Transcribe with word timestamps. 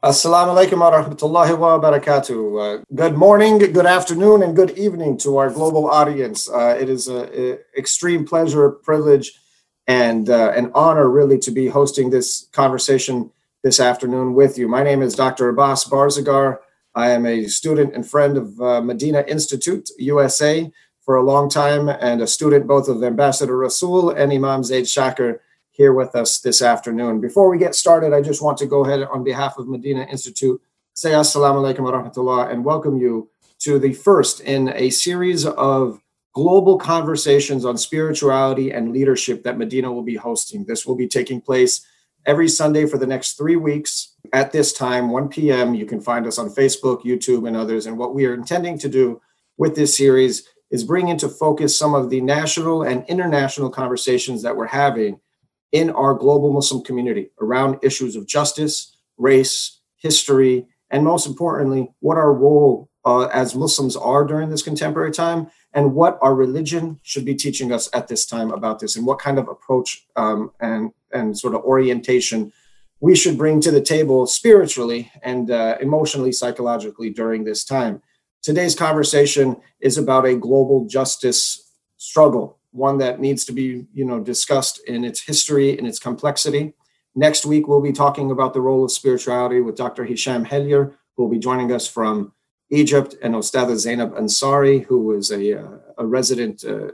Assalamu 0.00 0.54
alaikum 0.54 0.78
wa 0.78 0.92
rahmatullahi 0.92 1.58
wa 1.58 1.76
barakatuh. 1.80 2.78
Uh, 2.78 2.84
good 2.94 3.16
morning, 3.16 3.58
good 3.58 3.84
afternoon, 3.84 4.44
and 4.44 4.54
good 4.54 4.78
evening 4.78 5.18
to 5.18 5.38
our 5.38 5.50
global 5.50 5.90
audience. 5.90 6.48
Uh, 6.48 6.78
it 6.80 6.88
is 6.88 7.08
an 7.08 7.58
extreme 7.76 8.24
pleasure, 8.24 8.70
privilege, 8.70 9.32
and 9.88 10.30
uh, 10.30 10.52
an 10.54 10.70
honor, 10.72 11.10
really, 11.10 11.36
to 11.40 11.50
be 11.50 11.66
hosting 11.66 12.10
this 12.10 12.46
conversation 12.52 13.32
this 13.64 13.80
afternoon 13.80 14.34
with 14.34 14.56
you. 14.56 14.68
My 14.68 14.84
name 14.84 15.02
is 15.02 15.16
Dr. 15.16 15.48
Abbas 15.48 15.86
Barzegar. 15.86 16.58
I 16.94 17.10
am 17.10 17.26
a 17.26 17.48
student 17.48 17.92
and 17.92 18.08
friend 18.08 18.36
of 18.36 18.60
uh, 18.60 18.80
Medina 18.80 19.24
Institute, 19.26 19.90
USA, 19.98 20.70
for 21.00 21.16
a 21.16 21.24
long 21.24 21.50
time, 21.50 21.88
and 21.88 22.22
a 22.22 22.28
student 22.28 22.68
both 22.68 22.86
of 22.88 23.02
Ambassador 23.02 23.54
Rasool 23.54 24.16
and 24.16 24.32
Imam 24.32 24.62
Zaid 24.62 24.84
Shakir 24.84 25.40
here 25.78 25.92
with 25.92 26.16
us 26.16 26.40
this 26.40 26.60
afternoon. 26.60 27.20
Before 27.20 27.48
we 27.48 27.56
get 27.56 27.74
started, 27.74 28.12
I 28.12 28.20
just 28.20 28.42
want 28.42 28.58
to 28.58 28.66
go 28.66 28.84
ahead 28.84 29.00
on 29.04 29.22
behalf 29.22 29.58
of 29.58 29.68
Medina 29.68 30.02
Institute, 30.10 30.60
say 30.92 31.12
assalamu 31.12 31.62
alaikum 31.62 31.80
wa 31.84 31.92
rahmatullah 31.92 32.50
and 32.50 32.64
welcome 32.64 32.98
you 32.98 33.30
to 33.60 33.78
the 33.78 33.92
first 33.92 34.40
in 34.40 34.72
a 34.74 34.90
series 34.90 35.46
of 35.46 36.02
global 36.34 36.78
conversations 36.78 37.64
on 37.64 37.78
spirituality 37.78 38.72
and 38.72 38.92
leadership 38.92 39.44
that 39.44 39.56
Medina 39.56 39.90
will 39.90 40.02
be 40.02 40.16
hosting. 40.16 40.64
This 40.64 40.84
will 40.84 40.96
be 40.96 41.06
taking 41.06 41.40
place 41.40 41.86
every 42.26 42.48
Sunday 42.48 42.84
for 42.84 42.98
the 42.98 43.06
next 43.06 43.38
three 43.38 43.56
weeks 43.56 44.16
at 44.32 44.50
this 44.50 44.72
time, 44.72 45.10
1 45.10 45.28
p.m. 45.28 45.76
You 45.76 45.86
can 45.86 46.00
find 46.00 46.26
us 46.26 46.38
on 46.38 46.48
Facebook, 46.50 47.04
YouTube, 47.04 47.46
and 47.46 47.56
others. 47.56 47.86
And 47.86 47.96
what 47.96 48.16
we 48.16 48.26
are 48.26 48.34
intending 48.34 48.78
to 48.80 48.88
do 48.88 49.20
with 49.56 49.76
this 49.76 49.96
series 49.96 50.42
is 50.72 50.82
bring 50.82 51.06
into 51.06 51.28
focus 51.28 51.78
some 51.78 51.94
of 51.94 52.10
the 52.10 52.20
national 52.20 52.82
and 52.82 53.04
international 53.06 53.70
conversations 53.70 54.42
that 54.42 54.56
we're 54.56 54.66
having 54.66 55.20
in 55.72 55.90
our 55.90 56.14
global 56.14 56.52
Muslim 56.52 56.82
community 56.82 57.30
around 57.40 57.78
issues 57.82 58.16
of 58.16 58.26
justice, 58.26 58.96
race, 59.16 59.80
history, 59.96 60.66
and 60.90 61.04
most 61.04 61.26
importantly, 61.26 61.90
what 62.00 62.16
our 62.16 62.32
role 62.32 62.88
uh, 63.04 63.26
as 63.26 63.54
Muslims 63.54 63.96
are 63.96 64.24
during 64.24 64.50
this 64.50 64.62
contemporary 64.62 65.12
time, 65.12 65.50
and 65.74 65.94
what 65.94 66.18
our 66.22 66.34
religion 66.34 66.98
should 67.02 67.24
be 67.24 67.34
teaching 67.34 67.72
us 67.72 67.88
at 67.92 68.08
this 68.08 68.26
time 68.26 68.50
about 68.50 68.80
this, 68.80 68.96
and 68.96 69.06
what 69.06 69.18
kind 69.18 69.38
of 69.38 69.48
approach 69.48 70.06
um, 70.16 70.50
and 70.60 70.92
and 71.12 71.38
sort 71.38 71.54
of 71.54 71.62
orientation 71.62 72.52
we 73.00 73.14
should 73.14 73.38
bring 73.38 73.60
to 73.60 73.70
the 73.70 73.80
table 73.80 74.26
spiritually 74.26 75.10
and 75.22 75.50
uh, 75.50 75.76
emotionally, 75.80 76.32
psychologically 76.32 77.10
during 77.10 77.44
this 77.44 77.64
time. 77.64 78.02
Today's 78.42 78.74
conversation 78.74 79.56
is 79.80 79.98
about 79.98 80.26
a 80.26 80.34
global 80.34 80.86
justice 80.86 81.72
struggle 81.96 82.57
one 82.78 82.98
that 82.98 83.20
needs 83.20 83.44
to 83.44 83.52
be 83.52 83.86
you 83.92 84.04
know 84.04 84.20
discussed 84.20 84.80
in 84.86 85.04
its 85.04 85.20
history 85.20 85.76
and 85.76 85.86
its 85.86 85.98
complexity. 85.98 86.74
Next 87.14 87.44
week 87.44 87.66
we'll 87.66 87.82
be 87.82 87.92
talking 87.92 88.30
about 88.30 88.54
the 88.54 88.60
role 88.60 88.84
of 88.84 88.92
spirituality 88.92 89.60
with 89.60 89.76
Dr. 89.76 90.04
Hisham 90.04 90.44
Hellyer, 90.44 90.94
who 91.16 91.24
will 91.24 91.30
be 91.30 91.38
joining 91.38 91.72
us 91.72 91.86
from 91.86 92.32
Egypt, 92.70 93.16
and 93.22 93.34
Ostada 93.34 93.76
Zainab 93.76 94.14
Ansari, 94.14 94.84
who 94.84 95.12
is 95.16 95.30
a, 95.30 95.58
uh, 95.58 95.78
a 95.96 96.06
resident 96.06 96.64
uh, 96.64 96.88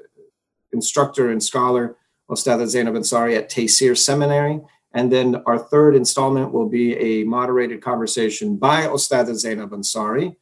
instructor 0.73 1.31
and 1.31 1.43
scholar, 1.43 1.97
Ostada 2.31 2.67
Zainab 2.67 2.95
Ansari 2.95 3.37
at 3.37 3.51
Tayseer 3.51 3.97
Seminary. 3.97 4.61
And 4.93 5.11
then 5.11 5.43
our 5.47 5.59
third 5.59 5.97
installment 5.97 6.53
will 6.53 6.69
be 6.69 6.97
a 6.97 7.25
moderated 7.25 7.83
conversation 7.83 8.57
by 8.57 8.83
Ostada 8.83 9.35
Zainab 9.35 9.71
Ansari, 9.71 10.37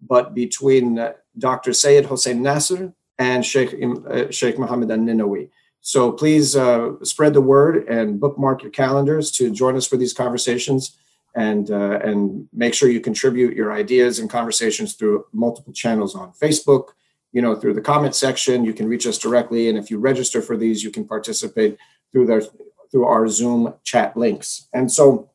but 0.00 0.34
between 0.34 0.98
uh, 0.98 1.12
Dr. 1.36 1.72
Seyyed 1.72 2.06
Hossein 2.06 2.40
Nasr 2.40 2.94
and 3.20 3.44
Sheikh, 3.44 3.74
uh, 4.08 4.30
Sheikh 4.30 4.58
Mohammed 4.58 4.90
An-Ninowy. 4.90 5.50
So 5.82 6.10
please 6.10 6.56
uh, 6.56 6.92
spread 7.02 7.34
the 7.34 7.40
word 7.40 7.86
and 7.86 8.18
bookmark 8.18 8.62
your 8.62 8.72
calendars 8.72 9.30
to 9.32 9.50
join 9.50 9.76
us 9.76 9.86
for 9.86 9.96
these 9.96 10.12
conversations 10.12 10.96
and 11.34 11.70
uh, 11.70 12.00
and 12.02 12.48
make 12.52 12.74
sure 12.74 12.90
you 12.90 13.00
contribute 13.00 13.54
your 13.54 13.72
ideas 13.72 14.18
and 14.18 14.28
conversations 14.28 14.94
through 14.94 15.26
multiple 15.32 15.72
channels 15.72 16.16
on 16.16 16.32
Facebook, 16.32 16.88
you 17.32 17.40
know, 17.40 17.54
through 17.54 17.74
the 17.74 17.80
comment 17.80 18.16
section. 18.16 18.64
You 18.64 18.72
can 18.74 18.88
reach 18.88 19.06
us 19.06 19.16
directly, 19.16 19.68
and 19.68 19.78
if 19.78 19.90
you 19.90 19.98
register 19.98 20.42
for 20.42 20.56
these, 20.56 20.82
you 20.82 20.90
can 20.90 21.06
participate 21.06 21.78
through 22.10 22.26
their 22.26 22.42
through 22.90 23.04
our 23.04 23.28
Zoom 23.28 23.74
chat 23.84 24.16
links. 24.16 24.66
And 24.72 24.90
so, 24.90 25.29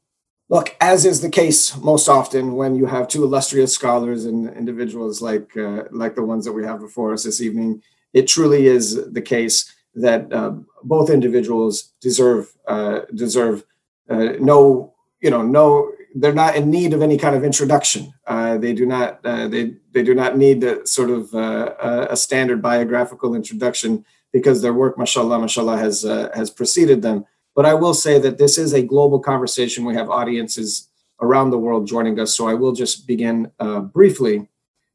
look, 0.50 0.75
as 0.79 1.06
is 1.06 1.22
the 1.22 1.29
case 1.29 1.75
most 1.78 2.07
often 2.07 2.56
when 2.56 2.75
you 2.75 2.85
have 2.85 3.07
two 3.07 3.23
illustrious 3.23 3.73
scholars 3.73 4.25
and 4.25 4.50
individuals 4.56 5.22
like 5.22 5.56
uh, 5.57 5.83
like 5.91 6.16
the 6.16 6.23
ones 6.23 6.45
that 6.45 6.53
we 6.53 6.63
have 6.63 6.79
before 6.79 7.13
us 7.13 7.23
this 7.23 7.41
evening, 7.41 7.81
it 8.13 8.28
truly 8.28 8.67
is 8.67 9.11
the 9.11 9.22
case 9.22 9.73
that 9.95 10.31
uh, 10.31 10.53
both 10.83 11.09
individuals 11.09 11.94
deserve 12.01 12.53
uh, 12.67 13.01
deserve 13.13 13.63
uh, 14.09 14.33
no 14.39 14.94
you 15.22 15.29
know 15.29 15.41
no 15.41 15.91
they're 16.17 16.33
not 16.33 16.56
in 16.56 16.69
need 16.69 16.94
of 16.94 17.01
any 17.01 17.17
kind 17.17 17.35
of 17.35 17.44
introduction. 17.44 18.13
Uh, 18.25 18.57
they 18.57 18.73
do 18.73 18.85
not 18.85 19.19
uh, 19.25 19.47
they 19.47 19.73
they 19.91 20.03
do 20.03 20.13
not 20.13 20.38
need 20.38 20.63
a, 20.63 20.85
sort 20.85 21.09
of 21.09 21.33
a 21.33 22.16
standard 22.16 22.62
biographical 22.62 23.35
introduction 23.35 24.06
because 24.31 24.62
their 24.62 24.73
work, 24.73 24.97
mashallah, 24.97 25.39
mashallah, 25.39 25.77
has 25.77 26.03
has 26.03 26.50
preceded 26.50 27.01
them 27.01 27.25
but 27.56 27.66
I 27.66 27.74
will 27.74 27.94
say 27.94 28.20
that 28.20 28.38
this 28.38 28.58
is 28.58 28.74
a 28.74 28.82
global 28.82 29.20
conversation. 29.20 29.86
We 29.86 29.96
have 29.96 30.10
audiences 30.10 30.90
around 31.22 31.50
the 31.50 31.58
world 31.58 31.88
joining 31.88 32.20
us. 32.20 32.36
So 32.36 32.48
I 32.48 32.54
will 32.54 32.74
just 32.74 33.08
begin 33.08 33.52
uh, 33.60 33.80
briefly. 33.80 34.48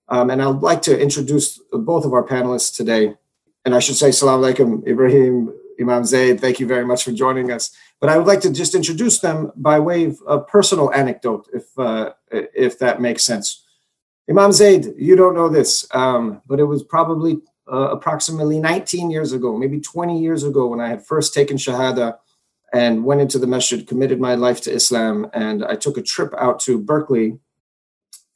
Um, 0.09 0.29
and 0.31 0.43
I'd 0.43 0.57
like 0.57 0.83
to 0.83 1.01
introduce 1.01 1.59
both 1.73 2.05
of 2.05 2.13
our 2.13 2.27
panelists 2.27 2.77
today. 2.77 3.15
And 3.65 3.75
I 3.75 3.79
should 3.79 3.97
say, 3.97 4.11
Salam 4.11 4.41
alaikum, 4.41 4.87
Ebrahim, 4.87 5.53
Imam 5.81 6.05
Zaid. 6.05 6.41
Thank 6.41 6.61
you 6.61 6.67
very 6.67 6.85
much 6.85 7.05
for 7.05 7.13
joining 7.13 7.51
us. 7.51 7.75
But 8.01 8.11
I 8.11 8.19
would 8.19 8.27
like 8.27 8.41
to 8.41 8.53
just 8.53 8.75
introduce 8.75 9.21
them 9.21 9.53
by 9.57 9.79
way 9.79 10.05
of 10.05 10.19
a 10.27 10.41
personal 10.41 10.93
anecdote, 10.93 11.49
if, 11.55 11.67
uh, 11.79 12.13
if 12.31 12.79
that 12.81 13.01
makes 13.01 13.25
sense. 13.25 13.65
Imam 14.29 14.53
Zaid, 14.53 14.95
you 14.97 15.17
don't 15.17 15.35
know 15.35 15.49
this, 15.49 15.87
um, 15.95 16.43
but 16.47 16.61
it 16.61 16.65
was 16.65 16.83
probably 16.83 17.41
uh, 17.71 17.91
approximately 17.91 18.59
19 18.59 19.11
years 19.11 19.33
ago, 19.33 19.57
maybe 19.57 19.81
20 19.81 20.21
years 20.21 20.45
ago, 20.45 20.67
when 20.67 20.81
I 20.81 20.89
had 20.89 21.05
first 21.07 21.35
taken 21.35 21.57
Shahada 21.57 22.19
and 22.73 23.05
went 23.05 23.21
into 23.21 23.39
the 23.39 23.47
masjid, 23.47 23.87
committed 23.87 24.21
my 24.21 24.35
life 24.35 24.61
to 24.63 24.73
Islam, 24.73 25.29
and 25.33 25.65
I 25.65 25.75
took 25.75 25.99
a 25.99 26.03
trip 26.03 26.33
out 26.39 26.61
to 26.61 26.79
Berkeley 26.79 27.39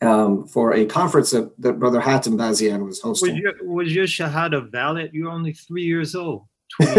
um, 0.00 0.46
for 0.46 0.74
a 0.74 0.84
conference 0.84 1.30
that, 1.30 1.52
that 1.60 1.78
Brother 1.78 2.00
Hatem 2.00 2.36
Bazian 2.36 2.84
was 2.84 3.00
hosting. 3.00 3.34
Was 3.34 3.40
your, 3.40 3.64
was 3.64 3.94
your 3.94 4.06
Shahada 4.06 4.70
valid? 4.70 5.10
You're 5.12 5.30
only 5.30 5.52
three 5.52 5.84
years 5.84 6.14
old. 6.14 6.46
oh, 6.80 6.84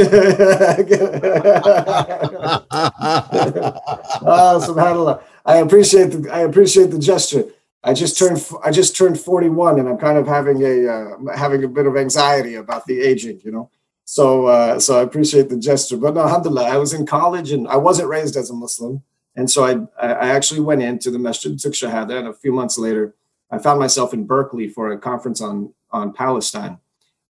subhanallah. 4.66 5.22
I 5.46 5.58
appreciate 5.58 6.12
the 6.12 6.30
I 6.32 6.42
appreciate 6.42 6.92
the 6.92 7.00
gesture. 7.00 7.46
I 7.84 7.94
just 7.94 8.18
turned 8.18 8.44
I 8.64 8.72
just 8.72 8.96
turned 8.96 9.20
41 9.20 9.80
and 9.80 9.90
I'm 9.90 9.98
kind 9.98 10.18
of 10.18 10.28
having 10.28 10.64
a 10.64 10.88
uh, 10.88 11.36
having 11.36 11.64
a 11.64 11.68
bit 11.68 11.88
of 11.88 11.98
anxiety 11.98 12.56
about 12.56 12.86
the 12.86 13.02
aging, 13.02 13.42
you 13.44 13.52
know. 13.52 13.70
So, 14.06 14.46
uh, 14.46 14.80
so 14.80 15.00
I 15.00 15.04
appreciate 15.04 15.50
the 15.50 15.58
gesture. 15.58 15.98
But 15.98 16.14
no, 16.14 16.22
alhamdulillah, 16.22 16.70
I 16.70 16.78
was 16.78 16.94
in 16.94 17.06
college 17.06 17.52
and 17.52 17.68
I 17.68 17.78
wasn't 17.78 18.08
raised 18.08 18.38
as 18.38 18.50
a 18.50 18.54
Muslim. 18.54 19.04
And 19.36 19.50
so 19.52 19.66
I, 19.66 20.06
I 20.06 20.30
actually 20.30 20.62
went 20.62 20.82
into 20.82 21.12
the 21.12 21.20
masjid, 21.20 21.60
took 21.60 21.74
shahada, 21.74 22.18
and 22.18 22.28
a 22.28 22.34
few 22.34 22.54
months 22.54 22.78
later, 22.78 23.16
I 23.52 23.58
found 23.58 23.80
myself 23.80 24.14
in 24.14 24.26
Berkeley 24.26 24.70
for 24.70 24.92
a 24.92 24.98
conference 24.98 25.42
on, 25.42 25.74
on 25.92 26.14
Palestine 26.14 26.80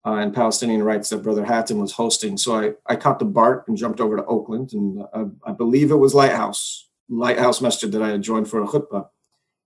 uh, 0.07 0.15
and 0.15 0.35
Palestinian 0.35 0.83
rights 0.83 1.11
that 1.11 1.23
Brother 1.23 1.45
Hatem 1.45 1.81
was 1.81 1.93
hosting. 1.93 2.37
So 2.37 2.55
I, 2.55 2.73
I 2.87 2.97
caught 2.97 3.19
the 3.19 3.27
BART 3.27 3.69
and 3.69 3.77
jumped 3.77 4.01
over 4.01 4.17
to 4.17 4.25
Oakland, 4.25 4.73
and 4.73 5.05
I, 5.13 5.51
I 5.51 5.53
believe 5.53 5.91
it 5.91 5.97
was 5.97 6.15
Lighthouse, 6.15 6.89
Lighthouse 7.09 7.61
Masjid 7.61 7.93
that 7.93 8.03
I 8.03 8.09
had 8.09 8.23
joined 8.23 8.49
for 8.49 8.63
a 8.63 8.67
khutbah. 8.67 9.09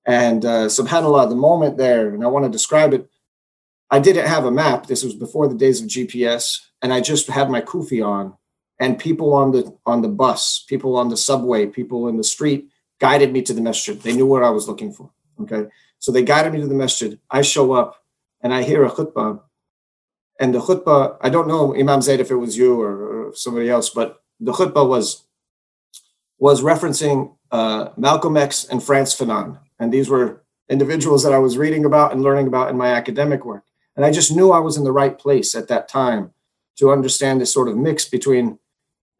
And 0.06 0.44
uh, 0.44 0.66
subhanAllah, 0.66 1.28
the 1.28 1.36
moment 1.36 1.78
there, 1.78 2.12
and 2.12 2.24
I 2.24 2.26
want 2.26 2.44
to 2.44 2.50
describe 2.50 2.92
it, 2.92 3.08
I 3.90 3.98
didn't 3.98 4.26
have 4.26 4.44
a 4.44 4.50
map. 4.50 4.86
This 4.86 5.04
was 5.04 5.14
before 5.14 5.48
the 5.48 5.54
days 5.54 5.80
of 5.80 5.88
GPS 5.88 6.60
and 6.84 6.92
I 6.92 7.00
just 7.00 7.28
had 7.28 7.48
my 7.48 7.62
kufi 7.62 8.06
on, 8.06 8.34
and 8.78 8.98
people 8.98 9.32
on 9.32 9.52
the 9.52 9.74
on 9.86 10.02
the 10.02 10.08
bus, 10.08 10.66
people 10.68 10.98
on 10.98 11.08
the 11.08 11.16
subway, 11.16 11.64
people 11.64 12.08
in 12.08 12.18
the 12.18 12.22
street 12.22 12.68
guided 13.00 13.32
me 13.32 13.40
to 13.40 13.54
the 13.54 13.62
masjid. 13.62 13.98
They 13.98 14.12
knew 14.12 14.26
what 14.26 14.42
I 14.44 14.50
was 14.50 14.68
looking 14.68 14.92
for. 14.92 15.10
Okay, 15.40 15.64
so 15.98 16.12
they 16.12 16.22
guided 16.22 16.52
me 16.52 16.60
to 16.60 16.66
the 16.66 16.74
masjid. 16.74 17.18
I 17.30 17.40
show 17.40 17.72
up, 17.72 18.04
and 18.42 18.52
I 18.52 18.64
hear 18.64 18.84
a 18.84 18.90
khutbah, 18.90 19.40
and 20.38 20.54
the 20.54 20.60
khutbah. 20.60 21.16
I 21.22 21.30
don't 21.30 21.48
know 21.48 21.74
Imam 21.74 22.02
Zaid 22.02 22.20
if 22.20 22.30
it 22.30 22.36
was 22.36 22.58
you 22.58 22.78
or, 22.82 23.28
or 23.28 23.34
somebody 23.34 23.70
else, 23.70 23.88
but 23.88 24.22
the 24.38 24.52
khutbah 24.52 24.86
was 24.86 25.24
was 26.38 26.60
referencing 26.60 27.34
uh, 27.50 27.88
Malcolm 27.96 28.36
X 28.36 28.66
and 28.66 28.82
Frantz 28.82 29.18
Fanon, 29.18 29.58
and 29.78 29.90
these 29.90 30.10
were 30.10 30.44
individuals 30.68 31.22
that 31.22 31.32
I 31.32 31.38
was 31.38 31.56
reading 31.56 31.86
about 31.86 32.12
and 32.12 32.22
learning 32.22 32.46
about 32.46 32.68
in 32.68 32.76
my 32.76 32.88
academic 32.88 33.46
work. 33.46 33.64
And 33.96 34.04
I 34.04 34.10
just 34.10 34.34
knew 34.34 34.50
I 34.50 34.58
was 34.58 34.76
in 34.76 34.84
the 34.84 34.92
right 34.92 35.16
place 35.18 35.54
at 35.54 35.68
that 35.68 35.88
time 35.88 36.32
to 36.76 36.90
understand 36.90 37.40
this 37.40 37.52
sort 37.52 37.68
of 37.68 37.76
mix 37.76 38.04
between 38.04 38.58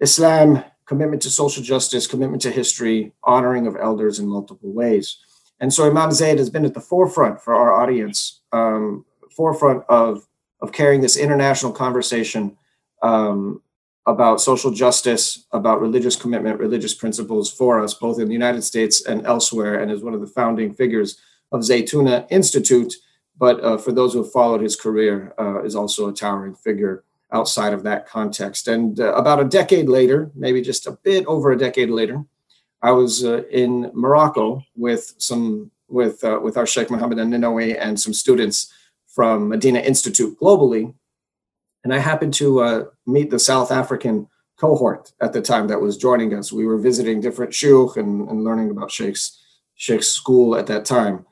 Islam, 0.00 0.64
commitment 0.86 1.22
to 1.22 1.30
social 1.30 1.62
justice, 1.62 2.06
commitment 2.06 2.42
to 2.42 2.50
history, 2.50 3.12
honoring 3.22 3.66
of 3.66 3.76
elders 3.76 4.18
in 4.18 4.26
multiple 4.26 4.72
ways. 4.72 5.18
And 5.60 5.72
so 5.72 5.88
Imam 5.88 6.10
Zaid 6.12 6.38
has 6.38 6.50
been 6.50 6.64
at 6.64 6.74
the 6.74 6.80
forefront 6.80 7.40
for 7.40 7.54
our 7.54 7.72
audience, 7.72 8.40
um, 8.52 9.04
forefront 9.34 9.84
of, 9.88 10.26
of 10.60 10.72
carrying 10.72 11.00
this 11.00 11.16
international 11.16 11.72
conversation 11.72 12.56
um, 13.02 13.62
about 14.06 14.40
social 14.40 14.70
justice, 14.70 15.46
about 15.52 15.80
religious 15.80 16.16
commitment, 16.16 16.60
religious 16.60 16.94
principles 16.94 17.50
for 17.50 17.80
us, 17.80 17.94
both 17.94 18.18
in 18.18 18.26
the 18.26 18.34
United 18.34 18.62
States 18.62 19.06
and 19.06 19.24
elsewhere, 19.26 19.80
and 19.80 19.90
is 19.90 20.02
one 20.02 20.14
of 20.14 20.20
the 20.20 20.26
founding 20.26 20.74
figures 20.74 21.18
of 21.52 21.60
Zaytuna 21.60 22.26
Institute. 22.30 22.94
But 23.36 23.62
uh, 23.62 23.78
for 23.78 23.92
those 23.92 24.12
who 24.12 24.22
have 24.22 24.32
followed 24.32 24.60
his 24.60 24.76
career, 24.76 25.34
uh, 25.38 25.62
is 25.62 25.74
also 25.74 26.08
a 26.08 26.12
towering 26.12 26.54
figure 26.54 27.04
outside 27.32 27.72
of 27.72 27.82
that 27.82 28.06
context. 28.06 28.68
And 28.68 29.00
uh, 29.00 29.12
about 29.14 29.40
a 29.40 29.44
decade 29.44 29.88
later, 29.88 30.30
maybe 30.34 30.62
just 30.62 30.86
a 30.86 30.92
bit 31.02 31.26
over 31.26 31.50
a 31.50 31.58
decade 31.58 31.90
later, 31.90 32.24
I 32.80 32.92
was 32.92 33.24
uh, 33.24 33.42
in 33.50 33.90
Morocco 33.94 34.62
with 34.76 35.14
some 35.18 35.70
with 35.88 36.22
uh, 36.22 36.40
with 36.42 36.56
our 36.56 36.66
Sheikh 36.66 36.90
Mohammed 36.90 37.18
An-Ninowy 37.18 37.76
and 37.78 37.98
some 37.98 38.14
students 38.14 38.72
from 39.06 39.48
Medina 39.48 39.80
Institute 39.80 40.38
globally 40.40 40.94
and 41.84 41.92
I 41.92 41.98
happened 41.98 42.34
to 42.34 42.60
uh, 42.60 42.84
meet 43.06 43.30
the 43.30 43.38
South 43.38 43.70
African 43.70 44.26
cohort 44.56 45.12
at 45.20 45.32
the 45.32 45.42
time 45.42 45.68
that 45.68 45.80
was 45.80 45.98
joining 45.98 46.34
us. 46.34 46.52
We 46.52 46.66
were 46.66 46.78
visiting 46.78 47.20
different 47.20 47.52
shuyukh 47.52 47.96
and, 47.96 48.28
and 48.28 48.42
learning 48.42 48.70
about 48.70 48.90
Sheikh's, 48.90 49.38
Sheikh's 49.74 50.08
school 50.08 50.56
at 50.56 50.66
that 50.68 50.86
time. 50.86 51.26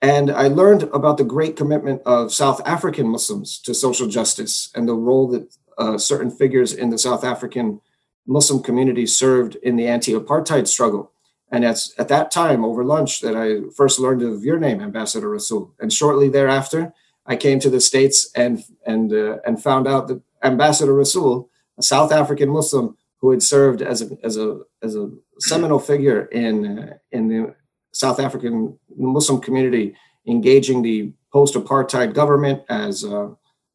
And 0.00 0.30
I 0.30 0.46
learned 0.46 0.84
about 0.84 1.16
the 1.16 1.24
great 1.24 1.56
commitment 1.56 2.02
of 2.06 2.32
South 2.32 2.60
African 2.64 3.08
Muslims 3.08 3.58
to 3.62 3.74
social 3.74 4.06
justice 4.06 4.70
and 4.74 4.88
the 4.88 4.94
role 4.94 5.26
that 5.28 5.56
uh, 5.76 5.98
certain 5.98 6.30
figures 6.30 6.72
in 6.72 6.90
the 6.90 6.98
South 6.98 7.24
African 7.24 7.80
Muslim 8.26 8.62
community 8.62 9.06
served 9.06 9.56
in 9.56 9.76
the 9.76 9.88
anti-apartheid 9.88 10.68
struggle. 10.68 11.12
And 11.50 11.64
it's 11.64 11.94
at 11.98 12.08
that 12.08 12.30
time 12.30 12.64
over 12.64 12.84
lunch 12.84 13.20
that 13.22 13.34
I 13.34 13.68
first 13.74 13.98
learned 13.98 14.22
of 14.22 14.44
your 14.44 14.58
name, 14.58 14.80
Ambassador 14.80 15.28
Rasool. 15.28 15.72
And 15.80 15.92
shortly 15.92 16.28
thereafter, 16.28 16.92
I 17.26 17.36
came 17.36 17.58
to 17.60 17.70
the 17.70 17.80
States 17.80 18.30
and 18.34 18.62
and 18.86 19.12
uh, 19.12 19.38
and 19.46 19.62
found 19.62 19.88
out 19.88 20.08
that 20.08 20.20
Ambassador 20.42 20.92
Rasool, 20.92 21.48
a 21.78 21.82
South 21.82 22.12
African 22.12 22.50
Muslim 22.50 22.96
who 23.20 23.30
had 23.30 23.42
served 23.42 23.82
as 23.82 24.02
a 24.02 24.16
as 24.22 24.36
a 24.36 24.60
as 24.82 24.94
a 24.94 25.10
seminal 25.40 25.78
figure 25.78 26.26
in 26.26 26.78
uh, 26.78 26.94
in 27.12 27.28
the 27.28 27.54
South 27.98 28.20
African 28.20 28.78
Muslim 28.96 29.40
community, 29.40 29.96
engaging 30.24 30.82
the 30.82 31.12
post-apartheid 31.32 32.14
government 32.14 32.62
as 32.68 33.04
uh, 33.04 33.30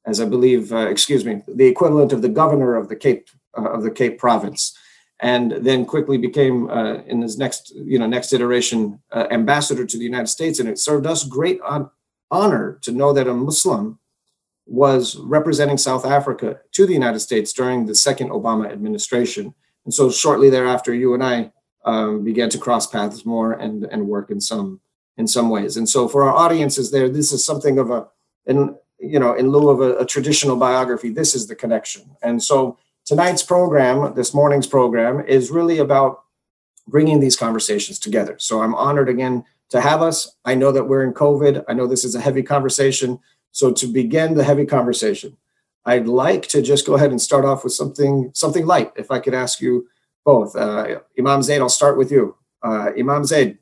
as 0.06 0.20
I 0.22 0.26
believe, 0.26 0.74
uh, 0.74 0.88
excuse 0.88 1.24
me, 1.24 1.42
the 1.48 1.68
equivalent 1.68 2.12
of 2.14 2.22
the 2.22 2.30
governor 2.30 2.76
of 2.76 2.88
the 2.88 2.96
Cape 2.96 3.28
uh, 3.58 3.70
of 3.70 3.84
the 3.84 3.92
Cape 3.92 4.18
Province, 4.18 4.78
and 5.20 5.52
then 5.52 5.86
quickly 5.86 6.18
became 6.18 6.70
uh, 6.70 6.96
in 7.12 7.22
his 7.22 7.38
next 7.38 7.74
you 7.76 8.00
know 8.00 8.08
next 8.08 8.32
iteration 8.32 9.00
ambassador 9.14 9.86
to 9.86 9.98
the 9.98 10.06
United 10.06 10.28
States, 10.28 10.58
and 10.60 10.70
it 10.70 10.80
served 10.80 11.06
us 11.06 11.26
great 11.26 11.60
on 11.62 11.90
honor 12.32 12.80
to 12.82 12.92
know 12.94 13.12
that 13.12 13.28
a 13.28 13.34
Muslim 13.34 14.00
was 14.66 15.18
representing 15.18 15.78
South 15.78 16.06
Africa 16.06 16.62
to 16.72 16.86
the 16.86 16.94
United 16.94 17.20
States 17.20 17.52
during 17.52 17.86
the 17.86 17.96
second 17.96 18.30
Obama 18.30 18.72
administration. 18.72 19.54
And 19.84 19.94
so 19.94 20.10
shortly 20.10 20.50
thereafter, 20.50 20.94
you 20.94 21.14
and 21.14 21.22
I 21.22 21.52
um, 21.86 22.24
began 22.24 22.50
to 22.50 22.58
cross 22.58 22.88
paths 22.88 23.26
more 23.26 23.54
and, 23.54 23.84
and 23.86 24.08
work 24.08 24.30
in 24.30 24.40
some 24.40 24.80
in 25.18 25.28
some 25.28 25.50
ways. 25.50 25.78
And 25.78 25.88
so 25.88 26.08
for 26.08 26.24
our 26.24 26.34
audiences 26.34 26.90
there, 26.90 27.08
this 27.08 27.32
is 27.32 27.46
something 27.46 27.78
of 27.78 27.92
a, 27.92 28.08
in, 28.48 28.76
you 29.00 29.20
know, 29.20 29.34
in 29.34 29.50
lieu 29.50 29.70
of 29.70 29.80
a, 29.80 29.98
a 29.98 30.06
traditional 30.06 30.56
biography, 30.56 31.10
this 31.10 31.36
is 31.36 31.46
the 31.46 31.56
connection. 31.56 32.16
And 32.24 32.42
so 32.42 32.80
tonight's 33.06 33.44
program, 33.44 34.16
this 34.16 34.34
morning's 34.34 34.66
program, 34.66 35.24
is 35.28 35.52
really 35.52 35.78
about 35.78 36.24
bringing 36.88 37.20
these 37.20 37.36
conversations 37.36 38.00
together. 38.00 38.36
So 38.40 38.62
I'm 38.64 38.74
honored 38.74 39.08
again 39.08 39.44
to 39.70 39.82
have 39.82 40.02
us. 40.02 40.36
I 40.46 40.56
know 40.56 40.72
that 40.72 40.86
we're 40.86 41.04
in 41.04 41.14
COVID. 41.14 41.64
I 41.68 41.74
know 41.74 41.88
this 41.88 42.04
is 42.04 42.16
a 42.16 42.22
heavy 42.22 42.44
conversation. 42.44 43.20
So 43.52 43.72
to 43.72 43.88
begin 43.88 44.34
the 44.34 44.44
heavy 44.44 44.66
conversation, 44.66 45.38
I'd 45.86 46.08
like 46.08 46.48
to 46.48 46.62
just 46.62 46.86
go 46.86 46.96
ahead 46.96 47.12
and 47.12 47.22
start 47.22 47.46
off 47.46 47.64
with 47.64 47.74
something 47.74 48.32
something 48.34 48.66
light. 48.66 48.94
If 48.96 49.12
I 49.12 49.20
could 49.20 49.34
ask 49.34 49.62
you 49.62 49.88
both, 50.26 50.56
uh, 50.56 51.00
Imam 51.18 51.42
Zaid, 51.42 51.62
I'll 51.62 51.70
start 51.70 51.98
with 51.98 52.12
you. 52.12 52.36
Uh, 52.62 52.92
Imam 52.98 53.26
Zaid, 53.26 53.58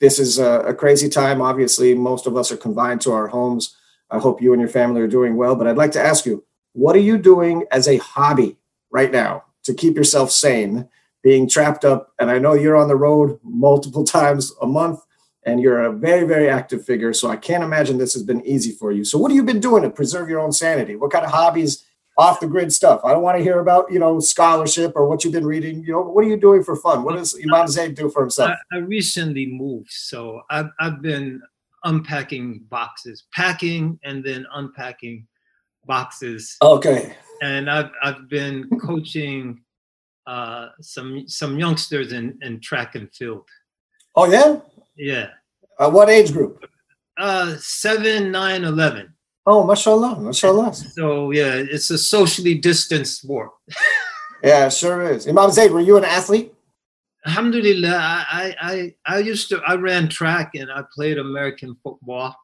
this 0.00 0.18
is 0.18 0.38
a, 0.38 0.60
a 0.60 0.74
crazy 0.74 1.08
time. 1.08 1.40
Obviously, 1.40 1.94
most 1.94 2.26
of 2.26 2.36
us 2.36 2.52
are 2.52 2.56
confined 2.56 3.00
to 3.02 3.12
our 3.12 3.28
homes. 3.28 3.76
I 4.10 4.18
hope 4.18 4.42
you 4.42 4.52
and 4.52 4.60
your 4.60 4.68
family 4.68 5.00
are 5.00 5.08
doing 5.08 5.36
well. 5.36 5.56
But 5.56 5.66
I'd 5.66 5.76
like 5.76 5.92
to 5.92 6.02
ask 6.02 6.26
you, 6.26 6.44
what 6.72 6.96
are 6.96 7.00
you 7.00 7.18
doing 7.18 7.64
as 7.70 7.88
a 7.88 7.98
hobby 7.98 8.56
right 8.90 9.10
now 9.10 9.44
to 9.64 9.74
keep 9.74 9.96
yourself 9.96 10.30
sane, 10.30 10.88
being 11.22 11.48
trapped 11.48 11.84
up? 11.84 12.12
And 12.18 12.30
I 12.30 12.38
know 12.38 12.54
you're 12.54 12.76
on 12.76 12.88
the 12.88 12.96
road 12.96 13.38
multiple 13.42 14.04
times 14.18 14.52
a 14.60 14.66
month 14.66 15.00
and 15.46 15.60
you're 15.60 15.84
a 15.84 15.92
very, 15.92 16.26
very 16.26 16.48
active 16.48 16.84
figure. 16.84 17.12
So 17.12 17.28
I 17.28 17.36
can't 17.36 17.62
imagine 17.62 17.98
this 17.98 18.14
has 18.14 18.22
been 18.22 18.44
easy 18.46 18.72
for 18.72 18.92
you. 18.92 19.04
So 19.04 19.18
what 19.18 19.30
have 19.30 19.36
you 19.36 19.42
been 19.42 19.60
doing 19.60 19.82
to 19.82 19.90
preserve 19.90 20.28
your 20.28 20.40
own 20.40 20.52
sanity? 20.52 20.96
What 20.96 21.12
kind 21.12 21.24
of 21.24 21.30
hobbies, 21.30 21.84
off 22.16 22.40
the 22.40 22.46
grid 22.46 22.72
stuff? 22.72 23.00
I 23.04 23.12
don't 23.12 23.22
want 23.22 23.38
to 23.38 23.44
hear 23.44 23.58
about, 23.58 23.90
you 23.90 23.98
know, 23.98 24.20
scholarship 24.20 24.92
or 24.94 25.08
what 25.08 25.24
you've 25.24 25.32
been 25.32 25.46
reading. 25.46 25.82
You 25.82 25.92
know, 25.92 26.02
what 26.02 26.24
are 26.24 26.28
you 26.28 26.36
doing 26.36 26.62
for 26.62 26.76
fun? 26.76 27.02
What 27.02 27.16
does 27.16 27.38
Imam 27.42 27.66
Zaid 27.68 27.94
do 27.94 28.08
for 28.10 28.22
himself? 28.22 28.52
I, 28.72 28.76
I 28.76 28.78
recently 28.80 29.46
moved, 29.46 29.90
so 29.90 30.42
I've, 30.50 30.70
I've 30.80 31.02
been 31.02 31.42
unpacking 31.84 32.60
boxes, 32.70 33.24
packing 33.32 33.98
and 34.04 34.24
then 34.24 34.46
unpacking 34.54 35.26
boxes. 35.86 36.56
Okay. 36.62 37.16
And 37.42 37.68
I've 37.68 37.90
I've 38.02 38.28
been 38.28 38.68
coaching 38.80 39.60
uh, 40.26 40.68
some 40.80 41.28
some 41.28 41.58
youngsters 41.58 42.12
in, 42.12 42.38
in 42.42 42.60
track 42.60 42.94
and 42.94 43.12
field. 43.12 43.46
Oh 44.16 44.30
yeah. 44.30 44.60
Yeah. 44.96 45.28
Uh, 45.78 45.90
what 45.90 46.08
age 46.08 46.32
group? 46.32 46.64
Uh, 47.18 47.56
seven, 47.58 48.30
nine, 48.30 48.64
eleven. 48.64 49.13
Oh, 49.46 49.64
mashallah, 49.66 50.20
mashallah. 50.20 50.74
So 50.74 51.30
yeah, 51.30 51.54
it's 51.54 51.90
a 51.90 51.98
socially 51.98 52.54
distanced 52.54 53.20
sport. 53.20 53.50
yeah, 54.42 54.68
sure 54.68 55.02
is. 55.10 55.28
Imam 55.28 55.50
Zaid, 55.50 55.70
were 55.70 55.80
you 55.80 55.96
an 55.96 56.04
athlete? 56.04 56.54
Alhamdulillah, 57.26 57.96
I, 57.96 58.54
I, 58.60 58.94
I 59.06 59.18
used 59.18 59.48
to, 59.48 59.60
I 59.66 59.76
ran 59.76 60.08
track 60.08 60.52
and 60.54 60.70
I 60.70 60.82
played 60.94 61.18
American 61.18 61.74
football. 61.82 62.36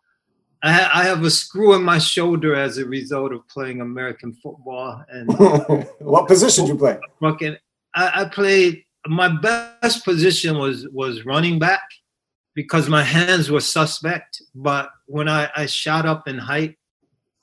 I, 0.63 0.73
ha- 0.73 0.91
I 0.95 1.05
have 1.05 1.23
a 1.23 1.31
screw 1.31 1.75
in 1.75 1.83
my 1.83 1.99
shoulder 1.99 2.55
as 2.55 2.79
a 2.79 2.85
result 2.85 3.33
of 3.33 3.47
playing 3.49 3.81
American 3.81 4.33
football. 4.35 5.03
And 5.11 5.29
what 5.99 6.29
position 6.29 6.65
did 6.65 6.73
you 6.73 6.79
play? 6.79 6.99
I, 7.95 8.23
I 8.23 8.25
played. 8.27 8.85
My 9.07 9.29
best 9.29 10.05
position 10.05 10.59
was 10.59 10.87
was 10.93 11.25
running 11.25 11.59
back 11.59 11.83
because 12.55 12.89
my 12.89 13.03
hands 13.03 13.51
were 13.51 13.61
suspect. 13.61 14.43
But 14.55 14.91
when 15.07 15.29
I, 15.29 15.51
I 15.57 15.65
shot 15.65 16.05
up 16.05 16.29
in 16.29 16.37
height 16.37 16.77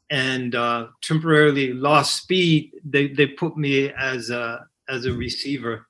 and 0.10 0.56
uh, 0.56 0.88
temporarily 1.02 1.74
lost 1.74 2.18
speed, 2.24 2.74
they, 2.84 3.08
they 3.10 3.28
put 3.28 3.58
me 3.58 3.92
as 3.92 4.30
a 4.30 4.66
as 4.90 5.06
a 5.06 5.14
receiver. 5.14 5.86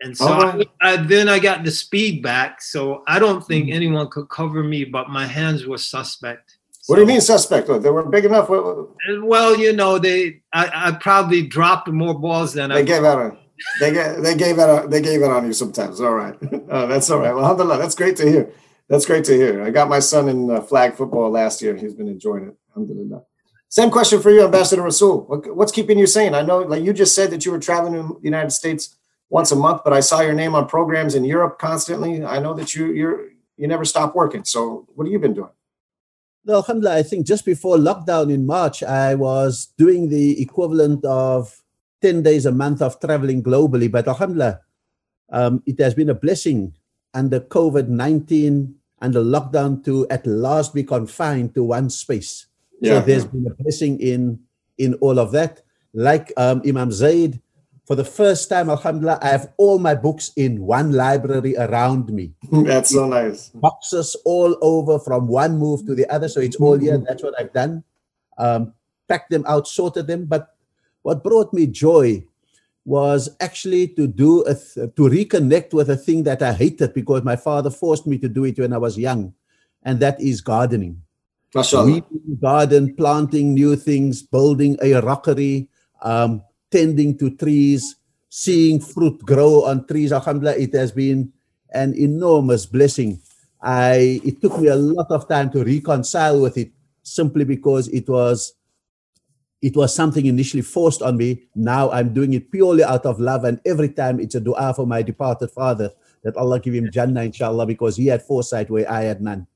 And 0.00 0.16
so 0.16 0.26
I, 0.26 0.64
I, 0.80 0.96
then 0.96 1.28
I 1.28 1.40
got 1.40 1.64
the 1.64 1.72
speed 1.72 2.22
back. 2.22 2.62
So 2.62 3.02
I 3.08 3.18
don't 3.18 3.44
think 3.44 3.66
mm-hmm. 3.66 3.74
anyone 3.74 4.08
could 4.08 4.28
cover 4.28 4.62
me, 4.62 4.84
but 4.84 5.08
my 5.08 5.26
hands 5.26 5.66
were 5.66 5.78
suspect. 5.78 6.56
What 6.86 6.96
do 6.96 7.02
you 7.02 7.08
mean 7.08 7.20
suspect? 7.20 7.66
They 7.66 7.90
were 7.90 8.04
big 8.04 8.24
enough. 8.24 8.48
Well, 8.48 9.56
you 9.58 9.72
know, 9.74 9.98
they 9.98 10.40
I, 10.52 10.70
I 10.88 10.92
probably 10.92 11.46
dropped 11.46 11.88
more 11.88 12.18
balls 12.18 12.54
than 12.54 12.70
they 12.70 12.76
I 12.76 12.82
gave 12.82 13.04
out. 13.04 13.38
They 13.80 13.92
gave 13.92 14.22
they 14.22 14.34
gave 14.34 14.58
it 14.58 14.70
on, 14.70 14.88
they 14.88 15.02
gave 15.02 15.20
it 15.20 15.30
on 15.30 15.46
you 15.46 15.52
sometimes. 15.52 16.00
All 16.00 16.14
right, 16.14 16.34
oh, 16.70 16.86
that's 16.86 17.10
all 17.10 17.18
right. 17.18 17.34
Well, 17.34 17.44
alhamdulillah, 17.44 17.78
that's 17.78 17.94
great 17.94 18.16
to 18.16 18.30
hear. 18.30 18.50
That's 18.88 19.04
great 19.06 19.24
to 19.24 19.34
hear. 19.34 19.62
I 19.62 19.70
got 19.70 19.88
my 19.88 19.98
son 19.98 20.28
in 20.28 20.50
uh, 20.50 20.60
flag 20.62 20.94
football 20.94 21.30
last 21.30 21.60
year. 21.60 21.76
He's 21.76 21.94
been 21.94 22.08
enjoying 22.08 22.48
it. 22.48 22.56
Alhamdulillah. 22.70 23.22
Same 23.68 23.90
question 23.90 24.22
for 24.22 24.30
you, 24.30 24.44
Ambassador 24.44 24.82
Rasool. 24.82 25.28
What, 25.28 25.54
what's 25.54 25.72
keeping 25.72 25.98
you 25.98 26.06
sane? 26.06 26.34
I 26.34 26.40
know, 26.40 26.60
like 26.60 26.82
you 26.82 26.94
just 26.94 27.14
said, 27.14 27.30
that 27.32 27.44
you 27.44 27.52
were 27.52 27.58
traveling 27.58 27.92
to 27.92 28.14
the 28.14 28.24
United 28.24 28.50
States 28.50 28.96
once 29.28 29.52
a 29.52 29.56
month, 29.56 29.82
but 29.84 29.92
I 29.92 30.00
saw 30.00 30.20
your 30.20 30.32
name 30.32 30.54
on 30.54 30.66
programs 30.66 31.14
in 31.14 31.24
Europe 31.24 31.58
constantly. 31.58 32.24
I 32.24 32.38
know 32.38 32.54
that 32.54 32.74
you 32.74 32.92
you're 32.92 33.28
you 33.58 33.68
never 33.68 33.84
stop 33.84 34.14
working. 34.14 34.44
So, 34.44 34.86
what 34.94 35.04
have 35.04 35.12
you 35.12 35.18
been 35.18 35.34
doing? 35.34 35.50
Well, 36.46 36.58
alhamdulillah, 36.58 36.96
I 36.96 37.02
think 37.02 37.26
just 37.26 37.44
before 37.44 37.76
lockdown 37.76 38.32
in 38.32 38.46
March, 38.46 38.82
I 38.82 39.14
was 39.16 39.68
doing 39.76 40.08
the 40.08 40.40
equivalent 40.40 41.04
of 41.04 41.62
10 42.00 42.22
days 42.22 42.46
a 42.46 42.52
month 42.52 42.80
of 42.80 42.98
traveling 43.00 43.42
globally. 43.42 43.90
But 43.90 44.08
alhamdulillah, 44.08 44.60
um, 45.30 45.62
it 45.66 45.78
has 45.80 45.94
been 45.94 46.08
a 46.08 46.14
blessing 46.14 46.72
under 47.12 47.40
COVID 47.40 47.88
19 47.88 48.77
and 49.00 49.14
the 49.14 49.22
lockdown 49.22 49.84
to 49.84 50.06
at 50.08 50.26
last 50.26 50.74
be 50.74 50.84
confined 50.84 51.54
to 51.54 51.64
one 51.64 51.90
space. 51.90 52.46
Yeah. 52.80 53.00
So 53.00 53.06
there's 53.06 53.24
been 53.24 53.46
a 53.46 53.54
blessing 53.54 54.00
in 54.00 54.40
in 54.78 54.94
all 54.94 55.18
of 55.18 55.32
that. 55.32 55.62
Like 55.94 56.32
um, 56.36 56.62
Imam 56.66 56.92
Zaid, 56.92 57.40
for 57.88 57.96
the 57.96 58.04
first 58.04 58.48
time, 58.48 58.68
Alhamdulillah, 58.68 59.18
I 59.22 59.28
have 59.28 59.52
all 59.56 59.78
my 59.78 59.94
books 59.94 60.32
in 60.36 60.60
one 60.60 60.92
library 60.92 61.56
around 61.56 62.12
me. 62.12 62.34
That's 62.52 62.90
so 62.90 63.08
nice. 63.08 63.48
Boxes 63.50 64.14
all 64.24 64.56
over 64.60 64.98
from 64.98 65.26
one 65.26 65.58
move 65.58 65.86
to 65.86 65.94
the 65.94 66.06
other. 66.12 66.28
So 66.28 66.40
it's 66.40 66.56
all 66.56 66.78
here. 66.78 66.98
That's 66.98 67.22
what 67.22 67.34
I've 67.40 67.52
done. 67.52 67.82
Um, 68.36 68.74
packed 69.08 69.30
them 69.30 69.44
out, 69.48 69.66
sorted 69.66 70.06
them. 70.06 70.26
But 70.26 70.54
what 71.00 71.24
brought 71.24 71.54
me 71.54 71.66
joy 71.66 72.27
was 72.88 73.28
actually 73.40 73.86
to 73.86 74.06
do 74.06 74.40
a 74.48 74.54
th- 74.54 74.88
to 74.96 75.02
reconnect 75.12 75.74
with 75.74 75.90
a 75.90 75.96
thing 75.96 76.22
that 76.22 76.40
I 76.40 76.54
hated 76.54 76.94
because 76.94 77.22
my 77.22 77.36
father 77.36 77.68
forced 77.68 78.06
me 78.06 78.16
to 78.16 78.30
do 78.30 78.44
it 78.48 78.58
when 78.58 78.72
I 78.72 78.78
was 78.78 78.96
young, 78.96 79.34
and 79.82 80.00
that 80.00 80.18
is 80.18 80.40
gardening. 80.40 81.02
Weeding 81.84 82.38
garden, 82.40 82.96
planting 82.96 83.52
new 83.52 83.76
things, 83.76 84.22
building 84.22 84.78
a 84.80 85.00
rockery, 85.00 85.68
um, 86.00 86.40
tending 86.70 87.18
to 87.18 87.36
trees, 87.36 87.96
seeing 88.30 88.80
fruit 88.80 89.20
grow 89.20 89.64
on 89.64 89.86
trees. 89.86 90.10
Alhamdulillah, 90.10 90.56
it 90.56 90.72
has 90.72 90.90
been 90.90 91.30
an 91.74 91.92
enormous 91.92 92.64
blessing. 92.64 93.20
I 93.60 94.18
it 94.24 94.40
took 94.40 94.58
me 94.58 94.68
a 94.68 94.76
lot 94.76 95.10
of 95.10 95.28
time 95.28 95.50
to 95.52 95.62
reconcile 95.62 96.40
with 96.40 96.56
it 96.56 96.72
simply 97.02 97.44
because 97.44 97.88
it 97.88 98.08
was 98.08 98.54
it 99.60 99.76
was 99.76 99.94
something 99.94 100.26
initially 100.26 100.62
forced 100.62 101.02
on 101.02 101.16
me. 101.16 101.48
Now 101.54 101.90
I'm 101.90 102.14
doing 102.14 102.32
it 102.34 102.50
purely 102.50 102.84
out 102.84 103.06
of 103.06 103.20
love, 103.20 103.44
and 103.44 103.60
every 103.64 103.88
time 103.88 104.20
it's 104.20 104.34
a 104.34 104.40
dua 104.40 104.74
for 104.74 104.86
my 104.86 105.02
departed 105.02 105.50
father 105.50 105.90
that 106.22 106.36
Allah 106.36 106.60
give 106.60 106.74
him 106.74 106.90
Jannah, 106.90 107.22
inshallah, 107.22 107.66
because 107.66 107.96
he 107.96 108.06
had 108.06 108.22
foresight 108.22 108.70
where 108.70 108.90
I 108.90 109.02
had 109.02 109.20
none. 109.20 109.46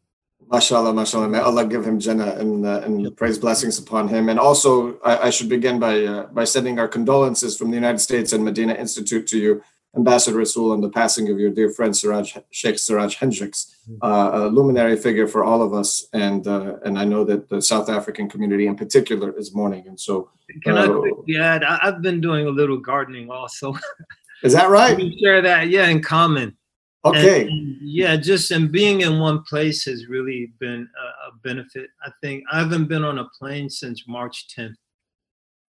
MashaAllah, 0.48 0.92
MashaAllah. 0.92 1.30
May 1.30 1.38
Allah 1.38 1.64
give 1.64 1.86
him 1.86 1.98
Jannah 1.98 2.34
and, 2.34 2.66
uh, 2.66 2.82
and 2.84 3.16
praise 3.16 3.38
blessings 3.38 3.78
upon 3.78 4.08
him. 4.08 4.28
And 4.28 4.38
also, 4.38 5.00
I, 5.00 5.28
I 5.28 5.30
should 5.30 5.48
begin 5.48 5.78
by 5.78 6.04
uh, 6.04 6.26
by 6.26 6.44
sending 6.44 6.78
our 6.78 6.88
condolences 6.88 7.56
from 7.56 7.70
the 7.70 7.76
United 7.76 8.00
States 8.00 8.34
and 8.34 8.44
Medina 8.44 8.74
Institute 8.74 9.26
to 9.28 9.38
you, 9.38 9.62
Ambassador 9.94 10.38
Rasool, 10.38 10.72
on 10.72 10.80
the 10.80 10.88
passing 10.88 11.30
of 11.30 11.38
your 11.38 11.50
dear 11.50 11.68
friend 11.68 11.92
Seraj 11.92 12.42
Sheikh 12.50 12.76
Seraj 12.76 13.14
Hendricks, 13.16 13.76
hmm. 13.86 13.96
uh, 14.02 14.46
a 14.46 14.48
luminary 14.48 14.96
figure 14.96 15.28
for 15.28 15.44
all 15.44 15.62
of 15.62 15.74
us. 15.74 16.06
And 16.12 16.46
uh, 16.46 16.76
and 16.84 16.98
I 16.98 17.04
know 17.04 17.24
that 17.24 17.48
the 17.48 17.60
South 17.60 17.88
African 17.90 18.28
community 18.28 18.66
in 18.66 18.76
particular 18.76 19.36
is 19.36 19.54
mourning. 19.54 19.86
And 19.86 20.00
so, 20.00 20.30
can 20.62 20.78
I 20.78 20.84
uh, 20.84 20.98
quickly 20.98 21.36
add? 21.36 21.62
I've 21.64 22.00
been 22.00 22.20
doing 22.20 22.46
a 22.46 22.50
little 22.50 22.78
gardening 22.78 23.30
also. 23.30 23.76
Is 24.42 24.54
that 24.54 24.70
right? 24.70 24.98
Share 25.20 25.40
that, 25.42 25.68
yeah, 25.68 25.86
in 25.86 26.02
common. 26.02 26.56
Okay. 27.04 27.46
And, 27.46 27.76
yeah, 27.80 28.16
just 28.16 28.50
and 28.50 28.70
being 28.70 29.00
in 29.00 29.18
one 29.18 29.42
place 29.42 29.84
has 29.84 30.06
really 30.06 30.52
been 30.60 30.88
a, 31.00 31.28
a, 31.28 31.32
benefit. 31.42 31.90
I 32.04 32.10
think 32.20 32.44
I 32.50 32.60
haven't 32.60 32.86
been 32.86 33.04
on 33.04 33.18
a 33.18 33.28
plane 33.38 33.68
since 33.68 34.06
March 34.06 34.46
10th. 34.56 34.74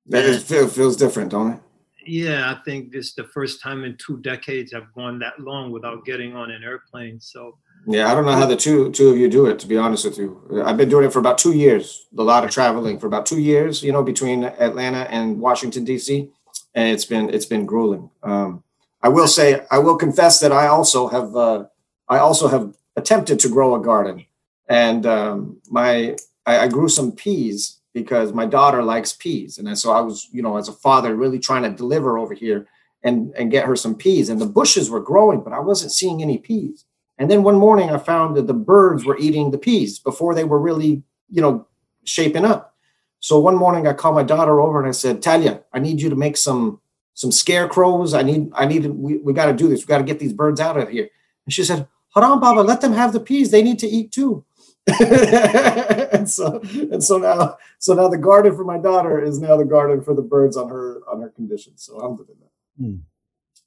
That 0.07 0.25
is, 0.25 0.43
feel, 0.43 0.67
feels 0.67 0.95
different, 0.95 1.31
don't 1.31 1.53
it? 1.53 1.59
Yeah, 2.05 2.51
I 2.51 2.63
think 2.63 2.91
this 2.91 3.07
is 3.07 3.13
the 3.15 3.23
first 3.25 3.61
time 3.61 3.83
in 3.83 3.97
two 3.97 4.17
decades 4.17 4.73
I've 4.73 4.93
gone 4.93 5.19
that 5.19 5.39
long 5.39 5.71
without 5.71 6.05
getting 6.05 6.35
on 6.35 6.51
an 6.51 6.63
airplane. 6.63 7.19
So 7.19 7.57
yeah, 7.85 8.11
I 8.11 8.15
don't 8.15 8.25
know 8.25 8.31
how 8.31 8.45
the 8.45 8.55
two 8.55 8.91
two 8.91 9.09
of 9.09 9.17
you 9.17 9.29
do 9.29 9.45
it. 9.45 9.59
To 9.59 9.67
be 9.67 9.77
honest 9.77 10.05
with 10.05 10.17
you, 10.17 10.63
I've 10.65 10.77
been 10.77 10.89
doing 10.89 11.05
it 11.05 11.13
for 11.13 11.19
about 11.19 11.37
two 11.37 11.53
years. 11.53 12.07
A 12.17 12.23
lot 12.23 12.43
of 12.43 12.51
traveling 12.51 12.99
for 12.99 13.07
about 13.07 13.25
two 13.25 13.39
years. 13.39 13.83
You 13.83 13.91
know, 13.91 14.03
between 14.03 14.43
Atlanta 14.43 15.09
and 15.11 15.39
Washington 15.39 15.83
D.C., 15.83 16.29
and 16.75 16.89
it's 16.89 17.05
been 17.05 17.29
it's 17.29 17.45
been 17.45 17.65
grueling. 17.65 18.09
Um, 18.21 18.63
I 19.01 19.09
will 19.09 19.27
say, 19.27 19.65
I 19.69 19.79
will 19.79 19.97
confess 19.97 20.39
that 20.39 20.53
I 20.53 20.67
also 20.67 21.09
have, 21.09 21.35
uh, 21.35 21.65
I 22.07 22.19
also 22.19 22.47
have 22.47 22.73
attempted 22.95 23.37
to 23.39 23.49
grow 23.49 23.75
a 23.75 23.81
garden, 23.81 24.25
and 24.69 25.05
um, 25.05 25.57
my 25.69 26.15
I, 26.45 26.59
I, 26.59 26.67
grew 26.69 26.87
some 26.87 27.11
peas 27.11 27.79
because 27.93 28.33
my 28.33 28.45
daughter 28.45 28.83
likes 28.83 29.13
peas, 29.13 29.57
and 29.57 29.77
so 29.77 29.91
I 29.91 30.01
was, 30.01 30.27
you 30.31 30.41
know, 30.41 30.57
as 30.57 30.67
a 30.67 30.73
father, 30.73 31.15
really 31.15 31.39
trying 31.39 31.63
to 31.63 31.69
deliver 31.69 32.17
over 32.17 32.33
here 32.33 32.67
and 33.03 33.33
and 33.37 33.51
get 33.51 33.65
her 33.65 33.75
some 33.75 33.95
peas, 33.95 34.29
and 34.29 34.41
the 34.41 34.45
bushes 34.45 34.89
were 34.89 34.99
growing, 34.99 35.41
but 35.41 35.53
I 35.53 35.59
wasn't 35.59 35.91
seeing 35.91 36.21
any 36.21 36.37
peas. 36.37 36.85
And 37.17 37.29
then 37.29 37.43
one 37.43 37.55
morning, 37.55 37.89
I 37.89 37.97
found 37.97 38.35
that 38.35 38.47
the 38.47 38.53
birds 38.53 39.05
were 39.05 39.17
eating 39.17 39.51
the 39.51 39.57
peas 39.57 39.99
before 39.99 40.33
they 40.33 40.43
were 40.43 40.59
really, 40.59 41.03
you 41.29 41.41
know, 41.41 41.67
shaping 42.05 42.45
up. 42.45 42.75
So 43.19 43.39
one 43.39 43.55
morning, 43.55 43.87
I 43.87 43.93
called 43.93 44.15
my 44.15 44.23
daughter 44.23 44.59
over 44.59 44.79
and 44.79 44.87
I 44.87 44.91
said, 44.91 45.21
Talia, 45.21 45.61
I 45.71 45.79
need 45.79 46.01
you 46.01 46.09
to 46.09 46.15
make 46.15 46.35
some 46.35 46.81
some 47.13 47.31
scarecrows. 47.31 48.13
I 48.13 48.23
need, 48.23 48.51
I 48.53 48.65
need, 48.65 48.85
we, 48.87 49.17
we 49.17 49.33
got 49.33 49.45
to 49.45 49.53
do 49.53 49.67
this. 49.67 49.81
We 49.81 49.85
got 49.85 49.99
to 49.99 50.03
get 50.03 50.19
these 50.19 50.33
birds 50.33 50.59
out 50.59 50.77
of 50.77 50.89
here. 50.89 51.09
And 51.45 51.53
she 51.53 51.63
said, 51.63 51.87
Haram 52.15 52.39
Baba, 52.39 52.61
let 52.61 52.81
them 52.81 52.93
have 52.93 53.13
the 53.13 53.19
peas. 53.19 53.51
They 53.51 53.63
need 53.63 53.79
to 53.79 53.87
eat 53.87 54.11
too. 54.11 54.43
and 54.99 56.29
so, 56.29 56.61
and 56.73 57.03
so 57.03 57.17
now, 57.17 57.57
so 57.79 57.93
now 57.93 58.07
the 58.09 58.17
garden 58.17 58.55
for 58.55 58.65
my 58.65 58.77
daughter 58.77 59.21
is 59.21 59.39
now 59.39 59.55
the 59.55 59.65
garden 59.65 60.01
for 60.01 60.13
the 60.13 60.21
birds 60.21 60.57
on 60.57 60.69
her, 60.69 61.01
on 61.09 61.21
her 61.21 61.29
conditions. 61.29 61.83
So 61.83 61.95
alhamdulillah, 61.95 62.49
mm. 62.81 62.99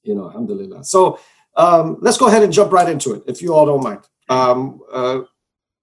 you 0.03 0.15
know, 0.15 0.27
alhamdulillah. 0.27 0.85
So 0.85 1.19
um, 1.57 1.97
let's 2.01 2.19
go 2.19 2.27
ahead 2.29 2.43
and 2.43 2.53
jump 2.53 2.71
right 2.71 2.89
into 2.89 3.15
it. 3.15 3.23
If 3.27 3.41
you 3.41 3.55
all 3.55 3.67
don't 3.67 3.83
mind. 3.83 4.01
Um, 4.29 4.81
uh, 4.93 5.21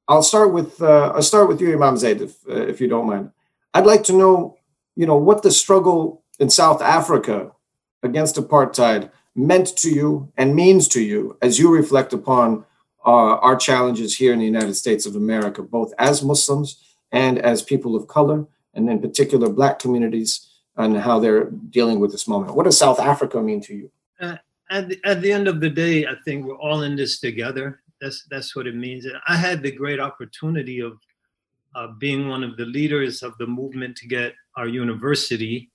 I'll 0.07 0.23
start 0.23 0.53
with, 0.53 0.81
uh, 0.81 1.13
I'll 1.15 1.21
start 1.21 1.47
with 1.47 1.61
you, 1.61 1.73
Imam 1.73 1.97
Zaid, 1.97 2.21
if, 2.21 2.35
uh, 2.47 2.67
if 2.67 2.79
you 2.79 2.87
don't 2.87 3.07
mind. 3.07 3.31
I'd 3.73 3.85
like 3.85 4.03
to 4.03 4.13
know, 4.13 4.57
you 4.95 5.07
know, 5.07 5.17
what 5.17 5.41
the 5.41 5.51
struggle 5.51 6.23
in 6.39 6.49
South 6.49 6.81
Africa 6.81 7.51
against 8.03 8.35
apartheid 8.35 9.09
meant 9.35 9.75
to 9.77 9.89
you 9.89 10.31
and 10.37 10.55
means 10.55 10.87
to 10.89 11.01
you 11.01 11.37
as 11.41 11.57
you 11.57 11.73
reflect 11.73 12.13
upon 12.13 12.65
uh, 13.05 13.35
our 13.37 13.55
challenges 13.55 14.15
here 14.15 14.33
in 14.33 14.39
the 14.39 14.45
United 14.45 14.75
States 14.75 15.05
of 15.05 15.15
America, 15.15 15.61
both 15.61 15.93
as 15.99 16.23
Muslims 16.23 16.95
and 17.11 17.39
as 17.39 17.61
people 17.61 17.95
of 17.95 18.07
color, 18.07 18.45
and 18.73 18.89
in 18.89 18.99
particular 18.99 19.49
Black 19.49 19.79
communities, 19.79 20.49
and 20.77 20.97
how 20.97 21.19
they're 21.19 21.51
dealing 21.69 21.99
with 21.99 22.11
this 22.11 22.27
moment. 22.27 22.55
What 22.55 22.63
does 22.63 22.77
South 22.77 22.99
Africa 22.99 23.41
mean 23.41 23.61
to 23.61 23.75
you? 23.75 23.91
Uh, 24.19 24.37
at, 24.69 24.89
the, 24.89 24.99
at 25.05 25.21
the 25.21 25.31
end 25.31 25.47
of 25.47 25.59
the 25.59 25.69
day, 25.69 26.05
I 26.07 26.15
think 26.25 26.45
we're 26.45 26.57
all 26.57 26.81
in 26.83 26.95
this 26.95 27.19
together. 27.19 27.81
That's 28.01 28.25
that's 28.29 28.55
what 28.55 28.67
it 28.67 28.75
means. 28.75 29.05
And 29.05 29.15
I 29.27 29.35
had 29.35 29.61
the 29.61 29.71
great 29.71 29.99
opportunity 29.99 30.81
of 30.81 30.97
uh, 31.75 31.87
being 31.99 32.27
one 32.27 32.43
of 32.43 32.57
the 32.57 32.65
leaders 32.65 33.23
of 33.23 33.37
the 33.37 33.47
movement 33.47 33.95
to 33.97 34.07
get 34.07 34.33
our 34.57 34.67
university 34.67 35.71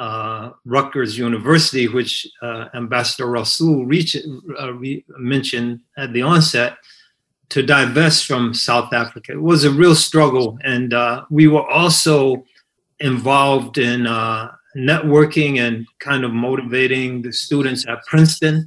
uh, 0.00 0.52
Rutgers 0.64 1.18
University, 1.18 1.86
which 1.86 2.26
uh, 2.40 2.68
Ambassador 2.74 3.26
Rasool 3.26 3.86
reach, 3.86 4.16
uh, 4.58 4.72
re- 4.72 5.04
mentioned 5.18 5.80
at 5.98 6.14
the 6.14 6.22
onset, 6.22 6.78
to 7.50 7.62
divest 7.62 8.26
from 8.26 8.54
South 8.54 8.94
Africa. 8.94 9.32
It 9.32 9.42
was 9.42 9.64
a 9.64 9.70
real 9.70 9.94
struggle, 9.94 10.58
and 10.64 10.94
uh, 10.94 11.24
we 11.28 11.48
were 11.48 11.68
also 11.68 12.44
involved 13.00 13.76
in 13.76 14.06
uh, 14.06 14.52
networking 14.74 15.58
and 15.58 15.86
kind 15.98 16.24
of 16.24 16.32
motivating 16.32 17.20
the 17.20 17.32
students 17.32 17.86
at 17.86 18.02
Princeton. 18.06 18.66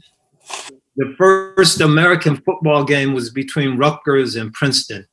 The 0.97 1.15
first 1.17 1.81
American 1.81 2.37
football 2.45 2.83
game 2.83 3.15
was 3.15 3.31
between 3.31 3.77
Rutgers 3.77 4.35
and 4.35 4.53
Princeton. 4.53 5.07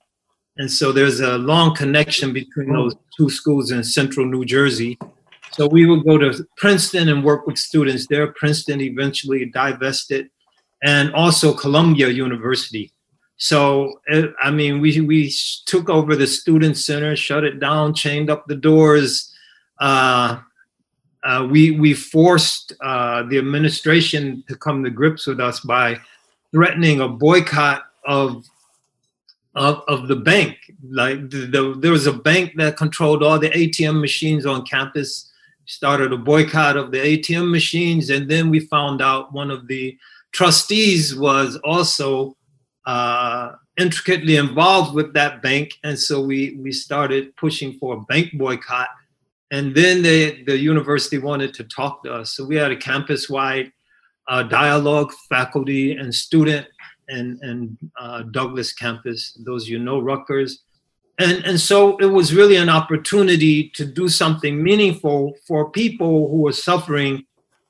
And 0.59 0.71
so 0.71 0.93
there's 0.93 1.21
a 1.21 1.39
long 1.39 1.75
connection 1.75 2.35
between 2.35 2.75
those 2.75 2.95
two 3.17 3.31
schools 3.31 3.71
in 3.71 3.83
central 3.83 4.27
New 4.27 4.45
Jersey. 4.45 4.99
So 5.53 5.67
we 5.67 5.87
would 5.87 6.05
go 6.05 6.17
to 6.19 6.47
Princeton 6.57 7.09
and 7.09 7.25
work 7.25 7.47
with 7.47 7.59
students 7.59 8.07
there. 8.09 8.33
Princeton 8.33 8.81
eventually 8.81 9.47
divested, 9.47 10.31
and 10.83 11.13
also 11.15 11.53
Columbia 11.53 12.09
University. 12.09 12.93
So 13.37 14.01
I 14.43 14.51
mean, 14.51 14.81
we 14.81 15.01
we 15.01 15.33
took 15.67 15.89
over 15.89 16.15
the 16.15 16.27
student 16.27 16.77
center, 16.77 17.17
shut 17.17 17.45
it 17.45 17.59
down, 17.59 17.95
chained 17.95 18.31
up 18.31 18.47
the 18.47 18.55
doors. 18.57 19.35
Uh, 19.81 20.41
uh, 21.25 21.49
we 21.51 21.73
we 21.73 21.95
forced 21.95 22.73
uh, 22.83 23.23
the 23.25 23.39
administration 23.39 24.45
to 24.49 24.57
come 24.57 24.85
to 24.85 24.91
grips 24.91 25.27
with 25.27 25.41
us 25.41 25.61
by 25.61 25.99
threatening 26.53 27.01
a 27.01 27.09
boycott 27.09 27.85
of 28.07 28.45
of, 29.55 29.83
of 29.89 30.09
the 30.09 30.17
bank. 30.17 30.57
Like 30.89 31.31
the, 31.31 31.47
the, 31.47 31.75
there 31.79 31.93
was 31.93 32.07
a 32.07 32.13
bank 32.13 32.55
that 32.57 32.77
controlled 32.77 33.23
all 33.23 33.39
the 33.39 33.51
ATM 33.51 34.01
machines 34.01 34.47
on 34.47 34.65
campus 34.65 35.31
started 35.71 36.13
a 36.13 36.17
boycott 36.17 36.77
of 36.77 36.91
the 36.91 36.99
ATM 36.99 37.49
machines, 37.49 38.11
and 38.11 38.29
then 38.29 38.51
we 38.51 38.59
found 38.59 39.01
out 39.01 39.33
one 39.33 39.53
of 39.53 39.69
the 39.69 39.97
trustees 40.33 41.15
was 41.15 41.57
also 41.59 42.37
uh, 42.87 43.53
intricately 43.79 44.35
involved 44.37 44.95
with 44.97 45.13
that 45.15 45.43
bank, 45.43 45.71
and 45.85 45.97
so 45.97 46.21
we 46.21 46.59
we 46.61 46.73
started 46.73 47.37
pushing 47.37 47.75
for 47.79 47.95
a 47.95 48.01
bank 48.01 48.31
boycott. 48.35 48.89
And 49.53 49.73
then 49.73 50.03
the 50.03 50.43
the 50.45 50.59
university 50.59 51.19
wanted 51.19 51.55
to 51.55 51.65
talk 51.65 52.03
to 52.03 52.13
us, 52.15 52.33
so 52.35 52.45
we 52.45 52.57
had 52.57 52.73
a 52.73 52.77
campus-wide 52.77 53.71
uh, 54.27 54.43
dialogue, 54.43 55.13
faculty 55.29 55.93
and 55.93 56.13
student, 56.13 56.67
and 57.09 57.39
and 57.43 57.79
uh, 57.97 58.23
Douglas 58.23 58.73
campus. 58.73 59.39
Those 59.47 59.69
you 59.69 59.79
know, 59.79 60.01
Rutgers 60.01 60.65
and 61.21 61.45
and 61.45 61.61
so 61.61 61.97
it 61.99 62.07
was 62.07 62.35
really 62.35 62.57
an 62.57 62.69
opportunity 62.69 63.69
to 63.71 63.85
do 63.85 64.09
something 64.09 64.63
meaningful 64.63 65.35
for 65.47 65.71
people 65.71 66.29
who 66.31 66.39
were 66.43 66.53
suffering 66.53 67.25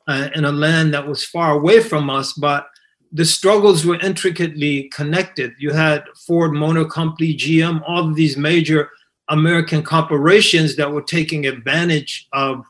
uh, 0.08 0.28
in 0.34 0.44
a 0.44 0.52
land 0.52 0.94
that 0.94 1.06
was 1.06 1.24
far 1.24 1.52
away 1.52 1.80
from 1.80 2.08
us 2.08 2.32
but 2.32 2.66
the 3.12 3.24
struggles 3.24 3.84
were 3.84 3.98
intricately 3.98 4.84
connected. 4.90 5.52
You 5.58 5.72
had 5.72 6.04
ford 6.26 6.52
motor 6.52 6.84
company 6.84 7.34
gm 7.34 7.82
all 7.86 8.08
of 8.08 8.14
these 8.14 8.36
major 8.36 8.90
american 9.28 9.82
corporations 9.82 10.76
that 10.76 10.90
were 10.90 11.02
taking 11.02 11.46
advantage 11.46 12.28
of 12.32 12.64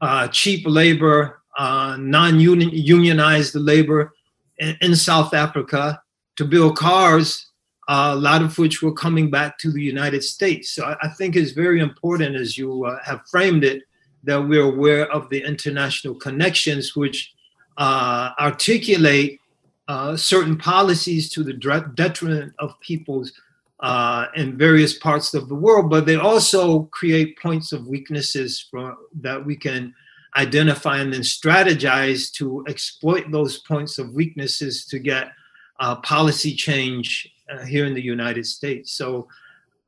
uh, 0.00 0.28
cheap 0.28 0.64
labor 0.66 1.40
uh, 1.58 1.96
non-unionized 1.98 3.54
labor 3.54 4.12
in, 4.58 4.76
in 4.80 4.94
south 4.94 5.34
africa 5.34 6.00
to 6.36 6.44
build 6.44 6.76
cars 6.76 7.47
a 7.88 8.14
lot 8.14 8.42
of 8.42 8.56
which 8.58 8.82
were 8.82 8.92
coming 8.92 9.30
back 9.30 9.58
to 9.58 9.72
the 9.72 9.82
United 9.82 10.22
States. 10.22 10.70
So 10.70 10.84
I, 10.84 10.96
I 11.02 11.08
think 11.08 11.36
it's 11.36 11.52
very 11.52 11.80
important, 11.80 12.36
as 12.36 12.58
you 12.58 12.84
uh, 12.84 12.98
have 13.02 13.22
framed 13.30 13.64
it, 13.64 13.84
that 14.24 14.36
we're 14.36 14.70
aware 14.74 15.10
of 15.10 15.30
the 15.30 15.42
international 15.42 16.14
connections 16.14 16.94
which 16.94 17.32
uh, 17.78 18.30
articulate 18.38 19.40
uh, 19.86 20.16
certain 20.16 20.56
policies 20.58 21.30
to 21.30 21.42
the 21.42 21.54
detriment 21.94 22.52
of 22.58 22.78
peoples 22.80 23.32
uh, 23.80 24.26
in 24.34 24.58
various 24.58 24.98
parts 24.98 25.32
of 25.34 25.48
the 25.48 25.54
world, 25.54 25.88
but 25.88 26.04
they 26.04 26.16
also 26.16 26.82
create 26.84 27.38
points 27.38 27.72
of 27.72 27.86
weaknesses 27.86 28.66
for, 28.70 28.96
that 29.14 29.42
we 29.42 29.56
can 29.56 29.94
identify 30.36 30.98
and 30.98 31.12
then 31.12 31.22
strategize 31.22 32.30
to 32.32 32.64
exploit 32.68 33.30
those 33.30 33.58
points 33.58 33.98
of 33.98 34.12
weaknesses 34.12 34.84
to 34.84 34.98
get 34.98 35.32
uh, 35.80 35.96
policy 35.96 36.54
change 36.54 37.32
uh, 37.50 37.64
here 37.64 37.86
in 37.86 37.94
the 37.94 38.02
United 38.02 38.46
States. 38.46 38.92
So 38.92 39.28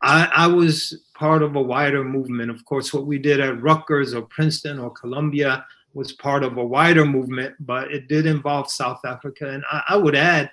I, 0.02 0.30
I, 0.34 0.46
was 0.46 1.02
part 1.14 1.42
of 1.42 1.56
a 1.56 1.62
wider 1.62 2.02
movement. 2.02 2.50
Of 2.50 2.64
course, 2.64 2.92
what 2.92 3.06
we 3.06 3.18
did 3.18 3.40
at 3.40 3.60
Rutgers 3.60 4.14
or 4.14 4.22
Princeton 4.22 4.78
or 4.78 4.90
Columbia 4.90 5.66
was 5.92 6.12
part 6.12 6.42
of 6.42 6.56
a 6.56 6.64
wider 6.64 7.04
movement, 7.04 7.54
but 7.60 7.92
it 7.92 8.08
did 8.08 8.26
involve 8.26 8.70
South 8.70 9.04
Africa. 9.04 9.50
And 9.50 9.64
I, 9.70 9.82
I 9.90 9.96
would 9.96 10.14
add 10.14 10.50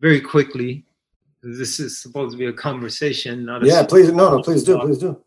very 0.00 0.20
quickly, 0.20 0.84
this 1.42 1.78
is 1.78 2.02
supposed 2.02 2.32
to 2.32 2.38
be 2.38 2.46
a 2.46 2.52
conversation, 2.52 3.44
not 3.44 3.62
a 3.62 3.66
yeah. 3.66 3.84
Please, 3.84 4.10
no, 4.10 4.36
no, 4.36 4.42
please 4.42 4.64
do, 4.64 4.78
please 4.80 4.98
do. 4.98 5.20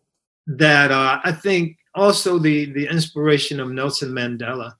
That 0.48 0.92
uh, 0.92 1.20
I 1.24 1.32
think 1.32 1.78
also 1.96 2.40
the 2.40 2.72
the 2.74 2.88
inspiration 2.88 3.60
of 3.60 3.70
Nelson 3.70 4.10
Mandela, 4.10 4.74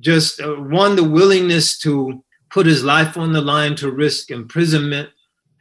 just 0.00 0.40
uh, 0.40 0.54
one 0.54 0.96
the 0.96 1.04
willingness 1.04 1.78
to 1.80 2.24
put 2.50 2.66
his 2.66 2.82
life 2.82 3.16
on 3.16 3.32
the 3.32 3.40
line 3.40 3.76
to 3.76 3.90
risk 3.90 4.30
imprisonment. 4.30 5.08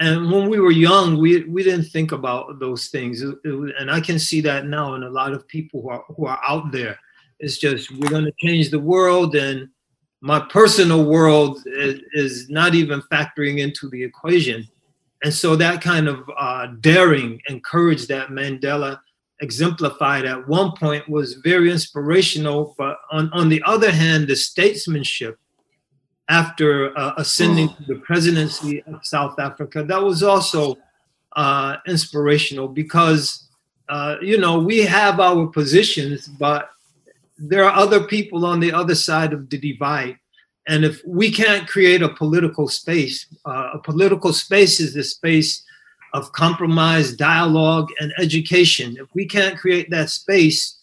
And 0.02 0.32
when 0.32 0.50
we 0.50 0.60
were 0.60 0.72
young, 0.72 1.20
we, 1.20 1.44
we 1.44 1.62
didn't 1.62 1.86
think 1.86 2.12
about 2.12 2.60
those 2.60 2.88
things. 2.88 3.22
It, 3.22 3.38
it, 3.44 3.76
and 3.80 3.92
I 3.92 4.02
can 4.02 4.18
see 4.18 4.42
that 4.42 4.66
now 4.66 4.96
in 4.96 5.04
a 5.04 5.10
lot 5.10 5.32
of 5.32 5.48
people 5.48 5.84
who 5.84 5.90
are, 5.90 6.04
who 6.16 6.26
are 6.26 6.42
out 6.46 6.72
there. 6.72 6.98
It's 7.40 7.60
just, 7.60 7.92
we're 7.92 8.10
going 8.10 8.26
to 8.26 8.34
change 8.40 8.72
the 8.72 8.80
world. 8.80 9.36
And 9.36 9.70
my 10.20 10.40
personal 10.40 11.06
world 11.06 11.62
is, 11.68 12.00
is 12.14 12.50
not 12.50 12.74
even 12.74 13.04
factoring 13.12 13.60
into 13.60 13.90
the 13.90 14.04
equation. 14.04 14.68
And 15.24 15.32
so 15.32 15.56
that 15.58 15.82
kind 15.82 16.08
of 16.08 16.28
uh, 16.36 16.68
daring 16.80 17.40
and 17.48 17.64
courage 17.64 18.08
that 18.08 18.30
Mandela 18.30 19.00
exemplified 19.42 20.26
at 20.26 20.48
one 20.48 20.72
point 20.78 21.08
was 21.10 21.36
very 21.36 21.72
inspirational. 21.72 22.74
But 22.76 22.98
on, 23.12 23.32
on 23.34 23.50
the 23.50 23.62
other 23.68 23.92
hand, 23.92 24.28
the 24.28 24.36
statesmanship 24.36 25.38
after 26.32 26.98
uh, 26.98 27.14
ascending 27.18 27.68
to 27.68 27.84
the 27.84 27.96
presidency 27.96 28.82
of 28.84 29.06
South 29.06 29.38
Africa, 29.38 29.84
that 29.84 30.02
was 30.02 30.24
also 30.24 30.78
uh, 31.36 31.76
inspirational 31.86 32.70
because, 32.70 33.50
uh, 33.90 34.16
you 34.22 34.38
know, 34.38 34.58
we 34.58 34.80
have 34.80 35.20
our 35.20 35.46
positions, 35.48 36.28
but 36.28 36.70
there 37.38 37.66
are 37.66 37.76
other 37.76 38.04
people 38.06 38.46
on 38.46 38.62
the 38.62 38.72
other 38.72 38.96
side 38.96 39.34
of 39.34 39.50
the 39.50 39.58
divide. 39.58 40.18
And 40.68 40.86
if 40.86 41.02
we 41.06 41.32
can't 41.32 41.68
create 41.68 42.02
a 42.02 42.08
political 42.08 42.70
space, 42.70 43.26
uh, 43.46 43.72
a 43.74 43.80
political 43.80 44.32
space 44.32 44.80
is 44.80 44.94
the 44.94 45.04
space 45.04 45.66
of 46.14 46.32
compromise, 46.32 47.14
dialogue, 47.14 47.90
and 48.00 48.14
education. 48.18 48.96
If 48.98 49.10
we 49.14 49.26
can't 49.26 49.58
create 49.58 49.90
that 49.90 50.10
space, 50.10 50.80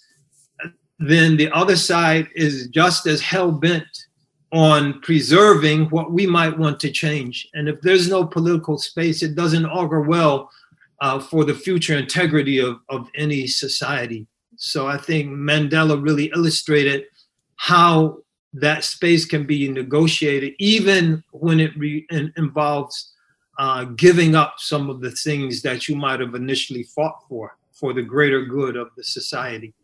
then 0.99 1.39
the 1.39 1.51
other 1.53 1.77
side 1.77 2.29
is 2.35 2.67
just 2.69 3.07
as 3.07 3.23
hell 3.23 3.51
bent 3.51 4.08
on 4.53 5.01
preserving 5.01 5.87
what 5.91 6.13
we 6.13 6.27
might 6.27 6.57
want 6.57 6.81
to 6.81 6.91
change. 6.91 7.49
And 7.55 7.69
if 7.69 7.81
there's 7.83 8.09
no 8.09 8.25
political 8.25 8.79
space, 8.79 9.23
it 9.23 9.35
doesn't 9.35 9.67
augur 9.67 10.01
well 10.01 10.51
uh, 11.01 11.21
for 11.21 11.45
the 11.45 11.55
future 11.55 11.97
integrity 11.97 12.59
of, 12.59 12.81
of 12.89 13.09
any 13.15 13.47
society. 13.47 14.27
So 14.57 14.89
I 14.89 14.97
think 14.97 15.29
Mandela 15.29 16.03
really 16.03 16.33
illustrated 16.35 17.05
how 17.57 18.19
that 18.55 18.85
space 18.85 19.25
can 19.25 19.45
be 19.45 19.69
negotiated, 19.69 20.55
even 20.59 21.23
when 21.33 21.61
it 21.61 21.77
re- 21.77 22.07
involves 22.37 23.13
uh, 23.59 23.85
giving 23.85 24.35
up 24.35 24.55
some 24.59 24.89
of 24.89 25.01
the 25.01 25.11
things 25.11 25.63
that 25.63 25.89
you 25.89 25.97
might 25.97 26.21
have 26.21 26.35
initially 26.35 26.85
fought 26.85 27.23
for, 27.29 27.57
for 27.73 27.93
the 27.93 28.03
greater 28.03 28.47
good 28.47 28.77
of 28.77 28.89
the 28.97 29.05
society. 29.05 29.75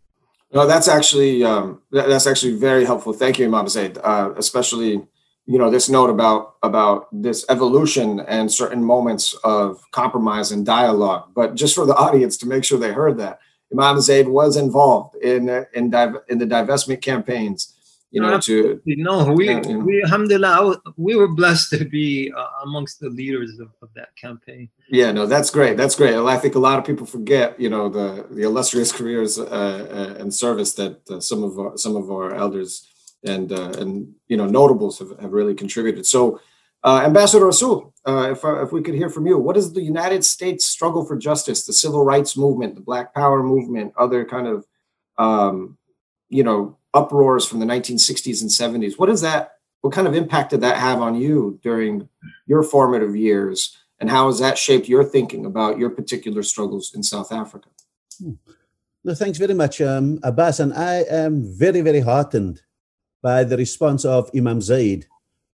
No, 0.54 0.66
that's 0.66 0.86
actually 0.86 1.42
um, 1.42 1.82
that's 1.90 2.28
actually 2.28 2.54
very 2.54 2.84
helpful. 2.84 3.12
Thank 3.12 3.40
you, 3.40 3.46
Imam 3.46 3.66
Zaid. 3.68 3.98
Uh, 3.98 4.32
especially, 4.36 5.04
you 5.46 5.58
know, 5.58 5.68
this 5.68 5.88
note 5.88 6.10
about 6.10 6.54
about 6.62 7.08
this 7.12 7.44
evolution 7.48 8.20
and 8.20 8.50
certain 8.50 8.82
moments 8.84 9.34
of 9.42 9.82
compromise 9.90 10.52
and 10.52 10.64
dialogue. 10.64 11.30
But 11.34 11.56
just 11.56 11.74
for 11.74 11.86
the 11.86 11.96
audience 12.06 12.36
to 12.38 12.46
make 12.46 12.64
sure 12.64 12.78
they 12.78 12.92
heard 12.92 13.18
that, 13.18 13.40
Imam 13.72 14.00
Zaid 14.00 14.28
was 14.28 14.56
involved 14.56 15.16
in 15.16 15.66
in 15.74 15.90
div- 15.90 16.22
in 16.28 16.38
the 16.38 16.46
divestment 16.46 17.02
campaigns 17.02 17.73
you 18.14 18.20
know, 18.20 18.38
to 18.38 18.80
no, 18.86 19.32
we, 19.32 19.48
you 19.48 19.60
know, 19.60 19.78
we, 19.78 20.00
alhamdulillah, 20.04 20.80
we 20.96 21.16
were 21.16 21.26
blessed 21.26 21.70
to 21.70 21.84
be 21.84 22.32
uh, 22.32 22.46
amongst 22.62 23.00
the 23.00 23.10
leaders 23.10 23.58
of, 23.58 23.70
of, 23.82 23.88
that 23.96 24.14
campaign. 24.14 24.68
Yeah, 24.88 25.10
no, 25.10 25.26
that's 25.26 25.50
great. 25.50 25.76
That's 25.76 25.96
great. 25.96 26.14
I 26.14 26.36
think 26.38 26.54
a 26.54 26.60
lot 26.60 26.78
of 26.78 26.84
people 26.84 27.06
forget, 27.06 27.58
you 27.58 27.68
know, 27.68 27.88
the 27.88 28.24
the 28.30 28.42
illustrious 28.42 28.92
careers 28.92 29.36
uh, 29.36 29.42
uh, 29.44 30.20
and 30.20 30.32
service 30.32 30.74
that 30.74 31.00
uh, 31.10 31.18
some 31.18 31.42
of 31.42 31.58
our, 31.58 31.76
some 31.76 31.96
of 31.96 32.08
our 32.08 32.36
elders 32.36 32.88
and 33.24 33.50
uh, 33.50 33.72
and 33.80 34.14
you 34.28 34.36
know 34.36 34.46
notables 34.46 35.00
have, 35.00 35.18
have 35.18 35.32
really 35.32 35.56
contributed. 35.56 36.06
So, 36.06 36.40
uh, 36.84 37.02
Ambassador 37.04 37.46
Rasool, 37.46 37.92
if 38.06 38.44
if 38.44 38.70
we 38.70 38.80
could 38.80 38.94
hear 38.94 39.10
from 39.10 39.26
you, 39.26 39.38
what 39.38 39.56
is 39.56 39.72
the 39.72 39.82
United 39.82 40.24
States 40.24 40.64
struggle 40.64 41.04
for 41.04 41.16
justice, 41.16 41.66
the 41.66 41.72
civil 41.72 42.04
rights 42.04 42.36
movement, 42.36 42.76
the 42.76 42.80
Black 42.80 43.12
Power 43.12 43.42
movement, 43.42 43.92
other 43.98 44.24
kind 44.24 44.46
of 44.46 44.64
um, 45.18 45.76
you 46.28 46.44
know 46.44 46.78
uproars 46.94 47.46
from 47.46 47.60
the 47.60 47.66
1960s 47.66 48.40
and 48.40 48.50
70s. 48.50 48.98
What 48.98 49.06
does 49.06 49.20
that, 49.20 49.56
what 49.80 49.92
kind 49.92 50.06
of 50.06 50.14
impact 50.14 50.50
did 50.50 50.60
that 50.62 50.78
have 50.78 51.00
on 51.00 51.14
you 51.14 51.58
during 51.62 52.08
your 52.46 52.62
formative 52.62 53.16
years? 53.16 53.76
And 54.00 54.10
how 54.10 54.26
has 54.26 54.38
that 54.38 54.58
shaped 54.58 54.88
your 54.88 55.04
thinking 55.04 55.44
about 55.44 55.78
your 55.78 55.90
particular 55.90 56.42
struggles 56.42 56.94
in 56.94 57.02
South 57.02 57.32
Africa? 57.32 57.68
Hmm. 58.18 58.32
No, 59.04 59.14
thanks 59.14 59.36
very 59.38 59.52
much, 59.52 59.82
um, 59.82 60.18
Abbas. 60.22 60.60
And 60.60 60.72
I 60.72 61.04
am 61.10 61.44
very, 61.58 61.82
very 61.82 62.00
heartened 62.00 62.62
by 63.22 63.44
the 63.44 63.56
response 63.56 64.04
of 64.04 64.30
Imam 64.34 64.62
Zaid, 64.62 65.06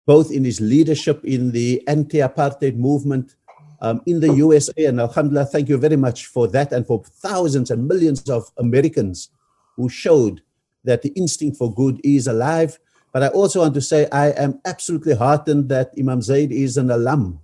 both 0.06 0.30
in 0.30 0.44
his 0.44 0.60
leadership 0.60 1.24
in 1.24 1.50
the 1.50 1.82
anti 1.88 2.18
apartheid 2.18 2.76
movement 2.76 3.34
um, 3.80 4.02
in 4.06 4.20
the 4.20 4.32
USA. 4.34 4.84
And 4.84 5.00
Alhamdulillah, 5.00 5.46
thank 5.46 5.68
you 5.68 5.78
very 5.78 5.96
much 5.96 6.26
for 6.26 6.46
that 6.48 6.72
and 6.72 6.86
for 6.86 7.02
thousands 7.04 7.70
and 7.70 7.88
millions 7.88 8.28
of 8.30 8.50
Americans 8.56 9.30
who 9.76 9.88
showed 9.88 10.42
that 10.84 11.02
the 11.02 11.10
instinct 11.10 11.56
for 11.56 11.72
good 11.72 12.00
is 12.04 12.26
alive. 12.26 12.78
But 13.12 13.22
I 13.22 13.28
also 13.28 13.60
want 13.60 13.74
to 13.74 13.80
say 13.80 14.08
I 14.12 14.30
am 14.30 14.60
absolutely 14.64 15.14
heartened 15.14 15.68
that 15.68 15.92
Imam 15.98 16.22
Zaid 16.22 16.52
is 16.52 16.76
an 16.76 16.90
alum 16.90 17.40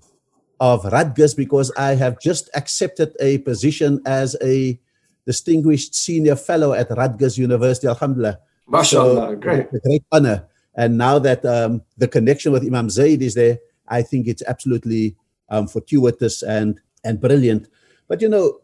of 0.61 0.85
Rutgers 0.85 1.35
because 1.35 1.72
I 1.77 1.94
have 1.96 2.20
just 2.20 2.49
accepted 2.55 3.14
a 3.20 3.38
position 3.38 4.01
as 4.07 4.37
a 4.42 4.79
distinguished 5.27 5.94
senior 5.94 6.37
fellow 6.37 6.72
at 6.72 6.90
Rutgers 6.90 7.37
University. 7.37 7.88
Alhamdulillah. 7.88 8.38
MashaAllah, 8.70 9.31
so, 9.31 9.37
great. 9.37 9.66
A 9.72 9.79
great 9.81 10.05
honor. 10.12 10.46
And 10.75 10.99
now 10.99 11.18
that 11.18 11.44
um, 11.44 11.83
the 11.96 12.09
connection 12.09 12.53
with 12.53 12.64
Imam 12.64 12.90
Zaid 12.90 13.22
is 13.22 13.35
there, 13.35 13.59
I 13.88 14.03
think 14.03 14.27
it's 14.27 14.42
absolutely 14.46 15.16
um, 15.49 15.68
fortuitous 15.68 16.42
and, 16.42 16.81
and 17.05 17.20
brilliant. 17.20 17.68
But 18.09 18.20
you 18.20 18.29
know, 18.29 18.61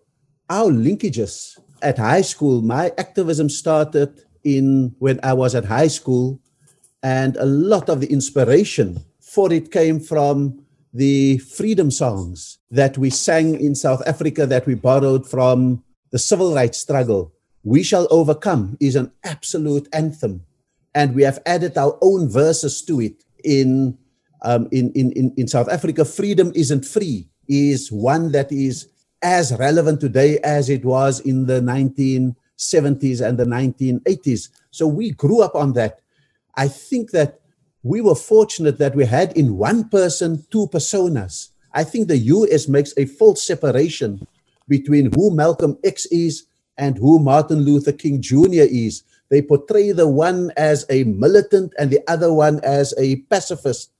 our 0.49 0.71
linkages 0.71 1.59
at 1.81 1.99
high 1.99 2.23
school, 2.23 2.63
my 2.63 2.93
activism 2.99 3.49
started 3.49 4.23
in 4.45 4.95
when 4.99 5.21
I 5.23 5.33
was 5.33 5.55
at 5.55 5.67
high 5.67 5.89
school, 5.89 6.41
and 7.03 7.37
a 7.37 7.47
lot 7.47 7.89
of 7.89 8.01
the 8.01 8.13
inspiration 8.13 9.05
for 9.21 9.53
it 9.53 9.73
came 9.73 9.99
from 9.99 10.63
the 10.93 11.39
freedom 11.39 11.91
songs 11.91 12.59
that 12.71 12.99
we 12.99 13.09
sang 13.09 13.59
in 13.59 13.75
South 13.75 14.03
Africa 14.07 14.47
that 14.47 14.67
we 14.67 14.75
borrowed 14.75 15.27
from 15.27 15.83
the 16.11 16.19
civil 16.19 16.55
rights 16.55 16.79
struggle. 16.79 17.33
We 17.65 17.83
Shall 17.83 18.07
Overcome 18.11 18.77
is 18.81 18.97
an 18.97 19.13
absolute 19.25 19.89
anthem. 19.93 20.45
And 20.95 21.15
we 21.15 21.23
have 21.23 21.41
added 21.47 21.79
our 21.79 21.97
own 22.03 22.29
verses 22.29 22.83
to 22.83 23.01
it. 23.01 23.25
In, 23.43 23.97
um, 24.43 24.69
in, 24.71 24.93
in, 24.93 25.13
in, 25.13 25.35
in 25.37 25.49
South 25.49 25.69
Africa, 25.69 26.05
Freedom 26.05 26.53
Isn't 26.55 26.85
Free 26.85 27.29
is 27.49 27.91
one 27.91 28.33
that 28.33 28.53
is 28.53 28.89
as 29.23 29.57
relevant 29.59 30.01
today 30.01 30.39
as 30.41 30.69
it 30.69 30.85
was 30.85 31.21
in 31.21 31.47
the 31.47 31.63
19 31.63 32.37
70s 32.63 33.27
and 33.27 33.39
the 33.39 33.45
1980s. 33.45 34.49
So 34.71 34.87
we 34.87 35.11
grew 35.11 35.43
up 35.43 35.55
on 35.55 35.73
that. 35.75 36.01
I 36.55 36.69
think 36.69 37.11
that 37.11 37.41
we 37.83 38.01
were 38.01 38.15
fortunate 38.15 38.79
that 38.79 38.95
we 38.95 39.05
had 39.05 39.37
in 39.37 39.57
one 39.57 39.89
person 39.89 40.45
two 40.51 40.69
personas. 40.69 41.49
I 41.75 41.85
think 41.85 42.09
the 42.09 42.19
US 42.19 42.69
makes 42.69 42.95
a 42.97 43.07
false 43.07 43.43
separation 43.43 44.27
between 44.69 45.11
who 45.15 45.35
Malcolm 45.35 45.79
X 45.85 46.07
is 46.07 46.45
and 46.79 46.97
who 46.97 47.19
Martin 47.19 47.61
Luther 47.61 47.93
King 47.93 48.21
Jr. 48.23 48.69
is. 48.71 49.03
They 49.29 49.43
portray 49.43 49.93
the 49.93 50.09
one 50.09 50.53
as 50.57 50.85
a 50.91 51.05
militant 51.05 51.73
and 51.79 51.91
the 51.91 52.01
other 52.07 52.33
one 52.33 52.61
as 52.63 52.95
a 52.99 53.17
pacifist. 53.33 53.91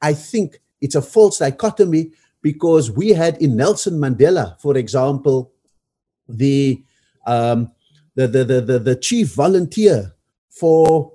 I 0.00 0.14
think 0.14 0.60
it's 0.80 0.94
a 0.94 1.02
false 1.02 1.38
dichotomy 1.38 2.12
because 2.42 2.90
we 2.90 3.10
had 3.10 3.36
in 3.42 3.56
Nelson 3.56 3.94
Mandela, 3.94 4.58
for 4.60 4.76
example, 4.76 5.52
the 6.28 6.82
um, 7.26 7.70
the, 8.14 8.26
the, 8.26 8.44
the, 8.44 8.60
the, 8.60 8.78
the 8.78 8.96
chief 8.96 9.34
volunteer 9.34 10.12
for 10.48 11.12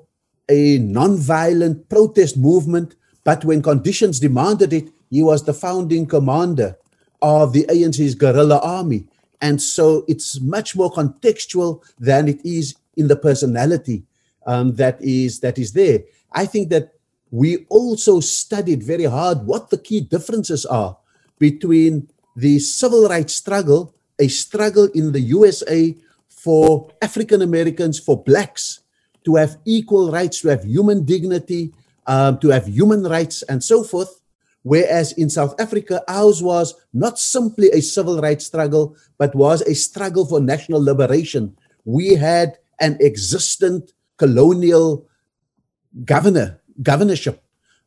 a 0.49 0.77
non-violent 0.79 1.89
protest 1.89 2.37
movement, 2.37 2.95
but 3.23 3.43
when 3.45 3.61
conditions 3.61 4.19
demanded 4.19 4.73
it, 4.73 4.89
he 5.09 5.23
was 5.23 5.43
the 5.43 5.53
founding 5.53 6.05
commander 6.05 6.77
of 7.21 7.53
the 7.53 7.65
ANC's 7.69 8.15
guerrilla 8.15 8.59
army. 8.59 9.07
And 9.41 9.61
so 9.61 10.05
it's 10.07 10.39
much 10.41 10.75
more 10.75 10.91
contextual 10.91 11.83
than 11.99 12.27
it 12.27 12.45
is 12.45 12.75
in 12.95 13.07
the 13.07 13.15
personality. 13.15 14.05
um, 14.45 14.75
that 14.75 15.01
is 15.01 15.39
that 15.41 15.57
is 15.57 15.73
there. 15.73 15.99
I 16.31 16.45
think 16.45 16.69
that 16.69 16.93
we 17.31 17.65
also 17.69 18.19
studied 18.19 18.83
very 18.83 19.05
hard 19.05 19.45
what 19.45 19.69
the 19.69 19.77
key 19.77 20.01
differences 20.01 20.65
are 20.65 20.97
between 21.39 22.07
the 22.35 22.59
civil 22.59 23.07
rights 23.07 23.33
struggle, 23.35 23.93
a 24.19 24.27
struggle 24.27 24.87
in 24.93 25.11
the 25.11 25.21
USA 25.21 25.95
for 26.45 26.91
African 27.01 27.41
Americans, 27.41 27.97
for 27.97 28.21
blacks 28.21 28.81
to 29.25 29.33
have 29.33 29.57
equal 29.65 30.11
rights, 30.11 30.41
to 30.41 30.49
have 30.49 30.63
human 30.63 31.03
dignity, 31.03 31.73
um, 32.05 32.37
to 32.37 32.49
have 32.49 32.67
human 32.67 33.01
rights, 33.01 33.41
and 33.49 33.63
so 33.63 33.83
forth. 33.83 34.21
Whereas 34.61 35.13
in 35.13 35.31
South 35.31 35.59
Africa, 35.59 36.03
ours 36.07 36.43
was 36.43 36.75
not 36.93 37.17
simply 37.17 37.69
a 37.73 37.81
civil 37.81 38.21
rights 38.21 38.45
struggle, 38.45 38.95
but 39.17 39.33
was 39.33 39.63
a 39.63 39.73
struggle 39.73 40.23
for 40.23 40.39
national 40.39 40.83
liberation. 40.83 41.57
We 41.83 42.13
had 42.13 42.59
an 42.79 42.99
existent 43.01 43.93
colonial 44.17 45.07
governor, 46.03 46.61
governorship 46.83 47.41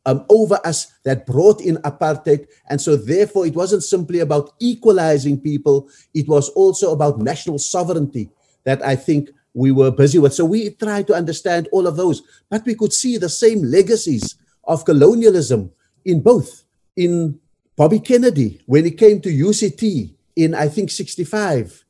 um, 0.05 0.25
over 0.27 0.59
us 0.65 0.91
that 1.05 1.25
brought 1.25 1.61
in 1.61 1.77
apartheid. 1.77 2.47
And 2.69 2.81
so, 2.81 2.97
therefore, 2.97 3.45
it 3.45 3.55
wasn't 3.55 3.83
simply 3.83 4.19
about 4.19 4.51
equalizing 4.59 5.39
people, 5.39 5.87
it 6.13 6.27
was 6.27 6.49
also 6.49 6.91
about 6.91 7.19
national 7.19 7.59
sovereignty 7.59 8.29
that 8.63 8.83
I 8.85 8.95
think 8.95 9.29
we 9.53 9.71
were 9.71 9.91
busy 9.91 10.19
with. 10.19 10.33
So, 10.33 10.45
we 10.45 10.71
tried 10.71 11.07
to 11.07 11.13
understand 11.13 11.67
all 11.71 11.87
of 11.87 11.95
those, 11.95 12.21
but 12.49 12.65
we 12.65 12.75
could 12.75 12.93
see 12.93 13.17
the 13.17 13.29
same 13.29 13.63
legacies 13.63 14.35
of 14.63 14.85
colonialism 14.85 15.71
in 16.05 16.21
both. 16.21 16.63
In 16.95 17.39
Bobby 17.75 17.99
Kennedy, 17.99 18.61
when 18.65 18.85
he 18.85 18.91
came 18.91 19.21
to 19.21 19.29
UCT 19.29 20.13
in, 20.35 20.53
I 20.53 20.67
think, 20.67 20.91
65, 20.91 21.85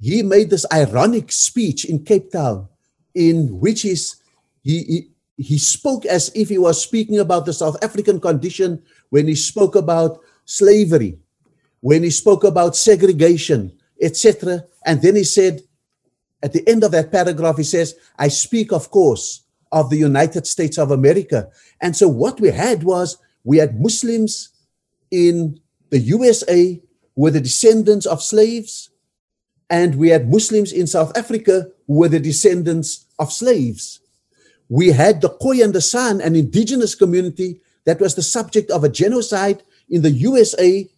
he 0.00 0.22
made 0.22 0.50
this 0.50 0.66
ironic 0.72 1.32
speech 1.32 1.84
in 1.84 2.04
Cape 2.04 2.32
Town 2.32 2.68
in 3.14 3.60
which 3.60 3.84
is 3.84 4.16
he, 4.62 4.82
he 4.84 5.10
he 5.36 5.58
spoke 5.58 6.06
as 6.06 6.30
if 6.34 6.48
he 6.48 6.58
was 6.58 6.82
speaking 6.82 7.18
about 7.18 7.44
the 7.44 7.52
South 7.52 7.76
African 7.82 8.20
condition 8.20 8.82
when 9.10 9.26
he 9.28 9.34
spoke 9.34 9.74
about 9.76 10.20
slavery, 10.44 11.18
when 11.80 12.02
he 12.02 12.10
spoke 12.10 12.44
about 12.44 12.76
segregation, 12.76 13.72
etc. 14.00 14.64
And 14.84 15.02
then 15.02 15.16
he 15.16 15.24
said, 15.24 15.62
at 16.42 16.52
the 16.52 16.66
end 16.68 16.84
of 16.84 16.92
that 16.92 17.12
paragraph, 17.12 17.56
he 17.56 17.64
says, 17.64 17.94
I 18.18 18.28
speak, 18.28 18.72
of 18.72 18.90
course, 18.90 19.42
of 19.72 19.90
the 19.90 19.96
United 19.96 20.46
States 20.46 20.78
of 20.78 20.90
America. 20.90 21.48
And 21.80 21.96
so 21.96 22.08
what 22.08 22.40
we 22.40 22.50
had 22.50 22.82
was 22.82 23.18
we 23.44 23.58
had 23.58 23.80
Muslims 23.80 24.50
in 25.10 25.60
the 25.90 25.98
USA 25.98 26.80
who 27.14 27.22
were 27.22 27.30
the 27.30 27.40
descendants 27.40 28.06
of 28.06 28.22
slaves, 28.22 28.90
and 29.70 29.96
we 29.96 30.10
had 30.10 30.30
Muslims 30.30 30.72
in 30.72 30.86
South 30.86 31.16
Africa 31.16 31.68
who 31.86 31.94
were 31.94 32.08
the 32.08 32.20
descendants 32.20 33.06
of 33.18 33.32
slaves 33.32 34.00
we 34.68 34.88
had 34.88 35.20
the 35.20 35.28
Khoi 35.28 35.62
and 35.62 35.72
the 35.72 35.80
San, 35.80 36.20
an 36.20 36.34
indigenous 36.34 36.94
community 36.94 37.60
that 37.84 38.00
was 38.00 38.14
the 38.14 38.22
subject 38.22 38.70
of 38.70 38.82
a 38.84 38.88
genocide 38.88 39.62
in 39.88 40.02
the 40.02 40.10
USA, 40.10 40.88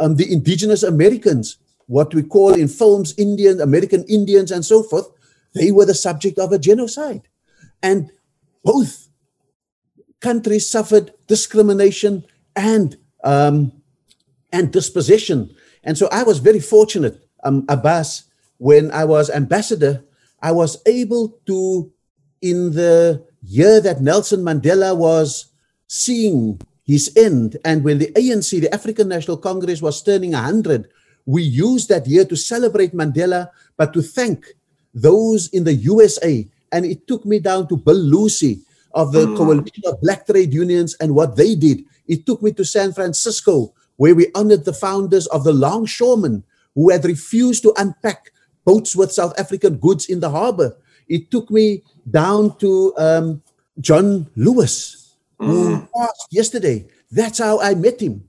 um, 0.00 0.16
the 0.16 0.30
indigenous 0.30 0.82
Americans, 0.82 1.56
what 1.86 2.14
we 2.14 2.22
call 2.22 2.54
in 2.54 2.68
films 2.68 3.14
Indian, 3.18 3.60
American 3.60 4.04
Indians, 4.04 4.50
and 4.50 4.64
so 4.64 4.82
forth, 4.82 5.08
they 5.54 5.70
were 5.70 5.86
the 5.86 5.94
subject 5.94 6.38
of 6.38 6.52
a 6.52 6.58
genocide. 6.58 7.28
And 7.82 8.10
both 8.62 9.08
countries 10.20 10.68
suffered 10.68 11.12
discrimination 11.26 12.24
and 12.56 12.96
um, 13.22 13.72
and 14.52 14.72
dispossession. 14.72 15.54
And 15.82 15.98
so 15.98 16.08
I 16.12 16.22
was 16.22 16.38
very 16.38 16.60
fortunate, 16.60 17.26
um, 17.42 17.64
Abbas, 17.68 18.24
when 18.58 18.90
I 18.90 19.04
was 19.04 19.28
ambassador, 19.30 20.04
I 20.40 20.52
was 20.52 20.80
able 20.86 21.40
to 21.46 21.92
in 22.40 22.72
the 22.72 23.24
year 23.42 23.80
that 23.80 24.00
Nelson 24.00 24.40
Mandela 24.40 24.96
was 24.96 25.46
seeing 25.86 26.60
his 26.84 27.10
end, 27.16 27.56
and 27.64 27.82
when 27.82 27.98
the 27.98 28.12
ANC, 28.12 28.60
the 28.60 28.72
African 28.72 29.08
National 29.08 29.38
Congress, 29.38 29.80
was 29.80 30.02
turning 30.02 30.32
100, 30.32 30.88
we 31.26 31.42
used 31.42 31.88
that 31.88 32.06
year 32.06 32.24
to 32.24 32.36
celebrate 32.36 32.94
Mandela, 32.94 33.50
but 33.76 33.92
to 33.94 34.02
thank 34.02 34.46
those 34.92 35.48
in 35.48 35.64
the 35.64 35.74
USA. 35.74 36.46
And 36.72 36.84
it 36.84 37.06
took 37.06 37.24
me 37.24 37.38
down 37.38 37.68
to 37.68 37.76
Bill 37.76 37.96
Lucy 37.96 38.60
of 38.92 39.12
the 39.12 39.26
mm. 39.26 39.36
Coalition 39.36 39.82
of 39.86 40.00
Black 40.00 40.26
Trade 40.26 40.52
Unions 40.52 40.96
and 41.00 41.14
what 41.14 41.36
they 41.36 41.54
did. 41.54 41.84
It 42.06 42.26
took 42.26 42.42
me 42.42 42.52
to 42.52 42.64
San 42.64 42.92
Francisco, 42.92 43.74
where 43.96 44.14
we 44.14 44.30
honored 44.34 44.64
the 44.64 44.72
founders 44.72 45.26
of 45.28 45.44
the 45.44 45.52
Longshoremen 45.52 46.44
who 46.74 46.90
had 46.90 47.04
refused 47.04 47.62
to 47.62 47.72
unpack 47.76 48.30
boats 48.64 48.96
with 48.96 49.12
South 49.12 49.38
African 49.38 49.76
goods 49.76 50.06
in 50.06 50.20
the 50.20 50.30
harbor. 50.30 50.76
It 51.08 51.30
took 51.30 51.50
me 51.50 51.82
down 52.10 52.56
to 52.58 52.94
um, 52.96 53.42
John 53.80 54.30
Lewis, 54.36 55.14
who 55.38 55.76
mm. 55.76 55.88
passed 55.92 56.26
yesterday. 56.30 56.86
That's 57.10 57.38
how 57.38 57.60
I 57.60 57.74
met 57.74 58.00
him 58.00 58.26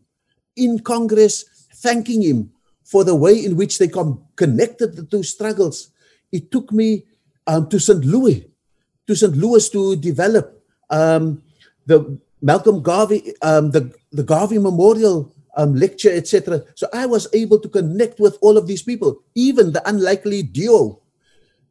in 0.55 0.79
Congress, 0.79 1.45
thanking 1.73 2.21
him 2.21 2.51
for 2.85 3.03
the 3.03 3.15
way 3.15 3.33
in 3.33 3.57
which 3.57 3.79
they 3.79 3.89
connected 4.35 4.95
the 4.95 5.03
two 5.03 5.23
struggles. 5.23 5.89
It 6.31 6.51
took 6.51 6.71
me 6.71 7.03
um, 7.47 7.67
to 7.69 7.79
St. 7.79 8.05
Louis, 8.05 8.47
to 9.07 9.15
St. 9.15 9.35
Louis 9.35 9.67
to 9.69 9.95
develop 9.95 10.63
um, 10.89 11.41
the 11.85 12.19
Malcolm 12.41 12.81
Garvey, 12.81 13.33
um, 13.41 13.71
the, 13.71 13.91
the 14.11 14.23
Garvey 14.23 14.59
Memorial 14.59 15.33
um, 15.57 15.73
lecture, 15.73 16.11
etc. 16.11 16.63
So 16.75 16.87
I 16.93 17.07
was 17.07 17.27
able 17.33 17.59
to 17.59 17.69
connect 17.69 18.19
with 18.19 18.37
all 18.41 18.55
of 18.57 18.67
these 18.67 18.83
people, 18.83 19.23
even 19.33 19.73
the 19.73 19.87
unlikely 19.89 20.43
duo 20.43 21.01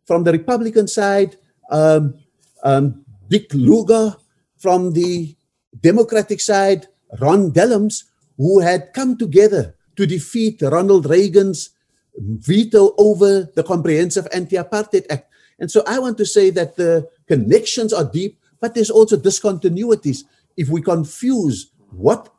from 0.07 0.25
the 0.25 0.33
Republican 0.33 0.89
side, 0.89 1.37
um, 1.71 2.19
um, 2.65 3.05
Dick 3.29 3.53
Lugar 3.55 4.17
from 4.59 4.93
the 4.93 5.37
Democratic 5.81 6.41
side, 6.41 6.89
Ron 7.21 7.53
Dellums, 7.53 8.05
who 8.37 8.61
had 8.61 8.93
come 8.93 9.17
together 9.17 9.77
to 9.97 10.07
defeat 10.07 10.63
Ronald 10.63 11.09
Reagan's 11.09 11.71
veto 12.17 12.95
over 12.99 13.51
the 13.55 13.63
Comprehensive 13.63 14.29
Anti-Apartheid 14.33 15.07
Act. 15.11 15.31
And 15.59 15.71
so 15.71 15.83
I 15.87 15.99
want 15.99 16.19
to 16.19 16.27
say 16.27 16.51
that 16.51 16.77
the 16.77 17.09
connections 17.27 17.93
are 17.93 18.05
deep, 18.05 18.39
but 18.61 18.75
there's 18.75 18.91
also 18.91 19.17
discontinuities. 19.17 20.25
If 20.57 20.69
we 20.69 20.83
confuse 20.83 21.71
what 21.91 22.33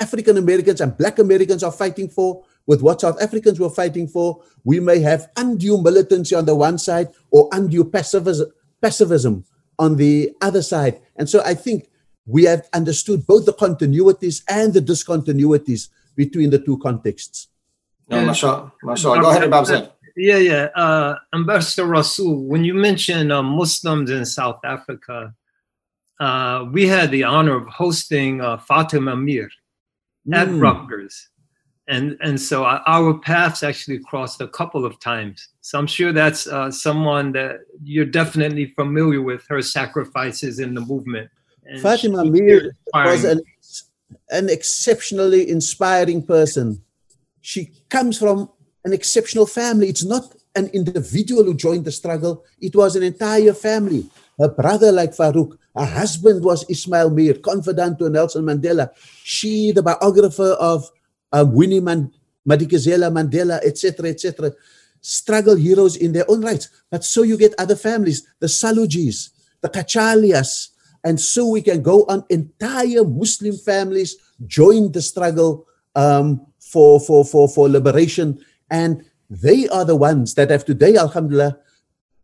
African 0.00 0.36
Americans 0.36 0.80
and 0.80 0.96
Black 0.96 1.18
Americans 1.18 1.62
are 1.62 1.72
fighting 1.72 2.08
for 2.08 2.44
with 2.66 2.82
what 2.82 3.00
South 3.00 3.20
Africans 3.20 3.58
were 3.58 3.70
fighting 3.70 4.06
for, 4.06 4.42
we 4.62 4.78
may 4.78 5.00
have 5.00 5.28
undue 5.36 5.82
militancy 5.82 6.34
on 6.34 6.44
the 6.44 6.54
one 6.54 6.78
side 6.78 7.08
or 7.30 7.48
undue 7.52 7.84
passivism 7.84 9.44
on 9.78 9.96
the 9.96 10.32
other 10.40 10.62
side. 10.62 11.00
And 11.16 11.28
so 11.28 11.42
I 11.44 11.54
think 11.54 11.88
we 12.26 12.44
have 12.44 12.68
understood 12.72 13.26
both 13.26 13.46
the 13.46 13.52
continuities 13.52 14.42
and 14.48 14.74
the 14.74 14.80
discontinuities 14.80 15.88
between 16.22 16.50
the 16.50 16.58
two 16.58 16.76
contexts. 16.78 17.48
No, 18.10 18.26
mashallah, 18.26 18.72
mashallah. 18.82 19.20
Go 19.22 19.30
ahead, 19.30 19.50
Babs. 19.50 19.70
Yeah, 20.16 20.40
yeah. 20.52 20.64
Uh, 20.74 21.14
Ambassador 21.32 21.86
Rasool, 21.86 22.36
when 22.52 22.64
you 22.64 22.74
mention 22.74 23.30
uh, 23.30 23.42
Muslims 23.42 24.10
in 24.10 24.26
South 24.26 24.60
Africa, 24.64 25.32
uh, 26.18 26.66
we 26.74 26.88
had 26.88 27.12
the 27.12 27.22
honor 27.22 27.56
of 27.56 27.66
hosting 27.68 28.40
uh, 28.40 28.58
Fatima 28.58 29.14
Meer 29.14 29.48
at 30.32 30.48
mm. 30.48 30.60
Rutgers 30.60 31.28
and 31.88 32.16
and 32.20 32.40
so 32.40 32.64
our 32.64 33.18
paths 33.18 33.62
actually 33.62 33.98
crossed 33.98 34.40
a 34.40 34.48
couple 34.48 34.84
of 34.84 35.00
times. 35.00 35.48
So 35.62 35.78
I'm 35.78 35.86
sure 35.86 36.12
that's 36.12 36.46
uh, 36.46 36.70
someone 36.70 37.32
that 37.32 37.60
you're 37.82 38.04
definitely 38.04 38.66
familiar 38.76 39.22
with 39.22 39.44
her 39.48 39.62
sacrifices 39.62 40.60
in 40.60 40.74
the 40.74 40.82
movement. 40.82 41.30
And 41.64 41.80
Fatima 41.80 42.24
Meer 42.24 42.72
was 42.92 43.24
an, 43.24 43.40
an 44.30 44.48
exceptionally 44.48 45.48
inspiring 45.48 46.22
person. 46.24 46.82
She 47.40 47.72
comes 47.88 48.18
from 48.18 48.50
an 48.84 48.92
exceptional 48.92 49.46
family. 49.46 49.88
It's 49.88 50.04
not 50.04 50.34
an 50.54 50.68
individual 50.68 51.44
who 51.44 51.54
joined 51.54 51.84
the 51.84 51.92
struggle, 51.92 52.44
it 52.60 52.74
was 52.74 52.96
an 52.96 53.02
entire 53.02 53.54
family. 53.54 54.08
Her 54.38 54.48
brother, 54.48 54.92
like 54.92 55.10
Farouk, 55.10 55.56
her 55.76 55.84
husband 55.84 56.44
was 56.44 56.64
Ismail 56.68 57.10
Meer, 57.10 57.34
confidant 57.34 57.98
to 57.98 58.08
Nelson 58.08 58.44
Mandela. 58.44 58.90
She, 59.24 59.72
the 59.72 59.82
biographer 59.82 60.56
of 60.60 60.90
um, 61.32 61.54
Winnie 61.54 61.80
Man- 61.80 62.12
Madikizela 62.48 63.10
Mandela, 63.12 63.60
etc., 63.64 64.10
etc., 64.10 64.52
struggle 65.00 65.54
heroes 65.54 65.96
in 65.96 66.12
their 66.12 66.28
own 66.28 66.40
rights. 66.40 66.68
But 66.90 67.04
so 67.04 67.22
you 67.22 67.36
get 67.36 67.54
other 67.58 67.76
families, 67.76 68.26
the 68.40 68.46
Saloojees, 68.46 69.30
the 69.60 69.68
Kachalias, 69.68 70.70
and 71.04 71.20
so 71.20 71.48
we 71.48 71.62
can 71.62 71.82
go 71.82 72.04
on. 72.08 72.24
Entire 72.30 73.04
Muslim 73.04 73.56
families 73.56 74.16
join 74.46 74.92
the 74.92 75.02
struggle 75.02 75.66
um, 75.94 76.46
for, 76.58 77.00
for, 77.00 77.24
for, 77.24 77.48
for 77.48 77.68
liberation. 77.68 78.44
And 78.70 79.04
they 79.30 79.68
are 79.68 79.84
the 79.84 79.96
ones 79.96 80.34
that 80.34 80.50
have 80.50 80.64
today, 80.64 80.96
Alhamdulillah, 80.96 81.58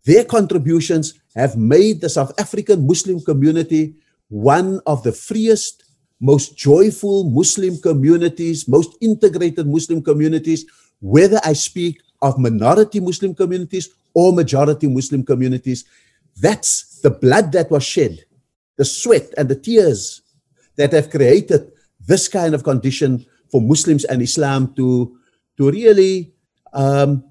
their 0.05 0.25
contributions 0.25 1.15
have 1.35 1.57
made 1.57 2.01
the 2.01 2.09
South 2.09 2.33
African 2.39 2.87
Muslim 2.87 3.21
community 3.21 3.95
one 4.29 4.81
of 4.87 5.03
the 5.03 5.13
freest 5.13 5.85
most 6.21 6.57
joyful 6.57 7.29
Muslim 7.29 7.77
communities, 7.79 8.67
most 8.67 8.97
integrated 9.01 9.67
Muslim 9.67 10.03
communities, 10.03 10.65
whether 11.01 11.39
I 11.45 11.53
speak 11.53 12.01
of 12.23 12.39
minority 12.39 13.01
Muslim 13.01 13.35
communities 13.35 13.91
or 14.15 14.33
majority 14.33 14.89
Muslim 14.89 15.23
communities. 15.23 15.85
That's 16.41 17.01
the 17.01 17.11
blood 17.11 17.53
that 17.53 17.71
was 17.71 17.85
shed, 17.85 18.25
the 18.77 18.85
sweat 18.85 19.33
and 19.37 19.49
the 19.49 19.57
tears 19.57 20.23
that 20.77 20.93
have 20.93 21.11
created 21.11 21.71
this 22.01 22.29
kind 22.29 22.55
of 22.55 22.65
condition 22.65 23.25
for 23.51 23.61
Muslims 23.61 24.05
and 24.05 24.21
Islam 24.21 24.75
to, 24.75 25.17
to 25.57 25.71
really 25.71 26.35
um, 26.73 27.25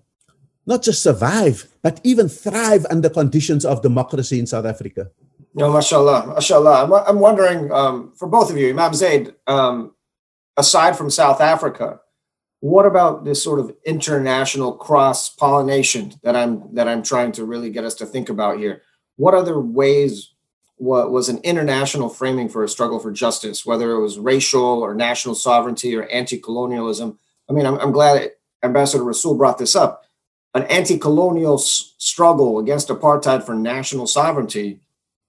not 0.65 0.82
just 0.82 1.03
survive, 1.03 1.67
but 1.82 1.99
even 2.03 2.29
thrive 2.29 2.86
under 2.89 3.10
conditions 3.10 3.65
of 3.65 3.82
democracy 3.82 4.39
in 4.39 4.47
South 4.47 4.65
Africa. 4.65 5.12
No, 5.53 5.71
mashallah, 5.71 6.34
mashallah. 6.34 6.84
I'm, 6.84 6.93
I'm 6.93 7.19
wondering 7.19 7.71
um, 7.71 8.13
for 8.15 8.27
both 8.27 8.49
of 8.49 8.58
you, 8.58 8.69
Imam 8.69 8.93
Zaid, 8.93 9.36
um, 9.45 9.93
aside 10.58 10.97
from 10.97 11.10
South 11.10 11.41
Africa, 11.41 11.99
what 12.60 12.86
about 12.86 13.25
this 13.25 13.43
sort 13.43 13.60
of 13.60 13.75
international 13.86 14.71
cross 14.71 15.29
pollination 15.29 16.13
that 16.23 16.36
I'm 16.36 16.73
that 16.75 16.88
I'm 16.88 17.03
trying 17.03 17.34
to 17.34 17.43
really 17.43 17.69
get 17.69 17.84
us 17.84 17.95
to 17.95 18.06
think 18.06 18.29
about 18.29 18.58
here? 18.58 18.82
What 19.17 19.34
other 19.34 19.60
ways 19.60 20.33
what 20.84 21.12
was 21.12 21.30
an 21.30 21.39
international 21.43 22.10
framing 22.10 22.50
for 22.50 22.63
a 22.63 22.69
struggle 22.69 23.00
for 23.00 23.12
justice, 23.12 23.65
whether 23.65 23.91
it 23.91 24.02
was 24.02 24.19
racial 24.19 24.82
or 24.82 24.93
national 24.93 25.36
sovereignty 25.36 25.96
or 25.96 26.04
anti-colonialism? 26.08 27.17
I 27.50 27.54
mean, 27.54 27.65
I'm, 27.65 27.80
I'm 27.80 27.91
glad 27.91 28.32
Ambassador 28.63 29.04
Rasool 29.04 29.38
brought 29.38 29.58
this 29.58 29.76
up. 29.76 30.06
An 30.54 30.63
anti-colonial 30.63 31.56
s- 31.56 31.93
struggle 31.98 32.60
against 32.60 32.89
apartheid 32.89 33.43
for 33.43 33.56
national 33.56 34.08
sovereignty, 34.08 34.80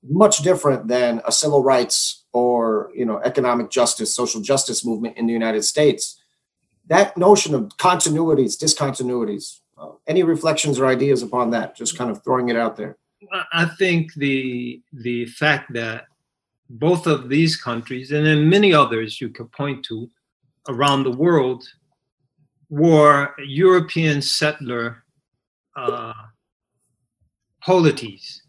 much 0.03 0.38
different 0.38 0.88
than 0.88 1.23
a 1.25 1.33
civil 1.33 1.62
rights 1.62 2.25
or 2.33 2.90
you 2.95 3.07
know 3.07 3.21
economic 3.25 3.71
justice, 3.71 4.14
social 4.14 4.40
justice 4.40 4.85
movement 4.85 5.17
in 5.17 5.27
the 5.27 5.33
United 5.33 5.62
States 5.62 6.21
that 6.87 7.17
notion 7.17 7.55
of 7.55 7.77
continuities, 7.79 8.59
discontinuities, 8.62 9.61
uh, 9.79 9.90
any 10.07 10.23
reflections 10.23 10.79
or 10.79 10.87
ideas 10.87 11.23
upon 11.23 11.51
that? 11.51 11.77
Just 11.77 11.97
kind 11.97 12.11
of 12.11 12.23
throwing 12.23 12.49
it 12.49 12.57
out 12.57 12.77
there. 12.77 12.97
I 13.52 13.66
think 13.66 14.14
the 14.14 14.82
the 14.92 15.26
fact 15.26 15.72
that 15.72 16.06
both 16.70 17.06
of 17.06 17.28
these 17.28 17.56
countries 17.56 18.12
and 18.12 18.26
then 18.26 18.48
many 18.48 18.72
others 18.72 19.20
you 19.20 19.28
could 19.28 19.50
point 19.52 19.84
to 19.87 20.10
around 20.68 21.02
the 21.02 21.16
world 21.16 21.64
were 22.70 23.34
European 23.38 24.22
settler 24.22 25.04
uh, 25.76 26.14
polities. 27.62 28.42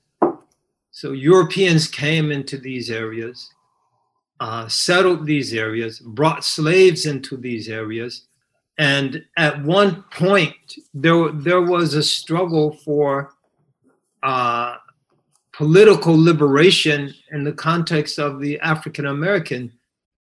So 0.91 1.11
Europeans 1.11 1.87
came 1.87 2.31
into 2.31 2.57
these 2.57 2.89
areas 2.89 3.49
uh, 4.39 4.67
settled 4.67 5.25
these 5.25 5.53
areas, 5.53 5.99
brought 5.99 6.43
slaves 6.43 7.05
into 7.05 7.37
these 7.37 7.69
areas. 7.69 8.27
And 8.77 9.23
at 9.37 9.63
one 9.63 10.03
point, 10.11 10.55
there, 10.93 11.31
there 11.31 11.61
was 11.61 11.93
a 11.93 12.03
struggle 12.03 12.73
for 12.83 13.33
uh, 14.25 14.77
political 15.53 16.17
liberation 16.17 17.13
in 17.31 17.43
the 17.43 17.53
context 17.53 18.17
of 18.17 18.39
the 18.41 18.59
African 18.59 19.05
American 19.05 19.71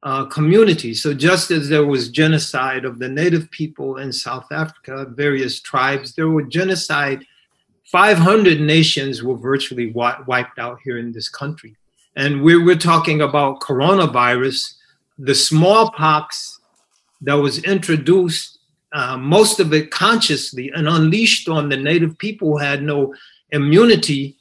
uh, 0.03 0.25
community. 0.25 0.95
So, 0.95 1.13
just 1.13 1.51
as 1.51 1.69
there 1.69 1.85
was 1.85 2.09
genocide 2.09 2.87
of 2.87 2.99
the 2.99 3.09
native 3.09 3.51
people 3.51 3.99
in 3.99 4.11
South 4.11 4.51
Africa, 4.51 5.05
various 5.11 5.61
tribes, 5.61 6.15
there 6.15 6.31
were 6.31 6.43
genocide. 6.43 7.27
500 7.85 8.61
nations 8.61 9.23
were 9.23 9.37
virtually 9.37 9.89
wi- 9.89 10.21
wiped 10.27 10.59
out 10.59 10.79
here 10.85 10.97
in 10.99 11.13
this 11.13 11.29
country. 11.29 11.77
And 12.17 12.43
we're, 12.43 12.65
we're 12.65 12.77
talking 12.77 13.21
about 13.21 13.61
coronavirus, 13.61 14.75
the 15.19 15.35
smallpox 15.35 16.61
that 17.23 17.35
was 17.35 17.63
introduced, 17.65 18.61
uh, 18.93 19.17
most 19.17 19.61
of 19.61 19.75
it 19.75 19.91
consciously 19.91 20.71
and 20.75 20.89
unleashed 20.89 21.49
on 21.49 21.69
the 21.69 21.77
native 21.77 22.17
people 22.17 22.53
who 22.53 22.59
had 22.59 22.83
no 22.83 23.13
immunity. 23.53 24.37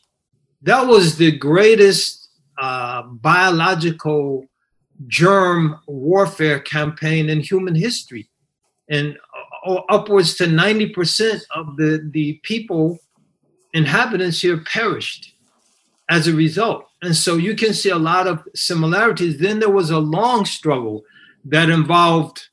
That 0.61 0.87
was 0.87 1.17
the 1.17 1.31
greatest 1.31 2.29
uh, 2.57 3.03
biological 3.03 4.45
germ 5.07 5.79
warfare 5.87 6.59
campaign 6.59 7.29
in 7.29 7.39
human 7.39 7.75
history. 7.75 8.29
And 8.89 9.17
uh, 9.65 9.75
upwards 9.89 10.35
to 10.35 10.45
90% 10.45 11.41
of 11.55 11.77
the, 11.77 12.09
the 12.11 12.39
people, 12.43 12.99
inhabitants 13.73 14.41
here 14.41 14.57
perished 14.65 15.35
as 16.09 16.27
a 16.27 16.33
result. 16.33 16.85
And 17.01 17.15
so 17.15 17.37
you 17.37 17.55
can 17.55 17.73
see 17.73 17.89
a 17.89 17.97
lot 17.97 18.27
of 18.27 18.43
similarities. 18.55 19.39
Then 19.39 19.59
there 19.59 19.69
was 19.69 19.89
a 19.89 19.99
long 19.99 20.45
struggle 20.45 21.03
that 21.45 21.69
involved 21.69 22.49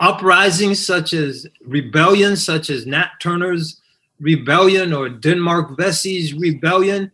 uprisings 0.00 0.84
such 0.84 1.12
as 1.12 1.46
rebellions, 1.64 2.44
such 2.44 2.70
as 2.70 2.86
Nat 2.86 3.10
Turner's 3.20 3.80
rebellion 4.20 4.92
or 4.92 5.08
Denmark 5.08 5.76
Vesey's 5.76 6.34
rebellion. 6.34 7.10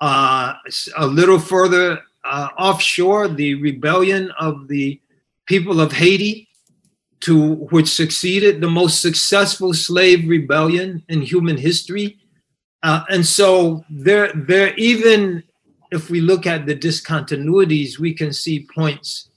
Uh, 0.00 0.54
a 0.96 1.06
little 1.06 1.38
further 1.38 2.02
uh, 2.24 2.48
offshore, 2.58 3.28
the 3.28 3.54
rebellion 3.54 4.30
of 4.38 4.68
the 4.68 5.00
people 5.46 5.80
of 5.80 5.92
Haiti, 5.92 6.48
to 7.20 7.54
which 7.70 7.88
succeeded 7.88 8.60
the 8.60 8.70
most 8.70 9.00
successful 9.00 9.72
slave 9.72 10.28
rebellion 10.28 11.04
in 11.08 11.22
human 11.22 11.56
history. 11.56 12.18
Uh, 12.82 13.04
and 13.10 13.24
so 13.24 13.84
there, 13.90 14.32
there 14.34 14.74
even 14.74 15.44
if 15.92 16.10
we 16.10 16.20
look 16.20 16.46
at 16.46 16.66
the 16.66 16.74
discontinuities, 16.74 17.98
we 17.98 18.12
can 18.12 18.32
see 18.32 18.66
points 18.74 19.28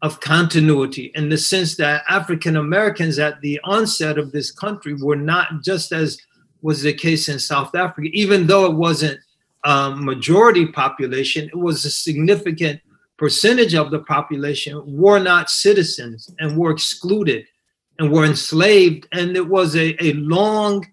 of 0.00 0.20
continuity 0.20 1.10
in 1.14 1.28
the 1.28 1.36
sense 1.36 1.76
that 1.76 2.04
African 2.08 2.56
Americans 2.56 3.18
at 3.18 3.40
the 3.40 3.60
onset 3.64 4.16
of 4.16 4.32
this 4.32 4.50
country 4.50 4.94
were 4.94 5.16
not 5.16 5.62
just 5.62 5.92
as 5.92 6.18
was 6.64 6.80
the 6.80 6.94
case 6.94 7.28
in 7.28 7.38
South 7.38 7.74
Africa, 7.74 8.08
even 8.14 8.46
though 8.46 8.64
it 8.64 8.72
wasn't 8.72 9.20
a 9.64 9.94
majority 9.94 10.64
population, 10.66 11.44
it 11.44 11.58
was 11.58 11.84
a 11.84 11.90
significant 11.90 12.80
percentage 13.18 13.74
of 13.74 13.90
the 13.90 13.98
population 14.00 14.82
were 14.86 15.18
not 15.18 15.50
citizens 15.50 16.34
and 16.38 16.56
were 16.56 16.70
excluded 16.70 17.44
and 17.98 18.10
were 18.10 18.24
enslaved. 18.24 19.06
And 19.12 19.36
it 19.36 19.46
was 19.46 19.76
a, 19.76 19.94
a 20.02 20.14
long 20.14 20.86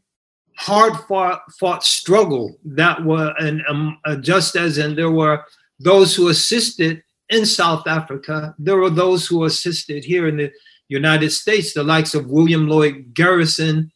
hard 0.58 0.94
fought, 1.08 1.42
fought 1.58 1.86
struggle 1.86 2.58
that 2.66 3.02
were, 3.04 3.34
and 3.40 3.62
um, 3.70 3.98
uh, 4.04 4.18
just 4.18 4.58
as 4.58 4.78
and 4.78 4.98
there 4.98 5.10
were 5.10 5.42
those 5.80 6.14
who 6.14 6.28
assisted 6.28 7.02
in 7.30 7.46
South 7.46 7.88
Africa, 7.88 8.54
there 8.60 8.76
were 8.76 8.90
those 8.90 9.26
who 9.26 9.46
assisted 9.46 10.04
here 10.04 10.28
in 10.28 10.36
the 10.36 10.52
United 10.90 11.32
States, 11.32 11.74
the 11.74 11.84
likes 11.84 12.14
of 12.14 12.28
William 12.28 12.68
Lloyd 12.68 13.14
Garrison, 13.14 13.91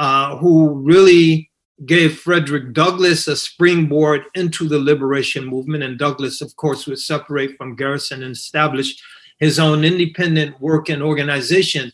uh, 0.00 0.34
who 0.38 0.70
really 0.70 1.50
gave 1.84 2.18
Frederick 2.18 2.72
Douglass 2.72 3.28
a 3.28 3.36
springboard 3.36 4.22
into 4.34 4.66
the 4.66 4.78
liberation 4.78 5.44
movement. 5.44 5.82
And 5.82 5.98
Douglass, 5.98 6.40
of 6.40 6.56
course, 6.56 6.86
would 6.86 6.98
separate 6.98 7.58
from 7.58 7.76
Garrison 7.76 8.22
and 8.22 8.32
establish 8.32 8.98
his 9.40 9.58
own 9.58 9.84
independent 9.84 10.58
work 10.58 10.88
and 10.88 11.02
organization. 11.02 11.92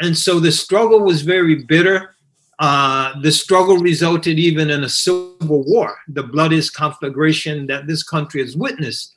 And 0.00 0.16
so 0.16 0.38
the 0.38 0.52
struggle 0.52 1.00
was 1.00 1.22
very 1.22 1.64
bitter. 1.64 2.14
Uh, 2.60 3.20
the 3.22 3.32
struggle 3.32 3.78
resulted 3.78 4.38
even 4.38 4.70
in 4.70 4.84
a 4.84 4.88
civil 4.88 5.64
war, 5.64 5.96
the 6.06 6.22
bloodiest 6.22 6.74
conflagration 6.74 7.66
that 7.66 7.88
this 7.88 8.04
country 8.04 8.40
has 8.40 8.56
witnessed. 8.56 9.16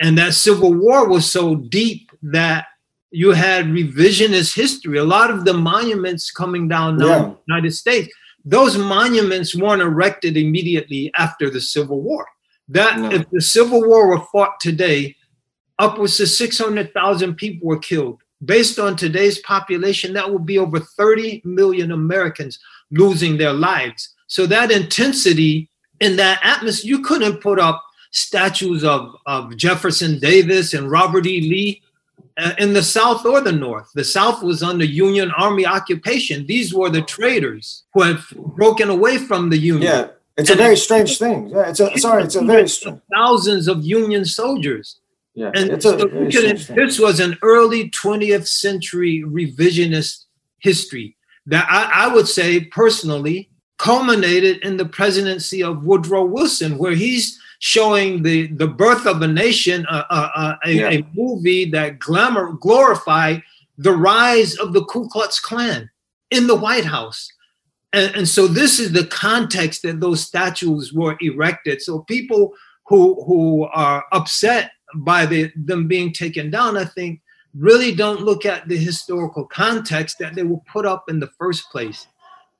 And 0.00 0.16
that 0.16 0.32
civil 0.32 0.72
war 0.72 1.10
was 1.10 1.30
so 1.30 1.56
deep 1.56 2.10
that 2.22 2.64
you 3.12 3.30
had 3.32 3.66
revisionist 3.66 4.54
history. 4.54 4.98
A 4.98 5.04
lot 5.04 5.30
of 5.30 5.44
the 5.44 5.52
monuments 5.52 6.30
coming 6.30 6.66
down 6.66 6.98
yeah. 6.98 7.06
the 7.06 7.36
United 7.46 7.72
States, 7.72 8.12
those 8.44 8.76
monuments 8.76 9.54
weren't 9.54 9.82
erected 9.82 10.36
immediately 10.36 11.12
after 11.16 11.50
the 11.50 11.60
Civil 11.60 12.00
War. 12.00 12.26
That 12.68 12.98
no. 12.98 13.10
if 13.10 13.28
the 13.30 13.40
Civil 13.40 13.86
War 13.86 14.08
were 14.08 14.24
fought 14.32 14.58
today, 14.60 15.14
upwards 15.78 16.16
to 16.16 16.26
600,000 16.26 17.34
people 17.34 17.68
were 17.68 17.78
killed. 17.78 18.20
Based 18.44 18.78
on 18.78 18.96
today's 18.96 19.38
population, 19.40 20.14
that 20.14 20.32
would 20.32 20.46
be 20.46 20.58
over 20.58 20.80
30 20.80 21.42
million 21.44 21.92
Americans 21.92 22.58
losing 22.90 23.36
their 23.36 23.52
lives. 23.52 24.14
So 24.26 24.46
that 24.46 24.70
intensity 24.70 25.68
in 26.00 26.16
that 26.16 26.40
atmosphere, 26.42 26.88
you 26.88 27.02
couldn't 27.02 27.40
put 27.40 27.60
up 27.60 27.84
statues 28.10 28.84
of, 28.84 29.14
of 29.26 29.56
Jefferson 29.56 30.18
Davis 30.18 30.74
and 30.74 30.90
Robert 30.90 31.26
E. 31.26 31.40
Lee 31.40 31.82
Uh, 32.38 32.52
in 32.58 32.72
the 32.72 32.82
South 32.82 33.26
or 33.26 33.42
the 33.42 33.52
North. 33.52 33.90
The 33.94 34.04
South 34.04 34.42
was 34.42 34.62
under 34.62 34.86
Union 34.86 35.30
Army 35.36 35.66
occupation. 35.66 36.46
These 36.46 36.72
were 36.72 36.88
the 36.88 37.02
traitors 37.02 37.84
who 37.92 38.02
had 38.02 38.20
broken 38.32 38.88
away 38.88 39.18
from 39.18 39.50
the 39.50 39.58
Union. 39.58 39.92
Yeah, 39.92 40.06
it's 40.38 40.48
and 40.48 40.58
a 40.58 40.62
very 40.62 40.76
strange 40.76 41.18
thing. 41.18 41.48
Yeah, 41.48 41.68
it's 41.68 41.80
a 41.80 41.98
sorry, 41.98 42.24
it's 42.24 42.34
a 42.34 42.42
very 42.42 42.68
strange. 42.68 43.00
Thousands 43.14 43.68
of 43.68 43.84
Union 43.84 44.24
soldiers. 44.24 44.98
Yeah, 45.34 45.50
and 45.54 45.82
so 45.82 45.96
this 45.96 46.98
was 46.98 47.20
an 47.20 47.36
early 47.42 47.90
20th 47.90 48.46
century 48.46 49.22
revisionist 49.26 50.24
history 50.60 51.16
that 51.46 51.66
I, 51.68 52.06
I 52.06 52.14
would 52.14 52.28
say 52.28 52.64
personally 52.64 53.50
culminated 53.76 54.58
in 54.58 54.78
the 54.78 54.86
presidency 54.86 55.62
of 55.62 55.84
Woodrow 55.84 56.24
Wilson, 56.24 56.78
where 56.78 56.94
he's 56.94 57.38
showing 57.62 58.24
the, 58.24 58.48
the 58.48 58.66
birth 58.66 59.06
of 59.06 59.22
a 59.22 59.28
nation, 59.28 59.86
uh, 59.88 60.02
uh, 60.10 60.30
uh, 60.34 60.56
a, 60.64 60.72
yeah. 60.72 60.90
a, 60.90 61.06
movie 61.14 61.64
that 61.64 61.96
glamour 62.00 62.54
glorified 62.54 63.40
the 63.78 63.92
rise 63.92 64.56
of 64.56 64.72
the 64.72 64.84
Ku 64.86 65.08
Klux 65.08 65.38
Klan 65.38 65.88
in 66.32 66.48
the 66.48 66.56
White 66.56 66.84
House. 66.84 67.28
And, 67.92 68.16
and 68.16 68.28
so 68.28 68.48
this 68.48 68.80
is 68.80 68.90
the 68.90 69.06
context 69.06 69.82
that 69.82 70.00
those 70.00 70.26
statues 70.26 70.92
were 70.92 71.16
erected. 71.20 71.80
So 71.80 72.00
people 72.00 72.52
who 72.88 73.22
who 73.26 73.62
are 73.72 74.04
upset 74.10 74.72
by 74.96 75.24
the, 75.24 75.52
them 75.54 75.86
being 75.86 76.12
taken 76.12 76.50
down, 76.50 76.76
I 76.76 76.84
think, 76.84 77.20
really 77.54 77.94
don't 77.94 78.22
look 78.22 78.44
at 78.44 78.66
the 78.66 78.76
historical 78.76 79.46
context 79.46 80.18
that 80.18 80.34
they 80.34 80.42
were 80.42 80.60
put 80.66 80.84
up 80.84 81.04
in 81.08 81.20
the 81.20 81.30
first 81.38 81.70
place. 81.70 82.08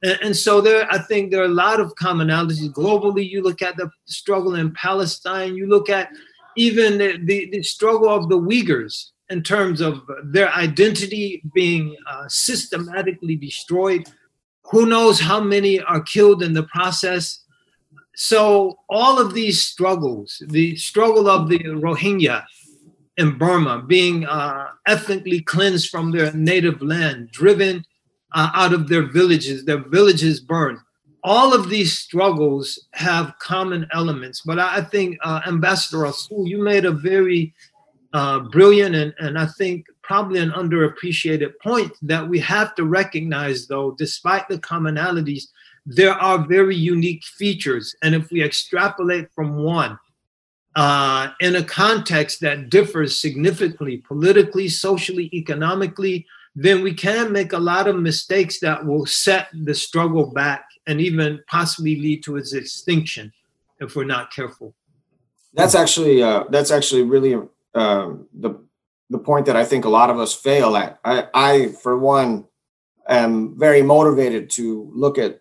And, 0.03 0.19
and, 0.23 0.37
so 0.37 0.61
there, 0.61 0.91
I 0.91 0.99
think 0.99 1.31
there 1.31 1.43
are 1.43 1.47
a 1.47 1.49
lot 1.49 1.81
of 1.81 1.95
commonalities 1.95 2.69
globally. 2.71 3.29
You 3.29 3.43
look 3.43 3.63
at 3.63 3.77
the 3.77 3.91
struggle 4.07 4.57
in 4.57 4.73
Palestine, 4.73 5.55
you 5.55 5.69
look 5.69 5.89
at 5.89 6.09
even 6.57 6.99
the, 6.99 7.19
the, 7.25 7.51
the 7.51 7.63
struggle 7.63 8.09
of 8.09 8.29
the 8.29 8.39
Uyghurs 8.39 9.11
in 9.31 9.43
terms 9.43 9.81
of 9.81 10.03
their 10.25 10.53
identity 10.53 11.43
being 11.55 11.97
uh, 12.11 12.29
systematically 12.29 13.37
destroyed. 13.37 14.07
Who 14.71 14.87
knows 14.87 15.21
how 15.21 15.41
many 15.41 15.81
are 15.81 16.03
killed 16.03 16.43
in 16.43 16.53
the 16.53 16.65
process? 16.65 17.41
So 18.15 18.79
all 18.91 19.19
of 19.19 19.33
these 19.33 19.63
struggles, 19.63 20.43
the 20.49 20.77
struggle 20.77 21.29
of 21.29 21.49
the 21.49 21.59
Rohingya 21.59 22.45
in 23.17 23.39
Burma 23.39 23.83
being 23.87 24.27
uh, 24.27 24.69
ethnically 24.87 25.41
cleansed 25.41 25.91
from 25.91 26.11
their 26.11 26.33
native 26.33 26.83
land, 26.83 27.31
driven 27.31 27.85
uh, 28.35 28.51
out 28.55 28.73
of 28.73 28.89
their 28.89 29.03
villages, 29.03 29.65
their 29.65 29.83
villages 29.89 30.41
burned. 30.41 30.79
All 31.25 31.55
of 31.55 31.69
these 31.69 31.99
struggles 31.99 32.89
have 32.93 33.35
common 33.39 33.87
elements, 33.93 34.43
but 34.45 34.59
I, 34.59 34.83
think 34.83 35.19
uh, 35.23 35.41
Ambassador 35.47 35.99
Rasool, 35.99 36.49
you 36.49 36.63
made 36.63 36.85
a 36.85 36.91
very 36.91 37.55
uh, 38.13 38.41
brilliant 38.41 38.95
and, 38.95 39.15
and 39.19 39.39
I 39.39 39.47
think 39.47 39.87
probably 40.03 40.41
an 40.41 40.51
underappreciated 40.51 41.53
point 41.63 41.93
that 42.03 42.29
we 42.29 42.39
have 42.41 42.75
to 42.75 42.85
recognize, 42.85 43.67
though, 43.67 43.93
despite 43.93 44.49
the 44.49 44.59
commonalities, 44.59 45.45
there 45.87 46.13
are 46.13 46.47
very 46.47 46.77
unique 46.77 47.25
features. 47.25 47.95
And 48.03 48.15
if 48.15 48.31
we 48.31 48.43
extrapolate 48.43 49.29
from 49.35 49.57
one 49.57 49.99
uh, 50.75 51.31
in 51.41 51.57
a 51.57 51.63
context 51.63 52.41
that 52.41 52.69
differs 52.69 53.17
significantly 53.17 53.99
politically, 53.99 54.69
socially, 54.69 55.31
economically, 55.33 56.27
then 56.55 56.83
we 56.83 56.93
can 56.93 57.33
make 57.33 57.53
a 57.53 57.59
lot 57.59 57.89
of 57.89 57.97
mistakes 57.97 58.61
that 58.61 58.85
will 58.85 59.07
set 59.07 59.49
the 59.65 59.75
struggle 59.75 60.27
back 60.27 60.65
and 60.87 61.01
even 61.01 61.41
possibly 61.49 61.97
lead 61.97 62.23
to 62.25 62.37
its 62.37 62.53
extinction 62.53 63.33
if 63.81 63.97
we're 63.97 64.05
not 64.05 64.33
careful. 64.33 64.75
That's 65.55 65.75
actually 65.75 66.23
uh, 66.23 66.45
that's 66.51 66.71
actually 66.71 67.03
really 67.03 67.35
um, 67.75 68.27
the 68.33 68.55
the 69.11 69.19
point 69.19 69.47
that 69.47 69.57
I 69.57 69.65
think 69.65 69.85
a 69.85 69.91
lot 69.91 70.11
of 70.11 70.19
us 70.19 70.35
fail 70.35 70.77
at. 70.77 70.99
I, 71.05 71.29
I 71.35 71.69
for 71.83 71.99
one, 71.99 72.47
am 73.09 73.59
very 73.59 73.83
motivated 73.83 74.51
to 74.51 74.91
look 74.95 75.19
at 75.19 75.41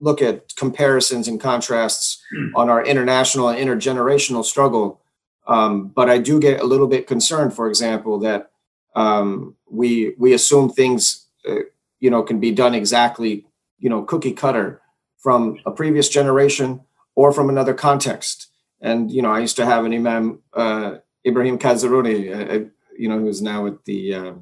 look 0.00 0.22
at 0.22 0.54
comparisons 0.56 1.26
and 1.28 1.40
contrasts 1.40 2.22
hmm. 2.34 2.54
on 2.54 2.70
our 2.70 2.84
international 2.84 3.48
and 3.48 3.58
intergenerational 3.58 4.44
struggle. 4.44 5.00
Um, 5.46 5.88
but 5.88 6.08
I 6.08 6.18
do 6.18 6.38
get 6.38 6.60
a 6.60 6.64
little 6.64 6.86
bit 6.86 7.06
concerned, 7.06 7.54
for 7.54 7.68
example, 7.68 8.18
that 8.20 8.50
um, 8.98 9.54
we 9.70 10.14
we 10.18 10.32
assume 10.32 10.68
things 10.68 11.26
uh, 11.48 11.64
you 12.00 12.10
know 12.10 12.22
can 12.22 12.38
be 12.40 12.52
done 12.52 12.74
exactly 12.74 13.46
you 13.78 13.90
know 13.90 14.02
cookie 14.02 14.32
cutter 14.32 14.80
from 15.16 15.58
a 15.66 15.70
previous 15.70 16.08
generation 16.08 16.80
or 17.14 17.32
from 17.32 17.48
another 17.48 17.74
context. 17.74 18.46
And 18.80 19.10
you 19.10 19.22
know, 19.22 19.32
I 19.32 19.40
used 19.40 19.56
to 19.56 19.66
have 19.66 19.84
an 19.84 19.92
Imam 19.92 20.40
uh, 20.52 20.98
Ibrahim 21.26 21.58
Kazerooni, 21.58 22.18
uh, 22.30 22.54
uh, 22.54 22.64
you 22.96 23.08
know, 23.08 23.18
who's 23.18 23.42
now 23.42 23.66
at 23.66 23.84
the 23.84 24.14
uh, 24.14 24.32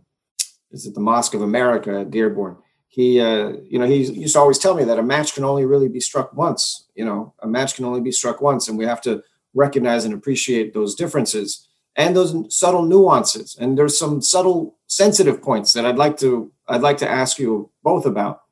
is 0.70 0.86
it 0.86 0.94
the 0.94 1.00
Mosque 1.00 1.34
of 1.34 1.42
America 1.42 2.00
at 2.00 2.10
Dearborn 2.10 2.56
he 2.96 3.20
uh, 3.20 3.52
you 3.68 3.78
know 3.78 3.86
he 3.86 3.96
used 3.96 4.34
to 4.34 4.40
always 4.40 4.58
tell 4.58 4.74
me 4.74 4.82
that 4.82 4.98
a 4.98 5.02
match 5.02 5.34
can 5.34 5.44
only 5.44 5.66
really 5.66 5.88
be 5.88 6.00
struck 6.00 6.32
once 6.32 6.86
you 6.94 7.04
know 7.04 7.34
a 7.40 7.46
match 7.46 7.74
can 7.74 7.84
only 7.84 8.00
be 8.00 8.10
struck 8.10 8.40
once 8.40 8.68
and 8.68 8.78
we 8.78 8.86
have 8.86 9.02
to 9.02 9.22
recognize 9.52 10.06
and 10.06 10.14
appreciate 10.14 10.72
those 10.72 10.94
differences 10.94 11.68
and 11.96 12.14
those 12.16 12.34
subtle 12.54 12.82
nuances 12.82 13.56
and 13.60 13.76
there's 13.76 13.98
some 13.98 14.20
subtle 14.20 14.76
sensitive 14.86 15.42
points 15.42 15.72
that 15.72 15.84
i'd 15.86 15.96
like 15.96 16.16
to 16.16 16.52
i'd 16.68 16.82
like 16.82 16.98
to 16.98 17.10
ask 17.10 17.38
you 17.38 17.70
both 17.82 18.06
about 18.06 18.42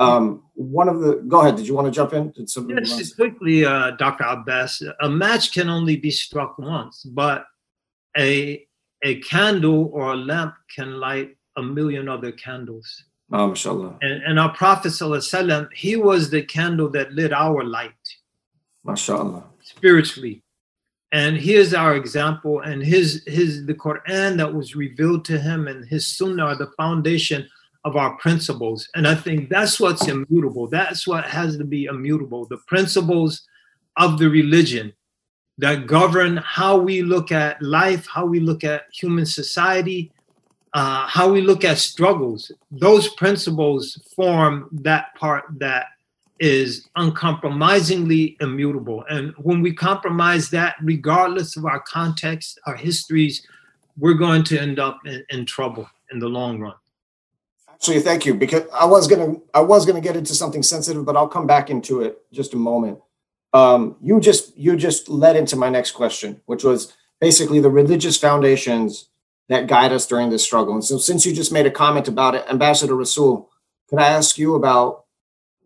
um, 0.00 0.44
one 0.54 0.88
of 0.88 1.00
the 1.00 1.16
go 1.26 1.40
ahead 1.40 1.56
did 1.56 1.66
you 1.66 1.74
want 1.74 1.86
to 1.86 1.90
jump 1.90 2.12
in 2.12 2.30
did 2.30 2.48
somebody 2.48 2.88
yes, 2.88 3.14
quickly 3.14 3.64
uh, 3.64 3.90
dr 3.92 4.22
abbas 4.24 4.82
a 5.00 5.08
match 5.08 5.52
can 5.52 5.68
only 5.68 5.96
be 5.96 6.10
struck 6.10 6.58
once 6.58 7.02
but 7.02 7.46
a 8.16 8.64
a 9.04 9.20
candle 9.20 9.90
or 9.92 10.12
a 10.12 10.16
lamp 10.16 10.54
can 10.74 11.00
light 11.00 11.36
a 11.56 11.62
million 11.62 12.08
other 12.08 12.32
candles 12.32 13.04
Oh, 13.30 13.48
mashallah. 13.48 13.98
And, 14.00 14.22
and 14.22 14.40
our 14.40 14.52
Prophet 14.54 14.88
ﷺ, 14.88 15.68
he 15.74 15.96
was 15.96 16.30
the 16.30 16.42
candle 16.42 16.88
that 16.90 17.12
lit 17.12 17.32
our 17.32 17.62
light. 17.62 17.92
Mashallah. 18.84 19.44
Spiritually. 19.62 20.42
And 21.12 21.36
he 21.36 21.54
is 21.54 21.72
our 21.72 21.96
example. 21.96 22.60
And 22.60 22.82
his 22.82 23.22
his 23.26 23.64
the 23.66 23.74
Quran 23.74 24.36
that 24.36 24.52
was 24.52 24.76
revealed 24.76 25.24
to 25.26 25.38
him 25.38 25.68
and 25.68 25.84
his 25.86 26.06
sunnah 26.06 26.44
are 26.44 26.56
the 26.56 26.72
foundation 26.76 27.48
of 27.84 27.96
our 27.96 28.16
principles. 28.16 28.88
And 28.94 29.06
I 29.08 29.14
think 29.14 29.48
that's 29.48 29.80
what's 29.80 30.08
immutable. 30.08 30.66
That's 30.66 31.06
what 31.06 31.24
has 31.24 31.56
to 31.56 31.64
be 31.64 31.84
immutable. 31.84 32.44
The 32.46 32.58
principles 32.66 33.46
of 33.96 34.18
the 34.18 34.28
religion 34.28 34.92
that 35.58 35.86
govern 35.86 36.36
how 36.38 36.76
we 36.76 37.02
look 37.02 37.32
at 37.32 37.60
life, 37.62 38.06
how 38.06 38.26
we 38.26 38.40
look 38.40 38.62
at 38.62 38.84
human 38.92 39.26
society, 39.26 40.12
uh, 40.74 41.06
how 41.06 41.30
we 41.30 41.40
look 41.40 41.64
at 41.64 41.78
struggles, 41.78 42.52
those 42.70 43.08
principles 43.14 44.00
form 44.14 44.68
that 44.70 45.14
part 45.16 45.44
that 45.58 45.86
is 46.40 46.88
uncompromisingly 46.96 48.36
immutable. 48.40 49.04
And 49.08 49.32
when 49.38 49.60
we 49.62 49.72
compromise 49.72 50.50
that, 50.50 50.76
regardless 50.82 51.56
of 51.56 51.64
our 51.64 51.80
context, 51.80 52.58
our 52.66 52.76
histories, 52.76 53.46
we're 53.96 54.14
going 54.14 54.44
to 54.44 54.58
end 54.58 54.78
up 54.78 55.00
in, 55.04 55.24
in 55.30 55.46
trouble 55.46 55.88
in 56.12 56.18
the 56.18 56.28
long 56.28 56.60
run. 56.60 56.74
Actually, 57.68 58.00
thank 58.00 58.26
you. 58.26 58.34
Because 58.34 58.62
I 58.72 58.84
was 58.84 59.06
gonna 59.06 59.36
I 59.54 59.60
was 59.60 59.86
gonna 59.86 60.00
get 60.00 60.16
into 60.16 60.34
something 60.34 60.62
sensitive, 60.62 61.04
but 61.04 61.16
I'll 61.16 61.28
come 61.28 61.46
back 61.46 61.70
into 61.70 62.02
it 62.02 62.18
just 62.32 62.54
a 62.54 62.56
moment. 62.56 62.98
Um, 63.52 63.96
you 64.02 64.20
just 64.20 64.56
you 64.56 64.76
just 64.76 65.08
led 65.08 65.36
into 65.36 65.56
my 65.56 65.68
next 65.68 65.92
question, 65.92 66.40
which 66.46 66.64
was 66.64 66.92
basically 67.20 67.60
the 67.60 67.70
religious 67.70 68.16
foundations 68.16 69.08
that 69.48 69.66
guide 69.66 69.92
us 69.92 70.06
during 70.06 70.30
this 70.30 70.42
struggle. 70.42 70.74
And 70.74 70.84
so, 70.84 70.98
since 70.98 71.24
you 71.24 71.32
just 71.32 71.52
made 71.52 71.66
a 71.66 71.70
comment 71.70 72.08
about 72.08 72.34
it, 72.34 72.44
Ambassador 72.50 72.94
Rasool, 72.94 73.46
can 73.88 73.98
I 73.98 74.08
ask 74.08 74.38
you 74.38 74.54
about 74.56 75.04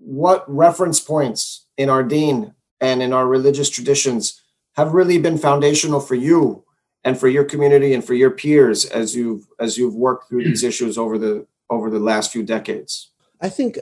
what 0.04 0.44
reference 0.52 1.00
points 1.00 1.66
in 1.76 1.88
our 1.88 2.02
deen 2.02 2.54
and 2.80 3.02
in 3.02 3.12
our 3.12 3.26
religious 3.26 3.70
traditions 3.70 4.42
have 4.76 4.92
really 4.92 5.18
been 5.18 5.38
foundational 5.38 6.00
for 6.00 6.14
you 6.14 6.64
and 7.04 7.18
for 7.18 7.28
your 7.28 7.44
community 7.44 7.94
and 7.94 8.04
for 8.04 8.14
your 8.14 8.30
peers 8.30 8.84
as 8.84 9.14
you've 9.14 9.46
as 9.58 9.78
you've 9.78 9.94
worked 9.94 10.28
through 10.28 10.44
these 10.44 10.62
issues 10.62 10.98
over 10.98 11.18
the 11.18 11.46
over 11.70 11.90
the 11.90 11.98
last 11.98 12.32
few 12.32 12.42
decades? 12.42 13.10
I 13.40 13.48
think 13.48 13.78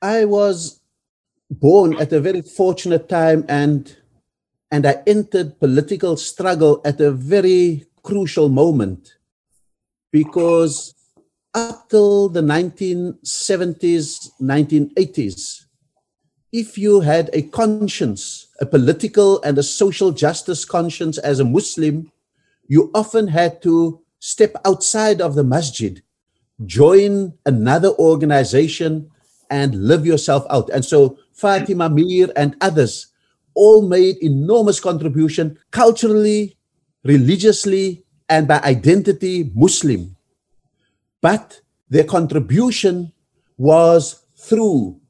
I 0.00 0.24
was 0.24 0.80
born 1.50 1.98
at 1.98 2.12
a 2.12 2.20
very 2.20 2.42
fortunate 2.42 3.08
time 3.08 3.44
and 3.48 3.96
and 4.70 4.86
I 4.86 5.02
entered 5.06 5.58
political 5.58 6.16
struggle 6.16 6.80
at 6.84 7.00
a 7.00 7.10
very 7.10 7.86
crucial 8.02 8.48
moment 8.48 9.16
because 10.12 10.94
up 11.58 11.90
till 11.90 12.28
the 12.28 12.40
1970s, 12.40 14.30
1980s, 14.40 15.64
if 16.52 16.78
you 16.78 17.00
had 17.00 17.28
a 17.32 17.42
conscience, 17.42 18.48
a 18.60 18.66
political 18.66 19.42
and 19.42 19.58
a 19.58 19.62
social 19.62 20.12
justice 20.12 20.64
conscience 20.64 21.18
as 21.18 21.40
a 21.40 21.44
Muslim, 21.44 22.10
you 22.68 22.90
often 22.94 23.26
had 23.26 23.60
to 23.62 24.00
step 24.20 24.54
outside 24.64 25.20
of 25.20 25.34
the 25.34 25.44
masjid, 25.44 26.02
join 26.64 27.34
another 27.44 27.90
organization, 27.98 29.10
and 29.50 29.74
live 29.74 30.06
yourself 30.06 30.46
out. 30.50 30.70
And 30.70 30.84
so 30.84 31.18
Fatima 31.32 31.88
Meer 31.90 32.28
and 32.36 32.56
others 32.60 33.08
all 33.54 33.82
made 33.82 34.16
enormous 34.22 34.78
contribution 34.78 35.58
culturally, 35.70 36.56
religiously, 37.02 38.04
and 38.28 38.46
by 38.46 38.60
identity 38.60 39.50
Muslim. 39.54 40.14
But 41.20 41.60
their 41.88 42.04
contribution 42.04 43.12
was 43.56 44.22
through 44.36 45.00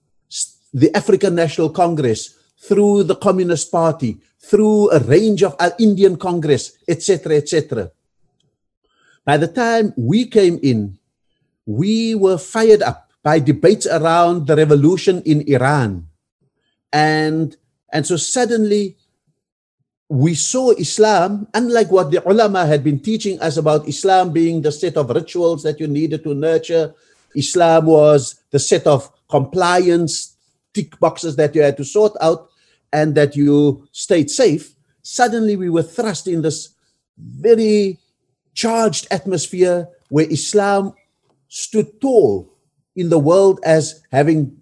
the 0.73 0.95
African 0.97 1.35
National 1.35 1.71
Congress, 1.71 2.39
through 2.59 3.05
the 3.05 3.17
Communist 3.17 3.71
Party, 3.71 4.19
through 4.41 4.91
a 4.91 5.01
range 5.01 5.43
of 5.43 5.55
uh, 5.59 5.71
Indian 5.79 6.17
Congress, 6.17 6.79
etc., 6.87 7.37
etc. 7.37 7.91
By 9.25 9.37
the 9.37 9.49
time 9.49 9.93
we 9.97 10.27
came 10.27 10.59
in, 10.63 10.99
we 11.67 12.15
were 12.15 12.39
fired 12.39 12.83
up 12.83 13.11
by 13.23 13.39
debates 13.39 13.87
around 13.87 14.47
the 14.47 14.57
revolution 14.57 15.21
in 15.23 15.43
Iran. 15.49 16.09
And, 16.93 17.55
and 17.93 18.07
so 18.07 18.17
suddenly 18.17 18.97
we 20.09 20.35
saw 20.35 20.71
Islam, 20.73 21.47
unlike 21.53 21.93
what 21.93 22.11
the 22.11 22.27
ulama 22.27 22.65
had 22.65 22.83
been 22.83 22.99
teaching 22.99 23.39
us 23.41 23.57
about 23.57 23.87
Islam 23.87 24.33
being 24.33 24.63
the 24.63 24.73
set 24.73 24.97
of 24.97 25.11
rituals 25.11 25.63
that 25.63 25.79
you 25.79 25.87
needed 25.87 26.25
to 26.25 26.35
nurture, 26.35 26.95
Islam 27.37 27.87
was 27.87 28.41
the 28.51 28.59
set 28.59 28.87
of 28.87 29.11
compliance 29.29 30.37
tick 30.73 30.99
boxes 30.99 31.37
that 31.37 31.55
you 31.55 31.61
had 31.61 31.77
to 31.77 31.85
sort 31.85 32.17
out 32.21 32.49
and 32.93 33.15
that 33.15 33.37
you 33.37 33.87
stayed 33.93 34.31
safe, 34.31 34.75
suddenly 35.03 35.57
we 35.57 35.69
were 35.69 35.83
thrust 35.83 36.27
in 36.27 36.41
this 36.41 36.71
very 37.19 37.99
charged 38.55 39.07
atmosphere 39.11 39.89
where 40.09 40.31
Islam 40.31 40.95
stood 41.49 42.01
tall 42.01 42.49
in 42.97 43.11
the 43.11 43.19
world 43.19 43.61
as 43.63 44.03
having 44.11 44.57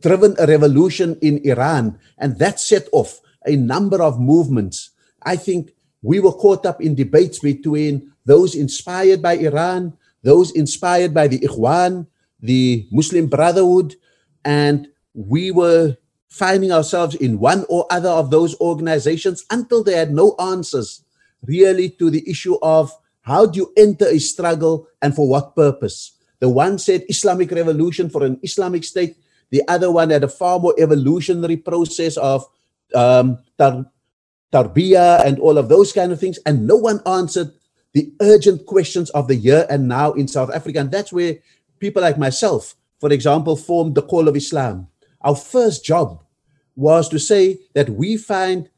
driven 0.00 0.36
a 0.38 0.46
revolution 0.46 1.18
in 1.20 1.38
Iran, 1.44 1.98
and 2.18 2.38
that 2.38 2.60
set 2.60 2.88
off 2.92 3.20
a 3.46 3.56
number 3.56 4.02
of 4.02 4.20
movements. 4.20 4.90
I 5.22 5.36
think 5.36 5.72
we 6.02 6.20
were 6.20 6.32
caught 6.32 6.66
up 6.66 6.80
in 6.80 6.94
debates 6.94 7.38
between 7.38 8.12
those 8.24 8.54
inspired 8.54 9.22
by 9.22 9.34
Iran, 9.36 9.94
those 10.22 10.50
inspired 10.52 11.14
by 11.14 11.28
the 11.28 11.38
Ikhwan, 11.40 12.06
the 12.40 12.86
Muslim 12.90 13.26
Brotherhood, 13.26 13.96
and 14.44 14.88
we 15.14 15.50
were 15.50 15.96
finding 16.28 16.72
ourselves 16.72 17.14
in 17.16 17.38
one 17.38 17.66
or 17.68 17.86
other 17.90 18.08
of 18.08 18.30
those 18.30 18.58
organizations 18.60 19.44
until 19.50 19.82
they 19.82 19.96
had 19.96 20.12
no 20.12 20.34
answers 20.38 21.04
really 21.42 21.90
to 21.90 22.08
the 22.10 22.28
issue 22.28 22.56
of 22.62 22.92
how 23.22 23.46
do 23.46 23.58
you 23.58 23.72
enter 23.76 24.06
a 24.06 24.18
struggle 24.18 24.86
and 25.02 25.14
for 25.14 25.28
what 25.28 25.56
purpose. 25.56 26.12
The 26.38 26.48
one 26.48 26.78
said 26.78 27.04
Islamic 27.08 27.50
revolution 27.50 28.08
for 28.08 28.24
an 28.24 28.38
Islamic 28.42 28.84
state. 28.84 29.16
The 29.50 29.62
other 29.68 29.90
one 29.90 30.10
had 30.10 30.24
a 30.24 30.28
far 30.28 30.58
more 30.58 30.74
evolutionary 30.78 31.56
process 31.56 32.16
of 32.16 32.46
um, 32.94 33.38
tar- 33.58 33.86
tarbiyah 34.52 35.24
and 35.24 35.38
all 35.38 35.58
of 35.58 35.68
those 35.68 35.92
kind 35.92 36.12
of 36.12 36.20
things. 36.20 36.38
And 36.46 36.66
no 36.66 36.76
one 36.76 37.00
answered 37.06 37.52
the 37.92 38.12
urgent 38.20 38.66
questions 38.66 39.10
of 39.10 39.28
the 39.28 39.36
year 39.36 39.66
and 39.68 39.88
now 39.88 40.12
in 40.12 40.28
South 40.28 40.50
Africa. 40.54 40.80
And 40.80 40.90
that's 40.90 41.12
where 41.12 41.38
people 41.78 42.02
like 42.02 42.18
myself, 42.18 42.76
for 43.00 43.12
example, 43.12 43.56
formed 43.56 43.94
the 43.94 44.02
Call 44.02 44.28
of 44.28 44.36
Islam. 44.36 44.88
Our 45.22 45.36
first 45.36 45.84
job 45.84 46.22
was 46.76 47.08
to 47.10 47.18
say 47.18 47.58
that 47.74 47.90
we 47.90 48.16
find 48.16 48.68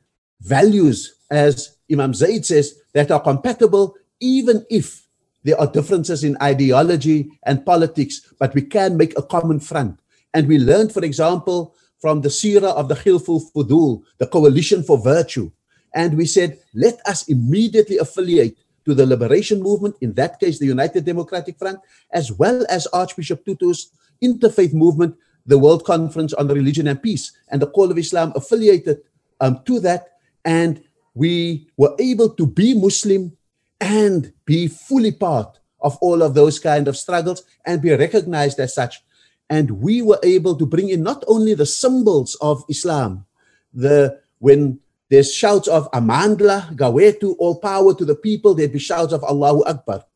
values, 0.40 1.14
as 1.30 1.76
Imam 1.90 2.14
Zaid 2.14 2.44
says, 2.46 2.74
that 2.94 3.10
are 3.10 3.20
compatible 3.20 3.96
even 4.20 4.64
if 4.70 5.06
there 5.44 5.60
are 5.60 5.66
differences 5.66 6.24
in 6.24 6.36
ideology 6.40 7.30
and 7.44 7.66
politics, 7.66 8.32
but 8.38 8.54
we 8.54 8.62
can 8.62 8.96
make 8.96 9.16
a 9.18 9.22
common 9.22 9.58
front. 9.58 9.98
And 10.32 10.46
we 10.46 10.58
learned, 10.58 10.92
for 10.92 11.04
example, 11.04 11.74
from 12.02 12.20
the 12.20 12.28
Sirah 12.28 12.74
of 12.74 12.88
the 12.88 12.96
Hilful 12.96 13.40
Fudul, 13.54 14.02
the 14.18 14.26
Coalition 14.26 14.82
for 14.82 14.98
Virtue. 14.98 15.52
And 15.94 16.18
we 16.18 16.26
said, 16.26 16.58
let 16.74 16.98
us 17.06 17.28
immediately 17.28 17.98
affiliate 17.98 18.58
to 18.84 18.92
the 18.92 19.06
liberation 19.06 19.62
movement, 19.62 19.94
in 20.00 20.12
that 20.14 20.40
case, 20.40 20.58
the 20.58 20.66
United 20.66 21.04
Democratic 21.04 21.56
Front, 21.56 21.78
as 22.10 22.32
well 22.32 22.66
as 22.68 22.88
Archbishop 22.88 23.46
Tutu's 23.46 23.92
interfaith 24.20 24.74
movement, 24.74 25.14
the 25.46 25.56
World 25.56 25.84
Conference 25.84 26.32
on 26.32 26.48
Religion 26.48 26.88
and 26.88 27.00
Peace, 27.00 27.30
and 27.50 27.62
the 27.62 27.70
Call 27.70 27.88
of 27.92 27.98
Islam 27.98 28.32
affiliated 28.34 28.98
um, 29.40 29.62
to 29.66 29.78
that. 29.78 30.18
And 30.44 30.82
we 31.14 31.68
were 31.76 31.94
able 32.00 32.30
to 32.30 32.46
be 32.46 32.74
Muslim 32.74 33.36
and 33.80 34.32
be 34.44 34.66
fully 34.66 35.12
part 35.12 35.60
of 35.80 35.96
all 36.00 36.20
of 36.20 36.34
those 36.34 36.58
kind 36.58 36.88
of 36.88 36.96
struggles 36.96 37.44
and 37.64 37.80
be 37.80 37.94
recognized 37.94 38.58
as 38.58 38.74
such. 38.74 39.04
And 39.52 39.84
we 39.84 40.00
were 40.00 40.18
able 40.24 40.56
to 40.56 40.64
bring 40.64 40.88
in 40.88 41.04
not 41.04 41.28
only 41.28 41.52
the 41.52 41.68
symbols 41.68 42.40
of 42.40 42.64
Islam, 42.72 43.28
the 43.76 44.16
when 44.40 44.80
there's 45.12 45.28
shouts 45.28 45.68
of 45.68 45.92
Amandla, 45.92 46.72
Awethu, 46.72 47.36
all 47.38 47.60
power 47.60 47.92
to 47.92 48.04
the 48.08 48.16
people. 48.16 48.56
There'd 48.56 48.72
be 48.72 48.80
shouts 48.80 49.12
of 49.12 49.22
Allahu 49.22 49.60
Akbar. 49.68 50.08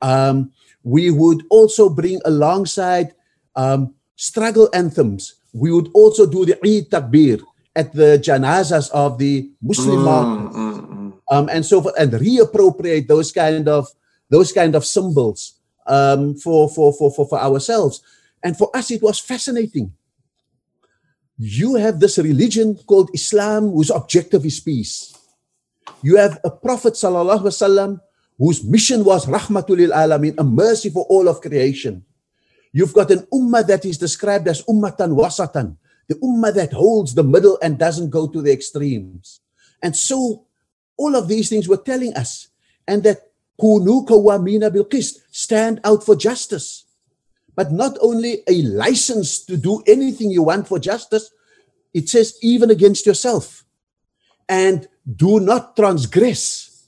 Um, 0.00 0.56
we 0.82 1.12
would 1.12 1.44
also 1.50 1.92
bring 1.92 2.24
alongside 2.24 3.12
um, 3.54 3.92
struggle 4.16 4.70
anthems. 4.72 5.36
We 5.52 5.70
would 5.76 5.90
also 5.92 6.24
do 6.24 6.48
the 6.48 6.56
Eid 6.64 6.88
Takbir 6.88 7.44
at 7.76 7.92
the 7.92 8.16
janazas 8.16 8.88
of 8.96 9.18
the 9.18 9.52
Muslim 9.60 10.00
mm, 10.00 10.04
martyrs, 10.08 10.56
mm, 10.56 10.88
mm. 10.88 11.12
Um, 11.28 11.48
and 11.52 11.66
so 11.66 11.82
forth, 11.82 12.00
and 12.00 12.12
reappropriate 12.12 13.08
those 13.08 13.30
kind 13.30 13.68
of 13.68 13.92
those 14.30 14.52
kind 14.56 14.74
of 14.74 14.86
symbols 14.86 15.60
um, 15.84 16.34
for, 16.34 16.70
for, 16.70 16.94
for, 16.94 17.12
for, 17.12 17.28
for 17.28 17.38
ourselves. 17.38 18.00
And 18.42 18.56
for 18.56 18.74
us, 18.74 18.90
it 18.90 19.02
was 19.02 19.18
fascinating 19.18 19.92
you 21.40 21.76
have 21.76 21.98
this 21.98 22.18
religion 22.18 22.76
called 22.84 23.08
Islam 23.14 23.72
whose 23.72 23.88
objective 23.88 24.44
is 24.44 24.60
peace. 24.60 25.16
You 26.02 26.16
have 26.16 26.38
a 26.44 26.50
Prophet 26.50 26.92
wasallam 26.92 28.00
whose 28.36 28.62
mission 28.62 29.04
was 29.04 29.24
rahmatul 29.24 29.88
alamin, 29.88 30.34
a 30.36 30.44
mercy 30.44 30.90
for 30.90 31.06
all 31.08 31.28
of 31.28 31.40
creation. 31.40 32.04
You've 32.72 32.92
got 32.92 33.10
an 33.10 33.26
ummah 33.32 33.66
that 33.68 33.86
is 33.86 33.96
described 33.96 34.48
as 34.48 34.62
ummatan 34.68 35.16
wasatan, 35.16 35.78
the 36.08 36.16
ummah 36.16 36.52
that 36.52 36.74
holds 36.74 37.14
the 37.14 37.24
middle 37.24 37.58
and 37.62 37.78
doesn't 37.78 38.10
go 38.10 38.28
to 38.28 38.42
the 38.42 38.52
extremes. 38.52 39.40
And 39.82 39.96
so 39.96 40.44
all 40.98 41.16
of 41.16 41.26
these 41.26 41.48
things 41.48 41.66
were 41.66 41.80
telling 41.80 42.12
us, 42.14 42.48
and 42.86 43.02
that 43.04 43.32
kunu 43.58 44.06
kawamina 44.06 44.70
bil 44.70 44.86
stand 45.30 45.80
out 45.84 46.04
for 46.04 46.14
justice 46.16 46.84
but 47.54 47.72
not 47.72 47.96
only 48.00 48.42
a 48.48 48.62
license 48.62 49.44
to 49.44 49.56
do 49.56 49.82
anything 49.86 50.30
you 50.30 50.42
want 50.42 50.68
for 50.68 50.78
justice, 50.78 51.30
it 51.92 52.08
says 52.08 52.38
even 52.42 52.70
against 52.70 53.06
yourself. 53.06 53.64
And 54.48 54.88
do 55.16 55.40
not 55.40 55.76
transgress 55.76 56.86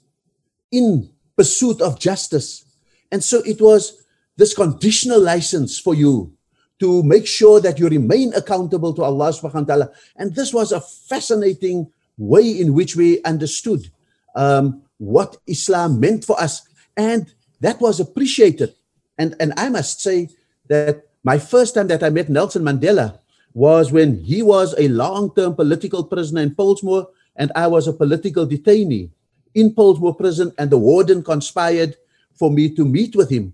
in 0.70 1.10
pursuit 1.36 1.80
of 1.80 1.98
justice. 1.98 2.64
And 3.10 3.22
so 3.22 3.42
it 3.44 3.60
was 3.60 4.02
this 4.36 4.54
conditional 4.54 5.20
license 5.20 5.78
for 5.78 5.94
you 5.94 6.32
to 6.80 7.02
make 7.02 7.26
sure 7.26 7.60
that 7.60 7.78
you 7.78 7.88
remain 7.88 8.34
accountable 8.34 8.92
to 8.94 9.02
Allah 9.02 9.30
subhanahu 9.30 9.68
wa 9.68 9.74
ta'ala. 9.74 9.90
And 10.16 10.34
this 10.34 10.52
was 10.52 10.72
a 10.72 10.80
fascinating 10.80 11.92
way 12.18 12.48
in 12.60 12.74
which 12.74 12.96
we 12.96 13.22
understood 13.22 13.90
um, 14.34 14.82
what 14.98 15.36
Islam 15.46 16.00
meant 16.00 16.24
for 16.24 16.40
us. 16.40 16.62
And 16.96 17.32
that 17.60 17.80
was 17.80 18.00
appreciated. 18.00 18.74
And, 19.18 19.36
and 19.38 19.52
I 19.56 19.68
must 19.68 20.00
say, 20.00 20.30
that 20.72 21.06
my 21.22 21.38
first 21.38 21.74
time 21.74 21.86
that 21.88 22.02
I 22.02 22.10
met 22.10 22.28
Nelson 22.28 22.62
Mandela 22.62 23.18
was 23.54 23.92
when 23.92 24.24
he 24.24 24.42
was 24.42 24.74
a 24.78 24.88
long-term 24.88 25.54
political 25.54 26.04
prisoner 26.04 26.40
in 26.40 26.54
Pollsmoor 26.54 27.06
and 27.36 27.52
I 27.54 27.66
was 27.66 27.86
a 27.86 27.92
political 27.92 28.46
detainee 28.46 29.10
in 29.54 29.74
Pollsmoor 29.74 30.16
prison 30.16 30.52
and 30.58 30.70
the 30.70 30.78
warden 30.78 31.22
conspired 31.22 31.96
for 32.34 32.50
me 32.50 32.74
to 32.74 32.84
meet 32.84 33.14
with 33.14 33.30
him. 33.30 33.52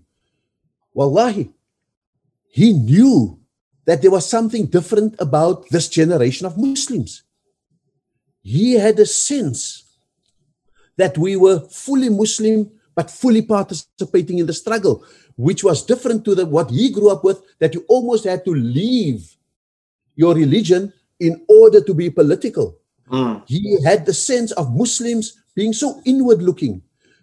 Wallahi, 0.93 1.51
he 2.47 2.73
knew 2.73 3.39
that 3.85 4.01
there 4.01 4.11
was 4.11 4.27
something 4.27 4.65
different 4.67 5.15
about 5.19 5.69
this 5.69 5.89
generation 5.89 6.47
of 6.47 6.57
Muslims. 6.57 7.23
He 8.41 8.73
had 8.73 8.97
a 8.99 9.05
sense 9.05 9.83
that 10.95 11.17
we 11.17 11.35
were 11.35 11.59
fully 11.59 12.09
Muslim 12.09 12.71
but 12.95 13.11
fully 13.11 13.41
participating 13.41 14.39
in 14.39 14.45
the 14.45 14.53
struggle 14.53 15.03
which 15.39 15.63
was 15.63 15.85
different 15.85 16.25
to 16.25 16.35
the, 16.35 16.45
what 16.45 16.69
he 16.69 16.91
grew 16.91 17.09
up 17.09 17.23
with, 17.23 17.41
that 17.59 17.73
you 17.73 17.85
almost 17.87 18.25
had 18.25 18.43
to 18.43 18.53
leave 18.53 19.37
your 20.17 20.35
religion 20.35 20.91
in 21.17 21.41
order 21.47 21.79
to 21.79 21.93
be 21.93 22.09
political. 22.09 22.77
Mm. 23.09 23.41
He 23.47 23.81
had 23.85 24.05
the 24.05 24.13
sense 24.13 24.51
of 24.51 24.75
Muslims 24.75 25.41
being 25.55 25.71
so 25.71 26.01
inward 26.03 26.41
looking. 26.41 26.81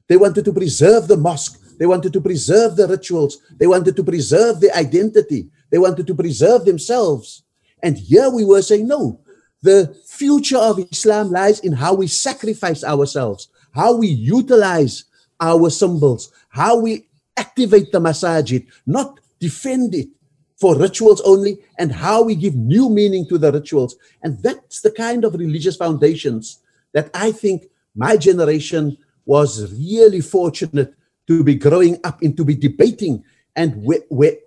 They 0.09 0.17
wanted 0.17 0.47
to 0.47 0.53
preserve 0.55 1.09
the 1.09 1.19
mosque, 1.19 1.61
they 1.79 1.85
wanted 1.85 2.15
to 2.15 2.23
preserve 2.23 2.77
the 2.77 2.89
rituals, 2.89 3.37
they 3.59 3.67
wanted 3.67 3.95
to 3.97 4.03
preserve 4.03 4.61
their 4.61 4.75
identity, 4.75 5.51
they 5.71 5.77
wanted 5.77 6.07
to 6.07 6.15
preserve 6.15 6.65
themselves. 6.65 7.43
And 7.83 7.99
here 7.99 8.31
we 8.31 8.47
were 8.47 8.63
saying, 8.63 8.89
no, 8.89 9.21
the 9.61 9.95
future 10.07 10.57
of 10.57 10.79
Islam 10.91 11.33
lies 11.33 11.61
in 11.61 11.73
how 11.73 11.93
we 11.93 12.07
sacrifice 12.07 12.83
ourselves, 12.83 13.49
how 13.73 13.95
we 13.95 14.09
utilize 14.09 15.05
our 15.39 15.69
symbols, 15.69 16.33
how 16.49 16.81
we 16.81 17.07
activate 17.37 17.93
the 17.93 18.01
masajid, 18.01 18.67
not 18.87 19.21
defend 19.39 19.95
it 19.95 20.09
for 20.57 20.77
rituals 20.79 21.21
only, 21.23 21.59
and 21.79 21.93
how 21.93 22.23
we 22.23 22.35
give 22.35 22.55
new 22.55 22.89
meaning 22.89 23.29
to 23.29 23.37
the 23.37 23.53
rituals. 23.53 23.97
And 24.23 24.43
that's 24.43 24.81
the 24.81 24.91
kind 24.91 25.25
of 25.25 25.35
religious 25.35 25.77
foundations 25.77 26.61
that 26.93 27.11
I 27.13 27.33
think 27.33 27.67
my 27.95 28.17
generation 28.17 28.97
was 29.27 29.73
really 29.75 30.23
fortunate 30.23 30.95
to 31.27 31.45
be 31.45 31.57
growing 31.57 31.99
up 32.05 32.23
in, 32.23 32.35
to 32.37 32.45
be 32.45 32.55
debating. 32.55 33.23
And 33.55 33.83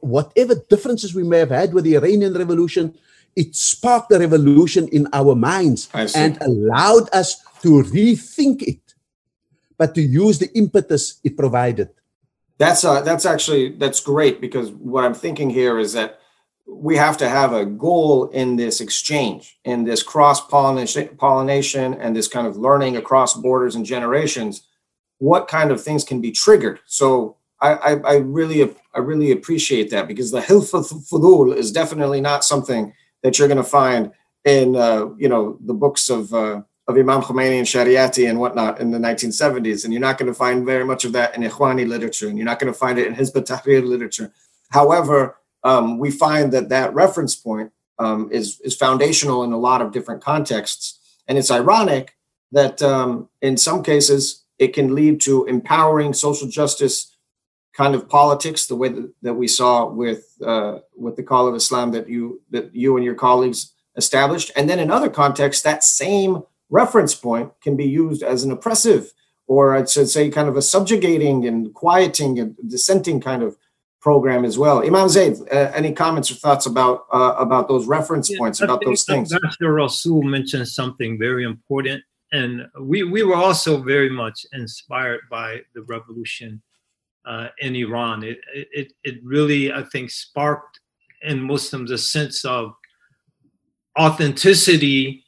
whatever 0.02 0.56
differences 0.70 1.14
we 1.14 1.24
may 1.24 1.40
have 1.40 1.50
had 1.52 1.74
with 1.74 1.84
the 1.84 1.96
Iranian 1.96 2.34
Revolution, 2.34 2.98
it 3.36 3.56
sparked 3.56 4.12
a 4.12 4.20
revolution 4.20 4.88
in 4.88 5.08
our 5.14 5.36
minds 5.36 5.90
and 6.16 6.42
allowed 6.42 7.10
us 7.14 7.44
to 7.62 7.84
rethink 7.84 8.64
it, 8.64 8.96
but 9.78 9.94
to 9.96 10.02
use 10.02 10.40
the 10.40 10.52
impetus 10.58 11.20
it 11.24 11.38
provided. 11.38 11.90
That's 12.60 12.84
uh, 12.84 13.02
that's 13.02 13.26
actually 13.26 13.70
that's 13.70 14.02
great 14.02 14.42
because 14.42 14.72
what 14.72 15.06
I'm 15.06 15.14
thinking 15.14 15.50
here 15.50 15.80
is 15.80 15.94
that 15.94 16.20
we 16.68 16.98
have 16.98 17.18
to 17.18 17.30
have 17.30 17.54
a 17.54 17.66
goal 17.66 18.30
in 18.30 18.58
this 18.58 18.82
exchange, 18.82 19.58
in 19.64 19.86
this 19.86 20.04
cross 20.04 20.46
pollination, 20.46 21.94
and 21.96 22.16
this 22.16 22.28
kind 22.28 22.46
of 22.46 22.58
learning 22.58 22.98
across 22.98 23.34
borders 23.34 23.76
and 23.76 23.86
generations. 23.86 24.68
What 25.18 25.48
kind 25.48 25.72
of 25.72 25.82
things 25.82 26.04
can 26.04 26.22
be 26.22 26.32
triggered? 26.32 26.80
So 26.86 27.38
I, 27.62 27.74
I, 27.74 27.92
I 27.96 28.16
really 28.18 28.76
I 28.94 29.00
really 29.00 29.32
appreciate 29.32 29.90
that 29.92 30.08
because 30.08 30.32
the 30.32 30.42
hilf 30.42 30.72
fudul 31.10 31.56
is 31.56 31.72
definitely 31.72 32.22
not 32.22 32.44
something 32.44 32.94
that 33.24 33.40
you're 33.40 33.48
going 33.48 33.58
to 33.58 33.64
find 33.64 34.12
in 34.46 34.76
uh, 34.76 35.08
you 35.18 35.30
know 35.30 35.58
the 35.62 35.74
books 35.74 36.10
of 36.10 36.34
uh, 36.34 36.62
of 36.90 36.98
Imam 36.98 37.22
Khomeini 37.22 37.60
and 37.60 37.68
Shariati 37.68 38.28
and 38.28 38.40
whatnot 38.40 38.82
in 38.82 38.90
the 38.90 38.98
1970s, 38.98 39.84
and 39.84 39.94
you're 39.94 40.02
not 40.02 40.18
going 40.18 40.28
to 40.28 40.34
find 40.34 40.66
very 40.66 40.84
much 40.84 41.06
of 41.06 41.12
that 41.12 41.36
in 41.36 41.44
Ikhwani 41.44 41.88
literature, 41.88 42.28
and 42.28 42.36
you're 42.36 42.46
not 42.46 42.58
going 42.58 42.74
to 42.74 42.78
find 42.78 42.98
it 42.98 43.06
in 43.06 43.14
Hizb 43.14 43.38
ut-Tahrir 43.38 43.88
literature. 43.88 44.34
However, 44.72 45.38
um, 45.64 46.00
we 46.00 46.10
find 46.10 46.52
that 46.52 46.70
that 46.70 46.92
reference 46.96 47.36
point 47.36 47.72
um, 48.00 48.30
is 48.32 48.60
is 48.62 48.76
foundational 48.76 49.44
in 49.44 49.52
a 49.52 49.58
lot 49.58 49.84
of 49.84 49.92
different 49.92 50.24
contexts, 50.24 51.00
and 51.28 51.38
it's 51.38 51.52
ironic 51.52 52.16
that 52.52 52.82
um, 52.82 53.30
in 53.40 53.56
some 53.56 53.84
cases 53.84 54.44
it 54.58 54.74
can 54.74 54.96
lead 54.96 55.22
to 55.22 55.46
empowering 55.46 56.14
social 56.14 56.48
justice 56.48 57.16
kind 57.74 57.94
of 57.94 58.10
politics, 58.10 58.66
the 58.66 58.76
way 58.76 58.90
that, 58.90 59.14
that 59.22 59.36
we 59.36 59.48
saw 59.48 59.88
with 59.88 60.36
uh, 60.44 60.80
with 60.98 61.18
the 61.18 61.24
call 61.24 61.48
of 61.48 61.54
Islam 61.54 61.92
that 61.92 62.10
you 62.10 62.42
that 62.50 62.74
you 62.74 62.96
and 62.96 63.06
your 63.06 63.16
colleagues 63.16 63.74
established, 63.96 64.52
and 64.56 64.68
then 64.68 64.80
in 64.80 64.90
other 64.90 65.10
contexts, 65.10 65.62
that 65.62 65.84
same 65.84 66.42
reference 66.70 67.16
point 67.16 67.52
can 67.62 67.76
be 67.76 67.86
used 67.86 68.24
as 68.24 68.44
an 68.44 68.52
oppressive, 68.52 69.12
or 69.48 69.76
I 69.76 69.86
should 69.86 70.10
say, 70.10 70.30
kind 70.30 70.48
of 70.48 70.58
a 70.58 70.62
subjugating 70.62 71.48
and 71.48 71.74
quieting 71.74 72.40
and 72.40 72.56
dissenting 72.68 73.20
kind 73.20 73.44
of 73.44 73.58
program 74.02 74.46
as 74.46 74.58
well. 74.58 74.86
Imam 74.86 75.10
Zaid, 75.10 75.38
uh, 75.52 75.72
any 75.74 75.92
comments 75.92 76.32
or 76.32 76.36
thoughts 76.36 76.66
about 76.66 77.06
uh, 77.12 77.36
about 77.38 77.68
those 77.68 77.88
reference 77.88 78.36
points, 78.38 78.62
about 78.62 78.84
those 78.86 79.04
things? 79.04 79.30
Dr. 79.30 79.74
Rasool 79.74 80.24
mentioned 80.24 80.68
something 80.68 81.18
very 81.18 81.44
important, 81.44 82.04
and 82.32 82.68
we 82.80 83.04
we 83.04 83.24
were 83.24 83.36
also 83.36 83.82
very 83.82 84.10
much 84.10 84.46
inspired 84.54 85.22
by 85.30 85.62
the 85.74 85.82
revolution 85.84 86.62
uh, 87.26 87.48
in 87.60 87.76
Iran. 87.76 88.24
It, 88.24 88.40
it 88.54 88.94
it 89.04 89.16
really, 89.24 89.74
I 89.74 89.84
think, 89.84 90.12
sparked 90.12 90.80
in 91.22 91.42
Muslims 91.42 91.92
a 91.92 91.98
sense 91.98 92.46
of 92.46 92.74
authenticity 94.00 95.26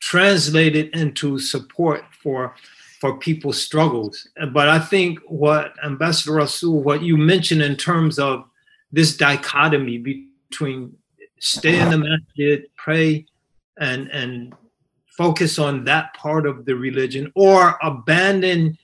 translated 0.00 0.94
into 0.94 1.38
support 1.38 2.02
for 2.22 2.54
for 3.00 3.18
people's 3.18 3.60
struggles. 3.60 4.28
But 4.52 4.68
I 4.68 4.78
think 4.78 5.20
what 5.26 5.72
Ambassador 5.82 6.32
Rasool, 6.32 6.82
what 6.82 7.02
you 7.02 7.16
mentioned 7.16 7.62
in 7.62 7.76
terms 7.76 8.18
of 8.18 8.44
this 8.92 9.16
dichotomy 9.16 9.96
between 10.50 10.94
stay 11.38 11.80
in 11.80 11.88
the 11.90 11.98
masjid, 11.98 12.64
pray, 12.76 13.26
and 13.78 14.08
and 14.08 14.54
focus 15.06 15.58
on 15.58 15.84
that 15.84 16.14
part 16.14 16.46
of 16.46 16.64
the 16.64 16.74
religion, 16.74 17.32
or 17.34 17.78
abandon, 17.82 18.76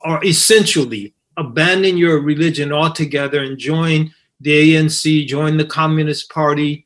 or 0.00 0.24
essentially 0.24 1.14
abandon 1.36 1.96
your 1.96 2.20
religion 2.20 2.72
altogether 2.72 3.42
and 3.42 3.58
join 3.58 4.12
the 4.40 4.74
ANC, 4.74 5.26
join 5.26 5.56
the 5.56 5.64
Communist 5.64 6.30
Party, 6.30 6.84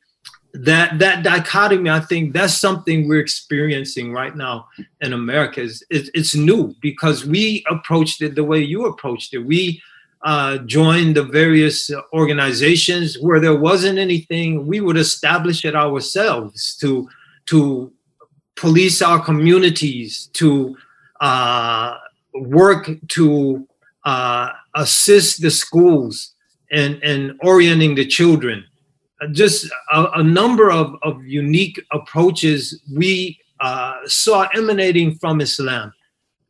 that 0.53 0.97
that 0.97 1.23
dichotomy 1.23 1.89
i 1.89 1.99
think 1.99 2.33
that's 2.33 2.57
something 2.57 3.07
we're 3.07 3.19
experiencing 3.19 4.11
right 4.11 4.35
now 4.35 4.67
in 5.01 5.13
america 5.13 5.61
is 5.61 5.83
it's, 5.89 6.09
it's 6.13 6.35
new 6.35 6.73
because 6.81 7.25
we 7.25 7.63
approached 7.69 8.21
it 8.21 8.35
the 8.35 8.43
way 8.43 8.59
you 8.59 8.85
approached 8.85 9.33
it. 9.33 9.39
We 9.39 9.81
uh, 10.23 10.57
joined 10.59 11.15
the 11.15 11.23
various 11.23 11.91
organizations 12.13 13.17
where 13.19 13.39
there 13.39 13.55
wasn't 13.55 13.99
anything. 13.99 14.65
We 14.65 14.81
would 14.81 14.97
establish 14.97 15.63
it 15.63 15.75
ourselves 15.75 16.75
to 16.77 17.09
to 17.47 17.91
police 18.55 19.01
our 19.01 19.23
communities 19.23 20.29
to 20.33 20.75
uh, 21.21 21.97
work 22.33 22.89
to 23.09 23.67
uh, 24.05 24.49
assist 24.75 25.41
the 25.41 25.51
schools 25.51 26.33
and 26.71 27.01
and 27.03 27.39
orienting 27.41 27.95
the 27.95 28.05
children 28.05 28.65
just 29.31 29.69
a, 29.91 30.05
a 30.15 30.23
number 30.23 30.71
of, 30.71 30.95
of 31.03 31.25
unique 31.25 31.81
approaches 31.91 32.81
we 32.93 33.39
uh, 33.59 33.95
saw 34.05 34.47
emanating 34.55 35.15
from 35.15 35.41
Islam 35.41 35.93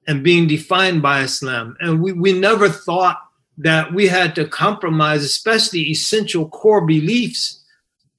and 0.08 0.24
being 0.24 0.48
defined 0.48 1.02
by 1.02 1.22
Islam. 1.22 1.76
And 1.80 2.02
we, 2.02 2.14
we 2.14 2.34
never 2.34 2.70
thought 2.70 3.22
that 3.58 3.94
we 3.94 4.08
had 4.08 4.36
to 4.36 4.48
compromise, 4.48 5.24
especially 5.24 5.82
essential 5.82 6.48
core 6.50 6.86
beliefs, 6.86 7.64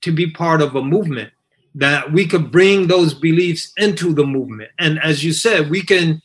to 0.00 0.12
be 0.12 0.30
part 0.30 0.62
of 0.62 0.76
a 0.76 0.82
movement, 0.82 1.30
that 1.74 2.12
we 2.12 2.26
could 2.26 2.50
bring 2.52 2.86
those 2.86 3.14
beliefs 3.14 3.72
into 3.76 4.12
the 4.12 4.24
movement. 4.24 4.70
And 4.78 4.98
as 5.02 5.24
you 5.24 5.32
said, 5.32 5.70
we 5.70 5.82
can, 5.82 6.22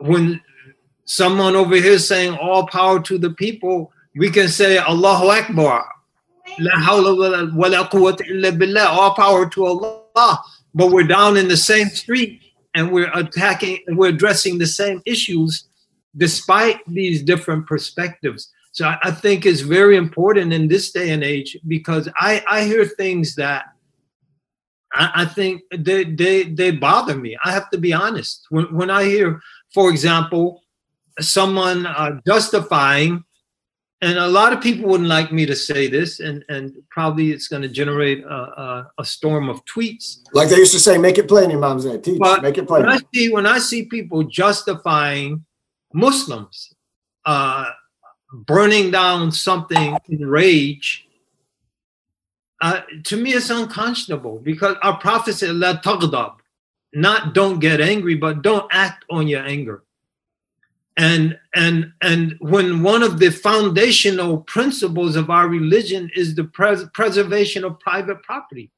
when 0.00 0.40
someone 1.04 1.56
over 1.56 1.76
here 1.76 1.98
saying 1.98 2.36
all 2.36 2.66
power 2.66 3.00
to 3.02 3.18
the 3.18 3.30
people, 3.30 3.92
we 4.16 4.30
can 4.30 4.48
say 4.48 4.78
Allahu 4.78 5.26
Akbar, 5.26 5.86
La 6.58 6.72
hawla 6.72 7.54
wa 7.54 7.68
la 7.68 7.88
quwwata 7.88 8.28
illa 8.28 8.52
billah. 8.52 8.86
All 8.88 9.14
power 9.14 9.48
to 9.50 9.66
Allah. 9.66 10.40
But 10.74 10.90
we're 10.90 11.06
down 11.06 11.36
in 11.36 11.48
the 11.48 11.56
same 11.56 11.88
street 11.88 12.40
and 12.74 12.90
we're 12.92 13.10
attacking 13.14 13.78
we're 13.88 14.08
addressing 14.08 14.58
the 14.58 14.66
same 14.66 15.02
issues 15.06 15.68
despite 16.16 16.78
these 16.86 17.22
different 17.22 17.66
perspectives. 17.66 18.52
So 18.72 18.86
I, 18.86 18.98
I 19.02 19.10
think 19.10 19.46
it's 19.46 19.60
very 19.60 19.96
important 19.96 20.52
in 20.52 20.68
this 20.68 20.90
day 20.90 21.10
and 21.10 21.22
age 21.22 21.56
because 21.66 22.08
I, 22.16 22.42
I 22.48 22.64
hear 22.64 22.84
things 22.84 23.36
that 23.36 23.66
I, 24.92 25.10
I 25.14 25.24
think 25.24 25.62
they, 25.76 26.04
they 26.04 26.44
they 26.44 26.70
bother 26.72 27.16
me. 27.16 27.36
I 27.44 27.52
have 27.52 27.70
to 27.70 27.78
be 27.78 27.92
honest. 27.92 28.46
When 28.50 28.72
when 28.74 28.90
I 28.90 29.04
hear, 29.04 29.40
for 29.72 29.90
example, 29.90 30.62
someone 31.20 31.86
uh, 31.86 32.20
justifying 32.26 33.24
and 34.04 34.18
a 34.18 34.28
lot 34.28 34.52
of 34.52 34.60
people 34.60 34.90
wouldn't 34.90 35.08
like 35.08 35.32
me 35.32 35.46
to 35.46 35.56
say 35.56 35.88
this, 35.88 36.20
and 36.20 36.44
and 36.50 36.76
probably 36.90 37.30
it's 37.30 37.48
going 37.48 37.62
to 37.62 37.68
generate 37.68 38.22
a, 38.22 38.34
a, 38.34 38.90
a, 38.98 39.04
storm 39.04 39.48
of 39.48 39.64
tweets. 39.64 40.18
Like 40.34 40.50
they 40.50 40.56
used 40.56 40.74
to 40.74 40.78
say, 40.78 40.98
"Make 40.98 41.16
it 41.16 41.26
plain, 41.26 41.50
Imam 41.50 41.80
Zaid. 41.80 42.04
Teach, 42.04 42.18
but 42.18 42.42
make 42.42 42.58
it 42.58 42.66
plain." 42.68 42.82
When 42.82 42.92
I 42.92 42.98
see 43.14 43.32
when 43.32 43.46
I 43.46 43.58
see 43.58 43.86
people 43.86 44.24
justifying 44.24 45.46
Muslims 45.94 46.74
uh, 47.24 47.70
burning 48.32 48.90
down 48.90 49.32
something 49.32 49.96
in 50.10 50.26
rage, 50.26 51.08
uh, 52.60 52.82
to 53.04 53.16
me 53.16 53.32
it's 53.32 53.48
unconscionable 53.48 54.38
because 54.38 54.76
our 54.82 54.98
prophet 54.98 55.32
said, 55.32 55.54
"La 55.54 55.80
taghdab," 55.80 56.34
not 56.92 57.32
don't 57.32 57.58
get 57.58 57.80
angry, 57.80 58.16
but 58.16 58.42
don't 58.42 58.66
act 58.70 59.06
on 59.08 59.28
your 59.28 59.42
anger 59.46 59.82
and 60.96 61.38
and 61.54 61.92
and 62.02 62.36
when 62.40 62.82
one 62.82 63.02
of 63.02 63.18
the 63.18 63.30
foundational 63.30 64.38
principles 64.38 65.16
of 65.16 65.28
our 65.28 65.48
religion 65.48 66.10
is 66.14 66.34
the 66.34 66.44
pres- 66.44 66.84
preservation 66.94 67.64
of 67.64 67.78
private 67.80 68.22
property 68.22 68.70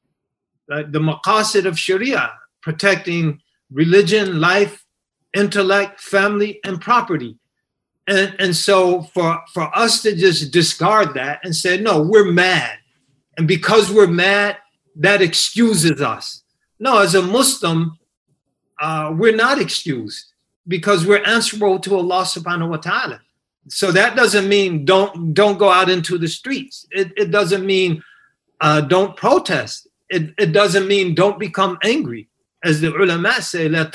right? 0.67 0.91
the 0.91 0.99
maqasid 0.99 1.65
of 1.65 1.77
sharia 1.77 2.31
protecting 2.61 3.39
religion 3.71 4.39
life 4.39 4.87
intellect 5.33 5.99
family 5.99 6.59
and 6.63 6.81
property. 6.81 7.37
And 8.07 8.35
and 8.39 8.55
so 8.55 9.03
for 9.03 9.41
for 9.53 9.75
us 9.77 10.01
to 10.03 10.15
just 10.15 10.51
discard 10.51 11.13
that 11.15 11.39
and 11.43 11.55
say 11.55 11.79
no 11.79 12.01
we're 12.01 12.31
mad. 12.31 12.77
And 13.37 13.47
because 13.47 13.91
we're 13.91 14.07
mad 14.07 14.57
that 14.95 15.21
excuses 15.21 16.01
us. 16.01 16.43
No 16.79 16.99
as 16.99 17.15
a 17.15 17.21
muslim 17.21 17.97
uh, 18.79 19.13
we're 19.17 19.35
not 19.35 19.59
excused 19.59 20.33
because 20.67 21.05
we're 21.05 21.23
answerable 21.23 21.79
to 21.79 21.95
Allah 21.95 22.23
subhanahu 22.23 22.69
wa 22.69 22.77
ta'ala. 22.77 23.21
So 23.69 23.91
that 23.91 24.15
doesn't 24.15 24.47
mean 24.47 24.85
don't 24.85 25.33
don't 25.33 25.57
go 25.57 25.69
out 25.69 25.89
into 25.89 26.17
the 26.17 26.27
streets. 26.27 26.87
It, 26.91 27.11
it 27.17 27.31
doesn't 27.31 27.65
mean 27.65 28.03
uh, 28.61 28.81
don't 28.81 29.15
protest. 29.15 29.87
It, 30.09 30.33
it 30.37 30.51
doesn't 30.53 30.87
mean 30.87 31.15
don't 31.15 31.39
become 31.39 31.77
angry. 31.83 32.29
As 32.63 32.81
the 32.81 32.93
ulama 32.93 33.41
say, 33.41 33.67
la 33.69 33.85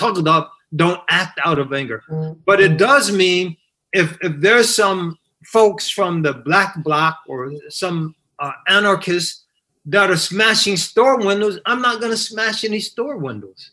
don't 0.74 1.00
act 1.08 1.38
out 1.44 1.58
of 1.58 1.72
anger. 1.72 2.02
But 2.46 2.60
it 2.60 2.78
does 2.78 3.12
mean 3.12 3.56
if, 3.92 4.16
if 4.22 4.40
there's 4.40 4.74
some 4.74 5.18
folks 5.44 5.90
from 5.90 6.22
the 6.22 6.32
black 6.32 6.82
bloc 6.82 7.20
or 7.26 7.52
some 7.68 8.14
uh, 8.38 8.52
anarchists 8.68 9.44
that 9.86 10.10
are 10.10 10.16
smashing 10.16 10.76
store 10.76 11.18
windows, 11.18 11.58
I'm 11.66 11.82
not 11.82 12.00
going 12.00 12.12
to 12.12 12.16
smash 12.16 12.64
any 12.64 12.80
store 12.80 13.16
windows 13.16 13.72